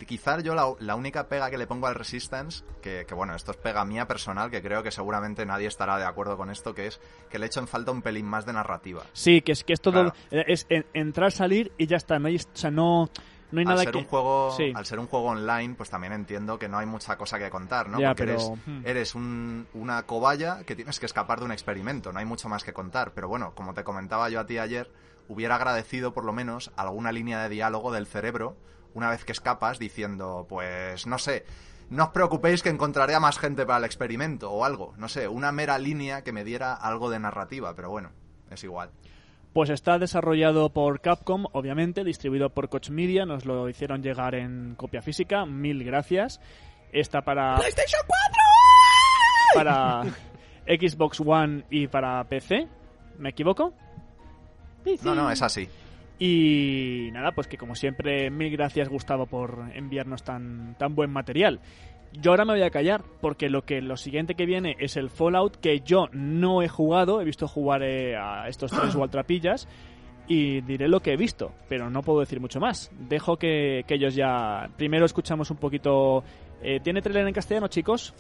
Quizá 0.07 0.39
yo 0.39 0.55
la, 0.55 0.71
la 0.79 0.95
única 0.95 1.27
pega 1.27 1.49
que 1.51 1.57
le 1.57 1.67
pongo 1.67 1.85
al 1.85 1.95
Resistance, 1.95 2.63
que, 2.81 3.05
que 3.05 3.13
bueno, 3.13 3.35
esto 3.35 3.51
es 3.51 3.57
pega 3.57 3.83
mía 3.83 4.07
personal, 4.07 4.49
que 4.49 4.61
creo 4.61 4.81
que 4.83 4.89
seguramente 4.89 5.45
nadie 5.45 5.67
estará 5.67 5.97
de 5.97 6.05
acuerdo 6.05 6.37
con 6.37 6.49
esto, 6.49 6.73
que 6.73 6.87
es 6.87 7.01
que 7.29 7.37
le 7.37 7.47
echo 7.47 7.59
en 7.59 7.67
falta 7.67 7.91
un 7.91 8.01
pelín 8.01 8.25
más 8.25 8.45
de 8.45 8.53
narrativa. 8.53 9.03
Sí, 9.11 9.41
que 9.41 9.51
es 9.51 9.65
que 9.65 9.73
es 9.73 9.81
todo 9.81 10.13
Claro. 10.13 10.13
es 10.31 10.65
en- 10.69 10.85
entrar, 10.93 11.31
salir 11.33 11.73
y 11.77 11.87
ya 11.87 11.97
está. 11.97 12.19
No 12.19 12.29
hay, 12.29 12.37
o 12.37 12.39
sea, 12.53 12.71
no, 12.71 13.09
no 13.51 13.59
hay 13.59 13.65
al 13.65 13.69
nada 13.69 13.83
ser 13.83 13.91
que 13.91 13.97
un 13.97 14.05
juego 14.05 14.51
Sí. 14.57 14.71
al 14.75 14.85
ser 14.85 14.99
un 14.99 15.07
juego 15.07 15.27
online 15.27 15.75
pues 15.75 15.89
también 15.89 16.13
entiendo 16.13 16.57
que 16.59 16.67
no 16.69 16.77
hay 16.77 16.85
mucha 16.85 17.17
cosa 17.17 17.37
que 17.39 17.49
contar 17.49 17.89
no 17.89 17.99
Ya, 17.99 18.09
porque 18.09 18.23
pero, 18.25 18.33
eres, 18.33 18.51
hmm. 18.65 18.81
eres 18.85 19.15
un- 19.15 19.67
una 19.73 20.03
cobaya 20.03 20.63
que 20.65 20.75
tienes 20.75 20.99
que 20.99 21.05
escapar 21.05 21.39
de 21.39 21.45
un 21.45 21.51
experimento 21.51 22.11
no 22.13 22.19
hay 22.19 22.25
mucho 22.25 22.49
más 22.49 22.63
que 22.63 22.73
contar 22.73 23.13
pero 23.13 23.27
bueno 23.27 23.53
como 23.55 23.73
te 23.73 23.83
comentaba 23.83 24.29
yo 24.29 24.39
a 24.39 24.45
ti 24.45 24.57
ayer 24.57 24.91
hubiera 25.27 25.55
agradecido 25.55 26.13
por 26.13 26.25
lo 26.25 26.33
menos 26.33 26.71
alguna 26.75 27.11
línea 27.11 27.41
de 27.43 27.49
diálogo 27.49 27.91
del 27.91 28.07
cerebro 28.07 28.57
una 28.93 29.09
vez 29.09 29.23
que 29.25 29.31
escapas 29.31 29.79
diciendo 29.79 30.45
pues 30.49 31.07
no 31.07 31.17
sé 31.17 31.45
no 31.89 32.05
os 32.05 32.09
preocupéis 32.11 32.63
que 32.63 32.69
encontraré 32.69 33.15
a 33.15 33.19
más 33.19 33.37
gente 33.37 33.65
para 33.65 33.79
el 33.79 33.85
experimento 33.85 34.51
o 34.51 34.63
algo 34.65 34.93
no 34.97 35.07
sé 35.09 35.27
una 35.27 35.51
mera 35.51 35.77
línea 35.77 36.23
que 36.23 36.31
me 36.31 36.43
diera 36.43 36.73
algo 36.73 37.09
de 37.09 37.19
narrativa 37.19 37.75
pero 37.75 37.89
bueno 37.89 38.11
es 38.49 38.63
igual 38.63 38.91
Pues 39.53 39.69
está 39.69 39.99
desarrollado 39.99 40.69
por 40.69 41.01
Capcom, 41.01 41.45
obviamente, 41.51 42.05
distribuido 42.05 42.49
por 42.51 42.69
Coach 42.69 42.89
Media, 42.89 43.25
nos 43.25 43.45
lo 43.45 43.67
hicieron 43.67 44.01
llegar 44.01 44.33
en 44.33 44.75
copia 44.75 45.01
física, 45.01 45.45
mil 45.45 45.83
gracias. 45.83 46.39
Está 46.93 47.21
para... 47.21 47.55
PlayStation 47.55 48.01
4! 48.07 48.41
Para 49.53 50.03
Xbox 50.65 51.19
One 51.19 51.65
y 51.69 51.87
para 51.87 52.23
PC, 52.23 52.67
¿me 53.17 53.29
equivoco? 53.29 53.73
No, 55.03 55.15
no, 55.15 55.29
es 55.29 55.41
así. 55.41 55.67
Y 56.17 57.09
nada, 57.13 57.31
pues 57.31 57.47
que 57.47 57.57
como 57.57 57.75
siempre, 57.75 58.29
mil 58.29 58.51
gracias 58.51 58.87
Gustavo 58.87 59.25
por 59.25 59.65
enviarnos 59.73 60.23
tan, 60.23 60.75
tan 60.77 60.95
buen 60.95 61.09
material. 61.09 61.59
Yo 62.13 62.31
ahora 62.31 62.45
me 62.45 62.53
voy 62.53 62.63
a 62.63 62.69
callar, 62.69 63.03
porque 63.21 63.49
lo 63.49 63.63
que 63.63 63.81
lo 63.81 63.95
siguiente 63.95 64.35
que 64.35 64.45
viene 64.45 64.75
es 64.79 64.97
el 64.97 65.09
Fallout, 65.09 65.55
que 65.57 65.79
yo 65.79 66.07
no 66.11 66.61
he 66.61 66.67
jugado, 66.67 67.21
he 67.21 67.25
visto 67.25 67.47
jugar 67.47 67.83
eh, 67.83 68.17
a 68.17 68.47
estos 68.49 68.71
tres 68.71 68.95
Waltrapillas, 68.95 69.67
y 70.27 70.61
diré 70.61 70.87
lo 70.87 70.99
que 71.01 71.13
he 71.13 71.17
visto, 71.17 71.53
pero 71.69 71.89
no 71.89 72.01
puedo 72.03 72.19
decir 72.19 72.39
mucho 72.39 72.59
más. 72.59 72.91
Dejo 72.97 73.37
que, 73.37 73.83
que 73.87 73.95
ellos 73.95 74.15
ya... 74.15 74.69
Primero 74.77 75.05
escuchamos 75.05 75.51
un 75.51 75.57
poquito... 75.57 76.23
eh, 76.61 76.79
¿Tiene 76.81 77.01
trailer 77.01 77.27
en 77.27 77.33
castellano, 77.33 77.67
chicos? 77.67 78.13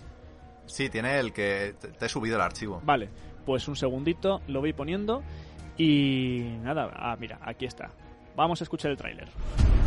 Sí, 0.65 0.89
tiene 0.89 1.19
el 1.19 1.33
que 1.33 1.73
te 1.79 1.89
te 1.89 2.05
he 2.05 2.09
subido 2.09 2.37
el 2.37 2.41
archivo. 2.41 2.81
Vale, 2.83 3.09
pues 3.45 3.67
un 3.67 3.75
segundito, 3.75 4.41
lo 4.47 4.61
voy 4.61 4.73
poniendo, 4.73 5.21
y 5.77 6.43
nada, 6.61 6.91
ah, 6.95 7.15
mira, 7.19 7.39
aquí 7.41 7.65
está. 7.65 7.91
Vamos 8.35 8.61
a 8.61 8.63
escuchar 8.63 8.91
el 8.91 8.97
tráiler. 8.97 9.27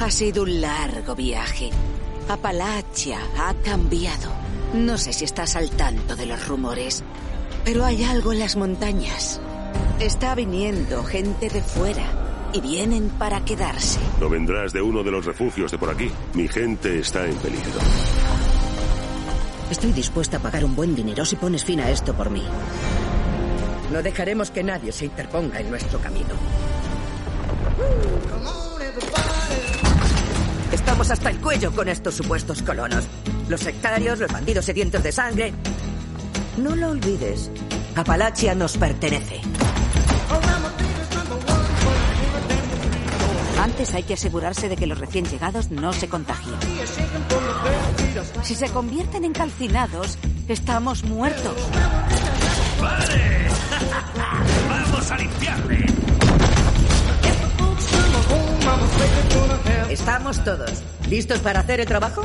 Ha 0.01 0.11
sido 0.11 0.43
un 0.43 0.61
largo 0.61 1.15
viaje. 1.15 1.71
Apalachia 2.29 3.19
ha 3.39 3.55
cambiado. 3.55 4.31
No 4.75 4.99
sé 4.99 5.13
si 5.13 5.25
estás 5.25 5.57
al 5.57 5.71
tanto 5.71 6.17
de 6.17 6.27
los 6.27 6.49
rumores, 6.49 7.05
pero 7.65 7.85
hay 7.85 8.03
algo 8.05 8.33
en 8.33 8.41
las 8.41 8.57
montañas. 8.57 9.41
Está 10.01 10.35
viniendo 10.35 11.05
gente 11.05 11.49
de 11.49 11.63
fuera 11.63 12.05
y 12.53 12.61
vienen 12.61 13.09
para 13.11 13.45
quedarse. 13.45 14.01
No 14.21 14.29
vendrás 14.29 14.73
de 14.73 14.83
uno 14.83 15.03
de 15.03 15.11
los 15.11 15.25
refugios 15.25 15.71
de 15.71 15.79
por 15.79 15.91
aquí. 15.91 16.11
Mi 16.35 16.49
gente 16.49 16.99
está 16.99 17.27
en 17.27 17.37
peligro. 17.37 17.81
Estoy 19.71 19.93
dispuesta 19.93 20.37
a 20.37 20.41
pagar 20.41 20.65
un 20.65 20.77
buen 20.77 20.95
dinero 20.95 21.25
si 21.25 21.37
pones 21.37 21.65
fin 21.65 21.81
a 21.81 21.91
esto 21.91 22.15
por 22.15 22.31
mí. 22.31 22.43
No 23.93 24.03
dejaremos 24.03 24.51
que 24.51 24.63
nadie 24.63 24.93
se 24.93 25.07
interponga 25.07 25.61
en 25.61 25.71
nuestro 25.71 25.99
camino. 26.01 26.35
Estamos 30.73 31.11
hasta 31.11 31.31
el 31.31 31.41
cuello 31.41 31.73
con 31.73 31.89
estos 31.89 32.15
supuestos 32.15 32.63
colonos. 32.63 33.05
Los 33.49 33.61
sectarios, 33.61 34.19
los 34.19 34.31
bandidos 34.31 34.65
sedientos 34.65 35.03
de 35.03 35.13
sangre. 35.13 35.53
No 36.57 36.77
lo 36.77 36.91
olvides. 36.91 37.51
Apalachia 37.97 38.55
nos 38.55 38.77
pertenece. 38.77 39.41
Antes 43.61 43.95
hay 43.95 44.03
que 44.03 44.15
asegurarse 44.15 44.69
de 44.69 44.77
que 44.77 44.87
los 44.87 44.99
recién 44.99 45.25
llegados 45.25 45.71
no 45.71 45.93
se 45.93 46.09
contagien. 46.09 46.55
Si 48.43 48.55
se 48.55 48.69
convierten 48.69 49.25
en 49.25 49.33
calcinados, 49.33 50.19
estamos 50.49 51.03
muertos. 51.05 51.57
¡Vamos 54.69 55.11
a 55.11 55.17
limpiarle! 55.17 56.04
Estamos 59.91 60.43
todos. 60.45 60.83
¿Listos 61.09 61.39
para 61.41 61.61
hacer 61.61 61.81
el 61.81 61.87
trabajo? 61.87 62.23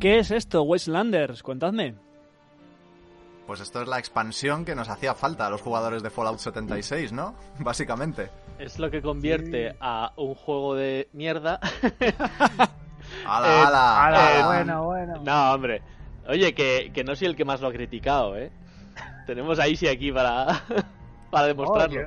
¿Qué 0.00 0.20
es 0.20 0.30
esto, 0.30 0.62
Wastelanders? 0.62 1.42
Contadme. 1.42 2.07
Pues 3.48 3.60
esto 3.60 3.80
es 3.82 3.88
la 3.88 3.98
expansión 3.98 4.64
que 4.64 4.74
nos 4.76 4.88
hacía 4.90 5.14
falta 5.14 5.46
a 5.46 5.50
los 5.50 5.60
jugadores 5.62 6.02
de 6.04 6.10
Fallout 6.10 6.38
76, 6.38 7.12
¿no? 7.12 7.34
Básicamente. 7.58 8.30
Es 8.60 8.78
lo 8.78 8.90
que 8.90 9.02
convierte 9.02 9.74
a 9.80 10.12
un 10.16 10.34
juego 10.36 10.74
de 10.76 11.08
mierda. 11.14 11.58
¡Hala, 13.26 13.48
Eh, 13.48 13.62
hala! 13.66 14.04
Ala, 14.06 14.38
Eh, 14.40 14.44
bueno, 14.44 14.84
bueno. 14.84 15.22
No, 15.24 15.52
hombre. 15.54 15.82
Oye, 16.28 16.54
que, 16.54 16.90
que 16.92 17.04
no 17.04 17.16
soy 17.16 17.28
el 17.28 17.36
que 17.36 17.44
más 17.44 17.60
lo 17.60 17.68
ha 17.68 17.72
criticado, 17.72 18.36
¿eh? 18.36 18.50
Tenemos 19.26 19.58
a 19.58 19.66
Easy 19.66 19.88
aquí 19.88 20.12
para, 20.12 20.46
para 21.30 21.44
Oh, 21.44 21.48
demostrarlo. 21.48 22.00
yo, 22.02 22.06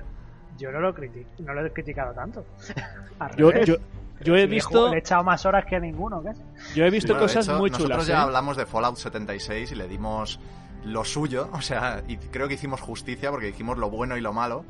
yo 0.60 0.71
no, 0.71 0.80
lo 0.80 0.93
criti- 0.93 1.25
no 1.39 1.54
lo 1.54 1.65
he 1.65 1.71
criticado 1.73 2.13
tanto. 2.13 2.45
Al 3.19 3.36
Yo, 3.36 3.49
revés. 3.51 3.67
yo, 3.67 3.75
yo 4.23 4.36
he 4.36 4.45
visto, 4.45 4.89
Le 4.89 4.97
he 4.97 4.99
echado 4.99 5.23
más 5.23 5.43
horas 5.45 5.65
que 5.65 5.80
ninguno, 5.80 6.21
casi. 6.21 6.41
yo 6.75 6.86
he 6.86 6.89
visto 6.91 7.13
Bueno, 7.13 7.27
cosas 7.27 7.47
hecho, 7.47 7.58
muy 7.58 7.69
Nosotros 7.71 7.91
chulas. 7.97 8.08
ya 8.08 8.15
¿eh? 8.15 8.21
hablamos 8.21 8.58
de 8.58 8.65
Fallout 8.67 8.97
76 8.97 9.71
y 9.71 9.75
le 9.75 9.88
dimos 9.88 10.39
lo 10.86 11.04
suyo, 11.06 11.50
o 11.54 11.62
sea, 11.62 12.04
y 12.08 12.17
creo 12.17 12.48
que 12.48 12.56
hicimos 12.56 12.82
justicia 12.82 13.32
porque 13.32 13.48
dijimos 13.48 13.78
lo 13.78 13.89
bueno 13.89 14.17
y 14.17 14.22
lo 14.22 14.34
malo, 14.34 14.65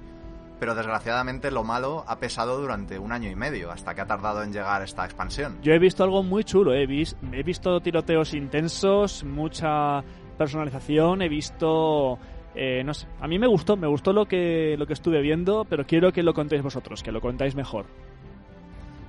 pero 0.59 0.75
desgraciadamente 0.75 1.49
lo 1.49 1.63
malo 1.63 2.03
ha 2.07 2.19
pesado 2.19 2.59
durante 2.61 2.99
un 2.99 3.11
año 3.11 3.29
y 3.29 3.35
medio, 3.35 3.71
hasta 3.71 3.95
que 3.95 4.01
ha 4.01 4.05
tardado 4.05 4.43
en 4.43 4.53
llegar 4.53 4.81
esta 4.83 5.05
expansión. 5.05 5.57
Yo 5.63 5.73
he 5.73 5.79
visto 5.79 6.03
algo 6.03 6.21
muy 6.21 6.43
chulo, 6.43 6.73
he, 6.73 6.85
vis- 6.85 7.15
he 7.31 7.41
visto 7.43 7.79
tiroteos 7.81 8.33
intensos, 8.35 9.23
mucha 9.23 10.03
personalización, 10.37 11.21
he 11.23 11.29
visto... 11.29 12.19
eh, 12.53 12.83
no 12.83 12.93
sé, 12.93 13.07
a 13.19 13.27
mí 13.27 13.39
me 13.39 13.47
gustó, 13.47 13.75
me 13.75 13.87
gustó 13.87 14.13
lo 14.13 14.27
que, 14.27 14.75
lo 14.77 14.85
que 14.85 14.93
estuve 14.93 15.21
viendo, 15.21 15.65
pero 15.65 15.85
quiero 15.87 16.11
que 16.11 16.21
lo 16.21 16.33
contéis 16.35 16.61
vosotros, 16.61 17.01
que 17.01 17.11
lo 17.11 17.21
contáis 17.21 17.55
mejor. 17.55 17.85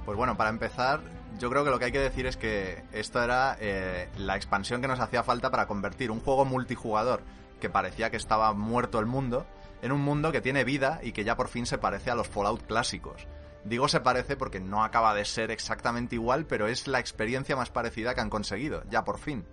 Pues 0.07 0.17
bueno, 0.17 0.37
para 0.37 0.49
empezar, 0.51 1.01
yo 1.39 1.51
creo 1.51 1.65
que 1.65 1.71
lo 1.71 1.79
que 1.79 1.87
hay 1.87 1.93
que 1.93 1.99
decir 1.99 2.27
es 2.27 2.37
que 2.37 2.83
esto 2.93 3.23
era 3.23 3.57
eh, 3.61 4.09
la 4.19 4.37
expansión 4.37 4.81
que 4.81 4.89
nos 4.89 5.01
hacía 5.01 5.23
falta 5.23 5.51
para 5.51 5.67
convertir 5.67 6.11
un 6.11 6.21
juego 6.21 6.45
multijugador 6.45 7.23
que 7.61 7.71
parecía 7.71 8.11
que 8.11 8.17
estaba 8.17 8.53
muerto 8.53 8.99
el 8.99 9.07
mundo 9.07 9.47
en 9.83 9.93
un 9.93 10.01
mundo 10.01 10.33
que 10.33 10.41
tiene 10.41 10.65
vida 10.65 11.01
y 11.03 11.13
que 11.13 11.25
ya 11.25 11.37
por 11.37 11.49
fin 11.49 11.67
se 11.67 11.79
parece 11.79 12.11
a 12.11 12.15
los 12.15 12.29
Fallout 12.29 12.63
clásicos. 12.67 13.27
Digo 13.65 13.89
se 13.89 14.01
parece 14.01 14.37
porque 14.37 14.61
no 14.61 14.83
acaba 14.83 15.15
de 15.15 15.25
ser 15.25 15.51
exactamente 15.51 16.17
igual, 16.17 16.47
pero 16.47 16.67
es 16.67 16.89
la 16.89 16.99
experiencia 16.99 17.55
más 17.57 17.71
parecida 17.71 18.15
que 18.15 18.21
han 18.21 18.31
conseguido, 18.31 18.83
ya 18.91 19.05
por 19.05 19.19
fin. 19.19 19.45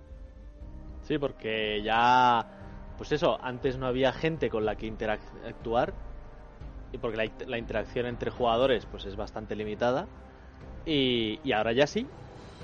Sí, 1.03 1.17
porque 1.17 1.81
ya. 1.83 2.45
Pues 2.97 3.11
eso, 3.11 3.39
antes 3.41 3.77
no 3.77 3.87
había 3.87 4.11
gente 4.11 4.49
con 4.49 4.65
la 4.65 4.75
que 4.75 4.87
interactuar. 4.87 5.93
Y 6.91 6.97
porque 6.97 7.17
la, 7.17 7.31
la 7.47 7.57
interacción 7.57 8.07
entre 8.07 8.31
jugadores 8.31 8.85
pues 8.85 9.05
es 9.05 9.15
bastante 9.15 9.55
limitada. 9.55 10.07
Y, 10.85 11.39
y 11.43 11.51
ahora 11.51 11.71
ya 11.73 11.87
sí. 11.87 12.07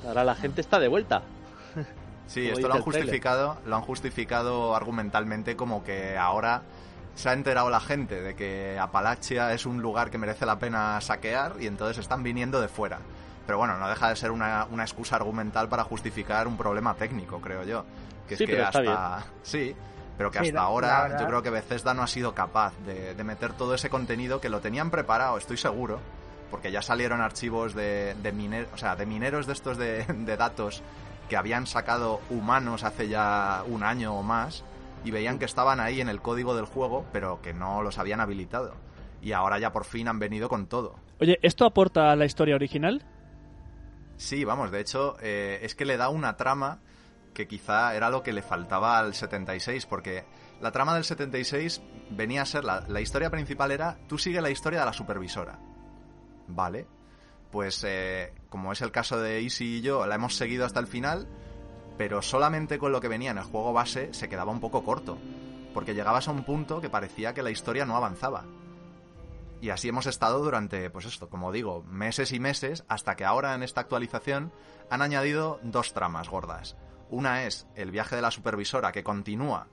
Ahora 0.06 0.24
la 0.24 0.36
gente 0.36 0.62
está 0.62 0.80
de 0.80 0.88
vuelta. 0.88 1.22
Sí, 2.28 2.42
Como 2.46 2.54
esto 2.56 2.68
lo 2.70 2.74
han 2.74 2.82
justificado, 2.82 3.58
lo 3.68 3.76
han 3.76 3.84
justificado 3.84 4.76
argumentalmente 4.76 5.56
como 5.56 5.84
que 5.84 6.18
ahora 6.18 6.64
se 7.14 7.30
ha 7.30 7.34
enterado 7.34 7.70
la 7.70 7.80
gente 7.80 8.20
de 8.20 8.36
que 8.36 8.80
Apalachia 8.80 9.54
es 9.54 9.68
un 9.68 9.80
lugar 9.84 10.10
que 10.10 10.18
merece 10.18 10.44
la 10.48 10.58
pena 10.58 11.00
saquear 11.02 11.54
y 11.60 11.68
entonces 11.68 12.00
están 12.00 12.24
viniendo 12.24 12.60
de 12.62 12.68
fuera. 12.68 12.98
Pero 13.46 13.60
bueno, 13.60 13.78
no 13.78 13.88
deja 13.88 14.10
de 14.10 14.16
ser 14.16 14.32
una, 14.32 14.66
una 14.72 14.82
excusa 14.84 15.18
argumental 15.18 15.70
para 15.70 15.84
justificar 15.84 16.48
un 16.48 16.58
problema 16.58 16.96
técnico, 16.96 17.40
creo 17.40 17.64
yo. 17.64 17.86
Que 18.28 18.36
Sí, 18.38 18.44
es 18.46 18.50
que 18.50 18.56
pero 18.56 18.64
está 18.70 18.80
hasta 18.80 19.26
sí, 19.44 19.76
pero 20.18 20.32
que 20.32 20.40
hasta 20.40 20.62
ahora 20.62 21.04
verdad- 21.04 21.20
yo 21.22 21.28
creo 21.28 21.44
que 21.44 21.52
Bethesda 21.52 21.94
no 21.94 22.02
ha 22.02 22.08
sido 22.08 22.34
capaz 22.34 22.74
de, 22.88 23.14
de 23.14 23.24
meter 23.24 23.54
todo 23.54 23.76
ese 23.76 23.92
contenido 23.92 24.42
que 24.42 24.50
lo 24.50 24.62
tenían 24.62 24.90
preparado, 24.90 25.38
estoy 25.38 25.58
seguro, 25.58 26.00
porque 26.52 26.72
ya 26.72 26.82
salieron 26.82 27.22
archivos 27.22 27.74
de, 27.74 28.16
de, 28.22 28.34
miner- 28.34 28.68
o 28.74 28.78
sea, 28.78 28.96
de 28.96 29.06
mineros 29.06 29.48
de 29.48 29.54
estos 29.54 29.78
de, 29.78 30.04
de 30.06 30.38
datos 30.38 30.82
que 31.30 31.38
habían 31.38 31.66
sacado 31.68 32.22
humanos 32.30 32.84
hace 32.84 33.08
ya 33.08 33.64
un 33.68 33.84
año 33.84 34.14
o 34.16 34.24
más 34.24 34.64
y 35.04 35.12
veían 35.12 35.40
que 35.40 35.46
estaban 35.46 35.80
ahí 35.80 36.02
en 36.02 36.10
el 36.10 36.22
código 36.22 36.56
del 36.56 36.66
juego, 36.66 37.06
pero 37.12 37.42
que 37.42 37.54
no 37.54 37.82
los 37.82 37.98
habían 37.98 38.22
habilitado. 38.22 38.74
Y 39.22 39.32
ahora 39.34 39.58
ya 39.60 39.72
por 39.72 39.86
fin 39.86 40.08
han 40.08 40.20
venido 40.20 40.50
con 40.50 40.68
todo. 40.68 40.96
Oye, 41.20 41.40
¿esto 41.42 41.66
aporta 41.66 42.12
a 42.12 42.16
la 42.16 42.26
historia 42.26 42.56
original? 42.56 43.04
Sí, 44.18 44.46
vamos, 44.46 44.72
de 44.72 44.80
hecho, 44.82 45.18
eh, 45.22 45.60
es 45.64 45.76
que 45.76 45.86
le 45.86 45.98
da 45.98 46.10
una 46.10 46.38
trama 46.38 46.80
que 47.34 47.48
quizá 47.48 47.96
era 47.96 48.10
lo 48.10 48.24
que 48.24 48.32
le 48.34 48.42
faltaba 48.42 48.98
al 48.98 49.14
76, 49.14 49.86
porque 49.88 50.24
la 50.62 50.72
trama 50.72 50.96
del 50.96 51.04
76 51.04 51.82
venía 52.12 52.44
a 52.44 52.46
ser, 52.46 52.64
la, 52.64 52.82
la 52.88 53.02
historia 53.02 53.30
principal 53.30 53.72
era, 53.72 53.98
tú 54.08 54.18
sigue 54.18 54.42
la 54.42 54.50
historia 54.50 54.80
de 54.80 54.86
la 54.86 54.94
supervisora. 54.94 55.60
Vale, 56.48 56.88
pues 57.52 57.84
eh, 57.88 58.34
como 58.50 58.72
es 58.72 58.82
el 58.82 58.92
caso 58.92 59.20
de 59.20 59.42
Easy 59.42 59.78
y 59.78 59.82
yo, 59.82 60.06
la 60.06 60.16
hemos 60.16 60.36
seguido 60.36 60.66
hasta 60.66 60.80
el 60.80 60.88
final, 60.88 61.28
pero 61.98 62.22
solamente 62.22 62.78
con 62.78 62.92
lo 62.92 63.02
que 63.02 63.08
venía 63.08 63.32
en 63.32 63.38
el 63.38 63.44
juego 63.44 63.74
base 63.74 64.14
se 64.14 64.30
quedaba 64.30 64.52
un 64.52 64.60
poco 64.60 64.84
corto, 64.84 65.18
porque 65.74 65.94
llegabas 65.94 66.28
a 66.28 66.32
un 66.32 66.44
punto 66.44 66.82
que 66.82 66.90
parecía 66.90 67.34
que 67.34 67.44
la 67.44 67.52
historia 67.52 67.86
no 67.86 67.96
avanzaba. 67.96 68.46
Y 69.62 69.70
así 69.70 69.88
hemos 69.88 70.06
estado 70.06 70.44
durante, 70.44 70.90
pues 70.90 71.06
esto, 71.06 71.30
como 71.30 71.52
digo, 71.52 71.84
meses 71.84 72.34
y 72.34 72.40
meses, 72.40 72.84
hasta 72.88 73.16
que 73.16 73.26
ahora 73.26 73.56
en 73.56 73.64
esta 73.64 73.82
actualización 73.82 74.52
han 74.90 75.02
añadido 75.02 75.60
dos 75.64 75.94
tramas 75.94 76.30
gordas. 76.30 76.76
Una 77.10 77.46
es 77.46 77.68
el 77.76 77.92
viaje 77.92 78.16
de 78.16 78.22
la 78.22 78.32
supervisora 78.32 78.92
que 78.92 79.04
continúa 79.04 79.68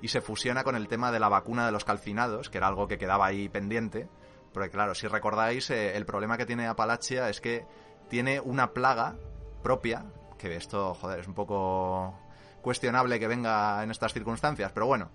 y 0.00 0.08
se 0.08 0.20
fusiona 0.20 0.64
con 0.64 0.76
el 0.76 0.88
tema 0.88 1.12
de 1.12 1.20
la 1.20 1.28
vacuna 1.28 1.64
de 1.64 1.72
los 1.72 1.84
calcinados, 1.84 2.50
que 2.50 2.58
era 2.58 2.68
algo 2.68 2.88
que 2.88 2.98
quedaba 2.98 3.26
ahí 3.26 3.48
pendiente, 3.48 4.08
Porque 4.52 4.70
claro, 4.70 4.94
si 4.94 5.06
recordáis, 5.06 5.70
eh, 5.70 5.96
el 5.96 6.04
problema 6.04 6.36
que 6.36 6.46
tiene 6.46 6.66
Apalachia 6.66 7.28
es 7.28 7.40
que 7.40 7.66
tiene 8.08 8.40
una 8.40 8.72
plaga 8.72 9.16
propia, 9.62 10.04
que 10.38 10.56
esto, 10.56 10.94
joder, 10.94 11.20
es 11.20 11.28
un 11.28 11.34
poco 11.34 12.14
cuestionable 12.60 13.18
que 13.18 13.28
venga 13.28 13.82
en 13.82 13.90
estas 13.90 14.12
circunstancias, 14.12 14.72
pero 14.72 14.86
bueno. 14.86 15.10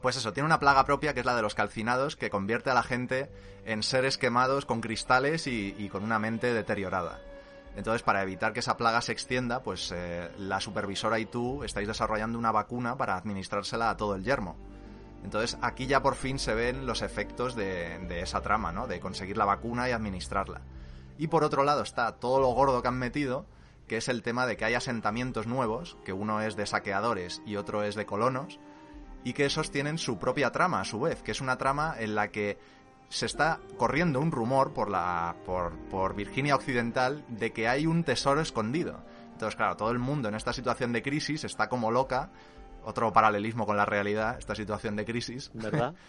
Pues 0.00 0.16
eso, 0.16 0.34
tiene 0.34 0.46
una 0.46 0.60
plaga 0.60 0.84
propia 0.84 1.14
que 1.14 1.20
es 1.20 1.26
la 1.26 1.34
de 1.34 1.40
los 1.40 1.54
calcinados, 1.54 2.14
que 2.14 2.28
convierte 2.28 2.68
a 2.68 2.74
la 2.74 2.82
gente 2.82 3.30
en 3.64 3.82
seres 3.82 4.18
quemados 4.18 4.66
con 4.66 4.82
cristales 4.82 5.46
y, 5.46 5.88
con 5.88 6.04
una 6.04 6.18
mente 6.18 6.52
deteriorada. 6.52 7.20
Entonces, 7.74 8.02
para 8.02 8.22
evitar 8.22 8.52
que 8.52 8.60
esa 8.60 8.76
plaga 8.76 9.00
se 9.00 9.12
extienda, 9.12 9.62
pues 9.62 9.90
eh, 9.94 10.30
la 10.36 10.60
supervisora 10.60 11.18
y 11.18 11.24
tú 11.24 11.64
estáis 11.64 11.88
desarrollando 11.88 12.38
una 12.38 12.52
vacuna 12.52 12.96
para 12.96 13.16
administrársela 13.16 13.88
a 13.88 13.96
todo 13.96 14.14
el 14.14 14.24
yermo. 14.24 14.56
Entonces, 15.24 15.58
aquí 15.62 15.86
ya 15.86 16.02
por 16.02 16.14
fin 16.14 16.38
se 16.38 16.54
ven 16.54 16.86
los 16.86 17.00
efectos 17.00 17.56
de, 17.56 18.20
esa 18.20 18.42
trama, 18.42 18.72
¿no? 18.72 18.86
De 18.86 19.00
conseguir 19.00 19.38
la 19.38 19.46
vacuna 19.46 19.88
y 19.88 19.92
administrarla. 19.92 20.60
Y 21.16 21.28
por 21.28 21.44
otro 21.44 21.64
lado 21.64 21.82
está 21.82 22.12
todo 22.12 22.40
lo 22.40 22.48
gordo 22.48 22.82
que 22.82 22.88
han 22.88 22.98
metido, 22.98 23.46
que 23.88 23.96
es 23.96 24.08
el 24.08 24.22
tema 24.22 24.46
de 24.46 24.56
que 24.56 24.66
hay 24.66 24.74
asentamientos 24.74 25.46
nuevos, 25.46 25.96
que 26.04 26.12
uno 26.12 26.42
es 26.42 26.56
de 26.56 26.66
saqueadores 26.66 27.42
y 27.46 27.56
otro 27.56 27.82
es 27.82 27.94
de 27.94 28.04
colonos, 28.04 28.60
y 29.24 29.32
que 29.32 29.46
esos 29.46 29.70
tienen 29.70 29.96
su 29.96 30.18
propia 30.18 30.52
trama 30.52 30.80
a 30.80 30.84
su 30.84 31.00
vez, 31.00 31.22
que 31.22 31.30
es 31.30 31.40
una 31.40 31.56
trama 31.56 31.96
en 31.98 32.14
la 32.14 32.28
que 32.28 32.58
se 33.08 33.24
está 33.24 33.60
corriendo 33.78 34.20
un 34.20 34.30
rumor 34.30 34.74
por 34.74 34.90
la 34.90 35.36
por, 35.46 35.72
por 35.88 36.14
Virginia 36.14 36.56
Occidental 36.56 37.24
de 37.28 37.52
que 37.52 37.68
hay 37.68 37.86
un 37.86 38.04
tesoro 38.04 38.42
escondido. 38.42 39.02
Entonces, 39.32 39.56
claro, 39.56 39.76
todo 39.76 39.90
el 39.90 39.98
mundo 39.98 40.28
en 40.28 40.34
esta 40.34 40.52
situación 40.52 40.92
de 40.92 41.02
crisis 41.02 41.44
está 41.44 41.68
como 41.68 41.90
loca, 41.90 42.30
otro 42.84 43.12
paralelismo 43.12 43.66
con 43.66 43.76
la 43.76 43.84
realidad, 43.84 44.36
esta 44.38 44.54
situación 44.54 44.96
de 44.96 45.04
crisis. 45.04 45.50
¿Verdad? 45.54 45.94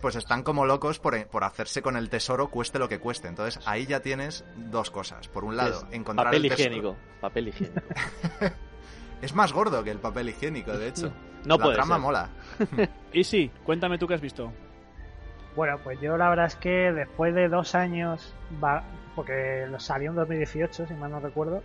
pues 0.00 0.16
están 0.16 0.42
como 0.42 0.66
locos 0.66 0.98
por, 0.98 1.26
por, 1.28 1.44
hacerse 1.44 1.80
con 1.80 1.96
el 1.96 2.10
tesoro 2.10 2.48
cueste 2.48 2.78
lo 2.78 2.88
que 2.88 2.98
cueste. 2.98 3.28
Entonces 3.28 3.66
ahí 3.66 3.86
ya 3.86 4.00
tienes 4.00 4.44
dos 4.56 4.90
cosas. 4.90 5.28
Por 5.28 5.44
un 5.44 5.56
lado, 5.56 5.86
es 5.88 5.94
encontrar 5.94 6.26
papel 6.26 6.44
el 6.44 6.50
tesoro. 6.50 6.68
higiénico, 6.68 6.96
papel 7.20 7.48
higiénico. 7.48 7.80
es 9.22 9.34
más 9.34 9.52
gordo 9.52 9.82
que 9.82 9.90
el 9.90 9.98
papel 9.98 10.28
higiénico, 10.28 10.72
de 10.76 10.88
hecho. 10.88 11.12
No 11.44 11.58
la 11.58 11.62
puede 11.64 11.76
trama 11.76 11.96
ser. 11.96 12.02
mola. 12.02 12.30
y 13.12 13.22
sí, 13.22 13.50
cuéntame 13.64 13.98
tú 13.98 14.06
qué 14.06 14.14
has 14.14 14.20
visto. 14.22 14.50
Bueno, 15.54 15.78
pues 15.84 16.00
yo 16.00 16.16
la 16.16 16.30
verdad 16.30 16.46
es 16.46 16.56
que 16.56 16.90
después 16.90 17.34
de 17.34 17.48
dos 17.48 17.74
años, 17.74 18.34
va- 18.62 18.82
porque 19.14 19.66
lo 19.70 19.78
salió 19.78 20.08
en 20.08 20.16
2018, 20.16 20.86
si 20.86 20.94
mal 20.94 21.10
no 21.10 21.20
recuerdo, 21.20 21.62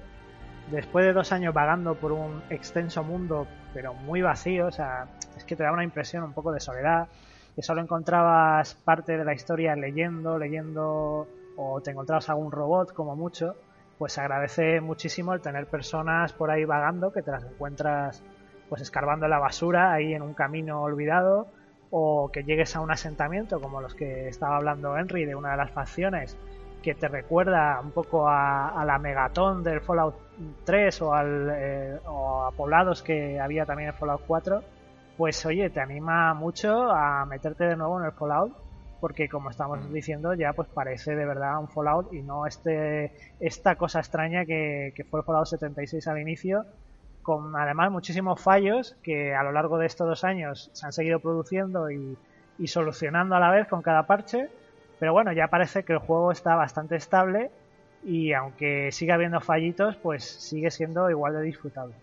después 0.71 1.05
de 1.05 1.13
dos 1.13 1.31
años 1.31 1.53
vagando 1.53 1.95
por 1.95 2.11
un 2.11 2.41
extenso 2.49 3.03
mundo, 3.03 3.47
pero 3.73 3.93
muy 3.93 4.21
vacío, 4.21 4.67
o 4.67 4.71
sea, 4.71 5.07
es 5.35 5.43
que 5.43 5.55
te 5.55 5.63
da 5.63 5.71
una 5.71 5.83
impresión 5.83 6.23
un 6.23 6.33
poco 6.33 6.51
de 6.51 6.59
soledad, 6.59 7.07
que 7.55 7.61
solo 7.61 7.81
encontrabas 7.81 8.75
parte 8.75 9.17
de 9.17 9.25
la 9.25 9.33
historia 9.33 9.75
leyendo, 9.75 10.37
leyendo, 10.37 11.27
o 11.55 11.81
te 11.81 11.91
encontrabas 11.91 12.29
algún 12.29 12.51
robot 12.51 12.93
como 12.93 13.15
mucho, 13.15 13.55
pues 13.97 14.17
agradece 14.17 14.79
muchísimo 14.79 15.33
el 15.33 15.41
tener 15.41 15.67
personas 15.67 16.31
por 16.33 16.51
ahí 16.51 16.63
vagando, 16.65 17.11
que 17.11 17.21
te 17.21 17.31
las 17.31 17.43
encuentras 17.43 18.23
pues 18.69 18.81
escarbando 18.81 19.27
la 19.27 19.39
basura, 19.39 19.91
ahí 19.91 20.13
en 20.13 20.21
un 20.21 20.33
camino 20.33 20.81
olvidado, 20.81 21.47
o 21.91 22.29
que 22.31 22.43
llegues 22.43 22.75
a 22.75 22.81
un 22.81 22.91
asentamiento 22.91 23.59
como 23.59 23.81
los 23.81 23.95
que 23.95 24.27
estaba 24.27 24.57
hablando 24.57 24.95
Henry 24.95 25.25
de 25.25 25.35
una 25.35 25.51
de 25.51 25.57
las 25.57 25.71
facciones 25.71 26.37
que 26.81 26.95
te 26.95 27.07
recuerda 27.07 27.79
un 27.81 27.91
poco 27.91 28.27
a, 28.27 28.69
a 28.69 28.85
la 28.85 28.97
Megatón 28.97 29.63
del 29.63 29.81
Fallout 29.81 30.15
3 30.63 31.01
o, 31.01 31.13
al, 31.13 31.49
eh, 31.53 31.99
o 32.05 32.43
a 32.43 32.51
poblados 32.51 33.03
que 33.03 33.39
había 33.39 33.65
también 33.65 33.89
en 33.89 33.95
Fallout 33.95 34.21
4, 34.25 34.63
pues 35.17 35.45
oye, 35.45 35.69
te 35.69 35.81
anima 35.81 36.33
mucho 36.33 36.89
a 36.91 37.25
meterte 37.25 37.65
de 37.65 37.75
nuevo 37.75 37.99
en 37.99 38.05
el 38.05 38.11
Fallout 38.13 38.53
porque 38.99 39.29
como 39.29 39.49
estamos 39.49 39.91
diciendo 39.93 40.33
ya 40.33 40.51
pues 40.51 40.67
parece 40.67 41.15
de 41.15 41.25
verdad 41.25 41.57
un 41.59 41.69
Fallout 41.69 42.11
y 42.11 42.21
no 42.21 42.45
este 42.45 43.13
esta 43.39 43.75
cosa 43.75 43.99
extraña 43.99 44.43
que, 44.45 44.91
que 44.93 45.05
fue 45.05 45.21
el 45.21 45.25
Fallout 45.25 45.47
76 45.47 46.05
al 46.07 46.19
inicio 46.19 46.65
con 47.21 47.55
además 47.55 47.91
muchísimos 47.91 48.41
fallos 48.41 48.97
que 49.01 49.33
a 49.33 49.43
lo 49.43 49.53
largo 49.53 49.77
de 49.77 49.85
estos 49.85 50.05
dos 50.05 50.25
años 50.25 50.69
se 50.73 50.85
han 50.85 50.91
seguido 50.91 51.19
produciendo 51.19 51.89
y, 51.89 52.17
y 52.59 52.67
solucionando 52.67 53.35
a 53.35 53.39
la 53.39 53.49
vez 53.49 53.67
con 53.67 53.81
cada 53.81 54.05
parche. 54.05 54.49
Pero 54.99 55.13
bueno, 55.13 55.31
ya 55.31 55.47
parece 55.47 55.83
que 55.83 55.93
el 55.93 55.99
juego 55.99 56.31
está 56.31 56.55
bastante 56.55 56.95
estable 56.95 57.51
y 58.03 58.33
aunque 58.33 58.91
siga 58.91 59.15
habiendo 59.15 59.39
fallitos, 59.41 59.95
pues 59.97 60.23
sigue 60.25 60.71
siendo 60.71 61.09
igual 61.09 61.33
de 61.33 61.41
disfrutable. 61.43 61.95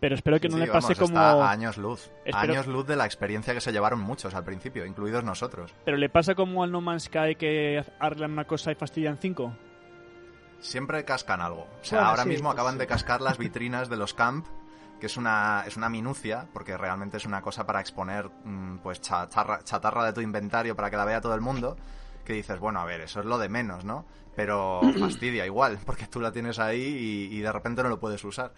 Pero 0.00 0.14
espero 0.14 0.38
que 0.38 0.48
no 0.48 0.54
Sí, 0.56 0.60
le 0.60 0.66
pase 0.68 0.94
vamos, 0.94 0.98
como. 1.10 1.18
está 1.20 1.32
a 1.44 1.50
años 1.50 1.76
luz. 1.76 2.10
Espero- 2.24 2.52
Años 2.52 2.66
luz 2.68 2.86
de 2.86 2.94
la 2.94 3.04
experiencia 3.04 3.52
que 3.52 3.60
se 3.60 3.72
llevaron 3.72 4.00
muchos 4.00 4.32
al 4.34 4.44
principio, 4.44 4.86
incluidos 4.86 5.24
nosotros. 5.24 5.74
Pero 5.84 5.96
le 5.96 6.08
pasa 6.08 6.34
como 6.36 6.62
al 6.62 6.70
No 6.70 6.80
Man's 6.80 7.04
Sky 7.04 7.34
que 7.36 7.84
arreglan 7.98 8.32
una 8.32 8.44
cosa 8.44 8.70
y 8.70 8.76
fastidian 8.76 9.18
cinco. 9.18 9.52
Siempre 10.60 11.04
cascan 11.04 11.40
algo. 11.40 11.62
O 11.80 11.84
sea, 11.84 11.98
Bueno, 11.98 12.10
ahora 12.10 12.22
sí, 12.24 12.28
mismo 12.30 12.48
pues 12.48 12.54
acaban 12.54 12.74
sí. 12.74 12.78
de 12.80 12.86
cascar 12.86 13.20
las 13.20 13.38
vitrinas 13.38 13.88
de 13.88 13.96
los 13.96 14.14
camp, 14.14 14.46
que 15.00 15.06
es 15.06 15.16
una, 15.16 15.64
es 15.66 15.76
una 15.76 15.88
minucia, 15.88 16.46
porque 16.52 16.76
realmente 16.76 17.16
es 17.16 17.24
una 17.26 17.42
cosa 17.42 17.64
para 17.66 17.80
exponer 17.80 18.28
mm, 18.44 18.78
pues 18.78 19.00
chatarra, 19.00 19.60
chatarra 19.62 20.04
de 20.04 20.12
tu 20.12 20.20
inventario 20.20 20.74
para 20.74 20.90
que 20.90 20.96
la 20.96 21.04
vea 21.04 21.20
todo 21.20 21.34
el 21.34 21.40
mundo, 21.40 21.76
que 22.28 22.34
dices, 22.34 22.60
bueno, 22.60 22.78
a 22.78 22.84
ver, 22.84 23.00
eso 23.00 23.18
es 23.18 23.26
lo 23.26 23.38
de 23.38 23.48
menos, 23.48 23.84
¿no? 23.84 24.04
Pero 24.36 24.80
fastidia 25.00 25.44
igual, 25.46 25.78
porque 25.84 26.06
tú 26.06 26.20
la 26.20 26.30
tienes 26.30 26.60
ahí 26.60 26.80
y, 27.30 27.36
y 27.36 27.40
de 27.40 27.50
repente 27.50 27.82
no 27.82 27.88
lo 27.88 27.98
puedes 27.98 28.22
usar. 28.24 28.52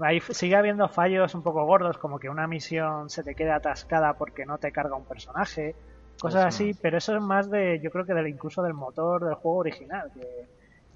Ahí 0.00 0.20
sigue 0.20 0.56
habiendo 0.56 0.88
fallos 0.88 1.34
un 1.34 1.42
poco 1.42 1.64
gordos, 1.64 1.98
como 1.98 2.18
que 2.18 2.28
una 2.28 2.46
misión 2.46 3.08
se 3.10 3.22
te 3.22 3.34
queda 3.34 3.56
atascada 3.56 4.14
porque 4.14 4.44
no 4.46 4.58
te 4.58 4.70
carga 4.70 4.94
un 4.94 5.06
personaje, 5.06 5.74
cosas 6.20 6.46
Eso 6.46 6.48
así, 6.48 6.74
pero 6.80 6.98
eso 6.98 7.16
es 7.16 7.22
más 7.22 7.50
de, 7.50 7.80
yo 7.82 7.90
creo 7.90 8.04
que 8.06 8.14
del, 8.14 8.28
incluso 8.28 8.62
del 8.62 8.74
motor 8.74 9.24
del 9.24 9.34
juego 9.34 9.58
original, 9.58 10.10
que, 10.14 10.48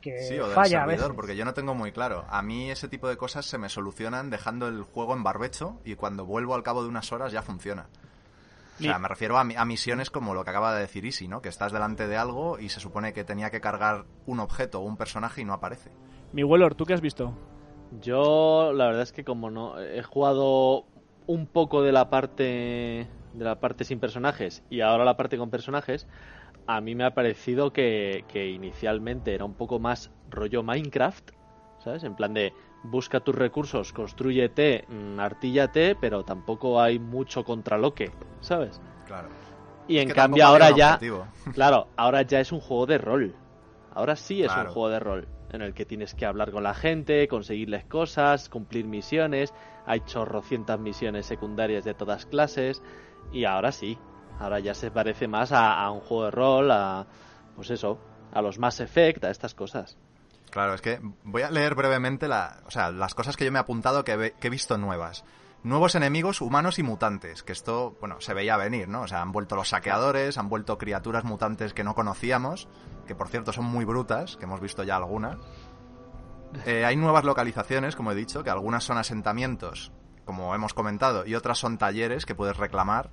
que 0.02 0.18
Sí, 0.18 0.38
o 0.38 0.48
del 0.48 0.54
falla 0.54 0.82
a 0.84 0.86
servidor, 0.86 0.86
veces. 0.86 1.16
porque 1.16 1.34
yo 1.36 1.44
no 1.46 1.54
tengo 1.54 1.74
muy 1.74 1.92
claro. 1.92 2.26
A 2.28 2.42
mí 2.42 2.70
ese 2.70 2.88
tipo 2.88 3.08
de 3.08 3.16
cosas 3.16 3.46
se 3.46 3.56
me 3.56 3.70
solucionan 3.70 4.28
dejando 4.28 4.68
el 4.68 4.82
juego 4.82 5.14
en 5.14 5.22
barbecho 5.22 5.80
y 5.84 5.94
cuando 5.94 6.26
vuelvo 6.26 6.54
al 6.54 6.62
cabo 6.62 6.82
de 6.82 6.88
unas 6.90 7.10
horas 7.12 7.32
ya 7.32 7.40
funciona. 7.42 7.88
O 8.80 8.82
sea, 8.84 8.98
me 8.98 9.08
refiero 9.08 9.38
a, 9.38 9.44
mi- 9.44 9.54
a 9.56 9.64
misiones 9.64 10.10
como 10.10 10.34
lo 10.34 10.42
que 10.44 10.50
acaba 10.50 10.74
de 10.74 10.80
decir 10.80 11.04
Easy, 11.04 11.28
¿no? 11.28 11.42
Que 11.42 11.48
estás 11.48 11.72
delante 11.72 12.06
de 12.08 12.16
algo 12.16 12.58
y 12.58 12.68
se 12.70 12.80
supone 12.80 13.12
que 13.12 13.24
tenía 13.24 13.50
que 13.50 13.60
cargar 13.60 14.04
un 14.26 14.40
objeto 14.40 14.80
o 14.80 14.84
un 14.84 14.96
personaje 14.96 15.42
y 15.42 15.44
no 15.44 15.52
aparece. 15.52 15.90
Mi 16.32 16.42
Weller, 16.44 16.74
¿tú 16.74 16.84
qué 16.86 16.94
has 16.94 17.00
visto? 17.00 17.34
Yo, 18.00 18.72
la 18.72 18.86
verdad 18.86 19.02
es 19.02 19.12
que 19.12 19.24
como 19.24 19.50
no 19.50 19.80
he 19.80 20.02
jugado 20.02 20.86
un 21.26 21.46
poco 21.46 21.82
de 21.82 21.92
la 21.92 22.08
parte 22.10 23.08
de 23.32 23.44
la 23.44 23.60
parte 23.60 23.84
sin 23.84 24.00
personajes 24.00 24.64
y 24.70 24.80
ahora 24.80 25.04
la 25.04 25.16
parte 25.16 25.38
con 25.38 25.50
personajes, 25.50 26.08
a 26.66 26.80
mí 26.80 26.94
me 26.94 27.04
ha 27.04 27.14
parecido 27.14 27.72
que, 27.72 28.24
que 28.28 28.48
inicialmente 28.48 29.34
era 29.34 29.44
un 29.44 29.54
poco 29.54 29.78
más 29.78 30.10
rollo 30.28 30.62
Minecraft, 30.62 31.30
¿sabes? 31.78 32.02
En 32.04 32.14
plan 32.16 32.34
de 32.34 32.52
busca 32.82 33.20
tus 33.20 33.34
recursos, 33.34 33.92
construyete, 33.92 34.84
mm, 34.88 35.18
artíllate, 35.20 35.94
pero 35.96 36.24
tampoco 36.24 36.80
hay 36.80 36.98
mucho 36.98 37.44
contraloque, 37.44 38.10
¿sabes? 38.40 38.80
Claro. 39.06 39.28
Y 39.88 39.96
Es 39.96 40.02
en 40.02 40.08
que 40.08 40.14
cambio 40.14 40.46
ahora 40.46 40.70
ya, 40.70 40.94
objetivo. 40.94 41.26
claro, 41.54 41.88
ahora 41.96 42.22
ya 42.22 42.40
es 42.40 42.52
un 42.52 42.60
juego 42.60 42.86
de 42.86 42.98
rol. 42.98 43.34
Ahora 43.92 44.16
sí 44.16 44.42
es 44.42 44.52
Claro. 44.52 44.68
un 44.68 44.74
juego 44.74 44.88
de 44.88 45.00
rol 45.00 45.28
en 45.52 45.62
el 45.62 45.74
que 45.74 45.84
tienes 45.84 46.14
que 46.14 46.24
hablar 46.26 46.52
con 46.52 46.62
la 46.62 46.74
gente, 46.74 47.26
conseguirles 47.26 47.84
cosas, 47.86 48.48
cumplir 48.48 48.86
misiones. 48.86 49.52
Hay 49.84 50.00
chorrocientas 50.00 50.78
misiones 50.78 51.26
secundarias 51.26 51.84
de 51.84 51.94
todas 51.94 52.24
clases 52.24 52.82
y 53.32 53.44
ahora 53.44 53.72
sí, 53.72 53.98
ahora 54.38 54.60
ya 54.60 54.74
se 54.74 54.92
parece 54.92 55.26
más 55.26 55.50
a, 55.50 55.74
a 55.82 55.90
un 55.90 56.00
juego 56.00 56.24
de 56.26 56.30
rol, 56.30 56.70
a 56.70 57.06
pues 57.56 57.70
eso, 57.70 57.98
a 58.32 58.40
los 58.42 58.60
Mass 58.60 58.78
Effect, 58.78 59.24
a 59.24 59.30
estas 59.30 59.54
cosas. 59.54 59.98
Claro, 60.50 60.74
es 60.74 60.80
que 60.80 61.00
voy 61.24 61.42
a 61.42 61.50
leer 61.50 61.74
brevemente 61.74 62.28
la, 62.28 62.60
o 62.66 62.70
sea, 62.70 62.90
las 62.90 63.14
cosas 63.14 63.36
que 63.36 63.44
yo 63.44 63.52
me 63.52 63.58
he 63.58 63.60
apuntado 63.60 64.04
que, 64.04 64.34
he 64.40 64.50
visto 64.50 64.76
nuevas. 64.78 65.24
Nuevos 65.62 65.94
enemigos 65.94 66.40
humanos 66.40 66.78
y 66.78 66.82
mutantes, 66.82 67.42
que 67.42 67.52
esto, 67.52 67.96
bueno, 68.00 68.20
se 68.20 68.32
veía 68.32 68.56
venir, 68.56 68.88
¿no? 68.88 69.02
O 69.02 69.06
sea, 69.06 69.20
han 69.20 69.30
vuelto 69.30 69.56
los 69.56 69.68
saqueadores, 69.68 70.38
han 70.38 70.48
vuelto 70.48 70.78
criaturas 70.78 71.24
mutantes 71.24 71.74
que 71.74 71.84
no 71.84 71.94
conocíamos, 71.94 72.66
que 73.06 73.14
por 73.14 73.28
cierto 73.28 73.52
son 73.52 73.66
muy 73.66 73.84
brutas, 73.84 74.36
que 74.36 74.44
hemos 74.44 74.60
visto 74.60 74.82
ya 74.82 74.96
algunas. 74.96 75.38
Eh, 76.66 76.84
hay 76.84 76.96
nuevas 76.96 77.24
localizaciones, 77.24 77.94
como 77.94 78.10
he 78.10 78.14
dicho, 78.14 78.42
que 78.42 78.50
algunas 78.50 78.84
son 78.84 78.96
asentamientos, 78.96 79.92
como 80.24 80.54
hemos 80.54 80.74
comentado, 80.74 81.26
y 81.26 81.34
otras 81.34 81.58
son 81.58 81.76
talleres 81.76 82.24
que 82.24 82.34
puedes 82.34 82.56
reclamar, 82.56 83.10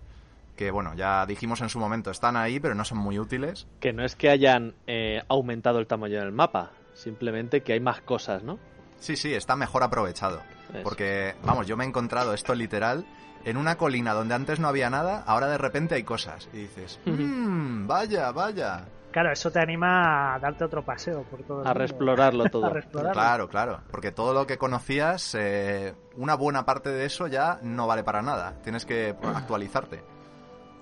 que 0.56 0.72
bueno, 0.72 0.94
ya 0.96 1.26
dijimos 1.26 1.62
en 1.62 1.70
su 1.70 1.80
momento, 1.80 2.12
están 2.12 2.36
ahí, 2.36 2.60
pero 2.60 2.76
no 2.76 2.84
son 2.84 2.98
muy 2.98 3.20
útiles. 3.20 3.68
Que 3.80 3.94
no 3.94 4.04
es 4.04 4.16
que 4.16 4.30
hayan 4.30 4.74
eh, 4.88 5.22
aumentado 5.28 5.80
el 5.80 5.88
tamaño 5.88 6.20
del 6.20 6.32
mapa, 6.32 6.72
simplemente 6.98 7.62
que 7.62 7.74
hay 7.74 7.80
más 7.80 8.02
cosas, 8.02 8.43
¿no? 8.43 8.60
Sí, 8.98 9.16
sí, 9.16 9.34
está 9.34 9.56
mejor 9.56 9.84
aprovechado. 9.84 10.41
Eso. 10.74 10.84
Porque, 10.84 11.36
vamos, 11.43 11.68
yo 11.68 11.78
me 11.78 11.86
he 11.86 11.88
encontrado 11.88 12.34
esto 12.34 12.54
literal 12.56 13.06
en 13.45 13.56
una 13.56 13.78
colina 13.78 14.14
donde 14.14 14.34
antes 14.34 14.60
no 14.60 14.68
había 14.68 14.89
nada, 14.89 15.24
ahora 15.26 15.48
de 15.48 15.58
repente 15.58 15.95
hay 15.95 16.04
cosas. 16.04 16.50
Y 16.52 16.58
dices, 16.58 17.00
mmm, 17.06 17.88
vaya, 17.88 18.32
vaya. 18.32 18.86
Claro, 19.12 19.32
eso 19.32 19.50
te 19.50 19.60
anima 19.60 20.36
a 20.36 20.39
darte 20.39 20.66
otro 20.66 20.84
paseo 20.84 21.24
por 21.24 21.41
todo 21.43 21.62
el 21.62 21.68
A 21.68 21.74
reexplorarlo 21.74 22.45
todo. 22.52 22.66
A 22.66 22.70
reexplorarlo. 22.70 23.14
Claro, 23.14 23.48
claro. 23.48 23.82
Porque 23.89 24.12
todo 24.12 24.34
lo 24.34 24.45
que 24.45 24.58
conocías, 24.58 25.34
eh, 25.36 25.95
una 26.16 26.36
buena 26.36 26.66
parte 26.66 26.89
de 26.89 27.06
eso 27.06 27.28
ya 27.28 27.60
no 27.62 27.88
vale 27.88 28.04
para 28.04 28.22
nada. 28.22 28.56
Tienes 28.64 28.86
que 28.86 29.16
actualizarte. 29.24 30.04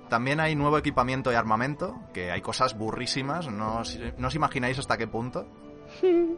También 0.10 0.40
hay 0.40 0.56
nuevo 0.56 0.78
equipamiento 0.78 1.32
y 1.32 1.36
armamento, 1.36 1.96
que 2.14 2.32
hay 2.32 2.42
cosas 2.42 2.78
burrísimas, 2.78 3.48
no 3.48 3.80
os, 3.80 4.00
no 4.18 4.28
os 4.28 4.36
imagináis 4.36 4.78
hasta 4.80 4.98
qué 4.98 5.08
punto. 5.08 5.48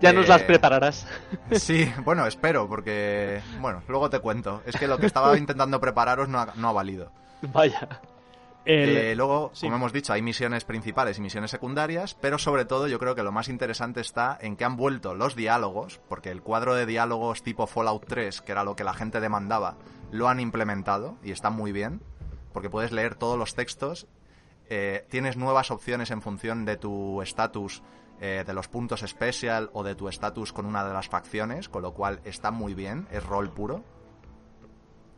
Ya 0.00 0.12
nos 0.12 0.26
Eh, 0.26 0.28
las 0.28 0.42
prepararás. 0.42 1.06
Sí, 1.52 1.90
bueno, 2.04 2.24
espero, 2.26 2.68
porque... 2.68 3.40
Bueno, 3.60 3.82
luego 3.88 4.08
te 4.10 4.20
cuento. 4.20 4.62
Es 4.64 4.76
que 4.76 4.86
lo 4.86 4.98
que 4.98 5.06
estaba 5.06 5.36
intentando 5.36 5.80
prepararos 5.80 6.28
no 6.28 6.38
ha, 6.38 6.52
no 6.54 6.68
ha 6.68 6.72
valido. 6.72 7.10
Vaya. 7.52 7.88
El- 8.64 8.96
Eh, 8.96 9.14
luego, 9.16 9.50
sí. 9.54 9.66
como 9.66 9.76
hemos 9.76 9.92
dicho, 9.92 10.12
hay 10.12 10.22
misiones 10.22 10.64
principales 10.64 11.18
y 11.18 11.20
misiones 11.22 11.50
secundarias, 11.50 12.14
pero 12.14 12.38
sobre 12.38 12.64
todo 12.64 12.86
yo 12.86 12.98
creo 13.00 13.14
que 13.16 13.22
lo 13.24 13.32
más 13.32 13.48
interesante 13.48 14.00
está 14.00 14.38
en 14.40 14.56
que 14.56 14.64
han 14.64 14.76
vuelto 14.76 15.14
los 15.14 15.34
diálogos, 15.34 16.00
porque 16.08 16.30
el 16.30 16.42
cuadro 16.42 16.74
de 16.74 16.86
diálogos 16.86 17.42
tipo 17.42 17.66
Fallout 17.66 18.04
3, 18.06 18.42
que 18.42 18.52
era 18.52 18.62
lo 18.64 18.76
que 18.76 18.84
la 18.84 18.94
gente 18.94 19.20
demandaba, 19.20 19.76
lo 20.12 20.28
han 20.28 20.38
implementado 20.38 21.16
y 21.24 21.30
está 21.32 21.50
muy 21.50 21.72
bien, 21.72 22.02
porque 22.52 22.68
puedes 22.70 22.92
leer 22.92 23.14
todos 23.14 23.38
los 23.38 23.54
textos, 23.54 24.06
eh, 24.68 25.06
tienes 25.08 25.36
nuevas 25.38 25.70
opciones 25.70 26.10
en 26.10 26.20
función 26.22 26.64
de 26.66 26.76
tu 26.76 27.22
estatus, 27.22 27.82
eh, 28.20 28.42
de 28.46 28.52
los 28.52 28.68
puntos 28.68 29.02
especial 29.02 29.70
o 29.72 29.84
de 29.84 29.94
tu 29.94 30.08
estatus 30.08 30.52
con 30.52 30.66
una 30.66 30.84
de 30.84 30.92
las 30.92 31.08
facciones, 31.08 31.68
con 31.68 31.82
lo 31.82 31.94
cual 31.94 32.20
está 32.24 32.50
muy 32.50 32.74
bien, 32.74 33.06
es 33.12 33.24
rol 33.24 33.50
puro. 33.52 33.84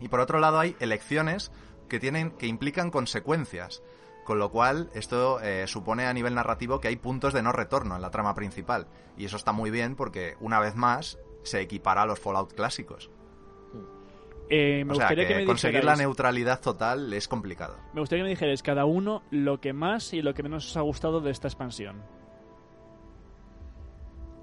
Y 0.01 0.09
por 0.09 0.21
otro 0.21 0.39
lado 0.39 0.59
hay 0.59 0.77
elecciones 0.81 1.51
que 1.89 1.99
tienen 1.99 2.31
que 2.33 2.47
implican 2.47 2.91
consecuencias, 2.91 3.83
con 4.25 4.39
lo 4.39 4.51
cual 4.51 4.91
esto 4.95 5.41
eh, 5.41 5.67
supone 5.67 6.07
a 6.07 6.13
nivel 6.13 6.35
narrativo 6.35 6.79
que 6.79 6.89
hay 6.89 6.97
puntos 6.97 7.33
de 7.33 7.43
no 7.43 7.53
retorno 7.53 7.97
en 7.97 8.03
la 8.03 8.11
trama 8.11 8.35
principal 8.35 8.87
y 9.17 9.25
eso 9.25 9.37
está 9.37 9.53
muy 9.53 9.71
bien 9.71 9.97
porque 9.97 10.37
una 10.41 10.61
vez 10.61 10.77
más 10.77 11.19
se 11.43 11.61
equipara 11.61 12.03
a 12.03 12.07
los 12.07 12.21
Fallout 12.21 12.53
clásicos. 12.53 13.11
eh, 14.51 14.85
me 14.85 14.93
o 14.93 14.95
sea 14.95 15.07
gustaría 15.07 15.27
que, 15.27 15.35
que, 15.35 15.41
me 15.41 15.47
conseguir 15.47 15.85
la 15.85 15.97
neutralidad 15.97 16.61
total 16.61 17.13
es 17.13 17.29
complicado. 17.29 17.79
Me 17.95 18.01
gustaría 18.01 18.25
que 18.25 18.29
me 18.29 18.31
dijerais 18.31 18.63
cada 18.63 18.85
uno 18.85 19.23
lo 19.31 19.61
que 19.61 19.73
más 19.73 20.13
y 20.13 20.23
lo 20.23 20.35
que 20.35 20.43
menos 20.43 20.67
os 20.67 20.77
ha 20.77 20.83
gustado 20.83 21.21
de 21.21 21.31
esta 21.31 21.49
expansión. 21.49 22.03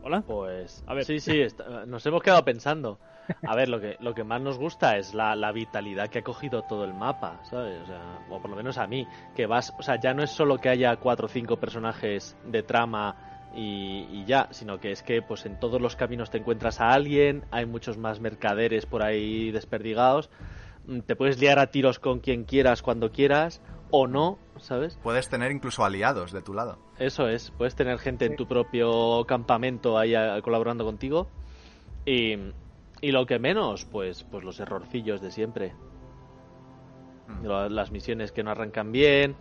¿Hola? 0.07 0.23
Pues, 0.25 0.81
A 0.87 0.93
ver. 0.93 1.03
sí, 1.03 1.19
sí, 1.19 1.41
está- 1.41 1.85
nos 1.85 2.05
hemos 2.05 2.23
quedado 2.23 2.45
pensando. 2.45 2.97
A 3.45 3.55
ver, 3.57 3.67
lo 3.67 3.81
que, 3.81 3.97
lo 3.99 4.13
que 4.13 4.23
más 4.23 4.41
nos 4.41 4.57
gusta 4.57 4.97
es 4.97 5.13
la, 5.13 5.35
la 5.35 5.51
vitalidad 5.51 6.07
que 6.07 6.19
ha 6.19 6.23
cogido 6.23 6.63
todo 6.63 6.85
el 6.85 6.93
mapa, 6.93 7.39
¿sabes? 7.43 7.81
O, 7.81 7.85
sea, 7.85 8.19
o 8.29 8.39
por 8.39 8.49
lo 8.49 8.55
menos 8.55 8.77
a 8.77 8.87
mí, 8.87 9.05
que 9.35 9.45
vas, 9.47 9.73
o 9.77 9.83
sea, 9.83 9.97
ya 9.99 10.13
no 10.13 10.23
es 10.23 10.29
solo 10.31 10.59
que 10.59 10.69
haya 10.69 10.95
cuatro 10.95 11.25
o 11.25 11.29
cinco 11.29 11.57
personajes 11.57 12.37
de 12.45 12.63
trama 12.63 13.17
y, 13.53 14.07
y 14.09 14.23
ya, 14.23 14.47
sino 14.51 14.79
que 14.79 14.91
es 14.91 15.03
que 15.03 15.21
pues 15.21 15.45
en 15.45 15.57
todos 15.57 15.81
los 15.81 15.97
caminos 15.97 16.29
te 16.29 16.37
encuentras 16.37 16.79
a 16.79 16.91
alguien, 16.93 17.43
hay 17.51 17.65
muchos 17.65 17.97
más 17.97 18.21
mercaderes 18.21 18.85
por 18.85 19.03
ahí 19.03 19.51
desperdigados, 19.51 20.29
mm, 20.85 20.99
te 21.01 21.17
puedes 21.17 21.37
liar 21.39 21.59
a 21.59 21.67
tiros 21.67 21.99
con 21.99 22.19
quien 22.21 22.45
quieras 22.45 22.81
cuando 22.81 23.11
quieras 23.11 23.61
o 23.91 24.07
no, 24.07 24.37
¿sabes? 24.57 24.99
Puedes 25.03 25.29
tener 25.29 25.51
incluso 25.51 25.83
aliados 25.83 26.31
de 26.31 26.41
tu 26.41 26.53
lado. 26.53 26.77
Eso 26.99 27.27
es, 27.27 27.51
puedes 27.51 27.75
tener 27.75 27.99
gente 27.99 28.25
en 28.25 28.35
tu 28.35 28.47
propio 28.47 29.25
campamento 29.25 29.97
ahí 29.97 30.13
colaborando 30.41 30.85
contigo. 30.85 31.27
Y, 32.05 32.37
y 33.01 33.11
lo 33.11 33.25
que 33.25 33.39
menos, 33.39 33.85
pues, 33.85 34.23
pues 34.23 34.43
los 34.43 34.59
errorcillos 34.59 35.21
de 35.21 35.31
siempre. 35.31 35.73
Mm. 37.27 37.45
Las 37.69 37.91
misiones 37.91 38.31
que 38.31 38.43
no 38.43 38.51
arrancan 38.51 38.91
bien, 38.91 39.35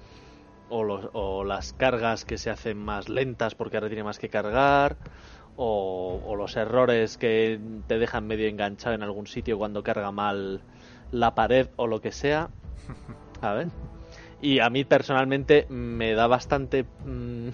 o, 0.68 0.84
los, 0.84 1.08
o 1.12 1.44
las 1.44 1.72
cargas 1.72 2.24
que 2.24 2.38
se 2.38 2.50
hacen 2.50 2.78
más 2.78 3.08
lentas 3.08 3.54
porque 3.54 3.76
ahora 3.76 3.88
tiene 3.88 4.04
más 4.04 4.18
que 4.18 4.28
cargar, 4.28 4.96
o, 5.56 6.20
o 6.26 6.36
los 6.36 6.56
errores 6.56 7.16
que 7.16 7.60
te 7.86 7.98
dejan 7.98 8.26
medio 8.26 8.48
enganchado 8.48 8.94
en 8.94 9.02
algún 9.02 9.26
sitio 9.26 9.58
cuando 9.58 9.82
carga 9.82 10.10
mal 10.10 10.60
la 11.12 11.34
pared 11.34 11.68
o 11.76 11.86
lo 11.86 12.00
que 12.00 12.12
sea. 12.12 12.50
A 13.40 13.52
ver 13.52 13.68
y 14.40 14.60
a 14.60 14.70
mí 14.70 14.84
personalmente 14.84 15.66
me 15.68 16.14
da 16.14 16.26
bastante... 16.26 16.84
Mm, 17.04 17.48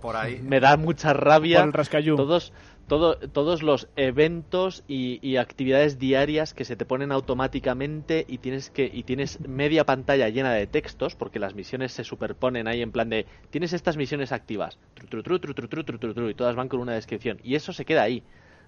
Por 0.00 0.16
ahí. 0.16 0.38
Me 0.42 0.60
da 0.60 0.76
mucha 0.76 1.12
rabia. 1.12 1.60
Por 1.60 1.72
el. 2.16 2.52
Todos, 2.88 3.18
todos 3.32 3.62
los 3.62 3.88
eventos 3.96 4.82
y, 4.88 5.36
actividades 5.36 5.98
diarias 5.98 6.54
que 6.54 6.64
se 6.64 6.74
te 6.74 6.86
ponen 6.86 7.12
automáticamente 7.12 8.24
y 8.26 8.38
tienes 8.38 8.70
que 8.70 8.90
y 8.90 9.02
tienes 9.02 9.46
media 9.46 9.84
pantalla 9.84 10.30
llena 10.30 10.52
de 10.52 10.66
textos 10.66 11.14
porque 11.14 11.38
las 11.38 11.54
misiones 11.54 11.92
se 11.92 12.02
superponen 12.02 12.66
ahí 12.66 12.80
en 12.80 12.90
plan 12.90 13.10
de 13.10 13.26
tienes 13.50 13.72
estas 13.74 13.96
misiones 13.96 14.32
activas 14.32 14.78
tru, 15.08 15.22
tru, 15.22 15.38
tru, 15.38 16.30
y 16.30 16.34
todas 16.34 16.56
van 16.56 16.68
con 16.68 16.80
una 16.80 16.94
descripción 16.94 17.38
y 17.44 17.54
eso 17.54 17.72
se 17.72 17.84
queda 17.84 18.02
ahí 18.02 18.22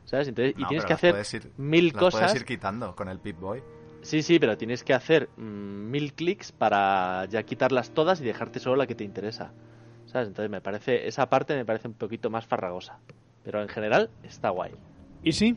sabes 0.04 0.28
Entonces, 0.28 0.54
y 0.56 0.64
tienes 0.66 0.84
que 0.84 0.92
hacer 0.92 1.16
mil 1.56 1.92
cosas 1.92 2.20
puedes 2.20 2.36
ir 2.36 2.44
quitando 2.44 2.94
con 2.94 3.08
el 3.08 3.18
Pip 3.18 3.40
Boy 3.40 3.62
Sí, 4.02 4.22
sí, 4.22 4.38
pero 4.38 4.56
tienes 4.56 4.82
que 4.82 4.94
hacer 4.94 5.28
mm, 5.36 5.90
mil 5.90 6.14
clics 6.14 6.52
para 6.52 7.26
ya 7.26 7.42
quitarlas 7.42 7.90
todas 7.90 8.20
y 8.20 8.24
dejarte 8.24 8.58
solo 8.58 8.76
la 8.76 8.86
que 8.86 8.94
te 8.94 9.04
interesa. 9.04 9.52
¿Sabes? 10.06 10.28
Entonces 10.28 10.50
me 10.50 10.60
parece, 10.60 11.06
esa 11.06 11.28
parte 11.28 11.54
me 11.54 11.64
parece 11.64 11.88
un 11.88 11.94
poquito 11.94 12.30
más 12.30 12.46
farragosa. 12.46 12.98
Pero 13.44 13.62
en 13.62 13.68
general 13.68 14.10
está 14.22 14.50
guay. 14.50 14.72
¿Y 15.22 15.32
sí? 15.32 15.56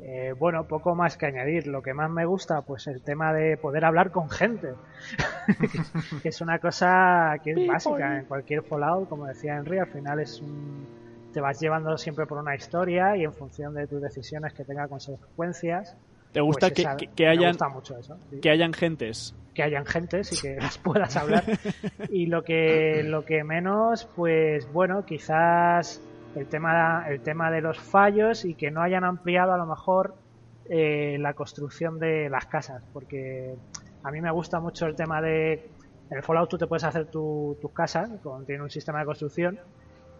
Eh, 0.00 0.32
bueno, 0.38 0.64
poco 0.64 0.94
más 0.94 1.16
que 1.16 1.26
añadir. 1.26 1.66
Lo 1.66 1.82
que 1.82 1.92
más 1.92 2.10
me 2.10 2.24
gusta, 2.24 2.62
pues 2.62 2.86
el 2.86 3.02
tema 3.02 3.32
de 3.32 3.56
poder 3.56 3.84
hablar 3.84 4.10
con 4.10 4.30
gente. 4.30 4.74
que 6.22 6.28
es 6.28 6.40
una 6.40 6.58
cosa 6.58 7.34
que 7.42 7.50
es 7.52 7.66
básica 7.66 8.18
en 8.18 8.24
cualquier 8.24 8.62
Fallout, 8.62 9.08
como 9.08 9.26
decía 9.26 9.56
Henry, 9.56 9.78
al 9.78 9.88
final 9.88 10.20
es 10.20 10.40
un... 10.40 10.86
te 11.32 11.40
vas 11.40 11.60
llevando 11.60 11.98
siempre 11.98 12.26
por 12.26 12.38
una 12.38 12.54
historia 12.54 13.16
y 13.16 13.24
en 13.24 13.32
función 13.34 13.74
de 13.74 13.86
tus 13.86 14.00
decisiones 14.00 14.54
que 14.54 14.64
tenga 14.64 14.88
consecuencias. 14.88 15.96
¿Te 16.32 16.40
gusta 16.40 16.66
pues 16.68 16.72
que, 16.74 16.82
esa- 16.82 16.96
que- 16.96 17.08
que 17.08 17.26
hayan, 17.26 17.50
gusta 17.52 17.68
mucho 17.68 17.98
eso. 17.98 18.18
sí. 18.30 18.40
que 18.40 18.50
hayan 18.50 18.72
gentes? 18.72 19.34
que 19.54 19.62
hayan 19.64 19.86
gentes 19.86 20.32
y 20.32 20.40
que 20.40 20.54
las 20.54 20.78
puedas 20.78 21.16
hablar. 21.16 21.42
Y 22.10 22.26
lo 22.26 22.44
que 22.44 23.02
lo 23.04 23.24
que 23.24 23.42
menos, 23.42 24.08
pues 24.14 24.70
bueno, 24.72 25.04
quizás 25.04 26.00
el 26.36 26.46
tema 26.46 27.04
el 27.08 27.20
tema 27.22 27.50
de 27.50 27.60
los 27.60 27.76
fallos 27.80 28.44
y 28.44 28.54
que 28.54 28.70
no 28.70 28.82
hayan 28.82 29.02
ampliado 29.02 29.52
a 29.52 29.58
lo 29.58 29.66
mejor 29.66 30.14
eh, 30.70 31.16
la 31.18 31.34
construcción 31.34 31.98
de 31.98 32.28
las 32.30 32.46
casas, 32.46 32.84
porque 32.92 33.56
a 34.04 34.10
mí 34.12 34.20
me 34.20 34.30
gusta 34.30 34.60
mucho 34.60 34.86
el 34.86 34.94
tema 34.94 35.20
de 35.20 35.54
en 36.10 36.16
el 36.18 36.22
Fallout 36.22 36.48
tú 36.48 36.56
te 36.56 36.66
puedes 36.68 36.84
hacer 36.84 37.06
tu- 37.10 37.58
tus 37.60 37.72
casas, 37.72 38.08
con, 38.22 38.46
tiene 38.46 38.62
un 38.62 38.70
sistema 38.70 39.00
de 39.00 39.06
construcción 39.06 39.58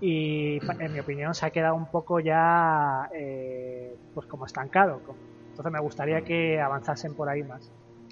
y 0.00 0.58
en 0.80 0.92
mi 0.92 0.98
opinión 1.00 1.34
se 1.34 1.46
ha 1.46 1.50
quedado 1.50 1.74
un 1.76 1.90
poco 1.90 2.18
ya 2.20 3.08
eh, 3.14 3.94
pues 4.14 4.26
como 4.26 4.46
estancado. 4.46 5.00
Entonces 5.58 5.72
me 5.72 5.80
gustaría 5.80 6.22
que 6.22 6.60
avanzasen 6.60 7.14
por 7.14 7.28
ahí 7.28 7.42
más. 7.42 7.68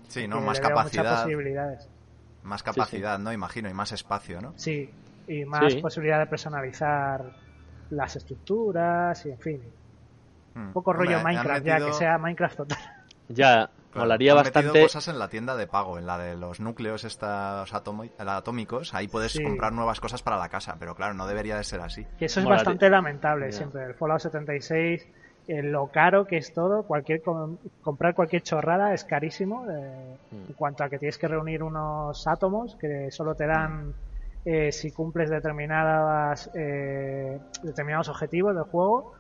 Sí, 0.09 0.27
¿no? 0.27 0.41
Más 0.41 0.59
capacidad. 0.59 1.23
posibilidades. 1.23 1.89
Más 2.43 2.63
capacidad, 2.65 3.21
¿no? 3.21 3.33
Imagino, 3.33 3.69
y 3.71 3.73
más 3.75 3.93
espacio, 3.93 4.41
¿no? 4.41 4.53
Sí, 4.57 4.91
y 5.29 5.45
más 5.45 5.73
Sí. 5.73 5.81
posibilidad 5.81 6.19
de 6.19 6.27
personalizar 6.27 7.25
las 7.91 8.17
estructuras 8.17 9.25
y 9.27 9.31
en 9.31 9.39
fin. 9.39 9.63
Un 10.57 10.73
poco 10.73 10.93
rollo 10.93 11.21
Minecraft, 11.23 11.65
ya 11.65 11.75
metido- 11.75 11.87
que 11.89 11.93
sea 11.95 12.19
Minecraft 12.19 12.57
total. 12.57 12.79
Ya, 13.29 13.71
molaría 13.95 14.33
han 14.33 14.37
bastante. 14.39 14.69
metido 14.69 14.85
cosas 14.85 15.09
en 15.09 15.19
la 15.19 15.29
tienda 15.29 15.57
de 15.57 15.67
pago, 15.67 15.99
en 15.99 16.07
la 16.07 16.17
de 16.17 16.37
los 16.37 16.61
núcleos 16.61 17.03
estos 17.05 17.73
atómicos. 17.75 18.95
Ahí 18.95 19.09
puedes 19.09 19.33
Sí. 19.33 19.43
comprar 19.43 19.73
nuevas 19.73 20.01
cosas 20.01 20.23
para 20.23 20.37
la 20.39 20.49
casa, 20.49 20.77
pero 20.79 20.95
claro, 20.95 21.15
no 21.15 21.27
debería 21.27 21.57
de 21.57 21.65
ser 21.65 21.81
así. 21.81 22.05
Que 22.19 22.27
eso 22.27 22.39
es 22.41 22.45
Molaría- 22.47 22.59
bastante 22.65 22.89
lamentable 22.91 23.47
Ya. 23.51 23.57
siempre. 23.57 23.85
El 23.85 23.95
Fallout 23.95 24.21
76, 24.21 25.09
eh, 25.49 25.63
lo 25.63 25.89
caro 25.89 26.27
que 26.27 26.39
es 26.39 26.53
todo, 26.53 26.85
cualquier 26.87 27.23
com- 27.23 27.59
comprar 27.81 28.15
cualquier 28.15 28.43
chorrada 28.43 28.93
es 28.95 29.05
carísimo. 29.05 29.65
eh, 29.71 30.17
Mm. 30.31 30.47
En 30.49 30.55
cuanto 30.55 30.83
a 30.85 30.89
que 30.89 30.99
tienes 30.99 31.19
que 31.19 31.29
reunir 31.29 31.63
unos 31.63 32.27
átomos 32.27 32.77
que 32.81 33.11
solo 33.11 33.35
te 33.37 33.47
dan 33.47 33.95
eh, 34.45 34.73
si 34.73 34.91
cumples 34.93 35.31
determinadas 35.31 36.51
eh, 36.55 37.39
determinados 37.63 38.09
objetivos 38.09 38.55
del 38.55 38.65
juego 38.65 39.13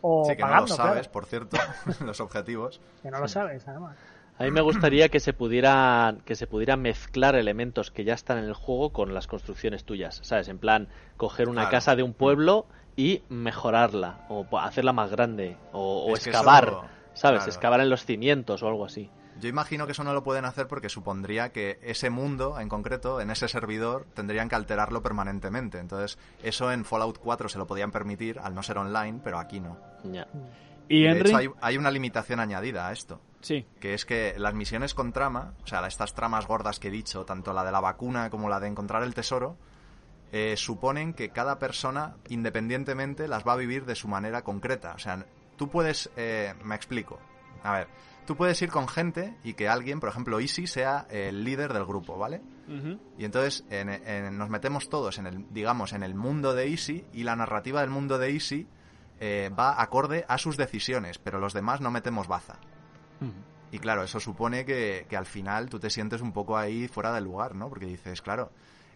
o 0.00 0.24
sí, 0.24 0.36
que 0.36 0.42
pagando, 0.42 0.62
no 0.64 0.68
lo 0.68 0.76
sabes, 0.76 1.08
claro, 1.08 1.12
por 1.12 1.26
cierto, 1.26 1.56
los 2.04 2.20
objetivos. 2.20 2.80
que 3.02 3.10
no 3.10 3.18
lo 3.20 3.28
sabes 3.28 3.66
además. 3.68 3.96
A 4.38 4.44
mí 4.44 4.52
me 4.52 4.60
gustaría 4.60 5.08
que 5.08 5.18
se 5.18 5.32
pudiera 5.32 6.14
que 6.24 6.36
se 6.36 6.46
pudiera 6.46 6.76
mezclar 6.76 7.34
elementos 7.34 7.90
que 7.90 8.04
ya 8.04 8.14
están 8.14 8.38
en 8.38 8.44
el 8.44 8.54
juego 8.54 8.92
con 8.92 9.12
las 9.12 9.26
construcciones 9.26 9.84
tuyas, 9.84 10.20
¿sabes? 10.22 10.48
En 10.48 10.58
plan, 10.58 10.88
coger 11.16 11.48
una 11.48 11.62
Claro. 11.62 11.70
casa 11.72 11.96
de 11.96 12.04
un 12.04 12.14
pueblo 12.14 12.66
y 12.98 13.22
mejorarla 13.30 14.26
o 14.28 14.44
hacerla 14.58 14.92
más 14.92 15.10
grande 15.10 15.56
o, 15.72 16.04
o 16.10 16.14
Es 16.16 16.26
excavar, 16.26 16.64
eso- 16.68 16.84
¿sabes? 17.14 17.38
claro. 17.38 17.44
Excavar 17.52 17.80
en 17.80 17.90
los 17.90 18.04
cimientos 18.04 18.62
o 18.62 18.68
algo 18.68 18.84
así. 18.84 19.08
Yo 19.40 19.48
imagino 19.48 19.86
que 19.86 19.92
eso 19.92 20.02
no 20.02 20.12
lo 20.12 20.24
pueden 20.24 20.44
hacer 20.44 20.66
porque 20.66 20.88
supondría 20.88 21.52
que 21.52 21.78
ese 21.82 22.10
mundo 22.10 22.58
en 22.58 22.68
concreto, 22.68 23.20
en 23.20 23.30
ese 23.30 23.46
servidor, 23.46 24.04
tendrían 24.14 24.48
que 24.48 24.56
alterarlo 24.56 25.00
permanentemente. 25.00 25.78
Entonces, 25.78 26.18
eso 26.42 26.72
en 26.72 26.84
Fallout 26.84 27.18
4 27.18 27.48
se 27.48 27.56
lo 27.58 27.66
podían 27.68 27.92
permitir 27.92 28.40
al 28.40 28.52
no 28.56 28.64
ser 28.64 28.78
online, 28.78 29.20
pero 29.22 29.38
aquí 29.38 29.60
no. 29.60 29.76
Ya. 30.02 30.26
¿Y 30.88 31.02
de 31.04 31.10
Henry? 31.10 31.28
hecho, 31.28 31.36
hay, 31.38 31.48
hay 31.60 31.76
una 31.78 31.92
limitación 31.92 32.40
añadida 32.40 32.88
a 32.88 32.92
esto. 32.92 33.20
Sí. 33.40 33.64
que 33.78 33.94
es 33.94 34.04
que 34.04 34.34
las 34.36 34.52
misiones 34.54 34.94
con 34.94 35.12
trama, 35.12 35.54
o 35.62 35.66
sea, 35.68 35.86
estas 35.86 36.12
tramas 36.14 36.48
gordas 36.48 36.80
que 36.80 36.88
he 36.88 36.90
dicho, 36.90 37.24
tanto 37.24 37.52
la 37.52 37.62
de 37.64 37.70
la 37.70 37.78
vacuna 37.78 38.30
como 38.30 38.48
la 38.48 38.58
de 38.58 38.66
encontrar 38.66 39.04
el 39.04 39.14
tesoro, 39.14 39.56
eh, 40.32 40.54
suponen 40.56 41.14
que 41.14 41.30
cada 41.30 41.58
persona, 41.58 42.16
independientemente, 42.28 43.28
las 43.28 43.46
va 43.46 43.52
a 43.52 43.56
vivir 43.56 43.84
de 43.86 43.94
su 43.94 44.08
manera 44.08 44.42
concreta. 44.42 44.92
O 44.94 44.98
sea, 44.98 45.24
tú 45.56 45.68
puedes, 45.68 46.10
eh, 46.16 46.54
me 46.64 46.74
explico. 46.74 47.18
A 47.62 47.72
ver, 47.72 47.88
tú 48.26 48.36
puedes 48.36 48.60
ir 48.62 48.70
con 48.70 48.88
gente 48.88 49.36
y 49.42 49.54
que 49.54 49.68
alguien, 49.68 50.00
por 50.00 50.08
ejemplo, 50.08 50.38
Easy, 50.40 50.66
sea 50.66 51.06
el 51.10 51.44
líder 51.44 51.72
del 51.72 51.84
grupo, 51.84 52.16
¿vale? 52.18 52.40
Y 53.18 53.24
entonces 53.24 53.64
en- 53.70 53.88
en- 53.88 54.36
nos 54.36 54.50
metemos 54.50 54.88
todos 54.90 55.18
en 55.18 55.26
el, 55.26 55.46
digamos, 55.52 55.92
en 55.94 56.02
el 56.02 56.14
mundo 56.14 56.54
de 56.54 56.68
Easy 56.68 57.04
y 57.14 57.22
la 57.24 57.34
narrativa 57.34 57.80
del 57.80 57.90
mundo 57.90 58.18
de 58.18 58.30
Easy 58.30 58.68
eh, 59.20 59.50
va 59.58 59.80
acorde 59.82 60.24
a 60.28 60.38
sus 60.38 60.56
decisiones, 60.56 61.18
pero 61.18 61.40
los 61.40 61.52
demás 61.54 61.80
no 61.80 61.90
metemos 61.90 62.28
baza. 62.28 62.56
Y 63.72 63.78
claro, 63.80 64.02
eso 64.04 64.20
supone 64.20 64.64
que, 64.64 65.06
que 65.10 65.16
al 65.16 65.26
final 65.26 65.68
tú 65.68 65.78
te 65.80 65.90
sientes 65.90 66.20
un 66.20 66.32
poco 66.32 66.56
ahí 66.56 66.86
fuera 66.88 67.12
del 67.12 67.24
lugar, 67.24 67.54
¿no? 67.54 67.68
Porque 67.68 67.86
dices, 67.86 68.22
claro, 68.22 68.50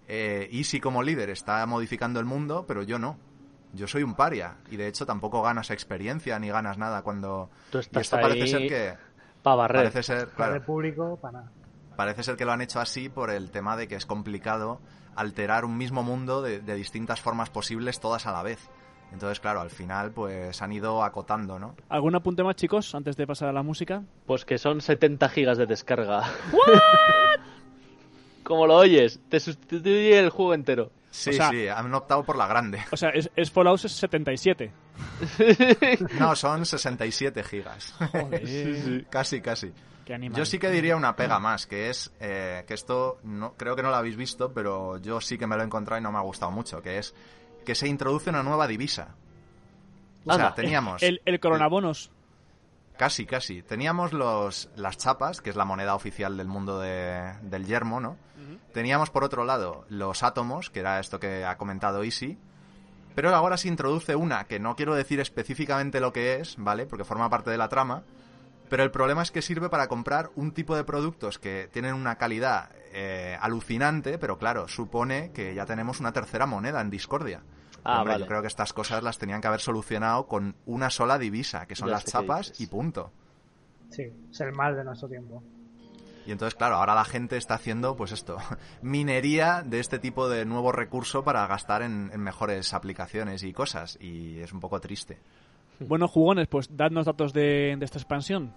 eh, 0.08 0.48
Easy 0.52 0.80
como 0.80 1.02
líder 1.02 1.30
está 1.30 1.64
modificando 1.66 2.20
el 2.20 2.26
mundo, 2.26 2.64
pero 2.66 2.82
yo 2.82 2.98
no. 2.98 3.18
Yo 3.74 3.86
soy 3.86 4.02
un 4.02 4.14
paria 4.14 4.56
y 4.70 4.76
de 4.76 4.86
hecho 4.86 5.06
tampoco 5.06 5.40
ganas 5.42 5.70
experiencia 5.70 6.38
ni 6.38 6.48
ganas 6.48 6.76
nada 6.76 7.02
cuando... 7.02 7.48
Tú 7.70 7.78
y 7.78 7.80
estás 7.80 8.02
esto 8.02 8.16
parece 8.20 8.42
ahí 8.42 8.48
ser 8.48 8.68
que... 8.68 8.94
pa' 9.42 9.54
barrer. 9.54 9.82
Parece 9.84 10.02
ser, 10.02 10.24
Para 10.26 10.34
claro, 10.36 10.54
el 10.56 10.62
público, 10.62 11.18
para 11.22 11.38
nada. 11.38 11.52
parece 11.96 12.22
ser 12.22 12.36
que 12.36 12.44
lo 12.44 12.52
han 12.52 12.60
hecho 12.60 12.80
así 12.80 13.08
por 13.08 13.30
el 13.30 13.50
tema 13.50 13.76
de 13.78 13.88
que 13.88 13.94
es 13.94 14.04
complicado 14.04 14.80
alterar 15.16 15.64
un 15.64 15.78
mismo 15.78 16.02
mundo 16.02 16.42
de, 16.42 16.60
de 16.60 16.74
distintas 16.74 17.20
formas 17.22 17.48
posibles 17.48 17.98
todas 17.98 18.26
a 18.26 18.32
la 18.32 18.42
vez. 18.42 18.68
Entonces, 19.10 19.40
claro, 19.40 19.60
al 19.60 19.70
final 19.70 20.10
pues 20.10 20.60
han 20.62 20.72
ido 20.72 21.02
acotando, 21.04 21.58
¿no? 21.58 21.74
¿Algún 21.90 22.14
apunte 22.14 22.42
más, 22.42 22.56
chicos, 22.56 22.94
antes 22.94 23.16
de 23.16 23.26
pasar 23.26 23.48
a 23.48 23.52
la 23.52 23.62
música? 23.62 24.02
Pues 24.26 24.44
que 24.46 24.56
son 24.58 24.80
70 24.82 25.28
gigas 25.30 25.58
de 25.58 25.66
descarga. 25.66 26.22
Como 28.52 28.66
lo 28.66 28.76
oyes, 28.76 29.18
te 29.30 29.40
sustituye 29.40 30.18
el 30.18 30.28
juego 30.28 30.52
entero. 30.52 30.92
Sí, 31.10 31.30
O 31.30 31.32
sea- 31.32 31.48
sí, 31.48 31.68
han 31.68 31.94
optado 31.94 32.22
por 32.22 32.36
la 32.36 32.46
grande. 32.46 32.82
O 32.90 32.98
sea, 32.98 33.08
es, 33.08 33.30
es 33.34 33.50
Fallout 33.50 33.78
77. 33.78 34.70
No, 36.20 36.36
son 36.36 36.66
67 36.66 37.42
gigas. 37.44 37.94
Joder. 38.12 39.06
Casi, 39.08 39.40
casi. 39.40 39.72
Qué 40.04 40.12
animal. 40.12 40.38
Yo 40.38 40.44
sí 40.44 40.58
que 40.58 40.68
diría 40.68 40.96
una 40.96 41.16
pega 41.16 41.38
más, 41.38 41.66
que 41.66 41.88
es 41.88 42.12
eh, 42.20 42.64
que 42.66 42.74
esto 42.74 43.20
no, 43.24 43.54
creo 43.54 43.74
que 43.74 43.82
no 43.82 43.88
lo 43.88 43.96
habéis 43.96 44.16
visto, 44.16 44.52
pero 44.52 44.98
yo 44.98 45.22
sí 45.22 45.38
que 45.38 45.46
me 45.46 45.56
lo 45.56 45.62
he 45.62 45.64
encontrado 45.64 45.98
y 45.98 46.02
no 46.02 46.12
me 46.12 46.18
ha 46.18 46.22
gustado 46.22 46.52
mucho, 46.52 46.82
que 46.82 46.98
es 46.98 47.14
que 47.64 47.74
se 47.74 47.88
introduce 47.88 48.28
una 48.28 48.42
nueva 48.42 48.66
divisa. 48.66 49.14
O 50.26 50.34
sea, 50.34 50.54
teníamos 50.54 51.02
El, 51.02 51.22
el 51.24 51.40
coronabonos. 51.40 52.10
Casi, 52.96 53.26
casi, 53.26 53.62
teníamos 53.62 54.12
los 54.12 54.68
las 54.76 54.96
chapas, 54.98 55.40
que 55.40 55.50
es 55.50 55.56
la 55.56 55.64
moneda 55.64 55.94
oficial 55.94 56.36
del 56.36 56.46
mundo 56.48 56.78
de- 56.80 57.32
del 57.42 57.66
yermo, 57.66 58.00
¿no? 58.00 58.16
Teníamos 58.72 59.10
por 59.10 59.24
otro 59.24 59.44
lado 59.44 59.84
los 59.88 60.22
átomos, 60.22 60.70
que 60.70 60.80
era 60.80 60.98
esto 61.00 61.18
que 61.20 61.44
ha 61.44 61.56
comentado 61.58 62.02
Easy, 62.04 62.38
pero 63.14 63.34
ahora 63.34 63.56
se 63.56 63.68
introduce 63.68 64.16
una 64.16 64.44
que 64.44 64.58
no 64.58 64.74
quiero 64.76 64.94
decir 64.94 65.20
específicamente 65.20 66.00
lo 66.00 66.12
que 66.12 66.36
es, 66.36 66.56
¿vale? 66.58 66.86
Porque 66.86 67.04
forma 67.04 67.28
parte 67.28 67.50
de 67.50 67.58
la 67.58 67.68
trama, 67.68 68.02
pero 68.70 68.82
el 68.84 68.90
problema 68.90 69.22
es 69.22 69.30
que 69.30 69.42
sirve 69.42 69.68
para 69.68 69.86
comprar 69.88 70.30
un 70.34 70.52
tipo 70.52 70.74
de 70.74 70.84
productos 70.84 71.38
que 71.38 71.68
tienen 71.72 71.94
una 71.94 72.16
calidad 72.16 72.70
eh, 72.94 73.36
alucinante, 73.40 74.16
pero 74.18 74.38
claro, 74.38 74.66
supone 74.68 75.30
que 75.32 75.54
ya 75.54 75.66
tenemos 75.66 76.00
una 76.00 76.12
tercera 76.12 76.46
moneda 76.46 76.80
en 76.80 76.88
Discordia. 76.90 77.42
Ah, 77.84 77.98
Hombre, 77.98 78.14
vale. 78.14 78.24
Yo 78.24 78.28
creo 78.28 78.40
que 78.42 78.48
estas 78.48 78.72
cosas 78.72 79.02
las 79.02 79.18
tenían 79.18 79.40
que 79.40 79.48
haber 79.48 79.60
solucionado 79.60 80.26
con 80.26 80.54
una 80.66 80.90
sola 80.90 81.18
divisa, 81.18 81.66
que 81.66 81.74
son 81.74 81.88
Ya 81.88 81.94
las 81.94 82.04
chapas 82.04 82.60
y 82.60 82.66
punto. 82.66 83.12
Sí, 83.90 84.04
es 84.30 84.40
el 84.40 84.52
mal 84.52 84.76
de 84.76 84.84
nuestro 84.84 85.08
tiempo. 85.08 85.42
Y 86.24 86.30
entonces, 86.30 86.54
claro, 86.54 86.76
ahora 86.76 86.94
la 86.94 87.04
gente 87.04 87.36
está 87.36 87.54
haciendo, 87.54 87.96
pues 87.96 88.12
esto, 88.12 88.36
minería 88.82 89.62
de 89.66 89.80
este 89.80 89.98
tipo 89.98 90.28
de 90.28 90.44
nuevo 90.44 90.70
recurso 90.70 91.24
para 91.24 91.46
gastar 91.46 91.82
en, 91.82 92.10
en 92.12 92.20
mejores 92.20 92.72
aplicaciones 92.74 93.42
y 93.42 93.52
cosas. 93.52 93.98
Y 94.00 94.38
es 94.38 94.52
un 94.52 94.60
poco 94.60 94.80
triste. 94.80 95.18
Bueno, 95.80 96.06
jugones, 96.06 96.46
pues 96.48 96.68
dadnos 96.76 97.06
datos 97.06 97.32
de, 97.32 97.74
de 97.76 97.84
esta 97.84 97.98
expansión. 97.98 98.54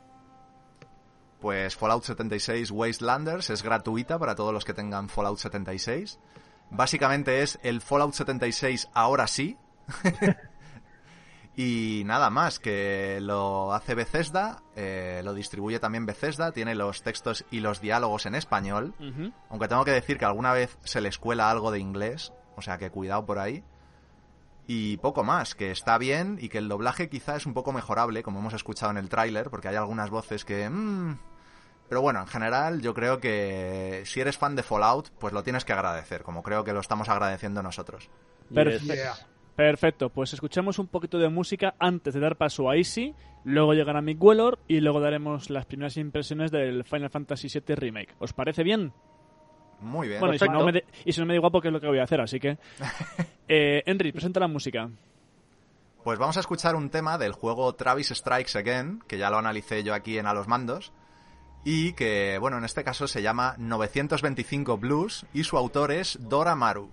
Pues 1.39 1.75
Fallout 1.75 2.03
76 2.03 2.71
Wastelanders 2.71 3.49
es 3.49 3.61
gratuita 3.63 4.17
para 4.17 4.35
todos 4.35 4.53
los 4.53 4.65
que 4.65 4.73
tengan 4.73 5.09
Fallout 5.09 5.37
76. 5.37 6.19
Básicamente 6.69 7.41
es 7.41 7.59
el 7.63 7.81
Fallout 7.81 8.13
76 8.13 8.89
ahora 8.93 9.27
sí. 9.27 9.57
y 11.55 12.03
nada 12.05 12.29
más, 12.29 12.59
que 12.59 13.19
lo 13.21 13.73
hace 13.73 13.95
Bethesda, 13.95 14.63
eh, 14.75 15.21
lo 15.23 15.33
distribuye 15.33 15.79
también 15.79 16.05
Bethesda, 16.05 16.51
tiene 16.51 16.75
los 16.75 17.01
textos 17.01 17.45
y 17.51 17.59
los 17.59 17.81
diálogos 17.81 18.25
en 18.25 18.35
español. 18.35 18.93
Aunque 19.49 19.67
tengo 19.67 19.85
que 19.85 19.91
decir 19.91 20.17
que 20.17 20.25
alguna 20.25 20.53
vez 20.53 20.77
se 20.83 21.01
les 21.01 21.17
cuela 21.17 21.49
algo 21.49 21.71
de 21.71 21.79
inglés, 21.79 22.33
o 22.55 22.61
sea 22.61 22.77
que 22.77 22.89
cuidado 22.89 23.25
por 23.25 23.39
ahí. 23.39 23.63
Y 24.67 24.97
poco 24.97 25.23
más, 25.23 25.53
que 25.53 25.69
está 25.69 25.97
bien 25.99 26.39
y 26.41 26.49
que 26.49 26.57
el 26.57 26.67
doblaje 26.67 27.07
quizá 27.07 27.35
es 27.35 27.45
un 27.45 27.53
poco 27.53 27.71
mejorable, 27.71 28.23
como 28.23 28.39
hemos 28.39 28.55
escuchado 28.55 28.91
en 28.91 28.97
el 28.97 29.09
tráiler, 29.09 29.49
porque 29.49 29.67
hay 29.67 29.75
algunas 29.75 30.09
voces 30.09 30.43
que... 30.43 30.67
mm, 30.69 31.17
pero 31.89 32.01
bueno, 32.01 32.19
en 32.21 32.27
general 32.27 32.81
yo 32.81 32.93
creo 32.93 33.19
que 33.19 34.03
si 34.05 34.19
eres 34.21 34.37
fan 34.37 34.55
de 34.55 34.63
Fallout, 34.63 35.09
pues 35.19 35.33
lo 35.33 35.43
tienes 35.43 35.65
que 35.65 35.73
agradecer, 35.73 36.23
como 36.23 36.43
creo 36.43 36.63
que 36.63 36.73
lo 36.73 36.79
estamos 36.79 37.09
agradeciendo 37.09 37.61
nosotros. 37.63 38.09
Perfecto. 38.53 39.25
Perfecto, 39.55 40.09
pues 40.09 40.33
escuchemos 40.33 40.79
un 40.79 40.87
poquito 40.87 41.17
de 41.17 41.29
música 41.29 41.75
antes 41.79 42.13
de 42.13 42.19
dar 42.19 42.35
paso 42.35 42.69
a 42.69 42.75
Easy, 42.75 43.15
luego 43.45 43.73
llegará 43.73 44.01
Mick 44.01 44.21
Wellor 44.21 44.59
y 44.67 44.81
luego 44.81 44.99
daremos 44.99 45.49
las 45.49 45.65
primeras 45.65 45.95
impresiones 45.95 46.51
del 46.51 46.83
Final 46.83 47.09
Fantasy 47.09 47.47
VII 47.47 47.75
Remake. 47.75 48.15
¿Os 48.19 48.33
parece 48.33 48.63
bien? 48.63 48.91
Muy 49.79 50.09
bien. 50.09 50.19
Bueno, 50.19 50.35
y 50.35 50.39
si, 50.39 50.45
Perfecto. 50.45 50.59
no 50.59 50.65
me 50.65 50.71
de- 50.73 50.85
y 51.05 51.13
si 51.13 51.21
no 51.21 51.25
me 51.25 51.33
digo 51.33 51.43
guapo, 51.43 51.61
que 51.61 51.69
es 51.69 51.73
lo 51.73 51.79
que 51.79 51.87
voy 51.87 51.99
a 51.99 52.03
hacer, 52.03 52.19
así 52.21 52.39
que... 52.39 52.57
Eh, 53.47 53.83
Henry, 53.85 54.11
presenta 54.11 54.39
la 54.39 54.47
música. 54.47 54.89
Pues 56.03 56.17
vamos 56.17 56.35
a 56.35 56.39
escuchar 56.39 56.75
un 56.75 56.89
tema 56.89 57.17
del 57.19 57.31
juego 57.31 57.73
Travis 57.75 58.09
Strikes 58.09 58.57
Again, 58.57 59.03
que 59.07 59.19
ya 59.19 59.29
lo 59.29 59.37
analicé 59.37 59.83
yo 59.83 59.93
aquí 59.93 60.17
en 60.17 60.25
A 60.25 60.33
los 60.33 60.47
Mandos, 60.47 60.91
y 61.65 61.93
que, 61.93 62.37
bueno, 62.39 62.59
en 62.59 62.63
este 62.63 62.83
caso 62.83 63.07
se 63.07 63.23
llama 63.23 63.55
925 63.57 64.77
Blues 64.77 65.25
y 65.33 65.43
su 65.43 65.57
autor 65.57 65.91
es 65.91 66.19
Dora 66.21 66.55
Maru. 66.55 66.89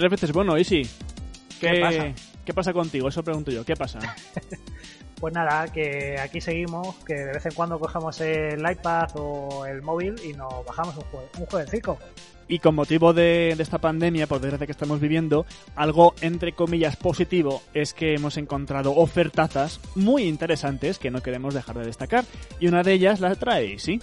Tres 0.00 0.10
veces 0.10 0.32
bueno, 0.32 0.56
Easy. 0.56 0.88
¿Qué 1.60 1.78
pasa? 1.78 2.14
¿Qué 2.42 2.54
pasa 2.54 2.72
contigo? 2.72 3.08
Eso 3.08 3.22
pregunto 3.22 3.50
yo. 3.50 3.66
¿Qué 3.66 3.76
pasa? 3.76 3.98
Pues 5.20 5.34
nada, 5.34 5.70
que 5.70 6.18
aquí 6.18 6.40
seguimos, 6.40 6.96
que 7.04 7.12
de 7.12 7.32
vez 7.34 7.44
en 7.44 7.52
cuando 7.52 7.78
cogemos 7.78 8.18
el 8.22 8.58
iPad 8.60 9.10
o 9.16 9.66
el 9.66 9.82
móvil 9.82 10.14
y 10.24 10.32
nos 10.32 10.64
bajamos 10.64 10.96
un, 10.96 11.02
jue 11.02 11.20
un 11.38 11.44
jueguecito. 11.44 11.98
Y 12.48 12.58
con 12.58 12.74
motivo 12.74 13.12
de, 13.12 13.52
de 13.54 13.62
esta 13.62 13.76
pandemia, 13.76 14.26
por 14.26 14.40
desgracia 14.40 14.64
que 14.64 14.72
estamos 14.72 14.98
viviendo, 14.98 15.44
algo 15.76 16.14
entre 16.22 16.54
comillas 16.54 16.96
positivo 16.96 17.62
es 17.74 17.92
que 17.92 18.14
hemos 18.14 18.38
encontrado 18.38 18.96
ofertazas 18.96 19.78
muy 19.94 20.22
interesantes 20.22 20.98
que 20.98 21.10
no 21.10 21.22
queremos 21.22 21.52
dejar 21.52 21.76
de 21.76 21.84
destacar. 21.84 22.24
Y 22.58 22.68
una 22.68 22.82
de 22.82 22.94
ellas 22.94 23.20
la 23.20 23.34
trae, 23.34 23.78
¿sí? 23.78 24.00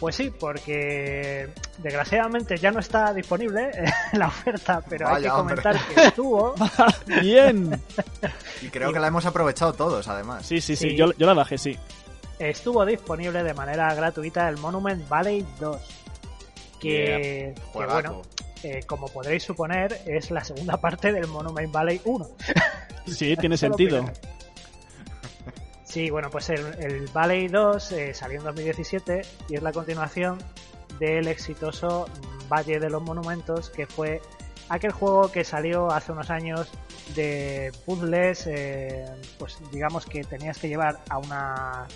Pues 0.00 0.14
sí, 0.16 0.30
porque 0.30 1.48
desgraciadamente 1.78 2.56
ya 2.58 2.70
no 2.70 2.80
está 2.80 3.14
disponible 3.14 3.70
la 4.12 4.28
oferta, 4.28 4.82
pero 4.88 5.08
hay 5.08 5.22
que 5.22 5.28
comentar 5.28 5.76
hombre. 5.76 5.94
que 5.94 6.02
estuvo. 6.08 6.54
Bien. 7.22 7.80
Y 8.62 8.68
creo 8.68 8.90
que 8.92 8.98
la 8.98 9.08
hemos 9.08 9.26
aprovechado 9.26 9.74
todos, 9.74 10.08
además. 10.08 10.46
Sí, 10.46 10.60
sí, 10.62 10.76
sí, 10.76 10.90
Sí. 10.90 10.96
Yo, 10.96 11.12
yo 11.12 11.26
la 11.26 11.34
bajé, 11.34 11.58
sí. 11.58 11.76
estuvo 12.38 12.84
disponible 12.86 13.42
de 13.42 13.52
manera 13.52 13.94
gratuita 13.94 14.48
el 14.48 14.56
Monument 14.56 15.06
Valley 15.08 15.46
2. 15.60 15.78
Que, 16.80 17.54
bueno, 17.74 18.22
eh, 18.62 18.80
como 18.86 19.08
podréis 19.08 19.42
suponer, 19.42 20.00
es 20.06 20.30
la 20.30 20.42
segunda 20.42 20.78
parte 20.78 21.12
del 21.12 21.26
Monument 21.26 21.70
Valley 21.72 22.00
1. 22.04 22.28
Sí, 23.06 23.36
tiene 23.36 23.56
sentido. 23.56 24.04
Sí, 25.86 26.10
bueno, 26.10 26.30
pues 26.30 26.50
el, 26.50 26.60
el 26.80 27.06
Valley 27.12 27.46
2 27.46 27.92
eh, 27.92 28.12
salió 28.12 28.38
en 28.40 28.44
2017 28.44 29.22
y 29.48 29.54
es 29.54 29.62
la 29.62 29.72
continuación 29.72 30.38
del 30.98 31.28
exitoso 31.28 32.06
Valle 32.48 32.80
de 32.80 32.90
los 32.90 33.02
Monumentos, 33.02 33.70
que 33.70 33.86
fue 33.86 34.20
aquel 34.68 34.90
juego 34.90 35.30
que 35.30 35.44
salió 35.44 35.90
hace 35.90 36.12
unos 36.12 36.28
años 36.30 36.68
de 37.14 37.72
puzzles, 37.84 38.46
eh, 38.48 39.04
pues 39.38 39.58
digamos 39.70 40.06
que 40.06 40.24
tenías 40.24 40.58
que 40.58 40.68
llevar 40.68 40.98
a 41.08 41.18
una, 41.18 41.86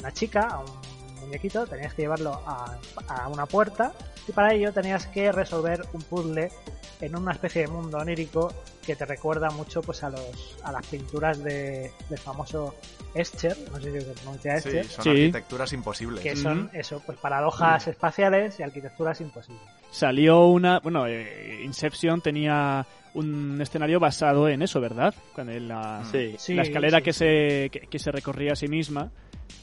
una 0.00 0.12
chica, 0.12 0.48
a 0.48 0.58
un 0.58 1.20
muñequito, 1.20 1.66
tenías 1.66 1.94
que 1.94 2.02
llevarlo 2.02 2.42
a, 2.46 2.78
a 3.08 3.28
una 3.28 3.46
puerta 3.46 3.92
y 4.28 4.32
para 4.32 4.52
ello 4.54 4.72
tenías 4.72 5.06
que 5.06 5.30
resolver 5.32 5.84
un 5.92 6.02
puzzle 6.02 6.50
en 7.00 7.16
una 7.16 7.32
especie 7.32 7.62
de 7.62 7.68
mundo 7.68 7.98
onírico 7.98 8.52
que 8.84 8.96
te 8.96 9.04
recuerda 9.04 9.50
mucho 9.50 9.82
pues 9.82 10.02
a 10.02 10.10
los 10.10 10.56
a 10.62 10.72
las 10.72 10.86
pinturas 10.86 11.42
de, 11.42 11.90
del 12.08 12.18
famoso 12.18 12.74
Escher, 13.14 13.56
no 13.70 13.80
sé 13.80 13.92
si 13.92 14.00
se 14.06 14.12
pronuncia 14.12 14.60
Sí, 14.60 14.68
Escher, 14.68 14.86
son 14.86 15.04
Sí. 15.04 15.10
arquitecturas 15.10 15.72
imposibles. 15.72 16.22
que 16.22 16.36
son 16.36 16.70
eso, 16.72 17.02
pues 17.04 17.18
paradojas 17.18 17.86
espaciales 17.88 18.58
y 18.60 18.62
arquitecturas 18.62 19.20
imposibles. 19.20 19.62
Salió 19.90 20.46
una. 20.46 20.80
Bueno, 20.80 21.06
eh, 21.06 21.60
Inception 21.64 22.20
tenía 22.20 22.86
un 23.16 23.60
escenario 23.60 23.98
basado 24.00 24.48
en 24.48 24.62
eso, 24.62 24.80
¿verdad? 24.80 25.14
Con 25.34 25.48
el- 25.50 25.68
la, 25.68 26.02
Sí. 26.10 26.34
Sí, 26.38 26.54
la 26.54 26.62
escalera 26.62 26.98
sí, 26.98 27.04
que, 27.04 27.12
sí. 27.12 27.18
Se, 27.18 27.70
que, 27.72 27.80
que 27.90 27.98
se 27.98 28.10
recorría 28.12 28.52
a 28.52 28.56
sí 28.56 28.68
misma 28.68 29.10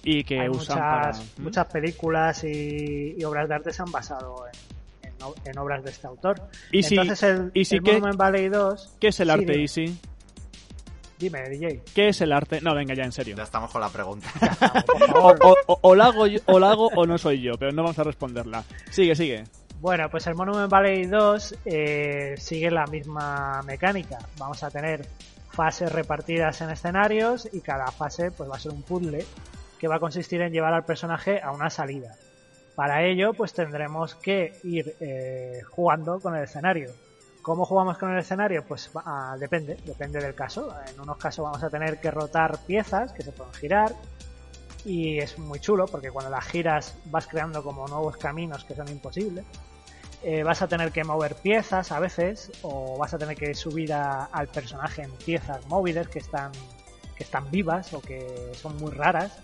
y 0.03 0.23
que 0.23 0.39
Hay 0.39 0.49
usan 0.49 0.77
muchas, 0.77 0.77
para. 0.77 1.11
¿Mm? 1.37 1.43
muchas 1.43 1.65
películas 1.67 2.43
y, 2.43 3.15
y 3.17 3.23
obras 3.23 3.47
de 3.49 3.55
arte 3.55 3.71
se 3.73 3.81
han 3.81 3.91
basado 3.91 4.45
en, 4.47 5.09
en 5.09 5.13
en 5.51 5.57
obras 5.57 5.83
de 5.83 5.91
este 5.91 6.07
autor. 6.07 6.41
Y 6.71 6.83
si, 6.83 6.95
Entonces 6.95 7.23
el, 7.23 7.51
y 7.53 7.63
si 7.65 7.75
el 7.77 7.83
que- 7.83 7.91
Monument 7.93 8.17
Valley 8.17 8.49
2... 8.49 8.95
¿Qué 8.99 9.07
es 9.07 9.19
el 9.21 9.27
sí, 9.27 9.31
arte. 9.33 9.61
Easy? 9.61 9.97
Dime, 11.19 11.47
DJ. 11.47 11.81
¿Qué 11.95 12.09
es 12.09 12.19
el 12.21 12.33
arte? 12.33 12.59
No, 12.59 12.75
venga, 12.75 12.93
ya, 12.95 13.03
en 13.05 13.11
serio. 13.13 13.37
Ya 13.37 13.43
estamos 13.43 13.71
con 13.71 13.79
la 13.79 13.87
pregunta. 13.89 14.27
Por 14.85 15.09
O, 15.17 15.29
o, 15.51 15.55
o- 15.67 15.79
o 15.81 15.95
la 15.95 16.05
hago 16.07 16.27
yo- 16.27 16.39
o 16.47 16.59
la 16.59 16.71
hago 16.71 16.87
o 16.95 17.05
no 17.05 17.17
soy 17.17 17.39
yo, 17.41 17.53
pero 17.57 17.71
no 17.71 17.83
vamos 17.83 17.97
a 17.99 18.03
responderla. 18.03 18.63
Sigue, 18.89 19.15
sigue. 19.15 19.43
Bueno, 19.83 20.09
pues 20.09 20.25
el 20.27 20.35
Monument 20.35 20.71
Valley 20.71 21.07
2 21.07 21.55
eh, 21.65 22.35
sigue 22.37 22.71
la 22.71 22.85
misma 22.85 23.61
mecánica. 23.63 24.17
Vamos 24.37 24.63
a 24.63 24.71
tener 24.71 25.05
fases 25.49 25.91
repartidas 25.91 26.61
en 26.61 26.69
escenarios 26.69 27.49
y 27.51 27.59
cada 27.59 27.91
fase 27.91 28.31
pues 28.31 28.49
va 28.49 28.55
a 28.55 28.59
ser 28.59 28.71
un 28.71 28.81
puzzle 28.83 29.25
que 29.77 29.89
va 29.89 29.95
a 29.97 29.99
consistir 29.99 30.41
en 30.41 30.53
llevar 30.53 30.73
al 30.73 30.85
personaje 30.85 31.41
a 31.41 31.51
una 31.51 31.69
salida. 31.69 32.15
Para 32.75 33.03
ello, 33.03 33.33
pues 33.33 33.51
tendremos 33.51 34.15
que 34.15 34.57
ir 34.63 34.95
eh, 35.01 35.59
jugando 35.69 36.21
con 36.21 36.33
el 36.37 36.45
escenario. 36.45 36.93
¿Cómo 37.41 37.65
jugamos 37.65 37.97
con 37.97 38.13
el 38.13 38.19
escenario? 38.19 38.63
Pues 38.65 38.89
ah, 38.95 39.35
depende, 39.37 39.75
depende 39.83 40.21
del 40.21 40.33
caso. 40.33 40.73
En 40.87 41.01
unos 41.01 41.17
casos 41.17 41.43
vamos 41.43 41.61
a 41.61 41.69
tener 41.69 41.99
que 41.99 42.09
rotar 42.09 42.57
piezas 42.65 43.11
que 43.11 43.21
se 43.21 43.33
pueden 43.33 43.53
girar, 43.55 43.93
y 44.85 45.19
es 45.19 45.37
muy 45.39 45.59
chulo 45.59 45.85
porque 45.87 46.11
cuando 46.11 46.29
las 46.29 46.45
giras 46.45 46.95
vas 47.05 47.27
creando 47.27 47.63
como 47.63 47.87
nuevos 47.87 48.17
caminos 48.17 48.63
que 48.65 48.75
son 48.75 48.87
imposibles. 48.89 49.45
Eh, 50.23 50.43
vas 50.43 50.61
a 50.61 50.67
tener 50.67 50.91
que 50.93 51.03
mover 51.03 51.35
piezas 51.35 51.91
a 51.91 51.99
veces 51.99 52.49
o 52.61 52.97
vas 52.97 53.13
a 53.13 53.17
tener 53.17 53.35
que 53.35 53.53
subir 53.53 53.93
al 53.93 54.47
personaje 54.47 55.01
en 55.01 55.11
piezas 55.11 55.67
móviles 55.67 56.07
que 56.07 56.19
están 56.19 56.51
que 57.17 57.23
están 57.23 57.51
vivas 57.51 57.93
o 57.93 58.01
que 58.01 58.51
son 58.53 58.77
muy 58.77 58.91
raras. 58.91 59.37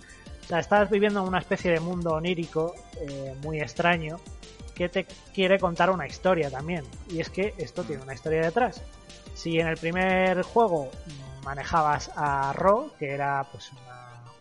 O 0.43 0.47
sea, 0.47 0.59
estás 0.59 0.89
viviendo 0.89 1.21
una 1.23 1.39
especie 1.39 1.71
de 1.71 1.80
mundo 1.80 2.13
onírico 2.13 2.73
eh, 3.01 3.36
muy 3.43 3.59
extraño 3.59 4.19
que 4.73 4.89
te 4.89 5.05
quiere 5.34 5.59
contar 5.59 5.89
una 5.89 6.07
historia 6.07 6.49
también. 6.49 6.86
Y 7.09 7.19
es 7.19 7.30
que 7.30 7.53
esto 7.57 7.84
tiene 7.84 8.01
una 8.01 8.13
historia 8.13 8.41
detrás. 8.41 8.82
Si 9.36 9.59
en 9.59 9.67
el 9.67 9.77
primer 9.77 10.41
juego 10.43 10.89
manejabas 11.43 12.09
a 12.15 12.53
Ro, 12.53 12.91
que 12.97 13.11
era 13.11 13.45
pues 13.51 13.69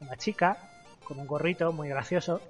una 0.00 0.16
chica 0.16 0.56
con 1.04 1.18
un 1.18 1.26
gorrito 1.26 1.72
muy 1.72 1.88
gracioso, 1.88 2.40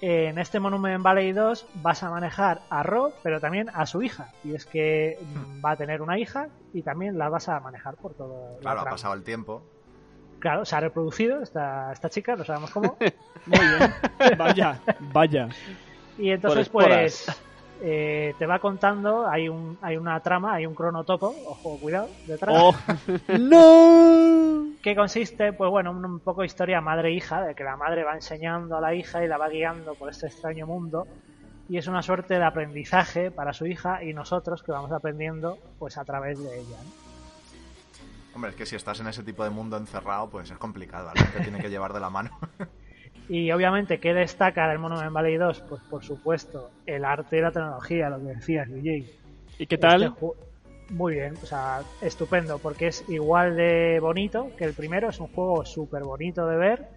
en 0.00 0.38
este 0.38 0.60
Monument 0.60 1.02
Valley 1.02 1.32
2 1.32 1.66
vas 1.82 2.02
a 2.02 2.10
manejar 2.10 2.62
a 2.68 2.82
Ro, 2.82 3.12
pero 3.22 3.40
también 3.40 3.70
a 3.72 3.86
su 3.86 4.02
hija. 4.02 4.32
Y 4.44 4.54
es 4.54 4.66
que 4.66 5.18
mm, 5.20 5.64
va 5.64 5.72
a 5.72 5.76
tener 5.76 6.02
una 6.02 6.18
hija 6.18 6.48
y 6.72 6.82
también 6.82 7.18
la 7.18 7.28
vas 7.28 7.48
a 7.48 7.60
manejar 7.60 7.96
por 7.96 8.14
todo. 8.14 8.54
la 8.56 8.60
Claro, 8.60 8.80
ha 8.82 8.84
pasado 8.84 9.14
el 9.14 9.22
tiempo. 9.22 9.62
Claro, 10.38 10.64
se 10.64 10.76
ha 10.76 10.80
reproducido 10.80 11.42
esta, 11.42 11.92
esta 11.92 12.10
chica, 12.10 12.36
no 12.36 12.44
sabemos 12.44 12.70
cómo. 12.70 12.96
Muy 13.46 13.58
bien. 13.58 13.94
Vaya, 14.36 14.80
vaya. 15.12 15.48
Y 16.18 16.30
entonces, 16.30 16.68
pues, 16.68 17.26
eh, 17.82 18.34
te 18.38 18.46
va 18.46 18.58
contando, 18.58 19.28
hay 19.28 19.48
un 19.48 19.78
hay 19.82 19.96
una 19.96 20.18
trama, 20.20 20.54
hay 20.54 20.66
un 20.66 20.74
cronotopo, 20.74 21.34
ojo, 21.46 21.78
cuidado, 21.78 22.08
detrás, 22.26 22.54
Oh, 22.58 22.74
¡No! 23.38 24.66
que 24.82 24.94
consiste, 24.94 25.52
pues 25.52 25.70
bueno, 25.70 25.90
un, 25.90 26.04
un 26.04 26.20
poco 26.20 26.44
historia 26.44 26.80
madre-hija, 26.80 27.42
de 27.42 27.54
que 27.54 27.64
la 27.64 27.76
madre 27.76 28.04
va 28.04 28.14
enseñando 28.14 28.76
a 28.76 28.80
la 28.80 28.94
hija 28.94 29.24
y 29.24 29.28
la 29.28 29.36
va 29.36 29.48
guiando 29.48 29.94
por 29.94 30.10
este 30.10 30.26
extraño 30.26 30.66
mundo, 30.66 31.06
y 31.68 31.78
es 31.78 31.86
una 31.88 32.02
suerte 32.02 32.34
de 32.34 32.44
aprendizaje 32.44 33.30
para 33.30 33.52
su 33.52 33.66
hija 33.66 34.02
y 34.04 34.14
nosotros 34.14 34.62
que 34.62 34.72
vamos 34.72 34.92
aprendiendo, 34.92 35.58
pues 35.78 35.98
a 35.98 36.04
través 36.04 36.38
de 36.38 36.60
ella. 36.60 36.76
¿no? 36.84 37.06
Hombre, 38.36 38.50
es 38.50 38.56
que 38.56 38.66
si 38.66 38.76
estás 38.76 39.00
en 39.00 39.08
ese 39.08 39.22
tipo 39.22 39.42
de 39.44 39.50
mundo 39.50 39.76
encerrado, 39.78 40.28
pues 40.28 40.50
es 40.50 40.58
complicado. 40.58 41.08
Alguien 41.08 41.32
te 41.32 41.40
tiene 41.40 41.58
que 41.58 41.70
llevar 41.70 41.92
de 41.94 42.00
la 42.00 42.10
mano. 42.10 42.30
Y 43.28 43.50
obviamente, 43.50 43.98
¿qué 43.98 44.14
destaca 44.14 44.68
del 44.68 44.78
Monument 44.78 45.12
Valley 45.12 45.36
2? 45.36 45.64
Pues 45.68 45.82
por 45.82 46.04
supuesto, 46.04 46.70
el 46.86 47.04
arte 47.04 47.38
y 47.38 47.40
la 47.40 47.50
tecnología, 47.50 48.08
lo 48.08 48.18
que 48.18 48.34
decías, 48.34 48.68
DJ. 48.68 49.04
¿Y 49.58 49.66
qué 49.66 49.78
tal? 49.78 50.02
Este 50.04 50.26
Muy 50.90 51.14
bien, 51.14 51.34
o 51.42 51.46
sea, 51.46 51.80
estupendo, 52.00 52.58
porque 52.58 52.88
es 52.88 53.08
igual 53.08 53.56
de 53.56 53.98
bonito 54.00 54.50
que 54.56 54.64
el 54.64 54.74
primero, 54.74 55.08
es 55.08 55.18
un 55.18 55.26
juego 55.28 55.64
súper 55.64 56.04
bonito 56.04 56.46
de 56.46 56.56
ver. 56.56 56.88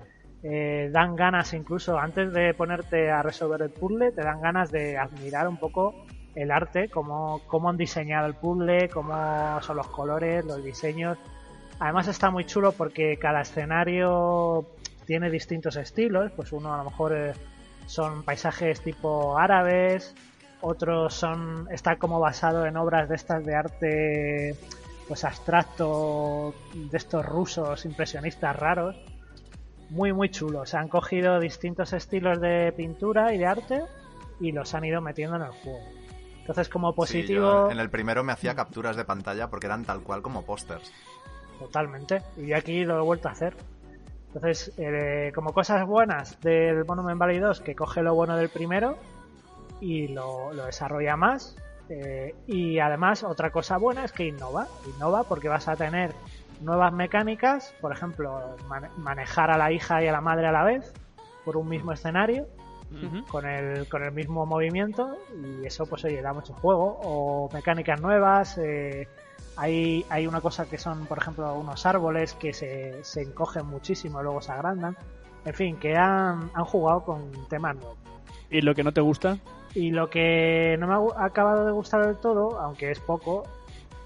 Eh, 0.44 0.90
dan 0.92 1.16
ganas, 1.16 1.54
incluso 1.54 1.98
antes 1.98 2.32
de 2.32 2.54
ponerte 2.54 3.10
a 3.10 3.24
resolver 3.24 3.62
el 3.64 3.72
puzzle, 3.72 4.12
te 4.12 4.22
dan 4.22 4.40
ganas 4.40 4.72
de 4.72 4.98
admirar 4.98 5.48
un 5.48 5.58
poco 5.58 6.06
el 6.36 6.52
arte, 6.52 6.90
cómo, 6.90 7.42
cómo 7.48 7.70
han 7.70 7.78
diseñado 7.78 8.28
el 8.28 8.36
puzzle, 8.36 8.88
cómo 8.90 9.62
son 9.62 9.78
los 9.78 9.88
colores, 9.88 10.46
los 10.46 10.64
diseños. 10.64 11.18
Además 11.80 12.08
está 12.08 12.30
muy 12.30 12.46
chulo 12.46 12.72
porque 12.72 13.18
cada 13.18 13.42
escenario 13.42 14.68
tiene 15.10 15.32
distintos 15.32 15.76
estilos, 15.76 16.32
pues 16.36 16.52
uno 16.52 16.72
a 16.72 16.78
lo 16.78 16.84
mejor 16.84 17.18
eh, 17.18 17.34
son 17.88 18.22
paisajes 18.22 18.80
tipo 18.82 19.40
árabes, 19.40 20.14
otros 20.62 21.16
son 21.16 21.68
está 21.72 21.96
como 21.96 22.20
basado 22.20 22.68
en 22.68 22.78
obras 22.78 23.10
de 23.10 23.16
estas 23.16 23.44
de 23.44 23.56
arte 23.56 24.56
pues 25.08 25.24
abstracto 25.24 26.54
de 26.76 26.96
estos 26.96 27.26
rusos 27.26 27.86
impresionistas 27.86 28.56
raros 28.56 28.96
muy 29.90 30.14
muy 30.14 30.30
chulos 30.30 30.76
han 30.76 30.90
cogido 30.90 31.40
distintos 31.40 31.94
estilos 31.94 32.40
de 32.40 32.72
pintura 32.78 33.34
y 33.34 33.40
de 33.40 33.48
arte 33.48 33.82
y 34.40 34.52
los 34.52 34.76
han 34.76 34.86
ido 34.86 35.02
metiendo 35.02 35.38
en 35.38 35.42
el 35.42 35.52
juego 35.52 35.90
entonces 36.42 36.70
como 36.70 36.94
positivo 36.94 37.72
en 37.72 37.80
el 37.80 37.90
primero 37.90 38.24
me 38.24 38.34
hacía 38.34 38.54
capturas 38.54 38.96
de 38.96 39.06
pantalla 39.06 39.50
porque 39.50 39.66
eran 39.66 39.86
tal 39.86 40.04
cual 40.04 40.22
como 40.22 40.44
pósters. 40.46 40.94
Totalmente. 41.60 42.24
Y 42.38 42.54
aquí 42.54 42.86
lo 42.86 42.98
he 42.98 43.02
vuelto 43.02 43.28
a 43.28 43.32
hacer. 43.32 43.56
Entonces, 44.34 44.72
eh, 44.78 45.32
como 45.34 45.54
cosas 45.54 45.86
buenas 45.88 46.40
del 46.42 46.86
Monument 46.86 47.20
Valley 47.20 47.40
2, 47.40 47.62
que 47.62 47.76
coge 47.76 48.04
lo 48.04 48.14
bueno 48.14 48.38
del 48.38 48.50
primero 48.50 48.98
y 49.82 50.08
lo, 50.10 50.54
lo 50.54 50.66
desarrolla 50.66 51.16
más. 51.16 51.56
eh, 51.90 52.36
y 52.46 52.78
además, 52.80 53.24
otra 53.24 53.50
cosa 53.50 53.78
buena 53.78 54.04
es 54.06 54.12
que 54.12 54.26
innova. 54.28 54.68
Innova 54.96 55.24
porque 55.24 55.48
vas 55.50 55.68
a 55.68 55.76
tener 55.76 56.14
nuevas 56.62 56.94
mecánicas, 56.94 57.74
por 57.82 57.92
ejemplo, 57.92 58.56
man- 58.68 58.90
manejar 58.98 59.50
a 59.50 59.58
la 59.58 59.72
hija 59.72 60.04
y 60.04 60.08
a 60.08 60.12
la 60.12 60.22
madre 60.22 60.46
a 60.48 60.52
la 60.52 60.64
vez 60.64 60.94
por 61.44 61.58
un 61.58 61.68
mismo 61.68 61.92
escenario. 61.92 62.46
Con 63.30 63.46
el, 63.48 63.88
con 63.88 64.04
el 64.04 64.12
mismo 64.12 64.46
movimiento 64.48 65.16
y 65.62 65.66
eso 65.66 65.86
pues 65.86 66.04
oye 66.06 66.22
da 66.24 66.34
mucho 66.34 66.54
juego 66.56 67.00
o 67.04 67.48
mecánicas 67.54 68.02
nuevas 68.02 68.58
eh, 68.58 69.08
hay, 69.60 70.06
hay 70.10 70.26
una 70.28 70.42
cosa 70.42 70.66
que 70.70 70.78
son 70.78 71.06
por 71.06 71.18
ejemplo 71.18 71.54
unos 71.56 71.86
árboles 71.86 72.34
que 72.34 72.54
se, 72.54 73.04
se 73.04 73.22
encogen 73.22 73.66
muchísimo 73.66 74.20
y 74.20 74.24
luego 74.24 74.42
se 74.42 74.52
agrandan 74.52 74.96
en 75.46 75.54
fin 75.54 75.78
que 75.78 75.96
han, 75.96 76.50
han 76.54 76.66
jugado 76.66 77.04
con 77.04 77.32
temas 77.50 77.76
nuevos 77.76 77.98
¿Y 78.50 78.62
lo 78.62 78.74
que 78.74 78.84
no 78.84 78.92
te 78.92 79.02
gusta? 79.02 79.38
y 79.76 79.92
lo 79.92 80.10
que 80.10 80.76
no 80.80 80.88
me 80.88 80.94
ha 81.16 81.26
acabado 81.26 81.64
de 81.66 81.72
gustar 81.72 82.04
del 82.06 82.18
todo, 82.18 82.60
aunque 82.60 82.90
es 82.90 83.00
poco, 83.00 83.44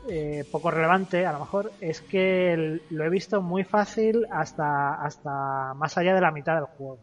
eh, 0.10 0.44
poco 0.52 0.70
relevante 0.70 1.26
a 1.26 1.32
lo 1.32 1.40
mejor, 1.40 1.72
es 1.80 2.02
que 2.02 2.52
el- 2.52 2.82
lo 2.90 3.06
he 3.06 3.10
visto 3.10 3.42
muy 3.42 3.64
fácil 3.64 4.26
hasta, 4.30 4.96
hasta 4.96 5.74
más 5.76 5.98
allá 5.98 6.14
de 6.14 6.20
la 6.20 6.32
mitad 6.32 6.56
del 6.56 6.66
juego. 6.66 7.00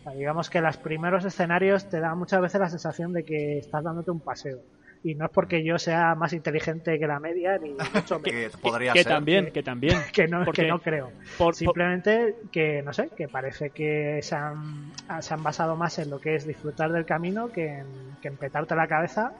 O 0.00 0.02
sea, 0.02 0.12
digamos 0.12 0.50
que 0.50 0.60
los 0.60 0.76
primeros 0.76 1.24
escenarios 1.24 1.88
te 1.88 2.00
dan 2.00 2.18
muchas 2.18 2.42
veces 2.42 2.60
la 2.60 2.68
sensación 2.68 3.14
de 3.14 3.24
que 3.24 3.58
estás 3.58 3.82
dándote 3.82 4.10
un 4.10 4.20
paseo. 4.20 4.58
Y 5.04 5.16
no 5.16 5.24
es 5.24 5.30
porque 5.32 5.64
yo 5.64 5.78
sea 5.80 6.14
más 6.14 6.32
inteligente 6.32 6.96
que 6.98 7.06
la 7.08 7.18
media, 7.18 7.58
ni 7.58 7.70
mucho 7.94 8.20
menos. 8.20 8.22
Que 8.22 8.50
podría 8.60 8.92
que 8.92 9.02
ser. 9.02 9.12
también, 9.12 9.50
que 9.52 9.62
también. 9.62 9.98
que 10.12 10.28
no, 10.28 10.44
Porque 10.44 10.62
que 10.62 10.68
no 10.68 10.78
creo. 10.80 11.10
por- 11.36 11.54
Simplemente 11.56 12.36
que, 12.52 12.82
no 12.82 12.92
sé, 12.92 13.08
que 13.16 13.26
parece 13.28 13.70
que 13.70 14.20
se 14.22 14.36
han, 14.36 14.92
se 15.20 15.34
han 15.34 15.42
basado 15.42 15.74
más 15.74 15.98
en 15.98 16.08
lo 16.10 16.20
que 16.20 16.36
es 16.36 16.46
disfrutar 16.46 16.92
del 16.92 17.04
camino 17.04 17.48
que 17.50 17.78
en, 17.80 17.86
que 18.22 18.28
en 18.28 18.36
petarte 18.36 18.76
la 18.76 18.86
cabeza, 18.86 19.32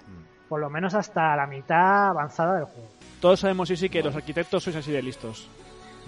por 0.48 0.60
lo 0.60 0.68
menos 0.68 0.94
hasta 0.94 1.36
la 1.36 1.46
mitad 1.46 2.08
avanzada 2.08 2.56
del 2.56 2.64
juego. 2.64 2.88
Todos 3.20 3.38
sabemos, 3.38 3.68
sí, 3.68 3.76
sí, 3.76 3.88
que 3.88 4.02
los 4.02 4.16
arquitectos 4.16 4.64
sois 4.64 4.74
así 4.76 4.90
de 4.90 5.00
listos. 5.00 5.48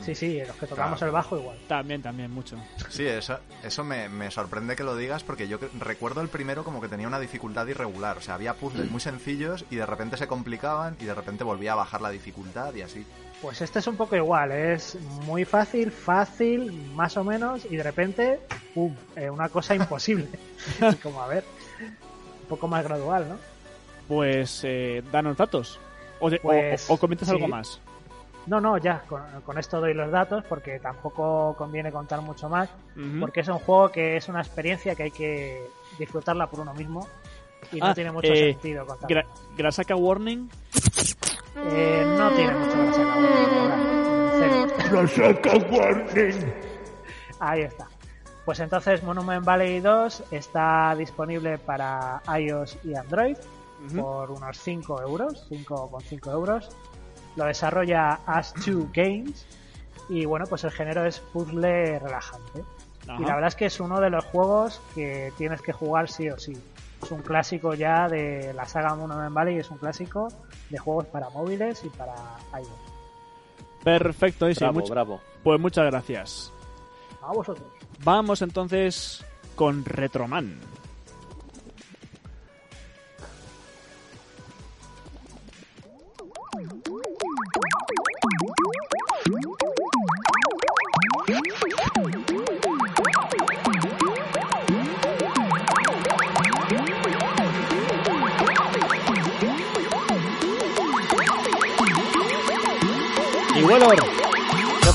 Sí, 0.02 0.14
sí, 0.14 0.38
los 0.44 0.56
que 0.56 0.66
tocamos 0.66 0.98
Claro. 0.98 1.06
el 1.06 1.12
bajo 1.12 1.38
igual. 1.38 1.56
También, 1.68 2.02
también, 2.02 2.30
mucho. 2.30 2.56
Sí, 2.88 3.06
eso, 3.06 3.38
eso 3.62 3.84
me, 3.84 4.08
me 4.08 4.30
sorprende 4.30 4.74
que 4.76 4.82
lo 4.82 4.96
digas 4.96 5.22
porque 5.22 5.46
yo 5.48 5.58
recuerdo 5.78 6.20
el 6.20 6.28
primero 6.28 6.64
como 6.64 6.80
que 6.80 6.88
tenía 6.88 7.06
una 7.06 7.20
dificultad 7.20 7.66
irregular. 7.68 8.18
O 8.18 8.20
sea, 8.20 8.34
había 8.34 8.54
puzzles 8.54 8.90
muy 8.90 9.00
sencillos 9.00 9.64
y 9.70 9.76
de 9.76 9.86
repente 9.86 10.16
se 10.16 10.26
complicaban 10.26 10.96
y 11.00 11.04
de 11.04 11.14
repente 11.14 11.44
volvía 11.44 11.72
a 11.72 11.76
bajar 11.76 12.00
la 12.02 12.10
dificultad 12.10 12.74
y 12.74 12.82
así. 12.82 13.06
Pues 13.40 13.60
este 13.60 13.78
es 13.78 13.86
un 13.86 13.96
poco 13.96 14.16
igual, 14.16 14.52
es 14.52 14.96
muy 15.26 15.44
fácil, 15.44 15.90
fácil, 15.90 16.72
más 16.94 17.16
o 17.16 17.24
menos, 17.24 17.64
y 17.70 17.76
de 17.76 17.82
repente, 17.82 18.40
¡pum! 18.74 18.94
eh, 19.16 19.28
una 19.30 19.48
cosa 19.48 19.74
imposible. 19.76 20.28
Como, 21.02 21.20
a 21.22 21.26
ver, 21.28 21.44
un 21.80 22.48
poco 22.48 22.66
más 22.68 22.82
gradual, 22.84 23.28
¿no? 23.28 23.38
Pues 24.08 24.60
eh, 24.64 25.02
danos 25.12 25.36
datos. 25.36 25.78
O, 26.20 26.30
de- 26.30 26.36
o- 26.36 26.42
Pues, 26.42 26.88
o, 26.90 26.94
o 26.94 26.98
comentas 26.98 27.28
sí. 27.28 27.34
algo 27.34 27.48
más. 27.48 27.80
No, 28.46 28.60
no, 28.60 28.76
ya, 28.78 29.00
con, 29.08 29.22
con 29.44 29.58
esto 29.58 29.80
doy 29.80 29.94
los 29.94 30.10
datos 30.10 30.44
porque 30.48 30.78
tampoco 30.78 31.54
conviene 31.56 31.90
contar 31.90 32.20
mucho 32.20 32.48
más, 32.48 32.68
porque 33.20 33.40
es 33.40 33.48
un 33.48 33.58
juego 33.58 33.88
que 33.90 34.16
es 34.16 34.28
una 34.28 34.40
experiencia 34.40 34.94
que 34.94 35.04
hay 35.04 35.10
que 35.10 35.66
disfrutarla 35.98 36.48
por 36.48 36.60
uno 36.60 36.74
mismo 36.74 37.06
y 37.72 37.80
no 37.80 37.86
Ah, 37.86 37.94
tiene 37.94 38.12
mucho 38.12 38.32
eh, 38.32 38.52
sentido 38.52 38.86
contar. 38.86 39.08
Gra- 39.10 39.26
Grasaka 39.56 39.96
Warning. 39.96 40.50
Eh, 41.56 42.04
no 42.18 42.30
tiene 42.32 42.54
mucho 42.54 42.78
gracia, 42.82 43.04
la 43.04 43.16
verdad. 43.16 44.34
Cero. 44.38 44.66
Ahí 47.40 47.62
está. 47.62 47.86
Pues 48.44 48.60
entonces 48.60 49.02
Monument 49.02 49.44
Valley 49.44 49.80
2 49.80 50.24
está 50.30 50.94
disponible 50.96 51.56
para 51.58 52.20
iOS 52.38 52.76
y 52.84 52.94
Android 52.94 53.36
por 54.00 54.30
unos 54.30 54.58
5 54.58 55.00
euros, 55.02 55.46
5,5 55.50 56.30
euros. 56.32 56.68
Lo 57.36 57.44
desarrolla 57.46 58.20
As2 58.26 58.90
Games 58.92 59.46
y 60.08 60.24
bueno, 60.24 60.46
pues 60.46 60.64
el 60.64 60.70
género 60.70 61.04
es 61.04 61.20
puzzle 61.20 61.98
relajante. 61.98 62.64
Ajá. 63.08 63.20
Y 63.20 63.24
la 63.24 63.34
verdad 63.34 63.48
es 63.48 63.54
que 63.56 63.66
es 63.66 63.80
uno 63.80 64.00
de 64.00 64.10
los 64.10 64.24
juegos 64.24 64.80
que 64.94 65.32
tienes 65.36 65.60
que 65.62 65.72
jugar 65.72 66.08
sí 66.08 66.28
o 66.30 66.38
sí. 66.38 66.52
Es 67.02 67.10
un 67.10 67.20
clásico 67.22 67.74
ya 67.74 68.08
de 68.08 68.54
la 68.54 68.64
saga 68.66 68.94
Monument 68.94 69.34
Valley, 69.34 69.58
es 69.58 69.70
un 69.70 69.76
clásico 69.78 70.28
de 70.70 70.78
juegos 70.78 71.06
para 71.06 71.28
móviles 71.30 71.84
y 71.84 71.88
para 71.90 72.14
iOS. 72.58 72.68
Perfecto, 73.82 74.48
y 74.48 74.54
sí, 74.54 74.60
Bravo, 74.60 74.80
much- 74.80 74.88
bravo. 74.90 75.20
Pues 75.42 75.60
muchas 75.60 75.84
gracias. 75.86 76.50
A 77.22 77.32
vosotros. 77.32 77.66
Vamos 78.02 78.40
entonces 78.42 79.24
con 79.54 79.84
Retroman. 79.84 80.58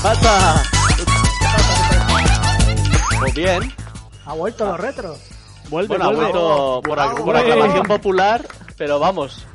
Pasa? 0.02 0.62
Pues 3.18 3.34
bien, 3.34 3.74
Ha 4.26 4.32
vuelto 4.34 4.64
los 4.66 4.80
retros. 4.80 5.18
Vuelve, 5.68 5.88
bueno, 5.88 6.04
ha 6.04 6.08
vuelve. 6.08 6.22
vuelto 6.32 6.80
por, 6.82 7.24
por 7.24 7.36
aclamación 7.36 7.86
popular, 7.86 8.46
pero 8.76 8.98
vamos, 8.98 9.46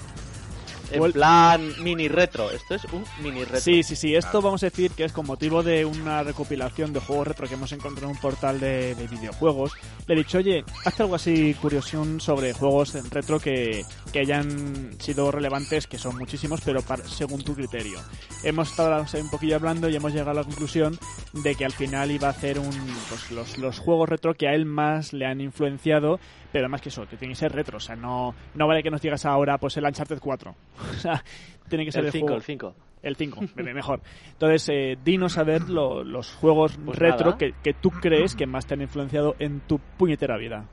en 0.92 1.12
plan 1.12 1.84
mini 1.84 2.08
retro. 2.08 2.52
Esto 2.52 2.76
es 2.76 2.84
un 2.86 3.06
mini 3.22 3.44
retro. 3.44 3.62
Sí, 3.62 3.84
sí, 3.84 3.96
sí. 3.96 4.16
Esto 4.16 4.42
vamos 4.42 4.64
a 4.64 4.68
decir 4.68 4.92
que 4.92 5.06
es 5.06 5.14
con 5.14 5.26
motivo 5.26 5.64
de 5.64 5.86
una 5.86 6.24
recopilación 6.24 6.92
de 6.94 7.00
juegos 7.00 7.28
retro 7.28 7.48
que 7.48 7.54
hemos 7.54 7.72
encontrado 7.72 8.10
en 8.10 8.16
un 8.16 8.22
portal 8.22 8.60
de, 8.60 8.96
de 8.96 9.08
videojuegos. 9.08 9.72
Le 10.08 10.14
he 10.14 10.18
dicho, 10.18 10.40
oye, 10.40 10.64
haz 10.84 11.00
algo 11.00 11.16
así 11.16 11.54
curioso 11.56 11.86
sobre 12.20 12.54
juegos 12.54 12.96
en 12.96 13.10
retro 13.12 13.40
que, 13.40 13.86
que 14.12 14.20
hayan 14.20 15.00
sido 15.00 15.32
relevantes, 15.32 15.88
que 15.88 15.98
son 15.98 16.18
muchísimos, 16.18 16.62
pero 16.62 16.82
según 17.06 17.44
tu 17.44 17.54
criterio. 17.54 18.00
Hemos 18.44 18.72
estado 18.72 19.06
un 19.22 19.30
poquillo 19.30 19.56
hablando 19.56 19.88
y 19.88 19.96
hemos 19.96 20.12
llegado 20.12 20.32
a 20.32 20.34
la 20.36 20.44
conclusión 20.44 20.98
de 21.34 21.56
que 21.56 21.66
al 21.66 21.72
final 21.72 22.12
iba 22.12 22.28
a 22.28 22.32
hacer 22.32 22.60
un, 22.60 22.72
pues, 23.10 23.32
los, 23.32 23.58
los 23.58 23.80
juegos 23.80 24.10
retro 24.10 24.34
que 24.34 24.48
a 24.48 24.54
él 24.54 24.66
más 24.66 25.14
le 25.14 25.26
han 25.26 25.42
influenciado, 25.42 26.20
pero 26.56 26.70
más 26.70 26.80
que 26.80 26.88
eso, 26.88 27.06
que 27.06 27.18
tiene 27.18 27.34
que 27.34 27.38
ser 27.38 27.52
retro. 27.52 27.76
O 27.76 27.82
sea, 27.82 27.98
no, 27.98 28.34
no 28.54 28.66
vale 28.66 28.82
que 28.82 28.90
nos 28.90 29.02
digas 29.02 29.26
ahora, 29.26 29.58
pues 29.58 29.76
el 29.76 29.84
Uncharted 29.84 30.20
4. 30.22 30.56
O 30.92 30.94
sea, 30.94 31.22
tiene 31.68 31.84
que 31.84 31.92
ser 31.92 32.00
el 32.00 32.06
el 32.06 32.12
5, 32.14 32.26
juego. 32.26 32.38
el 32.38 32.44
5. 32.44 32.76
El 33.04 33.16
5, 33.18 33.42
mejor. 33.74 34.00
Entonces, 34.32 34.70
eh, 34.70 34.98
dinos 35.04 35.38
a 35.38 35.44
ver 35.44 35.70
lo- 35.70 36.06
los 36.06 36.34
juegos 36.34 36.78
Pues 36.86 36.98
retro 36.98 37.38
que, 37.38 37.54
que 37.62 37.74
tú 37.74 37.90
crees 37.92 38.38
que 38.38 38.46
más 38.48 38.66
te 38.68 38.74
han 38.76 38.82
influenciado 38.82 39.36
en 39.40 39.60
tu 39.68 39.80
puñetera 39.98 40.38
vida. 40.38 40.64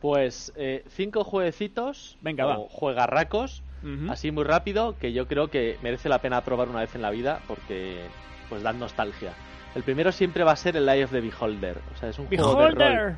Pues 0.00 0.52
eh, 0.56 0.82
cinco 0.88 1.22
jueguecitos, 1.22 2.18
Venga, 2.20 2.44
va. 2.44 2.56
juegarracos, 2.68 3.62
Ujú. 3.84 4.10
así 4.10 4.32
muy 4.32 4.42
rápido, 4.42 4.96
que 4.98 5.12
yo 5.12 5.28
creo 5.28 5.46
que 5.48 5.78
merece 5.80 6.08
la 6.08 6.18
pena 6.18 6.42
probar 6.42 6.68
una 6.68 6.80
vez 6.80 6.94
en 6.96 7.02
la 7.02 7.10
vida 7.10 7.40
porque 7.46 8.00
pues 8.48 8.64
dan 8.64 8.80
nostalgia. 8.80 9.32
El 9.76 9.84
primero 9.84 10.10
siempre 10.10 10.42
va 10.42 10.52
a 10.52 10.56
ser 10.56 10.76
el 10.76 10.88
Eye 10.88 11.04
of 11.04 11.12
the 11.12 11.20
Beholder, 11.20 11.78
o 11.94 11.96
sea, 11.98 12.08
es 12.08 12.18
un 12.18 12.26
juego 12.26 12.56
de 12.62 12.70
rol. 12.70 13.16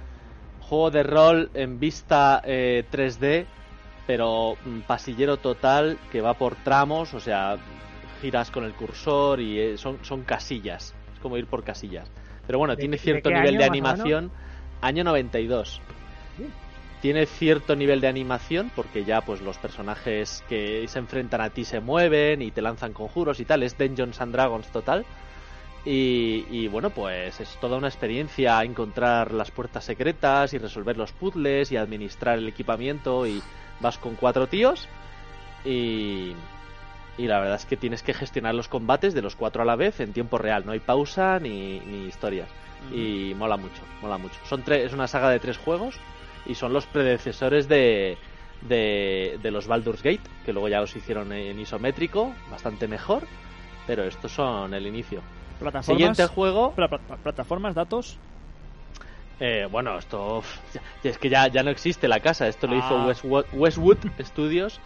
Juego 0.71 0.91
de 0.93 1.03
rol 1.03 1.51
en 1.53 1.81
vista 1.81 2.41
eh, 2.45 2.85
3D, 2.93 3.45
pero 4.07 4.57
mm, 4.65 4.81
pasillero 4.87 5.37
total 5.37 5.99
que 6.13 6.21
va 6.21 6.35
por 6.35 6.55
tramos, 6.55 7.13
o 7.13 7.19
sea, 7.19 7.57
giras 8.23 8.53
con 8.53 8.63
el 8.65 8.73
cursor 8.75 9.41
y 9.41 9.59
eh, 9.59 9.77
son, 9.77 9.99
son 10.03 10.23
casillas. 10.23 10.95
Es 11.13 11.19
como 11.21 11.37
ir 11.37 11.47
por 11.47 11.65
casillas. 11.65 12.09
Pero 12.47 12.61
bueno, 12.61 12.77
¿De- 12.77 12.81
tiene 12.83 12.99
cierto 12.99 13.31
nivel 13.31 13.59
de 13.59 13.65
animación. 13.65 14.31
Año 14.81 15.03
92. 15.03 15.81
Sí. 16.37 16.47
Tiene 17.03 17.27
cierto 17.27 17.75
nivel 17.75 18.01
de 18.01 18.07
animación 18.07 18.71
porque 18.77 19.05
ya 19.05 19.23
pues 19.23 19.41
los 19.41 19.59
personajes 19.59 20.45
que 20.49 20.87
se 20.87 21.01
enfrentan 21.01 21.41
a 21.41 21.51
ti 21.51 21.65
se 21.65 21.81
mueven 21.81 22.43
y 22.43 22.53
te 22.53 22.63
lanzan 22.63 22.93
conjuros 22.93 23.41
y 23.41 23.45
tal. 23.45 23.65
Es 23.65 23.77
Dungeons 23.77 24.21
and 24.21 24.33
Dragons 24.33 24.69
total. 24.69 25.05
Y, 25.85 26.45
y, 26.51 26.69
bueno, 26.69 26.91
pues 26.91 27.41
es 27.41 27.57
toda 27.59 27.79
una 27.79 27.89
experiencia 27.89 28.63
encontrar 28.63 29.33
las 29.33 29.51
puertas 29.51 29.85
secretas 29.85 30.53
y 30.53 30.59
resolver 30.59 30.99
los 30.99 31.13
puzzles 31.13 31.73
y 31.73 31.77
administrar 31.79 32.39
el 32.39 32.49
equipamiento 32.49 33.27
y 33.27 33.43
vas 33.81 33.97
con 33.97 34.15
cuatro 34.15 34.47
tíos 34.47 34.89
y, 35.65 36.33
y 37.17 37.27
la 37.27 37.41
verdad 37.41 37.57
es 37.57 37.65
que 37.65 37.79
tienes 37.79 38.03
que 38.03 38.13
gestionar 38.13 38.55
los 38.55 38.69
combates 38.69 39.15
de 39.15 39.23
los 39.23 39.37
cuatro 39.37 39.63
a 39.63 39.65
la 39.65 39.77
vez 39.77 40.01
en 40.01 40.13
tiempo 40.13 40.37
real, 40.37 40.67
no 40.67 40.73
hay 40.73 40.81
pausa 40.81 41.39
ni, 41.39 41.81
ni 41.81 42.07
historias 42.07 42.49
y 42.93 43.35
mola 43.37 43.57
mucho, 43.57 43.83
mola 44.01 44.19
mucho. 44.19 44.37
Son 44.45 44.63
tres, 44.63 44.87
es 44.87 44.93
una 44.93 45.07
saga 45.07 45.31
de 45.31 45.39
tres 45.39 45.59
juegos 45.59 45.99
y 46.47 46.55
son 46.55 46.73
los 46.73 46.87
predecesores 46.87 47.69
de, 47.69 48.19
de, 48.63 49.39
de 49.43 49.51
los 49.51 49.67
Baldur's 49.67 50.03
Gate, 50.03 50.21
que 50.45 50.53
luego 50.53 50.69
ya 50.69 50.81
los 50.81 50.95
hicieron 50.97 51.33
en 51.33 51.59
isométrico, 51.59 52.35
bastante 52.51 52.89
mejor, 52.89 53.25
pero 53.87 54.05
estos 54.05 54.33
son 54.33 54.75
el 54.75 54.87
inicio. 54.87 55.23
Plataformas. 55.61 55.87
Siguiente 55.87 56.27
juego. 56.27 56.73
pla- 56.73 56.89
pla- 56.89 56.99
plataformas, 57.23 57.75
datos. 57.75 58.19
Eh, 59.39 59.67
bueno, 59.71 59.97
esto 59.99 60.43
es 61.05 61.17
que 61.19 61.29
ya, 61.31 61.47
ya 61.49 61.63
no 61.63 61.71
existe 61.71 62.09
la 62.09 62.21
casa. 62.21 62.47
Esto 62.49 62.67
lo 62.67 62.75
Ah. 62.75 62.79
hizo 62.79 63.07
Westwood, 63.07 63.45
Westwood 63.55 63.99
Studios 64.23 64.81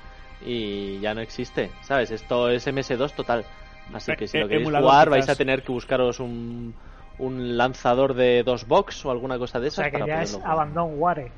y 0.45 1.01
ya 1.01 1.14
no 1.14 1.20
existe, 1.22 1.70
¿sabes? 1.83 2.11
Esto 2.11 2.49
es 2.51 2.66
MS2 2.66 3.12
total. 3.14 3.45
Así 3.93 4.12
Eh, 4.12 4.16
que 4.16 4.29
si 4.29 4.37
eh, 4.39 4.41
lo 4.43 4.49
queréis 4.49 4.62
emulador, 4.66 4.89
jugar 4.91 5.11
vais 5.11 5.29
a 5.29 5.35
tener 5.35 5.62
que 5.62 5.72
buscaros 5.72 6.20
un, 6.20 6.75
un 7.18 7.57
lanzador 7.57 8.14
de 8.14 8.43
dos 8.45 8.66
box 8.66 9.05
o 9.05 9.11
alguna 9.11 9.39
cosa 9.39 9.59
de 9.59 9.66
O 9.66 9.68
esas. 9.68 9.83
sea 9.85 9.91
que 9.91 9.99
para 9.99 10.07
ya 10.18 10.22
es. 10.22 10.39
Abandonware. 10.45 11.31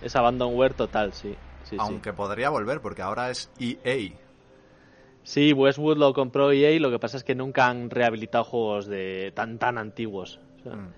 Es 0.00 0.16
Abandonware 0.16 0.72
total, 0.74 1.12
sí. 1.12 1.36
sí, 1.64 1.70
sí. 1.70 1.76
Aunque 1.78 2.12
podría 2.14 2.48
volver, 2.50 2.80
porque 2.80 3.02
ahora 3.02 3.30
es 3.30 3.50
E 3.60 3.78
EA. 3.84 4.10
Sí, 5.24 5.52
Westwood 5.52 5.98
lo 5.98 6.12
compró 6.12 6.50
EA, 6.52 6.78
lo 6.80 6.90
que 6.90 6.98
pasa 6.98 7.16
es 7.16 7.24
que 7.24 7.34
nunca 7.34 7.68
han 7.68 7.90
rehabilitado 7.90 8.44
juegos 8.44 8.86
de 8.86 9.32
tan 9.34 9.58
tan 9.58 9.78
antiguos. 9.78 10.38
O 10.60 10.62
sea, 10.64 10.72
Mm. 10.76 10.88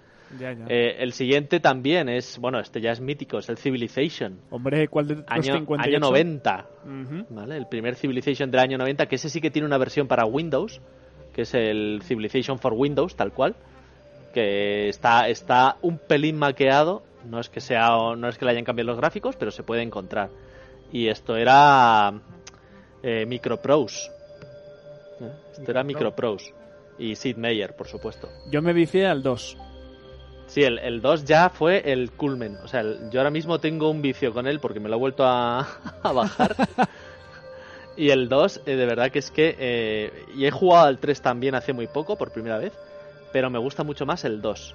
Ya, 0.41 0.53
ya. 0.53 0.65
eh, 0.69 0.97
el 0.99 1.13
siguiente 1.13 1.61
también 1.61 2.09
es, 2.09 2.39
bueno, 2.39 2.59
este 2.59 2.81
ya 2.81 2.91
es 2.91 3.01
mítico, 3.01 3.39
es 3.39 3.49
el 3.51 3.57
Civilization. 3.59 4.41
Hombre, 4.51 4.89
¿cuál 4.89 5.07
de 5.07 5.15
los 5.17 5.25
Año, 5.29 5.43
58? 5.55 5.89
año 5.89 6.01
90, 6.01 6.67
Ujú. 6.85 7.27
¿vale? 7.31 7.57
El 7.57 7.67
primer 7.69 7.95
Civilization 7.95 8.51
del 8.51 8.61
año 8.61 8.79
90, 8.79 9.07
que 9.07 9.15
ese 9.17 9.29
sí 9.29 9.41
que 9.41 9.51
tiene 9.53 9.67
una 9.67 9.79
versión 9.79 10.09
para 10.09 10.25
Windows, 10.25 10.81
que 11.35 11.43
es 11.43 11.55
el 11.55 12.01
Civilization 12.03 12.59
for 12.59 12.73
Windows, 12.73 13.15
tal 13.15 13.33
cual, 13.33 13.55
que 14.33 14.89
está, 14.89 15.29
está 15.29 15.77
un 15.83 15.99
pelín 15.99 16.37
maqueado, 16.37 17.05
no 17.31 17.39
es 17.39 17.49
que 17.49 17.61
sea 17.61 17.91
no 18.17 18.29
es 18.29 18.37
que 18.37 18.45
le 18.45 18.51
hayan 18.53 18.65
cambiado 18.65 18.89
los 18.89 18.97
gráficos, 18.99 19.37
pero 19.37 19.53
se 19.53 19.63
puede 19.63 19.83
encontrar. 19.83 20.31
Y 20.93 21.09
esto 21.09 21.37
era 21.37 22.13
eh, 23.05 23.27
Microprose. 23.27 24.11
¿eh? 25.21 25.31
Esto 25.53 25.71
era 25.71 25.85
Microprose. 25.85 26.53
Y 26.99 27.17
Sid 27.17 27.37
Meier, 27.37 27.75
por 27.75 27.89
supuesto. 27.89 28.29
Yo 28.51 28.63
me 28.63 28.73
vicié 28.73 29.07
al 29.07 29.23
2. 29.23 29.57
Sí, 30.47 30.63
el, 30.63 30.79
el 30.79 31.01
2 31.01 31.25
ya 31.25 31.51
fue 31.51 31.91
el 31.93 32.13
culmen. 32.13 32.57
O 32.63 32.69
sea, 32.69 32.81
el- 32.81 33.11
yo 33.11 33.21
ahora 33.21 33.31
mismo 33.31 33.59
tengo 33.59 33.91
un 33.91 34.01
vicio 34.03 34.33
con 34.33 34.47
él 34.47 34.61
porque 34.61 34.79
me 34.81 34.89
lo 34.89 34.97
he 34.97 34.99
vuelto 34.99 35.25
a, 35.27 35.61
a 36.03 36.13
bajar. 36.13 36.55
y 37.97 38.11
el 38.11 38.29
2, 38.29 38.61
eh, 38.67 38.77
de 38.77 38.87
verdad 38.87 39.11
que 39.11 39.19
es 39.19 39.31
que... 39.31 39.57
eh, 39.59 40.13
y 40.37 40.47
he 40.47 40.51
jugado 40.51 40.87
al 40.87 40.99
3 40.99 41.21
también 41.21 41.55
hace 41.55 41.73
muy 41.73 41.87
poco, 41.87 42.17
por 42.17 42.31
primera 42.31 42.59
vez. 42.59 42.73
Pero 43.33 43.51
me 43.51 43.59
gusta 43.59 43.83
mucho 43.83 44.07
más 44.07 44.25
el 44.25 44.41
2. 44.41 44.75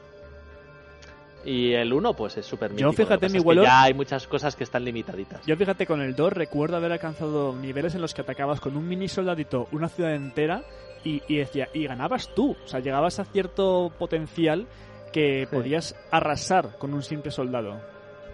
Y 1.45 1.73
el 1.73 1.93
1, 1.93 2.13
pues 2.15 2.37
es 2.37 2.45
súper 2.45 2.71
que 2.71 2.83
fíjate, 2.91 3.29
mi 3.29 3.37
es 3.37 3.43
que 3.43 3.63
Ya 3.63 3.83
hay 3.83 3.93
muchas 3.93 4.27
cosas 4.27 4.55
que 4.55 4.63
están 4.63 4.83
limitaditas. 4.83 5.45
Yo 5.45 5.55
fíjate, 5.55 5.85
con 5.85 6.01
el 6.01 6.15
2 6.15 6.33
recuerdo 6.33 6.77
haber 6.77 6.91
alcanzado 6.91 7.55
niveles 7.55 7.95
en 7.95 8.01
los 8.01 8.13
que 8.13 8.21
atacabas 8.21 8.59
con 8.59 8.75
un 8.75 8.87
mini 8.87 9.07
soldadito 9.07 9.67
una 9.71 9.87
ciudad 9.87 10.13
entera 10.13 10.63
y, 11.03 11.21
y 11.27 11.37
decía, 11.37 11.69
y 11.73 11.87
ganabas 11.87 12.33
tú. 12.35 12.57
O 12.63 12.67
sea, 12.67 12.81
llegabas 12.81 13.19
a 13.19 13.25
cierto 13.25 13.91
potencial 13.97 14.67
que 15.13 15.47
podías 15.49 15.95
arrasar 16.11 16.77
con 16.77 16.93
un 16.93 17.03
simple 17.03 17.31
soldado. 17.31 17.79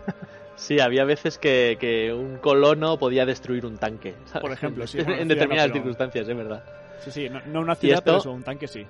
Sí, 0.57 0.79
había 0.79 1.03
veces 1.03 1.37
que, 1.37 1.75
que 1.79 2.13
un 2.13 2.37
colono 2.37 2.97
podía 2.97 3.25
destruir 3.25 3.65
un 3.65 3.77
tanque. 3.77 4.15
¿sabes? 4.25 4.41
Por 4.41 4.51
ejemplo, 4.53 4.87
sí, 4.87 4.99
en, 4.99 5.27
determinadas 5.27 5.65
pero- 5.67 5.73
circunstancias, 5.73 6.29
es 6.29 6.37
verdad. 6.37 6.63
Sí, 7.01 7.11
sí, 7.11 7.29
no, 7.29 7.41
no 7.47 7.59
una 7.59 7.75
ciudad, 7.75 7.97
esto? 7.97 8.05
pero 8.05 8.17
eso, 8.19 8.31
un 8.31 8.43
tanque 8.43 8.65
sí. 8.67 8.85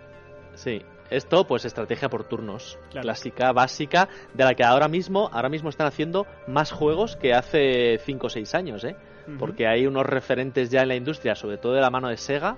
Sí, 0.53 0.80
esto 1.09 1.45
pues 1.45 1.65
estrategia 1.65 2.09
por 2.09 2.23
turnos, 2.23 2.77
Claro. 2.91 3.03
clásica, 3.03 3.51
básica, 3.51 4.09
de 4.33 4.43
la 4.43 4.53
que 4.53 4.63
ahora 4.63 4.87
mismo, 4.87 5.29
ahora 5.31 5.49
mismo 5.49 5.69
están 5.69 5.87
haciendo 5.87 6.25
más 6.47 6.71
juegos 6.71 7.15
que 7.15 7.33
hace 7.33 7.99
5 8.03 8.27
o 8.27 8.29
6 8.29 8.55
años, 8.55 8.83
¿eh? 8.83 8.95
Porque 9.39 9.67
hay 9.67 9.87
unos 9.87 10.05
referentes 10.05 10.69
ya 10.69 10.81
en 10.81 10.89
la 10.89 10.95
industria, 10.95 11.33
sobre 11.33 11.57
todo 11.57 11.73
de 11.73 11.81
la 11.81 11.89
mano 11.89 12.09
de 12.09 12.17
Sega, 12.17 12.57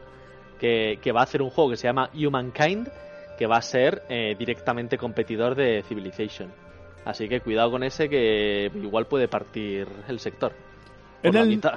que, 0.60 1.00
que 1.02 1.12
va 1.14 1.22
a 1.22 1.24
hacer 1.24 1.42
un 1.42 1.50
juego 1.50 1.70
que 1.70 1.78
se 1.78 1.88
llama 1.88 2.10
Humankind, 2.14 2.90
que 3.38 3.48
va 3.48 3.56
a 3.58 3.62
ser 3.62 4.04
eh, 4.10 4.36
directamente 4.38 4.98
competidor 4.98 5.56
de 5.56 5.82
Civilization. 5.88 6.52
Así 7.06 7.30
que 7.30 7.40
cuidado 7.40 7.72
con 7.72 7.84
ese 7.84 8.10
que 8.10 8.70
igual 8.76 9.06
puede 9.06 9.30
partir 9.30 9.88
el 10.10 10.20
sector. 10.20 10.52
Por 11.22 11.28
En 11.30 11.34
la 11.36 11.42
el- 11.42 11.48
mitad. 11.48 11.74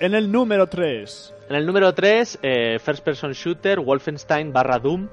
En 0.00 0.14
el 0.14 0.32
número 0.32 0.66
3. 0.66 1.34
En 1.48 1.54
el 1.56 1.64
número 1.66 1.94
3, 1.94 2.40
First 2.80 3.04
Person 3.04 3.32
Shooter, 3.32 3.78
Wolfenstein 3.78 4.52
barra 4.52 4.80
Doom, 4.80 5.06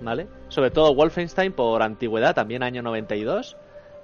¿vale? 0.00 0.26
Sobre 0.48 0.70
todo 0.70 0.94
Wolfenstein 0.94 1.52
por 1.52 1.82
antigüedad, 1.82 2.34
también 2.34 2.62
año 2.62 2.82
92. 2.82 3.56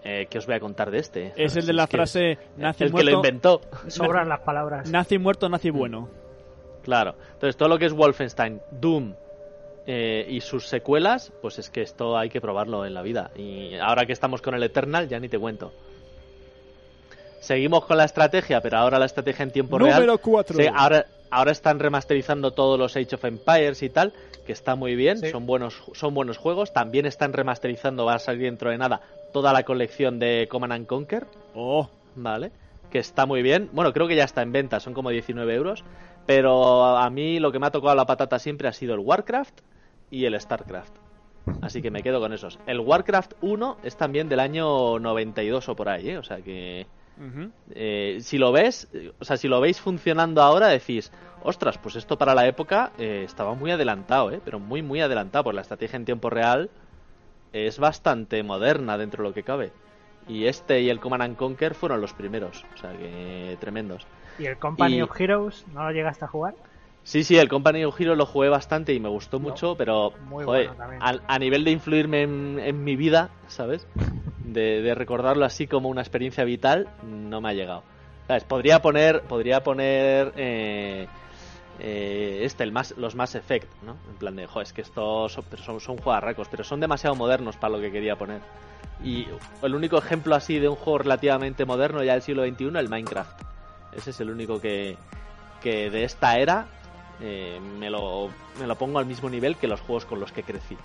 Eh, 0.05 0.27
¿Qué 0.29 0.39
os 0.39 0.47
voy 0.47 0.57
a 0.57 0.61
contar 0.61 0.91
de 0.91 0.99
este? 0.99 1.33
Es 1.37 1.55
el 1.57 1.65
de 1.67 1.73
Es 1.73 1.77
la 1.77 1.87
que 1.87 1.97
frase 1.97 2.39
nazi 2.57 2.85
el 2.85 2.91
que 2.91 2.93
muerto. 2.93 3.11
lo 3.11 3.17
inventó. 3.19 3.61
Sobran 3.87 4.29
las 4.29 4.41
palabras. 4.41 4.91
Nazi 4.91 5.19
muerto, 5.19 5.49
nazi 5.49 5.71
bueno. 5.71 6.09
Claro. 6.83 7.15
Entonces, 7.35 7.57
todo 7.57 7.69
lo 7.69 7.79
que 7.79 7.87
es 7.87 7.93
Wolfenstein, 7.93 8.61
Doom 8.73 9.15
eh, 9.87 10.27
y 10.29 10.41
sus 10.41 10.67
secuelas, 10.67 11.33
pues 11.41 11.61
es 11.61 11.71
que 11.71 11.83
esto 11.83 12.19
hay 12.19 12.31
que 12.31 12.41
probarlo 12.41 12.85
en 12.85 12.95
la 12.95 13.03
vida. 13.03 13.31
Y 13.37 13.77
ahora 13.77 14.05
que 14.05 14.13
estamos 14.13 14.43
con 14.43 14.55
el 14.55 14.63
Eternal, 14.65 15.09
ya 15.09 15.21
ni 15.21 15.29
te 15.29 15.39
cuento. 15.39 15.73
Seguimos 17.41 17.85
con 17.87 17.97
la 17.97 18.05
estrategia, 18.05 18.61
pero 18.61 18.79
ahora 18.79 18.99
la 18.99 19.07
estrategia 19.07 19.43
en 19.45 19.51
tiempo 19.51 19.79
real. 19.79 19.95
Número 20.01 20.19
4. 20.19 20.57
Sí, 20.57 20.67
ahora, 20.73 21.07
ahora 21.33 21.51
están 21.51 21.81
remasterizando 21.81 22.53
todos 22.53 22.79
los 22.79 22.97
Age 22.97 23.15
of 23.17 23.25
Empires 23.25 23.83
y 23.83 23.89
tal, 23.91 24.13
que 24.47 24.53
está 24.53 24.77
muy 24.77 24.95
bien, 24.95 25.19
Sí. 25.19 25.31
son 25.31 25.47
buenos 25.47 25.83
son 25.95 26.15
buenos 26.15 26.37
juegos. 26.39 26.73
También 26.73 27.07
están 27.07 27.33
remasterizando, 27.33 28.05
va 28.05 28.15
a 28.15 28.19
salir 28.19 28.43
dentro 28.43 28.71
de 28.71 28.79
nada, 28.79 29.01
toda 29.33 29.53
la 29.53 29.65
colección 29.65 30.19
de 30.19 30.47
Command 30.51 30.73
and 30.73 30.87
Conquer, 30.87 31.27
Oh, 31.55 31.89
¿vale? 32.15 32.53
Que 32.91 32.99
está 32.99 33.27
muy 33.27 33.43
bien. 33.43 33.71
Bueno, 33.73 33.93
creo 33.93 34.07
que 34.07 34.15
ya 34.17 34.25
está 34.25 34.43
en 34.43 34.53
venta, 34.53 34.79
son 34.79 34.95
como 34.95 35.11
19 35.11 35.55
euros. 35.55 35.83
Pero 36.27 36.85
a 36.97 37.11
mí 37.11 37.41
lo 37.41 37.51
que 37.51 37.59
me 37.59 37.67
ha 37.67 37.71
tocado 37.73 37.97
la 37.97 38.07
patata 38.07 38.39
siempre 38.39 38.69
ha 38.69 38.73
sido 38.73 38.95
el 38.95 39.01
Warcraft 39.01 39.61
y 40.11 40.25
el 40.27 40.39
Starcraft. 40.41 40.95
Así 41.63 41.83
que 41.83 41.91
me 41.91 42.03
quedo 42.03 42.21
con 42.21 42.33
esos. 42.33 42.61
El 42.67 42.79
Warcraft 42.79 43.33
1 43.41 43.79
es 43.83 43.97
también 43.97 44.29
del 44.29 44.39
año 44.39 45.01
92 45.01 45.69
o 45.69 45.75
por 45.75 45.89
ahí, 45.89 46.11
¿eh? 46.11 46.19
O 46.19 46.23
sea 46.23 46.37
que... 46.43 46.87
Eh, 47.75 48.19
si 48.21 48.39
lo 48.39 48.53
ves, 48.53 48.89
o 49.19 49.25
sea, 49.25 49.37
si 49.37 49.49
lo 49.49 49.61
veis 49.61 49.81
funcionando 49.81 50.43
ahora, 50.43 50.69
decís, 50.69 51.11
ostras, 51.43 51.79
pues 51.79 51.97
esto 51.97 52.19
para 52.19 52.35
la 52.35 52.47
época 52.47 52.93
eh, 52.99 53.23
estaba 53.25 53.55
muy 53.55 53.71
adelantado, 53.71 54.31
¿eh? 54.33 54.41
Pero 54.45 54.59
muy, 54.59 54.83
muy 54.83 55.01
adelantado, 55.01 55.45
por 55.45 55.55
la 55.55 55.61
estrategia 55.63 55.97
en 55.97 56.05
tiempo 56.05 56.31
real 56.31 56.71
es 57.53 57.79
bastante 57.79 58.43
moderna 58.43 58.99
dentro 58.99 59.23
de 59.23 59.29
lo 59.31 59.35
que 59.35 59.43
cabe. 59.45 59.73
Y 60.29 60.47
este 60.47 60.81
y 60.81 60.89
el 60.89 61.01
Command 61.01 61.23
and 61.23 61.37
Conquer 61.37 61.75
fueron 61.75 62.01
los 62.01 62.15
primeros, 62.15 62.65
o 62.75 62.77
sea 62.77 62.93
que 62.93 63.57
tremendos. 63.61 64.07
¿Y 64.39 64.47
el 64.47 64.59
Company 64.59 64.99
Y- 64.99 65.03
of 65.03 65.21
Heroes 65.21 65.67
no 65.69 65.85
lo 65.85 65.91
llegaste 65.93 66.25
a 66.25 66.29
jugar? 66.29 66.55
Sí, 67.05 67.25
sí, 67.25 67.37
el 67.37 67.49
Company 67.49 67.85
of 67.85 68.01
Heroes 68.01 68.17
lo 68.17 68.27
jugué 68.27 68.49
bastante 68.49 68.95
y 68.95 69.01
me 69.01 69.09
gustó 69.09 69.39
No, 69.39 69.49
mucho, 69.49 69.75
pero 69.77 70.13
muy 70.27 70.45
joder, 70.45 70.71
bueno 70.77 71.21
a, 71.27 71.39
nivel 71.39 71.65
de 71.65 71.73
influirme 71.73 72.23
en, 72.23 72.61
en 72.61 72.85
mi 72.85 72.95
vida, 72.95 73.31
¿sabes? 73.49 73.87
De, 74.45 74.83
de 74.83 74.95
recordarlo 74.95 75.45
así 75.45 75.67
como 75.67 75.89
una 75.89 76.01
experiencia 76.01 76.45
vital, 76.45 76.89
no 77.03 77.41
me 77.41 77.51
ha 77.51 77.53
llegado. 77.55 77.83
¿Sabes? 78.29 78.45
Podría 78.45 78.81
poner, 78.81 79.23
podría 79.23 79.65
poner 79.65 80.33
eh, 80.37 81.09
eh, 81.81 82.41
este, 82.43 82.63
el 82.63 82.71
más, 82.71 82.95
los 82.97 83.17
Mass 83.17 83.35
Effect, 83.35 83.69
¿no? 83.83 83.97
En 84.09 84.17
plan 84.17 84.37
de, 84.37 84.47
joder, 84.47 84.67
es 84.67 84.73
que 84.73 84.83
estos 84.83 85.33
son, 85.33 85.45
son, 85.59 85.81
son 85.81 85.97
pero 86.51 86.63
son 86.63 86.79
demasiado 86.79 87.17
modernos 87.17 87.57
para 87.57 87.75
lo 87.75 87.81
que 87.81 87.91
quería 87.91 88.15
poner. 88.15 88.41
Y 89.03 89.27
el 89.63 89.75
único 89.75 89.99
ejemplo 89.99 90.37
así 90.37 90.61
de 90.61 90.69
un 90.69 90.77
juego 90.77 90.99
relativamente 90.99 91.65
moderno 91.65 92.05
ya 92.05 92.13
del 92.13 92.23
siglo 92.23 92.45
XXI, 92.45 92.79
el 92.79 92.89
Minecraft. 92.89 93.43
Ese 93.93 94.11
es 94.11 94.21
el 94.21 94.31
único 94.31 94.61
que, 94.61 94.97
que 95.61 95.91
de 95.91 96.05
esta 96.05 96.39
era 96.39 96.69
eh, 97.21 97.61
me, 97.79 97.89
lo, 97.91 98.29
me 98.59 98.67
lo 98.67 98.77
pongo 98.77 98.99
al 98.99 99.07
mismo 99.07 99.29
nivel 99.31 99.57
que 99.57 99.67
los 99.69 99.81
juegos 99.81 100.05
con 100.07 100.19
los 100.21 100.33
que 100.33 100.43
crecí. 100.43 100.77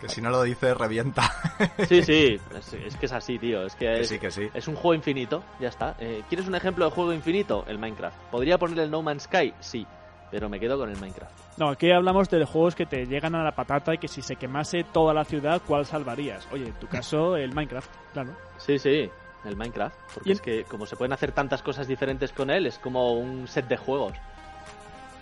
Que 0.00 0.08
si 0.08 0.20
no 0.22 0.30
lo 0.30 0.42
dices, 0.42 0.76
revienta. 0.76 1.22
Sí, 1.88 2.02
sí, 2.02 2.38
es, 2.56 2.72
es 2.74 2.96
que 2.96 3.06
es 3.06 3.12
así, 3.12 3.38
tío. 3.38 3.64
Es 3.64 3.74
que 3.74 3.86
Que 3.86 4.00
es, 4.00 4.08
sí, 4.08 4.18
que 4.18 4.30
sí. 4.30 4.48
es 4.54 4.68
un 4.68 4.74
juego 4.76 4.94
infinito, 4.94 5.42
ya 5.58 5.68
está. 5.68 5.96
Eh, 5.98 6.22
¿Quieres 6.28 6.46
un 6.48 6.54
ejemplo 6.54 6.84
de 6.84 6.90
juego 6.90 7.12
infinito? 7.12 7.64
El 7.66 7.78
Minecraft. 7.78 8.16
¿Podría 8.30 8.58
poner 8.58 8.78
el 8.80 8.90
No 8.90 9.02
Man's 9.02 9.24
Sky? 9.24 9.52
Sí, 9.60 9.86
pero 10.30 10.48
me 10.48 10.60
quedo 10.60 10.78
con 10.78 10.88
el 10.90 10.96
Minecraft. 10.98 11.32
No, 11.58 11.68
aquí 11.70 11.90
hablamos 11.90 12.30
de 12.30 12.44
juegos 12.44 12.74
que 12.74 12.86
te 12.86 13.04
llegan 13.06 13.34
a 13.34 13.42
la 13.42 13.52
patata 13.52 13.92
y 13.94 13.98
que 13.98 14.08
si 14.08 14.22
se 14.22 14.36
quemase 14.36 14.84
toda 14.84 15.12
la 15.12 15.24
ciudad, 15.24 15.60
¿cuál 15.66 15.84
salvarías? 15.84 16.46
Oye, 16.52 16.66
en 16.68 16.74
tu 16.74 16.86
caso, 16.86 17.36
el 17.36 17.52
Minecraft, 17.52 17.90
claro. 18.12 18.30
Sí, 18.56 18.78
sí, 18.78 19.10
el 19.44 19.56
Minecraft. 19.56 19.96
Porque 20.14 20.28
Y- 20.30 20.32
es 20.32 20.40
que 20.40 20.64
como 20.64 20.86
se 20.86 20.96
pueden 20.96 21.12
hacer 21.12 21.32
tantas 21.32 21.62
cosas 21.62 21.86
diferentes 21.88 22.32
con 22.32 22.50
él, 22.50 22.66
es 22.66 22.78
como 22.78 23.12
un 23.14 23.46
set 23.48 23.66
de 23.68 23.76
juegos. 23.76 24.12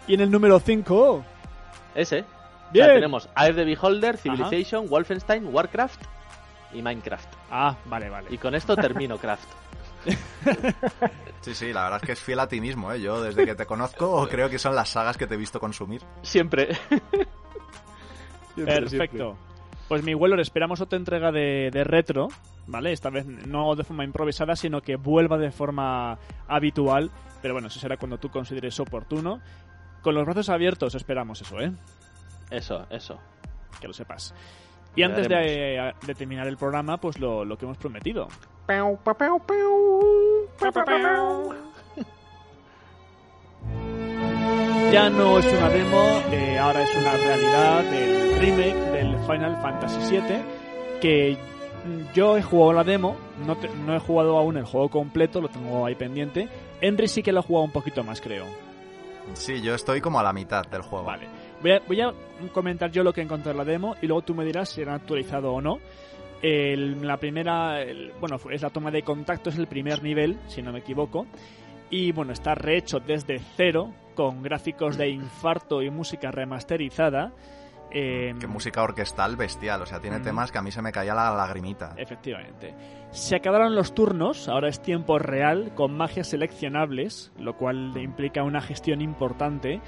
Y 0.09 0.15
en 0.15 0.21
el 0.21 0.31
número 0.31 0.59
5, 0.59 1.25
Ese. 1.95 2.25
Bien. 2.73 2.85
O 2.85 2.87
sea, 2.87 2.95
tenemos 2.95 3.29
Air 3.37 3.55
the 3.55 3.65
Beholder, 3.65 4.17
Civilization, 4.19 4.89
Wolfenstein, 4.89 5.47
Warcraft 5.55 6.03
y 6.73 6.83
Minecraft. 6.83 7.29
ah, 7.51 7.77
vale, 7.87 8.09
vale. 8.11 8.29
Y 8.31 8.39
con 8.39 8.55
esto 8.55 8.77
termino 8.77 9.17
Craft. 9.19 9.49
Sí, 11.41 11.55
sí, 11.55 11.73
la 11.73 11.85
verdad 11.85 12.01
es 12.03 12.07
que 12.07 12.13
es 12.13 12.21
fiel 12.21 12.41
a 12.41 12.49
ti 12.49 12.61
mismo, 12.61 12.93
¿eh? 12.93 13.01
Yo 13.01 13.23
desde 13.23 13.47
que 13.47 13.55
te 13.55 13.65
conozco 13.65 14.27
creo 14.31 14.51
que 14.51 14.59
son 14.59 14.75
las 14.75 14.89
sagas 14.89 15.17
que 15.17 15.27
te 15.29 15.35
he 15.35 15.39
visto 15.39 15.61
consumir. 15.61 16.03
Siempre. 16.23 16.75
Siempre, 18.55 18.75
Perfecto. 18.75 19.37
Pues 19.87 20.03
mi 20.03 20.15
Weller, 20.15 20.41
esperamos 20.41 20.81
otra 20.81 20.99
entrega 20.99 21.31
de, 21.31 21.71
de 21.73 21.85
retro, 21.85 22.29
¿vale? 22.67 22.93
Esta 22.93 23.09
vez 23.09 23.25
no 23.25 23.75
de 23.77 23.85
forma 23.85 24.05
improvisada, 24.05 24.57
sino 24.57 24.83
que 24.83 24.97
vuelva 24.97 25.39
de 25.39 25.51
forma 25.53 26.19
habitual. 26.49 27.11
Pero 27.41 27.55
bueno, 27.55 27.69
eso 27.69 27.79
será 27.79 27.97
cuando 27.97 28.19
tú 28.19 28.29
consideres 28.31 28.79
oportuno. 28.81 29.41
Con 30.03 30.15
los 30.15 30.25
brazos 30.25 30.49
abiertos 30.49 30.95
esperamos 30.95 31.41
eso, 31.41 31.61
¿eh? 31.61 31.73
Eso, 32.51 32.87
eso. 32.91 33.19
Que 33.81 33.87
lo 33.89 33.93
sepas. 33.93 34.35
Y 34.97 35.03
antes 35.03 35.29
de, 35.29 35.93
de 36.07 36.15
terminar 36.15 36.47
el 36.49 36.57
programa, 36.57 36.97
pues 36.99 37.19
lo, 37.21 37.45
lo 37.45 37.57
que 37.59 37.65
hemos 37.67 37.77
prometido. 37.79 38.29
Ya 44.93 45.11
no 45.11 45.39
es 45.39 45.47
una 45.53 45.69
demo, 45.69 46.23
eh, 46.33 46.59
ahora 46.59 46.83
es 46.83 46.95
una 46.97 47.13
realidad 47.13 47.85
del 47.85 48.39
remake 48.39 48.75
del 48.93 49.19
Final 49.27 49.61
Fantasy 49.61 50.17
VII 50.17 51.01
que 51.01 51.37
yo 52.15 52.37
he 52.39 52.43
jugado 52.43 52.73
la 52.73 52.85
demo, 52.85 53.17
no, 53.47 53.57
te- 53.57 53.69
no 53.69 53.95
he 53.95 53.99
jugado 54.01 54.39
aún 54.39 54.57
el 54.57 54.65
juego 54.65 54.89
completo, 54.89 55.41
lo 55.43 55.49
tengo 55.49 55.85
ahí 55.85 55.95
pendiente. 55.95 56.49
Henry 56.81 57.07
sí 57.09 57.23
que 57.23 57.33
lo 57.33 57.41
ha 57.41 57.43
jugado 57.43 57.65
un 57.67 57.71
poquito 57.73 58.03
más, 58.03 58.21
creo. 58.21 58.47
Sí, 59.35 59.61
yo 59.63 59.75
estoy 59.75 60.01
como 60.01 60.19
a 60.21 60.23
la 60.23 60.33
mitad 60.33 60.67
del 60.67 60.83
juego. 60.83 61.05
Vale. 61.07 61.27
Voy 61.63 61.73
a, 61.73 61.81
voy 61.87 62.01
a 62.01 62.13
comentar 62.53 62.91
yo 62.91 63.03
lo 63.03 63.13
que 63.13 63.21
encontré 63.21 63.51
en 63.53 63.59
la 63.59 63.65
demo 63.65 63.97
y 64.01 64.07
luego 64.07 64.23
tú 64.23 64.35
me 64.35 64.45
dirás 64.45 64.69
si 64.71 64.81
era 64.83 64.95
actualizado 64.95 65.53
o 65.53 65.61
no. 65.61 65.79
El- 66.43 67.05
la 67.07 67.17
primera, 67.17 67.83
el- 67.83 68.13
bueno, 68.21 68.37
es 68.51 68.63
la 68.63 68.71
toma 68.71 68.91
de 68.91 69.03
contacto, 69.03 69.51
es 69.51 69.59
el 69.59 69.67
primer 69.67 70.03
nivel, 70.03 70.39
si 70.47 70.63
no 70.63 70.73
me 70.73 70.79
equivoco. 70.81 71.27
Y 71.91 72.13
bueno, 72.13 72.33
está 72.33 72.55
rehecho 72.55 73.01
desde 73.01 73.41
cero, 73.57 73.93
con 74.15 74.43
gráficos 74.43 74.97
de 74.97 75.09
infarto 75.09 75.83
y 75.83 75.91
música 75.91 76.31
remasterizada. 76.31 77.33
Eh, 77.91 78.35
Que 78.39 78.47
música 78.47 78.83
orquestal 78.83 79.37
bestial, 79.37 79.81
o 79.83 79.87
sea, 79.87 79.99
tiene 80.01 80.17
Ujú. 80.17 80.27
temas 80.27 80.53
que 80.53 80.59
a 80.59 80.63
mí 80.63 80.71
se 80.71 80.83
me 80.83 80.93
caía 80.93 81.15
la 81.15 81.35
lagrimita. 81.35 81.95
Efectivamente. 81.97 82.75
Se 83.13 83.37
acabaron 83.37 83.75
los 83.75 83.95
turnos, 83.95 84.49
ahora 84.49 84.69
es 84.69 84.81
tiempo 84.83 85.19
real, 85.19 85.73
con 85.75 85.97
magias 85.97 86.29
seleccionables, 86.29 87.33
lo 87.39 87.57
cual 87.57 87.97
implica 87.97 88.43
una 88.43 88.61
gestión 88.61 89.01
importante. 89.01 89.81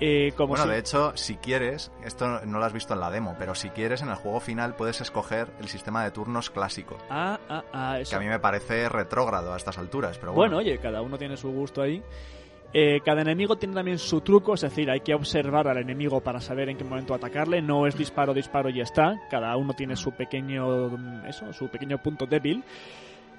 Eh, 0.00 0.32
como 0.36 0.48
Bueno, 0.48 0.64
si- 0.64 0.70
de 0.70 0.78
hecho, 0.78 1.16
si 1.16 1.36
quieres, 1.36 1.92
esto 2.02 2.40
no 2.46 2.58
lo 2.58 2.64
has 2.64 2.72
visto 2.72 2.94
en 2.94 3.00
la 3.00 3.10
demo, 3.12 3.36
pero 3.38 3.54
si 3.54 3.68
quieres, 3.70 4.02
en 4.02 4.08
el 4.08 4.16
juego 4.16 4.40
final 4.40 4.74
puedes 4.74 5.00
escoger 5.00 5.48
el 5.60 5.68
sistema 5.68 6.02
de 6.02 6.10
turnos 6.10 6.50
clásico. 6.50 6.96
Ah, 7.10 7.38
ah, 7.48 7.62
ah, 7.72 8.00
eso. 8.00 8.10
Que 8.10 8.16
a 8.16 8.18
mí 8.20 8.26
me 8.26 8.40
parece 8.40 8.88
retrógrado 8.88 9.52
a 9.54 9.56
estas 9.56 9.78
alturas, 9.78 10.18
pero 10.18 10.32
Bueno, 10.32 10.56
bueno. 10.56 10.68
oye, 10.68 10.78
cada 10.78 11.00
uno 11.00 11.16
tiene 11.16 11.36
su 11.36 11.52
gusto 11.52 11.80
ahí. 11.80 12.02
Eh, 12.76 13.00
cada 13.04 13.22
enemigo 13.22 13.56
tiene 13.56 13.72
también 13.74 13.98
su 13.98 14.20
truco, 14.20 14.54
es 14.54 14.62
decir, 14.62 14.90
hay 14.90 15.00
que 15.00 15.14
observar 15.14 15.68
al 15.68 15.78
enemigo 15.78 16.20
para 16.20 16.40
saber 16.40 16.68
en 16.68 16.76
qué 16.76 16.82
momento 16.82 17.14
atacarle. 17.14 17.62
No 17.62 17.86
es 17.86 17.96
disparo, 17.96 18.34
disparo 18.34 18.68
y 18.68 18.74
ya 18.78 18.82
está. 18.82 19.20
Cada 19.30 19.56
uno 19.56 19.74
tiene 19.74 19.94
su 19.94 20.10
pequeño, 20.10 20.88
mm, 20.90 21.26
eso, 21.26 21.52
su 21.52 21.68
pequeño 21.68 22.02
punto 22.02 22.26
débil. 22.26 22.64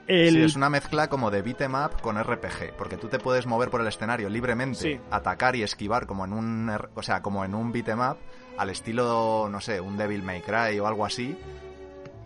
El- 0.07 0.29
Sí, 0.33 0.41
es 0.43 0.55
una 0.55 0.69
mezcla 0.69 1.09
como 1.09 1.31
de 1.31 1.41
beat'em 1.41 1.73
up 1.73 1.99
con 2.01 2.17
RPG, 2.17 2.73
porque 2.77 2.95
tú 2.95 3.07
te 3.07 3.19
puedes 3.19 3.45
mover 3.45 3.69
por 3.69 3.81
el 3.81 3.87
escenario 3.87 4.29
libremente, 4.29 4.77
Sí. 4.79 4.99
atacar 5.11 5.55
y 5.57 5.63
esquivar 5.63 6.05
como 6.05 6.23
en 6.25 6.31
un, 6.31 6.71
o 6.93 7.01
sea, 7.03 7.21
como 7.21 7.43
en 7.43 7.55
un 7.55 7.71
beat'em 7.73 7.99
up, 7.99 8.17
al 8.57 8.69
estilo, 8.69 9.49
no 9.51 9.59
sé, 9.59 9.81
un 9.81 9.97
Devil 9.97 10.23
May 10.23 10.41
Cry 10.41 10.79
o 10.79 10.87
algo 10.87 11.05
así. 11.05 11.35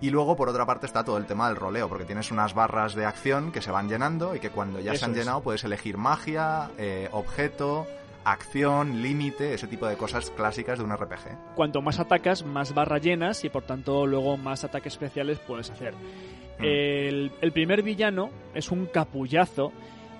Y 0.01 0.09
luego, 0.11 0.35
por 0.35 0.47
otra 0.49 0.65
parte, 0.65 0.85
está 0.85 1.03
todo 1.03 1.17
el 1.17 1.25
tema 1.25 1.47
del 1.47 1.57
roleo, 1.57 1.89
porque 1.89 2.05
tienes 2.05 2.31
unas 2.31 2.53
barras 2.53 2.95
de 2.95 3.05
acción 3.05 3.51
que 3.51 3.61
se 3.61 3.69
van 3.71 3.89
llenando 3.89 4.33
y 4.35 4.39
que 4.39 4.49
cuando 4.49 4.79
ya 4.79 4.91
Eso 4.93 4.99
se 4.99 5.05
han 5.05 5.11
es. 5.11 5.17
llenado 5.17 5.41
puedes 5.41 5.63
elegir 5.65 5.97
magia, 5.97 6.69
eh, 6.77 7.09
objeto, 7.11 7.85
acción, 8.23 9.01
límite, 9.01 9.53
ese 9.53 9.67
tipo 9.67 9.87
de 9.87 9.97
cosas 9.97 10.29
clásicas 10.31 10.77
de 10.79 10.85
un 10.85 10.91
RPG. 10.95 11.55
cuanto 11.55 11.81
más 11.81 11.99
atacas, 11.99 12.45
más 12.45 12.73
barra 12.73 12.97
llenas 12.97 13.43
y 13.43 13.49
por 13.49 13.63
tanto 13.63 14.05
luego 14.05 14.37
más 14.37 14.63
ataques 14.63 14.93
especiales 14.93 15.39
puedes 15.39 15.69
hacer. 15.69 15.93
Mm. 16.59 16.63
El, 16.63 17.31
el 17.41 17.51
primer 17.51 17.83
villano 17.83 18.29
es 18.53 18.71
un 18.71 18.85
capullazo. 18.85 19.71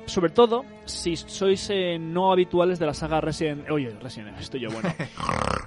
Sobre 0.10 0.32
todo 0.32 0.66
si 0.86 1.16
sois 1.16 1.70
eh, 1.70 2.00
no 2.00 2.32
habituales 2.32 2.80
de 2.80 2.86
la 2.88 2.96
saga 2.96 3.22
Resident 3.22 3.70
Oye, 3.70 3.92
Resident 4.02 4.30
Evil, 4.30 4.42
estoy 4.42 4.60
yo 4.62 4.70
bueno. 4.70 4.90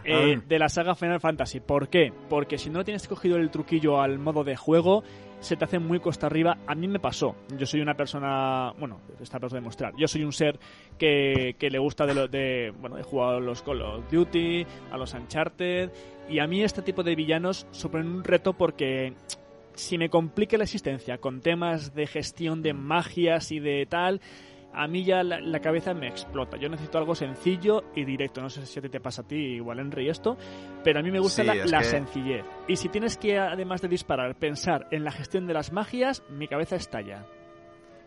Eh, 0.04 0.40
de 0.48 0.58
la 0.58 0.68
saga 0.68 0.96
Final 0.96 1.20
Fantasy. 1.20 1.60
¿Por 1.60 1.88
qué? 1.88 2.12
Porque 2.28 2.58
si 2.58 2.70
no 2.70 2.82
tienes 2.82 3.06
cogido 3.06 3.36
el 3.36 3.52
truquillo 3.52 4.00
al 4.00 4.18
modo 4.18 4.42
de 4.42 4.56
juego, 4.56 5.04
se 5.38 5.56
te 5.56 5.64
hace 5.64 5.78
muy 5.78 6.00
costa 6.00 6.26
arriba. 6.26 6.58
A 6.66 6.74
mí 6.74 6.88
me 6.88 6.98
pasó. 6.98 7.36
Yo 7.56 7.66
soy 7.66 7.82
una 7.82 7.94
persona. 7.94 8.72
Bueno, 8.80 9.00
está 9.20 9.38
para 9.38 9.54
demostrar. 9.54 9.92
Yo 9.96 10.08
soy 10.08 10.24
un 10.24 10.32
ser 10.32 10.58
que, 10.98 11.54
que 11.56 11.70
le 11.70 11.78
gusta 11.78 12.04
de, 12.04 12.14
lo, 12.14 12.26
de. 12.26 12.72
Bueno, 12.80 12.98
he 12.98 13.04
jugado 13.04 13.36
a 13.36 13.40
los 13.40 13.62
Call 13.62 13.82
of 13.82 14.10
Duty, 14.10 14.66
a 14.90 14.96
los 14.96 15.14
Uncharted. 15.14 15.90
Y 16.28 16.40
a 16.40 16.48
mí 16.48 16.64
este 16.64 16.82
tipo 16.82 17.04
de 17.04 17.14
villanos 17.14 17.66
suponen 17.70 18.08
un 18.08 18.24
reto 18.24 18.54
porque. 18.54 19.14
Si 19.74 19.96
me 19.98 20.10
complica 20.10 20.56
la 20.58 20.64
existencia 20.64 21.18
con 21.18 21.40
temas 21.40 21.94
de 21.94 22.06
gestión 22.06 22.62
de 22.62 22.74
magias 22.74 23.50
y 23.52 23.58
de 23.60 23.86
tal, 23.88 24.20
a 24.74 24.86
mí 24.86 25.04
ya 25.04 25.22
la, 25.22 25.40
la 25.40 25.60
cabeza 25.60 25.94
me 25.94 26.08
explota. 26.08 26.56
Yo 26.56 26.68
necesito 26.68 26.98
algo 26.98 27.14
sencillo 27.14 27.82
y 27.94 28.04
directo. 28.04 28.40
No 28.42 28.50
sé 28.50 28.64
si 28.66 28.78
a 28.78 28.82
ti 28.82 28.88
te 28.88 29.00
pasa 29.00 29.22
a 29.22 29.26
ti 29.26 29.36
igual, 29.36 29.78
Henry, 29.80 30.08
esto, 30.08 30.36
pero 30.84 31.00
a 31.00 31.02
mí 31.02 31.10
me 31.10 31.20
gusta 31.20 31.42
Sí, 31.42 31.46
la, 31.48 31.54
es 31.54 31.70
la 31.70 31.78
que- 31.78 31.84
sencillez. 31.84 32.44
Y 32.68 32.76
si 32.76 32.88
tienes 32.88 33.16
que, 33.16 33.38
además 33.38 33.80
de 33.82 33.88
disparar, 33.88 34.34
pensar 34.36 34.86
en 34.90 35.04
la 35.04 35.10
gestión 35.12 35.46
de 35.46 35.54
las 35.54 35.72
magias, 35.72 36.22
mi 36.30 36.48
cabeza 36.48 36.76
estalla. 36.76 37.26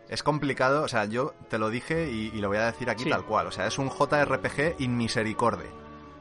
Es 0.08 0.22
complicado, 0.22 0.84
o 0.84 0.88
sea, 0.88 1.04
yo 1.06 1.34
te 1.50 1.58
lo 1.58 1.68
dije 1.68 2.08
y, 2.10 2.30
y 2.32 2.40
lo 2.40 2.46
voy 2.48 2.58
a 2.58 2.66
decir 2.66 2.88
aquí 2.90 3.02
Sí. 3.04 3.10
tal 3.10 3.24
cual. 3.24 3.48
O 3.48 3.50
sea, 3.50 3.66
es 3.66 3.76
un 3.78 3.88
JRPG 3.90 4.76
in 4.80 4.96
misericorde. 4.96 5.66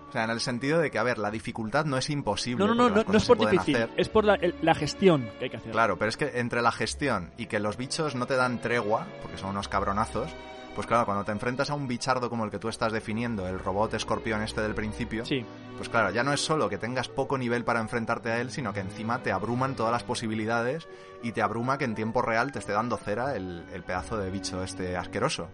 O 0.08 0.12
sea, 0.12 0.24
en 0.24 0.30
el 0.30 0.39
sentido 0.39 0.80
de 0.80 0.91
que, 0.91 0.99
a 0.99 1.03
ver, 1.03 1.18
la 1.18 1.30
dificultad 1.32 1.86
no 1.86 1.97
es 1.97 2.10
imposible. 2.10 2.66
No, 2.66 2.74
no, 2.74 2.89
no, 2.89 3.03
no, 3.03 3.18
es 3.18 3.26
por 3.26 3.38
difícil, 3.38 3.76
hacer. 3.76 3.89
es 3.97 4.08
por 4.10 4.24
la, 4.24 4.36
el- 4.36 4.56
la 4.62 4.74
gestión 4.76 5.30
que 5.39 5.45
hay 5.45 5.49
que 5.49 5.58
hacer. 5.58 5.72
Claro, 5.72 5.97
pero 5.97 6.10
es 6.10 6.16
que 6.18 6.39
entre 6.39 6.62
la 6.62 6.72
gestión 6.72 7.32
y 7.38 7.47
que 7.47 7.60
los 7.60 7.76
bichos 7.78 8.16
no 8.16 8.26
te 8.26 8.36
dan 8.36 8.62
tregua, 8.62 9.08
porque 9.22 9.38
son 9.38 9.49
unos 9.49 9.68
cabronazos, 9.68 10.32
pues 10.74 10.88
claro, 10.88 11.06
cuando 11.06 11.24
te 11.24 11.32
enfrentas 11.32 11.70
a 11.70 11.74
un 11.74 11.88
bichardo 11.88 12.30
como 12.30 12.43
el 12.45 12.51
que 12.51 12.60
tú 12.60 12.68
estás 12.70 12.91
definiendo, 12.91 13.47
el 13.47 13.60
robot 13.60 13.93
escorpión 13.93 14.41
este 14.41 14.62
del 14.62 14.76
principio, 14.76 15.26
Sí. 15.26 15.45
pues 15.78 15.88
claro, 15.89 16.12
ya 16.12 16.22
no 16.24 16.34
es 16.34 16.41
solo 16.41 16.68
que 16.70 16.78
tengas 16.78 17.08
poco 17.08 17.38
nivel 17.38 17.64
para 17.64 17.80
enfrentarte 17.80 18.30
a 18.30 18.41
él, 18.41 18.51
sino 18.51 18.74
que 18.74 18.82
encima 18.82 19.20
te 19.24 19.32
abruman 19.32 19.76
todas 19.76 19.93
las 19.93 20.03
posibilidades 20.03 20.88
y 21.24 21.32
te 21.32 21.41
abruma 21.41 21.78
que 21.78 21.86
en 21.86 21.95
tiempo 21.95 22.22
real 22.22 22.51
te 22.51 22.60
esté 22.60 22.74
dando 22.74 22.97
cera 22.97 23.36
el, 23.38 23.64
el 23.74 23.84
pedazo 23.84 24.18
de 24.18 24.30
bicho 24.30 24.64
este 24.64 24.97
asqueroso. 24.97 25.47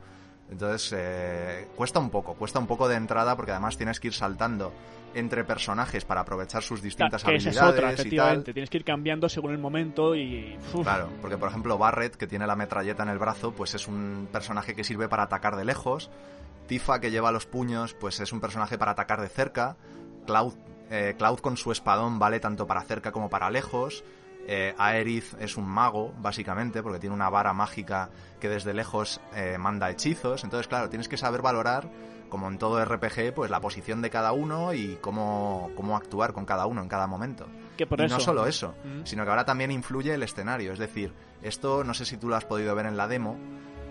Entonces, 0.51 0.93
eh, 0.97 1.67
cuesta 1.75 1.99
un 1.99 2.09
poco, 2.09 2.33
cuesta 2.33 2.59
un 2.59 2.67
poco 2.67 2.89
de 2.89 2.97
entrada 2.97 3.35
porque 3.35 3.51
además 3.51 3.77
tienes 3.77 3.99
que 4.01 4.09
ir 4.09 4.13
saltando 4.13 4.73
entre 5.13 5.43
personajes 5.43 6.05
para 6.05 6.21
aprovechar 6.21 6.61
sus 6.61 6.81
distintas 6.81 7.23
que 7.23 7.35
esa 7.35 7.49
es 7.49 7.57
habilidades 7.57 7.73
otra, 7.73 7.87
y 7.87 7.95
tal. 7.95 7.99
efectivamente. 7.99 8.53
Tienes 8.53 8.69
que 8.69 8.77
ir 8.77 8.83
cambiando 8.83 9.29
según 9.29 9.51
el 9.51 9.57
momento 9.57 10.13
y. 10.13 10.57
uf. 10.73 10.83
Claro, 10.83 11.09
porque 11.21 11.37
por 11.37 11.49
ejemplo 11.49 11.77
Barret, 11.77 12.15
que 12.15 12.27
tiene 12.27 12.45
la 12.47 12.55
metralleta 12.55 13.03
en 13.03 13.09
el 13.09 13.17
brazo, 13.17 13.53
pues 13.53 13.73
es 13.75 13.87
un 13.87 14.27
personaje 14.31 14.75
que 14.75 14.83
sirve 14.83 15.07
para 15.07 15.23
atacar 15.23 15.55
de 15.55 15.65
lejos. 15.65 16.11
Tifa, 16.67 16.99
que 16.99 17.11
lleva 17.11 17.31
los 17.31 17.45
puños, 17.45 17.93
pues 17.93 18.19
es 18.19 18.31
un 18.31 18.41
personaje 18.41 18.77
para 18.77 18.91
atacar 18.91 19.21
de 19.21 19.29
cerca. 19.29 19.77
Cloud, 20.25 20.53
eh, 20.89 21.15
Cloud 21.17 21.39
con 21.39 21.57
su 21.57 21.71
espadón 21.71 22.19
vale 22.19 22.39
tanto 22.39 22.67
para 22.67 22.81
cerca 22.83 23.11
como 23.11 23.29
para 23.29 23.49
lejos. 23.49 24.03
Eh, 24.47 24.73
Aerith 24.77 25.35
es 25.39 25.55
un 25.55 25.67
mago, 25.67 26.13
básicamente, 26.19 26.81
porque 26.81 26.99
tiene 26.99 27.15
una 27.15 27.29
vara 27.29 27.53
mágica 27.53 28.09
que 28.41 28.49
desde 28.49 28.73
lejos 28.73 29.21
eh, 29.33 29.57
manda 29.57 29.89
hechizos. 29.89 30.43
Entonces, 30.43 30.67
claro, 30.67 30.89
tienes 30.89 31.07
que 31.07 31.15
saber 31.15 31.41
valorar, 31.41 31.87
como 32.27 32.47
en 32.49 32.57
todo 32.57 32.83
RPG, 32.83 33.33
pues 33.33 33.49
la 33.51 33.61
posición 33.61 34.01
de 34.01 34.09
cada 34.09 34.33
uno 34.33 34.73
y 34.73 34.97
cómo, 35.01 35.69
cómo 35.75 35.95
actuar 35.95 36.33
con 36.33 36.45
cada 36.45 36.65
uno 36.65 36.81
en 36.81 36.89
cada 36.89 37.07
momento. 37.07 37.47
Que 37.77 37.85
por 37.87 38.01
y 38.01 38.05
eso. 38.05 38.15
no 38.15 38.19
solo 38.19 38.45
eso, 38.47 38.73
Mm. 38.83 39.05
sino 39.05 39.23
que 39.23 39.29
ahora 39.29 39.45
también 39.45 39.71
influye 39.71 40.13
el 40.13 40.23
escenario. 40.23 40.73
Es 40.73 40.79
decir, 40.79 41.13
esto 41.41 41.83
no 41.85 41.93
sé 41.93 42.03
si 42.05 42.17
tú 42.17 42.27
lo 42.27 42.35
has 42.35 42.43
podido 42.45 42.75
ver 42.75 42.85
en 42.85 42.97
la 42.97 43.07
demo, 43.07 43.37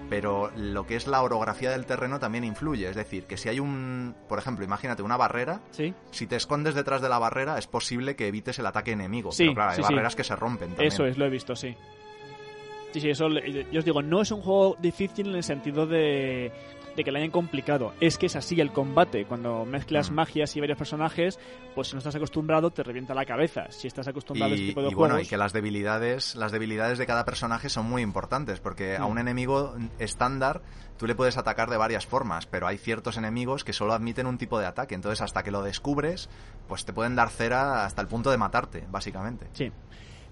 pero 0.09 0.51
lo 0.57 0.87
que 0.87 0.97
es 0.97 1.07
la 1.07 1.23
orografía 1.23 1.71
del 1.71 1.87
terreno 1.87 2.19
también 2.19 2.43
influye. 2.45 2.89
Es 2.89 2.97
decir, 2.97 3.27
que 3.27 3.37
si 3.37 3.49
hay 3.49 3.61
un, 3.61 4.17
por 4.29 4.39
ejemplo, 4.39 4.65
imagínate 4.65 5.03
una 5.03 5.17
barrera, 5.17 5.61
Sí. 5.71 5.95
si 6.11 6.27
te 6.27 6.37
escondes 6.37 6.75
detrás 6.75 7.01
de 7.01 7.09
la 7.09 7.19
barrera 7.19 7.59
es 7.59 7.67
posible 7.69 8.17
que 8.17 8.27
evites 8.27 8.59
el 8.59 8.67
ataque 8.67 8.93
enemigo. 8.93 9.31
Sí, 9.33 9.45
pero 9.45 9.55
claro, 9.55 9.71
hay 9.71 9.77
sí, 9.77 9.83
barreras 9.83 10.17
que 10.17 10.25
se 10.25 10.35
rompen 10.35 10.71
también. 10.71 10.89
Eso 10.89 11.05
es, 11.07 11.17
lo 11.17 11.27
he 11.27 11.31
visto, 11.31 11.55
sí. 11.55 11.77
Sí, 12.93 13.01
sí, 13.01 13.11
eso 13.11 13.29
le- 13.29 13.67
yo 13.71 13.79
os 13.79 13.85
digo, 13.85 14.03
no 14.03 14.21
es 14.23 14.31
un 14.33 14.41
juego 14.43 14.77
difícil 14.81 15.29
en 15.31 15.37
el 15.37 15.43
sentido 15.45 15.87
de, 15.87 16.51
de 16.97 17.05
que 17.05 17.13
le 17.13 17.19
hayan 17.21 17.31
complicado. 17.31 17.93
Es 18.01 18.19
que 18.19 18.27
es 18.27 18.35
así 18.35 18.61
el 18.61 18.73
combate. 18.73 19.25
Cuando 19.27 19.65
mezclas 19.65 20.11
magias 20.11 20.57
y 20.57 20.61
varios 20.61 20.77
personajes, 20.77 21.39
pues 21.75 21.87
si 21.89 21.95
no 21.95 21.99
estás 21.99 22.17
acostumbrado 22.17 22.71
te 22.73 22.83
revienta 22.83 23.15
la 23.15 23.25
cabeza. 23.25 23.71
Si 23.71 23.87
estás 23.87 24.09
acostumbrado 24.09 24.53
a 24.53 24.55
este 24.55 24.65
Y, 24.65 24.69
tipo 24.71 24.83
de 24.83 24.89
y 24.91 24.95
bueno, 24.95 25.21
y 25.21 25.27
que 25.27 25.37
las 25.37 25.53
debilidades, 25.53 26.35
las 26.35 26.51
debilidades 26.51 26.99
de 26.99 27.07
cada 27.07 27.25
personaje 27.25 27.69
son 27.69 27.87
muy 27.87 28.03
importantes, 28.03 28.59
porque 28.59 28.97
a 28.97 29.05
Mm. 29.07 29.11
un 29.11 29.19
enemigo 29.19 29.75
estándar 30.01 30.63
tú 30.99 31.07
le 31.07 31.15
puedes 31.15 31.39
atacar 31.39 31.71
de 31.71 31.77
varias 31.77 32.07
formas, 32.07 32.47
pero 32.47 32.67
hay 32.67 32.77
ciertos 32.77 33.17
enemigos 33.17 33.63
que 33.65 33.73
solo 33.73 33.93
admiten 33.95 34.27
un 34.27 34.37
tipo 34.37 34.59
de 34.59 34.67
ataque, 34.67 34.95
entonces 34.95 35.23
hasta 35.23 35.43
que 35.43 35.51
lo 35.51 35.63
descubres, 35.63 36.29
pues 36.69 36.85
te 36.85 36.93
pueden 36.93 37.15
dar 37.17 37.31
cera 37.31 37.85
hasta 37.87 38.03
el 38.03 38.09
punto 38.09 38.31
de 38.31 38.37
matarte, 38.37 38.85
básicamente. 38.91 39.47
Sí. 39.53 39.71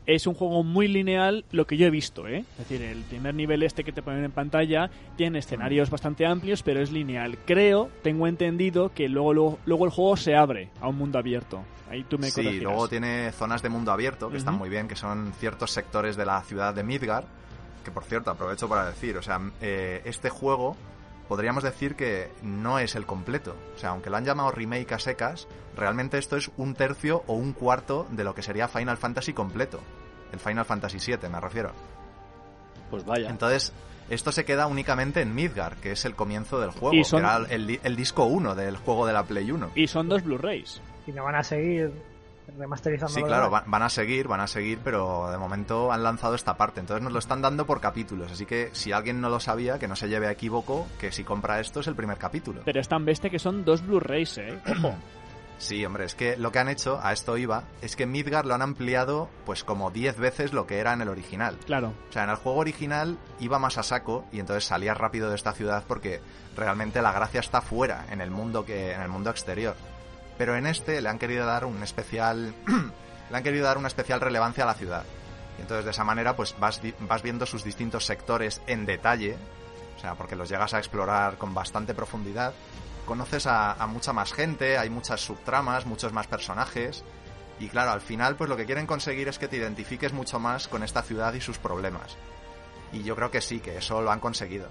Es 0.09 0.27
un 0.27 0.33
juego 0.33 0.65
muy 0.65 0.89
lineal, 0.89 1.45
lo 1.53 1.67
que 1.67 1.77
yo 1.77 1.87
he 1.87 1.91
visto, 1.91 2.27
¿eh? 2.27 2.39
Es 2.53 2.59
decir, 2.67 2.81
el 2.81 3.03
primer 3.03 3.35
nivel 3.35 3.63
este 3.63 3.85
que 3.85 3.93
te 3.93 4.01
ponen 4.01 4.25
en 4.25 4.33
pantalla 4.33 4.89
tiene 5.19 5.39
escenarios 5.41 5.91
bastante 5.91 6.25
amplios, 6.25 6.63
pero 6.63 6.81
es 6.81 6.91
lineal. 6.91 7.37
Creo, 7.45 7.91
tengo 8.03 8.27
entendido 8.27 8.91
que 8.95 9.11
luego, 9.11 9.35
luego, 9.35 9.59
luego 9.67 9.85
el 9.85 9.91
juego 9.91 10.17
se 10.17 10.35
abre 10.35 10.71
a 10.81 10.89
un 10.89 10.97
mundo 10.97 11.19
abierto. 11.19 11.63
Ahí 11.91 12.05
tú 12.05 12.17
me 12.19 12.31
Sí, 12.31 12.37
corregirás. 12.43 12.63
luego 12.65 12.89
tiene 12.89 13.33
zonas 13.33 13.61
de 13.61 13.69
mundo 13.69 13.93
abierto 13.93 14.31
que 14.31 14.39
están 14.39 14.55
muy 14.55 14.71
bien, 14.71 14.89
que 14.89 14.97
son 14.97 15.31
ciertos 15.39 15.73
sectores 15.73 16.17
de 16.17 16.25
la 16.25 16.41
ciudad 16.41 16.73
de 16.73 16.85
Midgar, 16.85 17.25
que 17.85 17.91
por 17.91 18.05
cierto 18.05 18.31
aprovecho 18.31 18.67
para 18.67 18.87
decir, 18.87 19.15
o 19.19 19.23
sea, 19.23 19.39
eh, 19.61 20.01
este 20.07 20.31
juego 20.31 20.75
podríamos 21.29 21.63
decir 21.63 21.95
que 21.95 22.31
no 22.43 22.79
es 22.79 22.95
el 22.97 23.07
completo. 23.07 23.55
O 23.77 23.79
sea, 23.79 23.91
aunque 23.91 24.11
lo 24.11 24.17
han 24.17 24.25
llamado 24.25 24.51
remake 24.51 24.93
a 24.93 24.99
secas, 24.99 25.47
realmente 25.77 26.19
esto 26.19 26.37
es 26.37 26.51
un 26.57 26.75
tercio 26.75 27.23
o 27.27 27.35
un 27.35 27.53
cuarto 27.53 28.07
de 28.11 28.25
lo 28.25 28.35
que 28.35 28.43
sería 28.43 28.69
Final 28.69 28.97
Fantasy 28.97 29.33
completo. 29.33 29.81
El 30.33 30.39
Final 30.41 30.65
Fantasy 30.65 30.99
VII, 30.99 31.29
me 31.29 31.41
refiero. 31.41 31.73
Pues 32.91 33.05
vaya. 33.05 33.29
Entonces, 33.31 33.73
esto 34.11 34.33
se 34.33 34.45
queda 34.45 34.67
únicamente 34.67 35.21
en 35.21 35.35
Midgar, 35.35 35.77
que 35.77 35.93
es 35.93 36.05
el 36.05 36.15
comienzo 36.15 36.59
del 36.61 36.71
juego, 36.71 36.95
Y 36.95 37.05
son- 37.05 37.21
que 37.21 37.27
era 37.27 37.37
el, 37.55 37.81
el 37.83 37.97
disco 37.97 38.25
1 38.25 38.55
del 38.55 38.77
juego 38.79 39.07
de 39.07 39.13
la 39.13 39.25
Play 39.25 39.51
1. 39.51 39.71
Y 39.75 39.87
son 39.87 40.09
dos 40.09 40.23
Blu-rays. 40.25 40.81
Y 41.07 41.13
no 41.13 41.25
van 41.25 41.35
a 41.37 41.43
seguir 41.43 41.93
remasterizando. 42.57 43.15
Sí, 43.15 43.23
claro, 43.23 43.51
van, 43.51 43.65
van 43.67 43.83
a 43.83 43.89
seguir, 43.89 44.29
van 44.29 44.41
a 44.41 44.47
seguir, 44.47 44.79
pero 44.83 45.31
de 45.31 45.39
momento 45.39 45.93
han 45.93 46.03
lanzado 46.03 46.35
esta 46.35 46.57
parte. 46.57 46.81
Entonces 46.81 47.03
nos 47.03 47.13
lo 47.13 47.19
están 47.19 47.43
dando 47.43 47.67
por 47.67 47.81
capítulos. 47.81 48.33
Así 48.33 48.47
que 48.47 48.71
si 48.73 48.93
alguien 48.93 49.21
no 49.21 49.29
lo 49.29 49.41
sabía, 49.41 49.79
que 49.79 49.89
no 49.89 49.97
se 49.97 50.09
lleve 50.09 50.27
a 50.27 50.31
equívoco, 50.31 50.87
que 50.99 51.13
si 51.13 51.25
compra 51.25 51.61
esto 51.61 51.81
es 51.81 51.87
el 51.87 51.95
primer 51.95 52.19
capítulo. 52.19 52.63
Pero 52.65 52.81
es 52.81 52.89
tan 52.89 53.05
bestia 53.05 53.31
que 53.31 53.39
son 53.39 53.65
dos 53.65 53.87
Blu-rays, 53.87 54.39
¿eh? 54.39 54.61
Ojo. 54.71 54.95
Sí, 55.59 55.85
hombre, 55.85 56.05
es 56.05 56.15
que 56.15 56.37
lo 56.37 56.53
que 56.53 56.61
han 56.61 56.69
hecho, 56.69 57.01
a 57.03 57.13
esto 57.13 57.37
iba, 57.37 57.65
es 57.83 57.97
que 57.97 58.07
Midgar 58.07 58.47
lo 58.47 58.55
han 58.55 58.63
ampliado 58.63 59.29
pues 59.45 59.65
como 59.65 59.91
10 59.91 60.17
veces 60.17 60.53
lo 60.53 60.69
que 60.69 60.79
era 60.79 60.93
en 60.93 61.01
el 61.01 61.09
original. 61.09 61.59
Claro. 61.67 61.93
O 62.09 62.13
sea, 62.13 62.23
en 62.25 62.31
el 62.31 62.37
juego 62.37 62.61
original 62.61 63.19
iba 63.41 63.59
más 63.59 63.77
a 63.77 63.83
saco 63.83 64.25
y 64.31 64.39
entonces 64.39 64.65
salía 64.65 64.95
rápido 64.95 65.29
de 65.29 65.35
esta 65.35 65.53
ciudad 65.53 65.83
porque 65.87 66.21
realmente 66.57 67.03
la 67.03 67.13
gracia 67.13 67.41
está 67.41 67.61
fuera, 67.61 68.07
en 68.11 68.21
el 68.21 68.31
mundo 68.31 68.65
que 68.65 68.93
en 68.93 69.01
el 69.01 69.09
mundo 69.09 69.31
exterior. 69.31 69.75
Pero 70.39 70.57
en 70.57 70.67
este 70.67 71.03
le 71.03 71.09
han 71.09 71.19
querido 71.19 71.45
dar 71.45 71.65
un 71.65 71.83
especial 71.83 72.55
le 73.31 73.37
han 73.37 73.43
querido 73.43 73.67
dar 73.67 73.79
una 73.79 73.89
especial 73.89 74.21
relevancia 74.21 74.65
a 74.65 74.69
la 74.69 74.75
ciudad. 74.75 75.05
Y 75.59 75.63
entonces 75.63 75.85
de 75.85 75.91
esa 75.91 76.05
manera 76.05 76.37
pues 76.37 76.55
vas 76.59 76.81
vas 77.01 77.23
viendo 77.23 77.45
sus 77.45 77.65
distintos 77.65 78.07
sectores 78.07 78.63
en 78.67 78.87
detalle, 78.87 79.37
o 79.97 80.01
sea, 80.01 80.15
porque 80.15 80.37
los 80.37 80.49
llegas 80.49 80.73
a 80.75 80.79
explorar 80.79 81.37
con 81.37 81.53
bastante 81.53 81.95
profundidad. 81.95 82.55
Conoces 83.05 83.47
a, 83.47 83.73
a 83.73 83.87
mucha 83.87 84.13
más 84.13 84.33
gente, 84.33 84.79
hay 84.79 84.91
muchas 84.91 85.21
subtramas, 85.21 85.87
muchos 85.87 86.13
más 86.13 86.27
personajes. 86.27 87.05
Y 87.59 87.69
claro, 87.69 87.91
al 87.91 88.01
final, 88.01 88.37
pues 88.37 88.49
lo 88.49 88.57
que 88.57 88.67
quieren 88.67 88.87
conseguir 88.87 89.27
es 89.27 89.39
que 89.39 89.49
te 89.49 89.57
identifiques 89.57 90.13
mucho 90.13 90.39
más 90.39 90.69
con 90.69 90.85
esta 90.85 91.03
ciudad 91.03 91.35
y 91.35 91.41
sus 91.41 91.59
problemas. 91.59 92.17
Y 92.93 93.03
yo 93.03 93.17
creo 93.17 93.31
que 93.31 93.41
sí, 93.41 93.59
que 93.59 93.77
eso 93.77 94.01
lo 94.01 94.13
han 94.13 94.21
conseguido. 94.21 94.69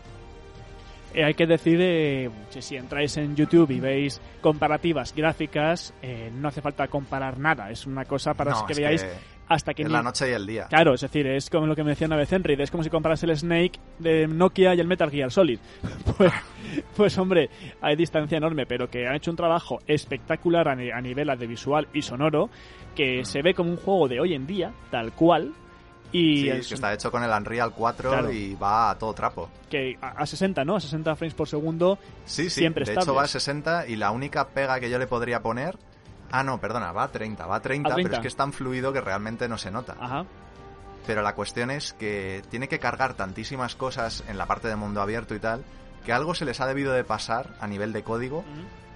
Eh, 1.14 1.24
hay 1.24 1.34
que 1.34 1.48
decir 1.48 1.80
eh, 1.82 2.30
que 2.54 2.62
si 2.62 2.76
entráis 2.76 3.16
en 3.18 3.36
YouTube 3.36 3.72
y 3.72 3.80
veis 3.80 4.20
comparativas 4.42 5.14
gráficas, 5.16 5.94
eh, 6.02 6.30
no 6.34 6.48
hace 6.50 6.62
falta 6.62 6.88
comparar 6.88 7.40
nada. 7.40 7.72
Es 7.72 7.86
una 7.88 8.06
cosa 8.06 8.34
para 8.34 8.52
No, 8.52 8.66
que 8.66 8.74
veáis 8.74 9.04
que 9.04 9.10
hasta 9.50 9.74
que 9.74 9.84
es 9.84 9.88
ni- 9.88 9.94
la 9.94 10.04
noche 10.04 10.30
y 10.30 10.34
el 10.34 10.46
día. 10.46 10.66
Claro, 10.68 10.94
es 10.94 11.02
decir, 11.02 11.26
es 11.28 11.50
como 11.50 11.66
lo 11.68 11.76
que 11.76 11.82
me 11.84 11.92
decía 11.92 12.06
una 12.08 12.18
vez 12.18 12.32
Henry, 12.34 12.56
es 12.62 12.70
como 12.70 12.84
si 12.84 12.90
comparas 12.90 13.24
el 13.24 13.36
Snake 13.38 13.80
de 13.98 14.28
Nokia 14.28 14.76
y 14.76 14.80
el 14.82 14.88
Metal 14.88 15.10
Gear 15.10 15.32
Solid. 15.32 15.60
Pues, 16.18 16.32
pues 16.96 17.18
hombre, 17.18 17.50
hay 17.82 17.96
distancia 17.96 18.38
enorme, 18.38 18.66
pero 18.66 18.90
que 18.90 19.08
han 19.08 19.16
hecho 19.16 19.32
un 19.32 19.38
trabajo 19.38 19.80
espectacular 19.88 20.68
a, 20.68 20.76
ni- 20.76 20.92
a 20.92 21.00
nivel 21.00 21.28
de 21.38 21.48
visual 21.48 21.88
y 21.94 22.02
sonoro, 22.02 22.50
que 22.96 23.24
se 23.24 23.42
ve 23.42 23.54
como 23.54 23.70
un 23.72 23.78
juego 23.78 24.08
de 24.08 24.20
hoy 24.20 24.34
en 24.34 24.46
día, 24.48 24.74
tal 24.92 25.14
cual, 25.14 25.54
y 26.12 26.42
Sí, 26.44 26.50
es 26.50 26.68
que 26.68 26.74
está 26.76 26.94
hecho 26.94 27.12
con 27.12 27.24
el 27.24 27.30
Unreal 27.32 27.72
4 27.74 28.10
Claro. 28.10 28.32
y 28.32 28.56
va 28.56 28.90
a 28.92 28.98
todo 28.98 29.14
trapo. 29.14 29.50
que 29.70 29.98
a, 30.02 30.10
a 30.10 30.26
60, 30.26 30.64
¿no? 30.66 30.76
A 30.78 30.80
60 30.80 31.16
frames 31.16 31.34
por 31.34 31.48
segundo, 31.48 32.00
Sí, 32.26 32.44
sí, 32.50 32.62
siempre 32.62 32.86
de 32.86 32.94
hecho 32.94 33.14
va 33.14 33.24
a 33.24 33.28
60 33.28 33.88
y 33.88 33.96
la 33.98 34.12
única 34.12 34.48
pega 34.50 34.80
que 34.80 34.90
yo 34.90 34.98
le 35.00 35.08
podría 35.08 35.42
poner... 35.42 35.78
Ah, 36.32 36.44
no, 36.44 36.60
perdona, 36.60 36.92
va 36.92 37.04
a 37.04 37.08
30, 37.12 37.46
va 37.46 37.56
a 37.58 37.62
30, 37.62 37.90
A 37.90 37.94
30. 37.94 38.08
pero 38.10 38.16
es 38.18 38.22
que 38.22 38.28
es 38.28 38.36
tan 38.36 38.52
fluido 38.54 38.92
que 38.92 39.00
realmente 39.02 39.48
no 39.48 39.58
se 39.58 39.72
nota. 39.72 39.96
Ajá. 40.00 40.26
Pero 41.06 41.22
la 41.22 41.36
cuestión 41.36 41.72
es 41.72 41.94
que 41.94 42.42
tiene 42.50 42.68
que 42.68 42.80
cargar 42.80 43.14
tantísimas 43.14 43.76
cosas 43.76 44.24
en 44.28 44.38
la 44.38 44.46
parte 44.46 44.68
de 44.68 44.76
mundo 44.76 45.02
abierto 45.02 45.36
y 45.36 45.40
tal, 45.40 45.64
que 46.06 46.12
algo 46.12 46.36
se 46.36 46.44
les 46.44 46.60
ha 46.60 46.68
debido 46.68 46.92
de 46.92 47.06
pasar 47.06 47.56
a 47.62 47.68
nivel 47.68 47.94
de 47.94 48.04
código, 48.04 48.44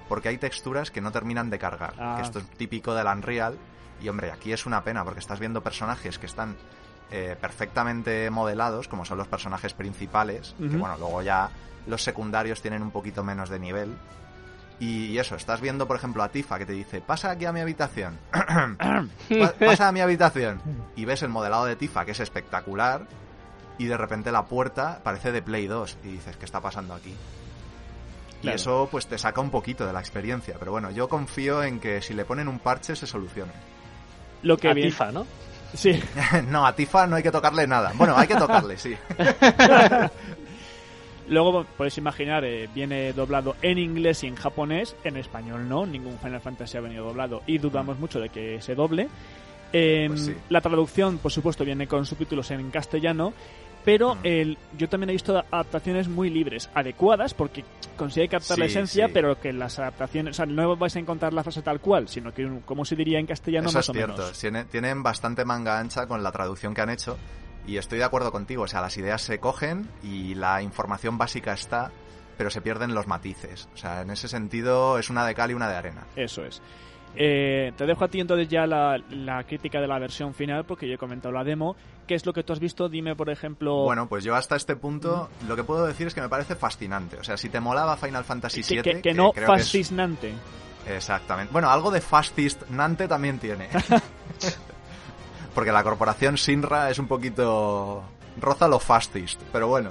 porque 0.09 0.27
hay 0.27 0.37
texturas 0.37 0.91
que 0.91 0.99
no 0.99 1.13
terminan 1.13 1.49
de 1.49 1.57
cargar. 1.57 1.93
Ah. 1.99 2.15
Que 2.17 2.23
esto 2.23 2.39
es 2.39 2.45
típico 2.57 2.93
del 2.93 3.07
Unreal. 3.07 3.57
Y 4.01 4.09
hombre, 4.09 4.29
aquí 4.31 4.51
es 4.51 4.65
una 4.65 4.83
pena, 4.83 5.05
porque 5.05 5.19
estás 5.21 5.39
viendo 5.39 5.61
personajes 5.61 6.19
que 6.19 6.25
están 6.25 6.57
eh, 7.11 7.35
perfectamente 7.39 8.29
modelados, 8.29 8.87
como 8.87 9.05
son 9.05 9.17
los 9.17 9.27
personajes 9.27 9.73
principales, 9.73 10.55
que 10.57 10.65
Ujú. 10.67 10.77
bueno, 10.79 10.97
luego 10.97 11.21
ya 11.21 11.49
los 11.87 12.03
secundarios 12.03 12.61
tienen 12.61 12.81
un 12.81 12.91
poquito 12.91 13.23
menos 13.23 13.49
de 13.49 13.59
nivel. 13.59 13.93
Y, 14.79 15.15
eso, 15.19 15.35
estás 15.35 15.61
viendo, 15.61 15.87
por 15.87 15.95
ejemplo, 15.95 16.23
a 16.23 16.29
Tifa 16.29 16.57
que 16.57 16.65
te 16.65 16.73
dice, 16.73 17.01
pasa 17.01 17.29
aquí 17.29 17.45
a 17.45 17.51
mi 17.51 17.59
habitación. 17.59 18.17
Pa- 18.31 19.53
pasa 19.59 19.87
a 19.87 19.91
mi 19.91 19.99
habitación. 20.01 20.59
Y 20.95 21.05
ves 21.05 21.21
el 21.21 21.29
modelado 21.29 21.65
de 21.65 21.75
Tifa, 21.75 22.03
que 22.03 22.11
es 22.11 22.19
espectacular. 22.19 23.05
Y 23.77 23.85
de 23.85 23.95
repente 23.97 24.31
la 24.31 24.45
puerta 24.45 24.99
parece 25.03 25.31
de 25.31 25.41
Play 25.43 25.67
2. 25.67 25.97
Y 26.03 26.07
dices, 26.07 26.35
¿qué 26.37 26.45
está 26.45 26.61
pasando 26.61 26.93
aquí? 26.95 27.13
Y 28.43 28.49
eso 28.49 28.87
pues 28.89 29.05
te 29.05 29.19
saca 29.19 29.39
un 29.39 29.51
poquito 29.51 29.85
de 29.85 29.93
la 29.93 29.99
experiencia. 29.99 30.55
Pero 30.57 30.71
bueno, 30.71 30.89
yo 30.89 31.07
confío 31.07 31.61
en 31.63 31.79
que 31.79 32.01
si 32.01 32.15
le 32.15 32.25
ponen 32.25 32.47
un 32.47 32.57
parche 32.57 32.95
se 32.95 33.05
solucione. 33.05 33.51
Lo 34.41 34.57
que 34.57 34.67
A 34.69 34.73
bien- 34.73 34.89
Tifa, 34.89 35.11
¿no? 35.11 35.27
Sí. 35.73 35.97
no, 36.49 36.65
a 36.65 36.75
Tifa 36.75 37.07
no 37.07 37.15
hay 37.15 37.23
que 37.23 37.31
tocarle 37.31 37.65
nada. 37.67 37.91
Bueno, 37.95 38.15
hay 38.17 38.27
que 38.27 38.35
tocarle, 38.35 38.77
sí. 38.77 38.95
Luego 41.27 41.65
podéis 41.77 41.97
imaginar, 41.97 42.43
eh, 42.43 42.67
viene 42.73 43.13
doblado 43.13 43.55
en 43.61 43.77
inglés 43.77 44.23
y 44.23 44.27
en 44.27 44.35
japonés, 44.35 44.95
en 45.03 45.15
español 45.15 45.69
no, 45.69 45.85
ningún 45.85 46.17
Final 46.19 46.41
Fantasy 46.41 46.77
ha 46.77 46.81
venido 46.81 47.05
doblado 47.05 47.41
y 47.47 47.57
dudamos 47.57 47.97
mucho 47.99 48.19
de 48.19 48.29
que 48.29 48.61
se 48.61 48.75
doble. 48.75 49.07
Eh, 49.71 50.07
Pues 50.09 50.25
sí. 50.25 50.35
La 50.49 50.59
traducción, 50.59 51.19
por 51.19 51.31
supuesto, 51.31 51.63
viene 51.63 51.87
con 51.87 52.05
subtítulos 52.05 52.51
en 52.51 52.69
castellano, 52.69 53.31
pero 53.83 54.17
el, 54.23 54.57
yo 54.77 54.87
también 54.89 55.09
he 55.09 55.13
visto 55.13 55.37
adaptaciones 55.51 56.07
muy 56.07 56.29
libres, 56.29 56.69
adecuadas, 56.73 57.33
porque 57.33 57.63
consigue 57.97 58.27
captar 58.27 58.57
la 58.59 58.65
esencia, 58.65 59.07
sí. 59.07 59.11
pero 59.13 59.39
que 59.39 59.53
las 59.53 59.77
adaptaciones, 59.79 60.31
o 60.31 60.37
sea, 60.37 60.45
no 60.45 60.75
vais 60.75 60.95
a 60.95 60.99
encontrar 60.99 61.33
la 61.33 61.43
frase 61.43 61.61
tal 61.61 61.79
cual, 61.79 62.07
sino 62.07 62.33
que 62.33 62.49
como 62.65 62.85
se 62.85 62.95
diría 62.95 63.19
en 63.19 63.27
castellano 63.27 63.69
Eso 63.69 63.77
más 63.77 63.85
es 63.85 63.89
o 63.89 63.93
cierto. 63.93 64.17
menos. 64.17 64.39
Tiene- 64.39 64.65
tienen 64.65 65.03
bastante 65.03 65.45
manga 65.45 65.79
ancha 65.79 66.07
con 66.07 66.23
la 66.23 66.31
traducción 66.31 66.73
que 66.73 66.81
han 66.81 66.89
hecho. 66.89 67.17
Y 67.67 67.77
estoy 67.77 67.99
de 67.99 68.05
acuerdo 68.05 68.31
contigo. 68.31 68.63
O 68.63 68.67
sea, 68.67 68.81
las 68.81 68.97
ideas 68.97 69.21
se 69.21 69.39
cogen 69.39 69.87
y 70.01 70.33
la 70.33 70.63
información 70.63 71.19
básica 71.19 71.53
está, 71.53 71.91
pero 72.35 72.49
se 72.49 72.59
pierden 72.59 72.95
los 72.95 73.05
matices. 73.05 73.69
O 73.75 73.77
sea, 73.77 74.01
en 74.01 74.09
ese 74.09 74.27
sentido 74.27 74.97
es 74.97 75.11
una 75.11 75.25
de 75.27 75.35
cal 75.35 75.51
y 75.51 75.53
una 75.53 75.69
de 75.69 75.75
arena. 75.75 76.07
Eso 76.15 76.43
es. 76.43 76.59
Eh, 77.15 77.73
te 77.77 77.85
dejo 77.85 78.05
a 78.05 78.07
ti 78.07 78.19
entonces 78.21 78.47
ya 78.47 78.65
la, 78.65 78.97
la 79.09 79.43
crítica 79.43 79.81
de 79.81 79.87
la 79.87 79.99
versión 79.99 80.33
final, 80.33 80.63
porque 80.65 80.87
yo 80.87 80.95
he 80.95 80.97
comentado 80.97 81.33
la 81.33 81.43
demo. 81.43 81.75
¿Qué 82.07 82.15
es 82.15 82.25
lo 82.25 82.33
que 82.33 82.43
tú 82.43 82.53
has 82.53 82.59
visto? 82.59 82.87
Dime, 82.89 83.15
por 83.15 83.29
ejemplo... 83.29 83.83
Bueno, 83.83 84.07
pues 84.07 84.23
yo 84.23 84.35
hasta 84.35 84.55
este 84.55 84.75
punto 84.75 85.29
lo 85.47 85.55
que 85.55 85.63
puedo 85.63 85.85
decir 85.85 86.07
es 86.07 86.13
que 86.13 86.21
me 86.21 86.29
parece 86.29 86.55
fascinante. 86.55 87.17
O 87.17 87.23
sea, 87.23 87.37
si 87.37 87.49
te 87.49 87.59
molaba 87.59 87.97
Final 87.97 88.23
Fantasy 88.23 88.63
que, 88.63 88.75
VII... 88.75 88.81
que- 88.83 89.01
que 89.01 89.13
no 89.13 89.31
que 89.33 89.41
es-. 89.41 89.47
Exactamente. 90.87 91.51
Bueno, 91.53 91.69
algo 91.69 91.91
de 91.91 92.01
fascist 92.01 92.63
Nante 92.69 93.07
también 93.07 93.39
tiene. 93.39 93.67
Porque 95.53 95.71
la 95.71 95.83
corporación 95.83 96.37
Sinra 96.37 96.89
es 96.89 96.97
un 96.99 97.07
poquito... 97.07 98.03
roza 98.39 98.67
lo 98.67 98.79
fascist, 98.79 99.41
pero 99.51 99.67
bueno. 99.67 99.89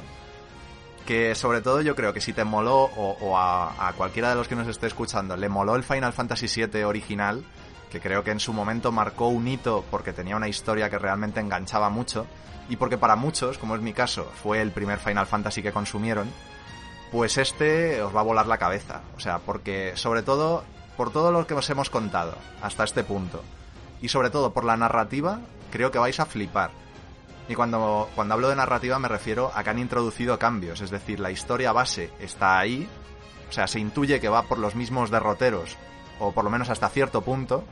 Que 1.06 1.34
sobre 1.34 1.60
todo 1.60 1.80
yo 1.80 1.96
creo 1.96 2.12
que 2.12 2.20
si 2.20 2.32
te 2.32 2.44
moló, 2.44 2.84
o, 2.84 3.16
o 3.20 3.36
a, 3.36 3.88
a 3.88 3.92
cualquiera 3.94 4.30
de 4.30 4.36
los 4.36 4.48
que 4.48 4.54
nos 4.54 4.68
esté 4.68 4.86
escuchando, 4.86 5.36
le 5.36 5.48
moló 5.48 5.74
el 5.74 5.82
Final 5.82 6.12
Fantasy 6.12 6.46
VII 6.66 6.84
original, 6.84 7.44
que 7.90 8.00
creo 8.00 8.22
que 8.22 8.30
en 8.30 8.40
su 8.40 8.52
momento 8.52 8.92
marcó 8.92 9.28
un 9.28 9.48
hito 9.48 9.84
porque 9.90 10.12
tenía 10.12 10.36
una 10.36 10.48
historia 10.48 10.88
que 10.88 10.98
realmente 10.98 11.40
enganchaba 11.40 11.90
mucho, 11.90 12.26
y 12.68 12.76
porque 12.76 12.96
para 12.98 13.16
muchos, 13.16 13.58
como 13.58 13.74
es 13.74 13.82
mi 13.82 13.92
caso, 13.92 14.30
fue 14.42 14.62
el 14.62 14.70
primer 14.70 14.98
Final 14.98 15.26
Fantasy 15.26 15.62
que 15.62 15.72
consumieron, 15.72 16.30
pues 17.10 17.36
este 17.38 18.00
os 18.00 18.14
va 18.14 18.20
a 18.20 18.24
volar 18.24 18.46
la 18.46 18.58
cabeza. 18.58 19.00
O 19.16 19.20
sea, 19.20 19.40
porque 19.40 19.92
sobre 19.96 20.22
todo 20.22 20.62
por 20.96 21.10
todo 21.12 21.32
lo 21.32 21.46
que 21.46 21.54
os 21.54 21.68
hemos 21.70 21.90
contado 21.90 22.36
hasta 22.62 22.84
este 22.84 23.02
punto, 23.02 23.42
y 24.00 24.08
sobre 24.08 24.30
todo 24.30 24.52
por 24.52 24.64
la 24.64 24.76
narrativa, 24.76 25.40
creo 25.72 25.90
que 25.90 25.98
vais 25.98 26.20
a 26.20 26.26
flipar. 26.26 26.70
Y 27.48 27.54
cuando, 27.54 28.08
cuando 28.14 28.34
hablo 28.34 28.48
de 28.48 28.56
narrativa 28.56 28.98
me 28.98 29.08
refiero 29.08 29.50
a 29.54 29.64
que 29.64 29.70
han 29.70 29.78
introducido 29.78 30.38
cambios, 30.38 30.80
es 30.80 30.90
decir, 30.90 31.18
la 31.18 31.30
historia 31.30 31.72
base 31.72 32.10
está 32.20 32.58
ahí, 32.58 32.88
o 33.48 33.52
sea, 33.52 33.66
se 33.66 33.80
intuye 33.80 34.20
que 34.20 34.28
va 34.28 34.42
por 34.42 34.58
los 34.58 34.76
mismos 34.76 35.10
derroteros, 35.10 35.76
o 36.20 36.32
por 36.32 36.44
lo 36.44 36.50
menos 36.50 36.70
hasta 36.70 36.88
cierto 36.88 37.22
punto, 37.22 37.64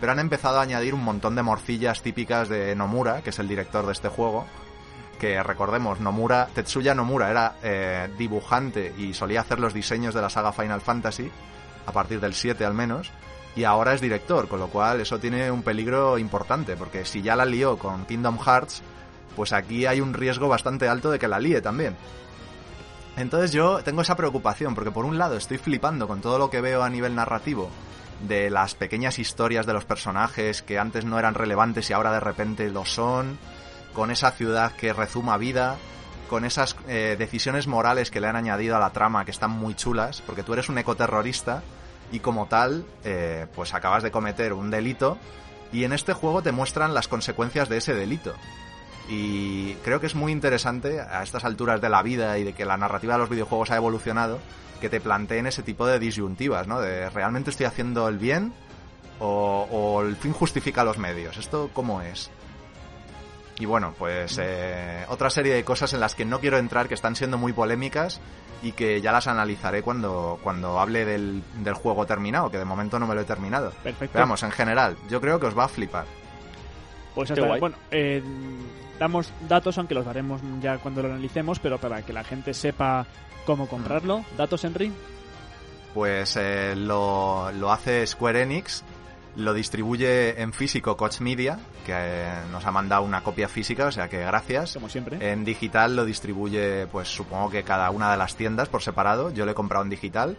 pero 0.00 0.12
han 0.12 0.18
empezado 0.18 0.58
a 0.58 0.62
añadir 0.62 0.94
un 0.94 1.02
montón 1.02 1.34
de 1.34 1.42
morcillas 1.42 2.02
típicas 2.02 2.48
de 2.48 2.74
Nomura, 2.74 3.22
que 3.22 3.30
es 3.30 3.38
el 3.38 3.48
director 3.48 3.86
de 3.86 3.92
este 3.92 4.08
juego, 4.08 4.44
que 5.18 5.42
recordemos, 5.42 6.00
Nomura, 6.00 6.48
Tetsuya 6.54 6.94
Nomura 6.94 7.30
era 7.30 7.56
eh, 7.62 8.10
dibujante 8.18 8.92
y 8.98 9.14
solía 9.14 9.40
hacer 9.40 9.58
los 9.58 9.72
diseños 9.72 10.14
de 10.14 10.20
la 10.20 10.28
saga 10.28 10.52
Final 10.52 10.82
Fantasy, 10.82 11.30
a 11.86 11.92
partir 11.92 12.20
del 12.20 12.34
7 12.34 12.64
al 12.64 12.74
menos, 12.74 13.10
y 13.54 13.64
ahora 13.64 13.94
es 13.94 14.02
director, 14.02 14.48
con 14.48 14.60
lo 14.60 14.68
cual 14.68 15.00
eso 15.00 15.18
tiene 15.18 15.50
un 15.50 15.62
peligro 15.62 16.18
importante, 16.18 16.76
porque 16.76 17.06
si 17.06 17.22
ya 17.22 17.36
la 17.36 17.46
lió 17.46 17.78
con 17.78 18.04
Kingdom 18.04 18.38
Hearts, 18.38 18.82
pues 19.36 19.52
aquí 19.52 19.86
hay 19.86 20.00
un 20.00 20.14
riesgo 20.14 20.48
bastante 20.48 20.88
alto 20.88 21.10
de 21.10 21.18
que 21.20 21.28
la 21.28 21.38
líe 21.38 21.60
también. 21.60 21.96
Entonces 23.16 23.52
yo 23.52 23.82
tengo 23.82 24.02
esa 24.02 24.16
preocupación, 24.16 24.74
porque 24.74 24.90
por 24.90 25.04
un 25.04 25.18
lado 25.18 25.36
estoy 25.36 25.58
flipando 25.58 26.08
con 26.08 26.20
todo 26.20 26.38
lo 26.38 26.50
que 26.50 26.60
veo 26.60 26.82
a 26.82 26.90
nivel 26.90 27.14
narrativo, 27.14 27.70
de 28.20 28.50
las 28.50 28.74
pequeñas 28.74 29.18
historias 29.18 29.66
de 29.66 29.72
los 29.72 29.84
personajes 29.84 30.62
que 30.62 30.78
antes 30.78 31.04
no 31.04 31.18
eran 31.18 31.34
relevantes 31.34 31.88
y 31.90 31.92
ahora 31.92 32.12
de 32.12 32.20
repente 32.20 32.70
lo 32.70 32.84
son, 32.84 33.38
con 33.92 34.10
esa 34.10 34.30
ciudad 34.32 34.72
que 34.72 34.92
rezuma 34.92 35.38
vida, 35.38 35.76
con 36.28 36.44
esas 36.44 36.76
eh, 36.88 37.16
decisiones 37.18 37.66
morales 37.66 38.10
que 38.10 38.20
le 38.20 38.26
han 38.26 38.36
añadido 38.36 38.76
a 38.76 38.80
la 38.80 38.90
trama 38.90 39.24
que 39.24 39.30
están 39.30 39.50
muy 39.50 39.74
chulas, 39.74 40.22
porque 40.22 40.42
tú 40.42 40.52
eres 40.52 40.68
un 40.68 40.78
ecoterrorista 40.78 41.62
y 42.12 42.20
como 42.20 42.46
tal, 42.46 42.84
eh, 43.04 43.46
pues 43.54 43.74
acabas 43.74 44.02
de 44.02 44.10
cometer 44.10 44.52
un 44.52 44.70
delito 44.70 45.18
y 45.72 45.84
en 45.84 45.92
este 45.92 46.12
juego 46.12 46.42
te 46.42 46.52
muestran 46.52 46.94
las 46.94 47.08
consecuencias 47.08 47.68
de 47.68 47.78
ese 47.78 47.94
delito. 47.94 48.34
Y 49.08 49.74
creo 49.84 50.00
que 50.00 50.06
es 50.06 50.14
muy 50.14 50.32
interesante 50.32 51.00
a 51.00 51.22
estas 51.22 51.44
alturas 51.44 51.80
de 51.80 51.88
la 51.88 52.02
vida 52.02 52.38
y 52.38 52.44
de 52.44 52.52
que 52.52 52.64
la 52.64 52.76
narrativa 52.76 53.14
de 53.14 53.20
los 53.20 53.30
videojuegos 53.30 53.70
ha 53.70 53.76
evolucionado, 53.76 54.40
que 54.80 54.88
te 54.88 55.00
planteen 55.00 55.46
ese 55.46 55.62
tipo 55.62 55.86
de 55.86 55.98
disyuntivas, 55.98 56.66
¿no? 56.66 56.80
De 56.80 57.08
realmente 57.10 57.50
estoy 57.50 57.66
haciendo 57.66 58.08
el 58.08 58.18
bien 58.18 58.52
¿O, 59.18 59.66
o 59.70 60.02
el 60.02 60.16
fin 60.16 60.32
justifica 60.32 60.84
los 60.84 60.98
medios? 60.98 61.36
¿Esto 61.36 61.70
cómo 61.72 62.02
es? 62.02 62.30
Y 63.58 63.64
bueno, 63.64 63.94
pues 63.98 64.38
eh, 64.38 65.06
otra 65.08 65.30
serie 65.30 65.54
de 65.54 65.64
cosas 65.64 65.94
en 65.94 66.00
las 66.00 66.14
que 66.14 66.26
no 66.26 66.40
quiero 66.40 66.58
entrar, 66.58 66.88
que 66.88 66.94
están 66.94 67.16
siendo 67.16 67.38
muy 67.38 67.54
polémicas 67.54 68.20
y 68.62 68.72
que 68.72 69.00
ya 69.00 69.12
las 69.12 69.26
analizaré 69.26 69.80
cuando, 69.82 70.38
cuando 70.42 70.78
hable 70.78 71.06
del, 71.06 71.42
del 71.62 71.74
juego 71.74 72.04
terminado, 72.04 72.50
que 72.50 72.58
de 72.58 72.66
momento 72.66 72.98
no 72.98 73.06
me 73.06 73.14
lo 73.14 73.22
he 73.22 73.24
terminado. 73.24 73.70
Perfecto. 73.82 74.12
Pero 74.12 74.24
vamos, 74.24 74.42
en 74.42 74.50
general, 74.50 74.96
yo 75.08 75.22
creo 75.22 75.40
que 75.40 75.46
os 75.46 75.56
va 75.56 75.64
a 75.64 75.68
flipar. 75.68 76.04
Pues 77.14 77.30
hasta, 77.30 77.56
bueno, 77.56 77.76
eh, 77.90 78.22
damos 78.98 79.32
datos, 79.48 79.78
aunque 79.78 79.94
los 79.94 80.04
daremos 80.04 80.40
ya 80.60 80.78
cuando 80.78 81.02
lo 81.02 81.08
analicemos, 81.08 81.58
pero 81.58 81.78
para 81.78 82.02
que 82.02 82.12
la 82.12 82.24
gente 82.24 82.54
sepa 82.54 83.06
cómo 83.44 83.68
comprarlo. 83.68 84.24
¿Datos, 84.36 84.64
Henry? 84.64 84.92
Pues 85.94 86.36
eh, 86.36 86.74
lo, 86.76 87.50
lo 87.52 87.72
hace 87.72 88.06
Square 88.06 88.42
Enix, 88.42 88.84
lo 89.36 89.54
distribuye 89.54 90.40
en 90.40 90.52
físico 90.52 90.96
Coach 90.96 91.20
Media, 91.20 91.58
que 91.84 91.92
eh, 91.94 92.32
nos 92.50 92.66
ha 92.66 92.70
mandado 92.70 93.02
una 93.02 93.22
copia 93.22 93.48
física, 93.48 93.86
o 93.86 93.92
sea 93.92 94.08
que 94.08 94.18
gracias. 94.18 94.74
Como 94.74 94.88
siempre. 94.88 95.32
En 95.32 95.44
digital 95.44 95.96
lo 95.96 96.04
distribuye, 96.04 96.86
pues 96.86 97.08
supongo 97.08 97.50
que 97.50 97.62
cada 97.62 97.90
una 97.90 98.10
de 98.10 98.16
las 98.16 98.36
tiendas 98.36 98.68
por 98.68 98.82
separado. 98.82 99.30
Yo 99.30 99.44
lo 99.46 99.52
he 99.52 99.54
comprado 99.54 99.84
en 99.84 99.90
digital. 99.90 100.36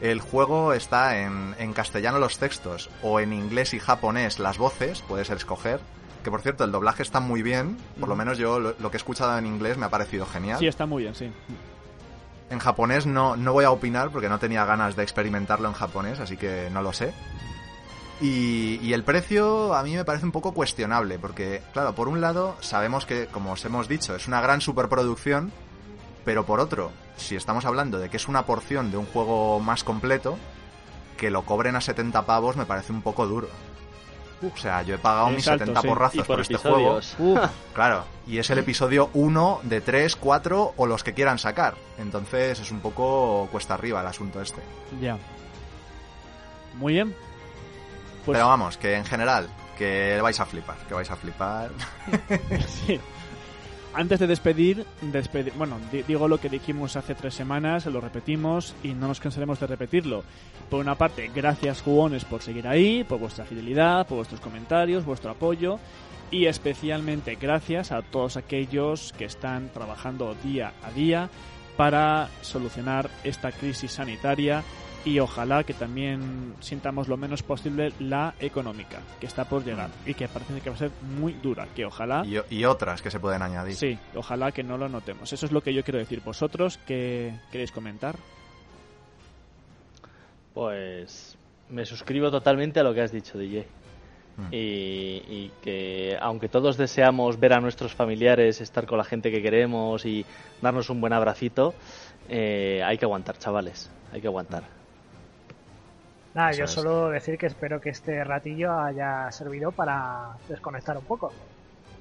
El 0.00 0.20
juego 0.20 0.72
está 0.72 1.20
en, 1.20 1.54
en 1.58 1.72
castellano 1.72 2.18
los 2.18 2.38
textos 2.38 2.90
o 3.02 3.20
en 3.20 3.32
inglés 3.32 3.72
y 3.74 3.78
japonés 3.78 4.38
las 4.38 4.58
voces, 4.58 5.02
puedes 5.02 5.30
escoger. 5.30 5.80
Que 6.24 6.30
por 6.30 6.40
cierto, 6.40 6.64
el 6.64 6.72
doblaje 6.72 7.02
está 7.02 7.20
muy 7.20 7.42
bien. 7.42 7.76
Por 8.00 8.08
lo 8.08 8.16
menos 8.16 8.38
yo 8.38 8.58
lo, 8.58 8.74
lo 8.80 8.90
que 8.90 8.96
he 8.96 8.98
escuchado 8.98 9.36
en 9.38 9.46
inglés 9.46 9.76
me 9.76 9.86
ha 9.86 9.90
parecido 9.90 10.26
genial. 10.26 10.58
Sí, 10.58 10.66
está 10.66 10.86
muy 10.86 11.02
bien, 11.02 11.14
sí. 11.14 11.30
En 12.50 12.58
japonés 12.58 13.06
no, 13.06 13.36
no 13.36 13.52
voy 13.52 13.64
a 13.64 13.70
opinar 13.70 14.10
porque 14.10 14.28
no 14.28 14.38
tenía 14.38 14.64
ganas 14.64 14.96
de 14.96 15.02
experimentarlo 15.02 15.68
en 15.68 15.74
japonés, 15.74 16.20
así 16.20 16.36
que 16.36 16.68
no 16.72 16.82
lo 16.82 16.92
sé. 16.92 17.12
Y, 18.20 18.78
y 18.82 18.92
el 18.94 19.04
precio 19.04 19.74
a 19.74 19.82
mí 19.82 19.94
me 19.94 20.04
parece 20.04 20.24
un 20.24 20.32
poco 20.32 20.54
cuestionable, 20.54 21.18
porque, 21.18 21.62
claro, 21.72 21.94
por 21.94 22.08
un 22.08 22.20
lado 22.20 22.56
sabemos 22.60 23.06
que, 23.06 23.26
como 23.26 23.52
os 23.52 23.64
hemos 23.64 23.86
dicho, 23.86 24.14
es 24.16 24.26
una 24.26 24.40
gran 24.40 24.60
superproducción, 24.60 25.52
pero 26.24 26.46
por 26.46 26.60
otro, 26.60 26.90
si 27.16 27.36
estamos 27.36 27.64
hablando 27.64 27.98
de 27.98 28.08
que 28.08 28.16
es 28.16 28.28
una 28.28 28.46
porción 28.46 28.90
de 28.90 28.96
un 28.96 29.06
juego 29.06 29.60
más 29.60 29.84
completo, 29.84 30.38
que 31.16 31.30
lo 31.30 31.42
cobren 31.42 31.76
a 31.76 31.80
70 31.80 32.24
pavos 32.24 32.56
me 32.56 32.66
parece 32.66 32.92
un 32.92 33.02
poco 33.02 33.26
duro. 33.26 33.48
O 34.42 34.56
sea, 34.56 34.82
yo 34.82 34.94
he 34.96 34.98
pagado 34.98 35.28
mis 35.28 35.38
Exacto, 35.38 35.60
70 35.60 35.80
sí. 35.80 35.88
porrazos 35.88 36.26
por 36.26 36.40
este 36.40 36.56
juego. 36.56 37.00
Uf, 37.18 37.40
Claro, 37.74 38.04
y 38.26 38.38
es 38.38 38.50
el 38.50 38.58
episodio 38.58 39.10
1 39.14 39.60
de 39.62 39.80
3, 39.80 40.16
4 40.16 40.74
o 40.76 40.86
los 40.86 41.02
que 41.02 41.14
quieran 41.14 41.38
sacar. 41.38 41.74
Entonces 41.98 42.60
es 42.60 42.70
un 42.70 42.80
poco 42.80 43.48
cuesta 43.50 43.74
arriba 43.74 44.00
el 44.00 44.06
asunto 44.06 44.40
este. 44.40 44.60
ya. 45.00 45.16
Muy 46.76 46.94
bien. 46.94 47.14
Pues 48.24 48.36
Pero 48.36 48.48
vamos, 48.48 48.76
que 48.78 48.94
en 48.94 49.04
general, 49.04 49.48
que 49.78 50.18
vais 50.20 50.38
a 50.40 50.46
flipar, 50.46 50.76
que 50.88 50.94
vais 50.94 51.10
a 51.10 51.16
flipar. 51.16 51.70
sí. 52.86 53.00
Antes 53.96 54.18
de 54.18 54.26
despedir, 54.26 54.84
bueno, 55.56 55.78
di- 55.92 56.02
digo 56.02 56.26
lo 56.26 56.38
que 56.40 56.48
dijimos 56.48 56.96
hace 56.96 57.14
tres 57.14 57.32
semanas, 57.34 57.86
lo 57.86 58.00
repetimos 58.00 58.74
y 58.82 58.88
no 58.88 59.06
nos 59.06 59.20
cansaremos 59.20 59.60
de 59.60 59.68
repetirlo. 59.68 60.24
Por 60.68 60.80
una 60.80 60.96
parte, 60.96 61.30
gracias 61.32 61.80
jugones 61.82 62.24
por 62.24 62.42
seguir 62.42 62.66
ahí, 62.66 63.04
por 63.04 63.20
vuestra 63.20 63.44
fidelidad, 63.44 64.06
por 64.08 64.16
vuestros 64.16 64.40
comentarios, 64.40 65.04
vuestro 65.04 65.30
apoyo 65.30 65.78
y 66.30 66.46
especialmente 66.46 67.36
gracias 67.36 67.92
a 67.92 68.02
todos 68.02 68.36
aquellos 68.36 69.12
que 69.16 69.26
están 69.26 69.68
trabajando 69.68 70.34
día 70.42 70.72
a 70.82 70.90
día 70.90 71.30
para 71.76 72.28
solucionar 72.40 73.08
esta 73.22 73.52
crisis 73.52 73.92
sanitaria 73.92 74.64
y 75.04 75.18
ojalá 75.18 75.64
que 75.64 75.74
también 75.74 76.54
sintamos 76.60 77.08
lo 77.08 77.16
menos 77.16 77.42
posible 77.42 77.92
la 77.98 78.34
económica 78.40 79.00
que 79.20 79.26
está 79.26 79.44
por 79.44 79.64
llegar 79.64 79.90
y 80.06 80.14
que 80.14 80.28
parece 80.28 80.60
que 80.60 80.70
va 80.70 80.76
a 80.76 80.78
ser 80.78 80.90
muy 81.18 81.34
dura, 81.34 81.66
que 81.74 81.84
ojalá 81.84 82.24
Y, 82.24 82.38
y 82.50 82.64
otras 82.64 83.02
que 83.02 83.10
se 83.10 83.20
pueden 83.20 83.42
añadir. 83.42 83.76
Sí, 83.76 83.98
ojalá 84.14 84.52
que 84.52 84.62
no 84.62 84.78
lo 84.78 84.88
notemos. 84.88 85.32
Eso 85.32 85.46
es 85.46 85.52
lo 85.52 85.62
que 85.62 85.74
yo 85.74 85.82
quiero 85.84 85.98
decir. 85.98 86.22
¿Vosotros 86.24 86.78
qué 86.86 87.34
queréis 87.52 87.70
comentar? 87.70 88.16
Pues 90.54 91.36
me 91.68 91.84
suscribo 91.84 92.30
totalmente 92.30 92.80
a 92.80 92.82
lo 92.82 92.94
que 92.94 93.02
has 93.02 93.12
dicho, 93.12 93.36
DJ. 93.36 93.66
Mm. 94.36 94.48
Y, 94.52 94.56
y 94.56 95.52
que 95.62 96.16
aunque 96.20 96.48
todos 96.48 96.76
deseamos 96.76 97.38
ver 97.38 97.52
a 97.52 97.60
nuestros 97.60 97.94
familiares, 97.94 98.60
estar 98.60 98.86
con 98.86 98.98
la 98.98 99.04
gente 99.04 99.30
que 99.30 99.42
queremos 99.42 100.04
y 100.06 100.24
darnos 100.60 100.90
un 100.90 101.00
buen 101.00 101.12
abracito, 101.12 101.74
eh, 102.28 102.82
hay 102.84 102.98
que 102.98 103.04
aguantar, 103.04 103.38
chavales. 103.38 103.90
Hay 104.12 104.20
que 104.20 104.28
aguantar. 104.28 104.83
Nada, 106.34 106.50
yo 106.50 106.66
solo 106.66 107.10
decir 107.10 107.38
que 107.38 107.46
espero 107.46 107.80
que 107.80 107.90
este 107.90 108.24
ratillo 108.24 108.72
haya 108.72 109.30
servido 109.30 109.70
para 109.70 110.36
desconectar 110.48 110.98
un 110.98 111.04
poco 111.06 111.32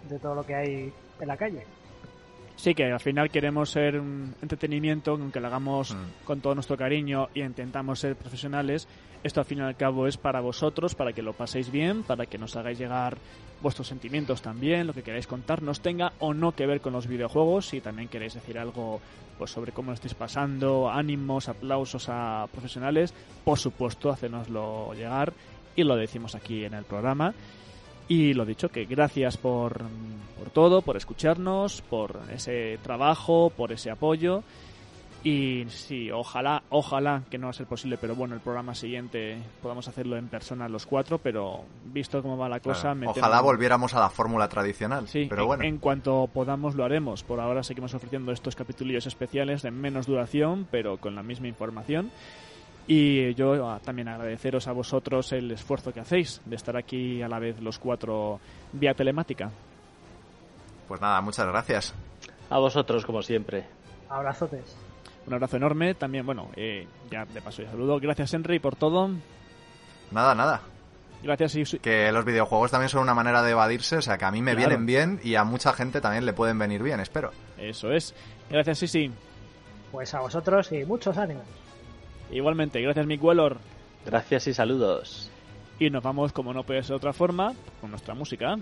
de 0.02 0.20
todo 0.20 0.34
lo 0.34 0.44
que 0.44 0.56
hay 0.56 0.94
en 1.20 1.28
la 1.28 1.38
calle. 1.38 1.68
Sí, 2.56 2.76
que 2.76 2.92
al 2.92 3.00
final 3.00 3.30
queremos 3.30 3.72
ser 3.72 4.00
un 4.00 4.36
entretenimiento, 4.42 5.12
aunque 5.12 5.40
lo 5.40 5.48
hagamos 5.48 5.94
Mm. 5.94 6.26
con 6.26 6.40
todo 6.40 6.54
nuestro 6.56 6.78
cariño 6.78 7.30
y 7.34 7.42
intentamos 7.42 8.00
ser 8.00 8.16
profesionales. 8.16 8.88
Esto 9.24 9.40
al 9.40 9.46
fin 9.46 9.60
y 9.60 9.62
al 9.62 9.76
cabo 9.76 10.06
es 10.08 10.18
para 10.18 10.40
vosotros, 10.42 10.96
para 10.96 11.14
que 11.14 11.22
lo 11.22 11.34
paséis 11.34 11.72
bien, 11.72 12.04
para 12.04 12.26
que 12.26 12.38
nos 12.38 12.56
hagáis 12.56 12.78
llegar 12.78 13.18
vuestros 13.62 13.88
sentimientos 13.88 14.42
también, 14.42 14.86
lo 14.88 14.94
que 14.94 15.02
queráis 15.04 15.26
contarnos, 15.28 15.80
tenga 15.80 16.12
o 16.20 16.34
no 16.34 16.52
que 16.54 16.66
ver 16.68 16.82
con 16.82 16.94
los 16.94 17.08
videojuegos. 17.08 17.68
Si 17.68 17.80
también 17.82 18.10
queréis 18.10 18.34
decir 18.34 18.58
algo 18.60 19.00
pues 19.38 19.50
sobre 19.52 19.72
cómo 19.72 19.92
lo 19.92 19.96
estáis 19.96 20.14
pasando, 20.14 20.92
ánimos, 20.92 21.50
aplausos 21.50 22.08
a 22.10 22.48
profesionales, 22.52 23.14
por 23.44 23.58
supuesto, 23.58 24.10
hacénoslo 24.12 24.94
llegar 24.94 25.34
y 25.76 25.84
lo 25.84 25.96
decimos 25.96 26.36
aquí 26.36 26.66
en 26.66 26.74
el 26.76 26.84
programa. 26.84 27.34
Y 28.08 28.34
lo 28.34 28.46
dicho, 28.46 28.70
que 28.70 28.86
gracias 28.86 29.38
por, 29.38 29.82
por 30.38 30.50
todo, 30.52 30.82
por 30.82 30.98
escucharnos, 30.98 31.82
por 31.82 32.20
ese 32.34 32.78
trabajo, 32.84 33.52
por 33.56 33.72
ese 33.72 33.90
apoyo. 33.92 34.44
Y 35.26 35.64
sí, 35.70 36.12
ojalá, 36.12 36.64
ojalá 36.70 37.24
que 37.32 37.38
no 37.38 37.48
va 37.48 37.52
a 37.52 37.54
ser 37.54 37.66
posible, 37.66 37.98
pero 37.98 38.14
bueno, 38.14 38.36
el 38.36 38.42
programa 38.42 38.76
siguiente 38.76 39.38
podamos 39.62 39.88
hacerlo 39.88 40.18
en 40.18 40.28
persona 40.28 40.68
los 40.68 40.86
cuatro, 40.86 41.18
pero 41.18 41.62
visto 41.86 42.22
cómo 42.22 42.38
va 42.38 42.50
la 42.50 42.60
cosa, 42.60 42.82
Claro. 42.82 42.96
me 42.98 43.08
Ojalá 43.08 43.38
temo- 43.40 43.44
volviéramos 43.44 43.94
a 43.94 44.02
la 44.02 44.10
fórmula 44.10 44.50
tradicional. 44.50 45.08
Sí, 45.08 45.28
pero 45.30 45.44
en- 45.44 45.48
bueno. 45.48 45.64
en 45.64 45.78
cuanto 45.78 46.28
podamos 46.28 46.76
lo 46.76 46.84
haremos. 46.84 47.24
Por 47.24 47.40
ahora 47.40 47.64
seguimos 47.64 47.94
ofreciendo 47.94 48.34
estos 48.34 48.58
capítulos 48.58 49.08
especiales 49.08 49.62
de 49.62 49.72
menos 49.72 50.08
duración, 50.08 50.68
pero 50.70 50.98
con 50.98 51.16
la 51.16 51.24
misma 51.24 51.48
información. 51.48 52.12
Y 52.88 53.34
yo 53.36 53.68
ah, 53.70 53.80
también 53.84 54.10
agradeceros 54.10 54.68
a 54.68 54.74
vosotros 54.74 55.32
el 55.32 55.50
esfuerzo 55.52 55.94
que 55.94 56.02
hacéis 56.02 56.42
de 56.46 56.56
estar 56.58 56.76
aquí 56.76 57.22
a 57.22 57.30
la 57.30 57.40
vez 57.40 57.62
los 57.62 57.80
cuatro 57.80 58.40
vía 58.74 58.94
telemática. 58.94 59.50
Pues 60.88 61.00
nada, 61.00 61.22
muchas 61.22 61.48
gracias. 61.48 61.94
A 62.50 62.60
vosotros, 62.60 63.06
como 63.06 63.22
siempre. 63.22 63.66
Abrazotes. 64.10 64.76
Un 65.26 65.34
abrazo 65.34 65.56
enorme. 65.58 65.96
También, 65.96 66.26
bueno, 66.26 66.50
eh, 66.58 66.86
ya 67.10 67.24
de 67.26 67.42
paso 67.42 67.62
ya 67.62 67.72
saludo. 67.72 68.00
Gracias, 68.00 68.34
Henry, 68.34 68.60
por 68.60 68.76
todo. 68.76 69.10
Nada, 70.12 70.36
nada. 70.36 70.62
Gracias, 71.24 71.56
y 71.56 71.80
Que 71.80 72.12
los 72.12 72.26
videojuegos 72.26 72.70
también 72.72 72.90
son 72.90 73.02
una 73.02 73.14
manera 73.14 73.42
de 73.42 73.52
evadirse, 73.52 73.96
o 73.96 74.02
sea 74.02 74.18
que 74.18 74.26
a 74.26 74.32
mí 74.32 74.42
me 74.42 74.52
Claro. 74.52 74.68
vienen 74.68 74.86
bien 74.86 75.20
y 75.24 75.36
a 75.36 75.46
mucha 75.46 75.72
gente 75.72 76.02
también 76.02 76.26
le 76.26 76.34
pueden 76.34 76.60
venir 76.60 76.84
bien, 76.84 77.00
espero. 77.00 77.32
Eso 77.58 77.94
es. 77.94 78.14
Gracias, 78.50 78.80
Sisi. 78.80 79.10
Pues 79.90 80.14
a 80.14 80.20
vosotros 80.20 80.70
y 80.74 80.84
muchos 80.84 81.18
ánimos. 81.18 81.46
Igualmente, 82.34 82.82
gracias, 82.82 83.06
Mick 83.06 83.24
Wellor. 83.24 83.58
Gracias 84.06 84.48
y 84.48 84.54
saludos. 84.54 85.30
Y 85.80 85.90
nos 85.90 86.04
vamos, 86.04 86.34
como 86.34 86.54
no 86.54 86.64
puede 86.64 86.82
ser 86.82 86.90
de 86.90 86.96
otra 86.96 87.14
forma, 87.14 87.54
con 87.80 87.92
nuestra 87.92 88.16
música. 88.16 88.58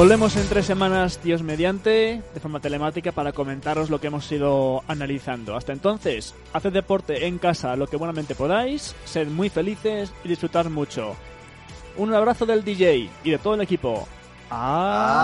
Volvemos 0.00 0.34
en 0.36 0.48
tres 0.48 0.64
semanas, 0.64 1.20
dios 1.22 1.42
mediante, 1.42 2.22
de 2.32 2.40
forma 2.40 2.58
telemática 2.58 3.12
para 3.12 3.34
comentaros 3.34 3.90
lo 3.90 4.00
que 4.00 4.06
hemos 4.06 4.32
ido 4.32 4.82
analizando. 4.88 5.54
Hasta 5.54 5.74
entonces, 5.74 6.34
haced 6.54 6.72
deporte 6.72 7.26
en 7.26 7.36
casa 7.36 7.76
lo 7.76 7.86
que 7.86 7.98
buenamente 7.98 8.34
podáis, 8.34 8.96
sed 9.04 9.28
muy 9.28 9.50
felices 9.50 10.10
y 10.24 10.28
disfrutad 10.28 10.64
mucho. 10.70 11.16
Un 11.98 12.14
abrazo 12.14 12.46
del 12.46 12.64
DJ 12.64 13.10
y 13.22 13.30
de 13.30 13.36
todo 13.36 13.56
el 13.56 13.60
equipo. 13.60 14.08
Adiós. 14.48 15.20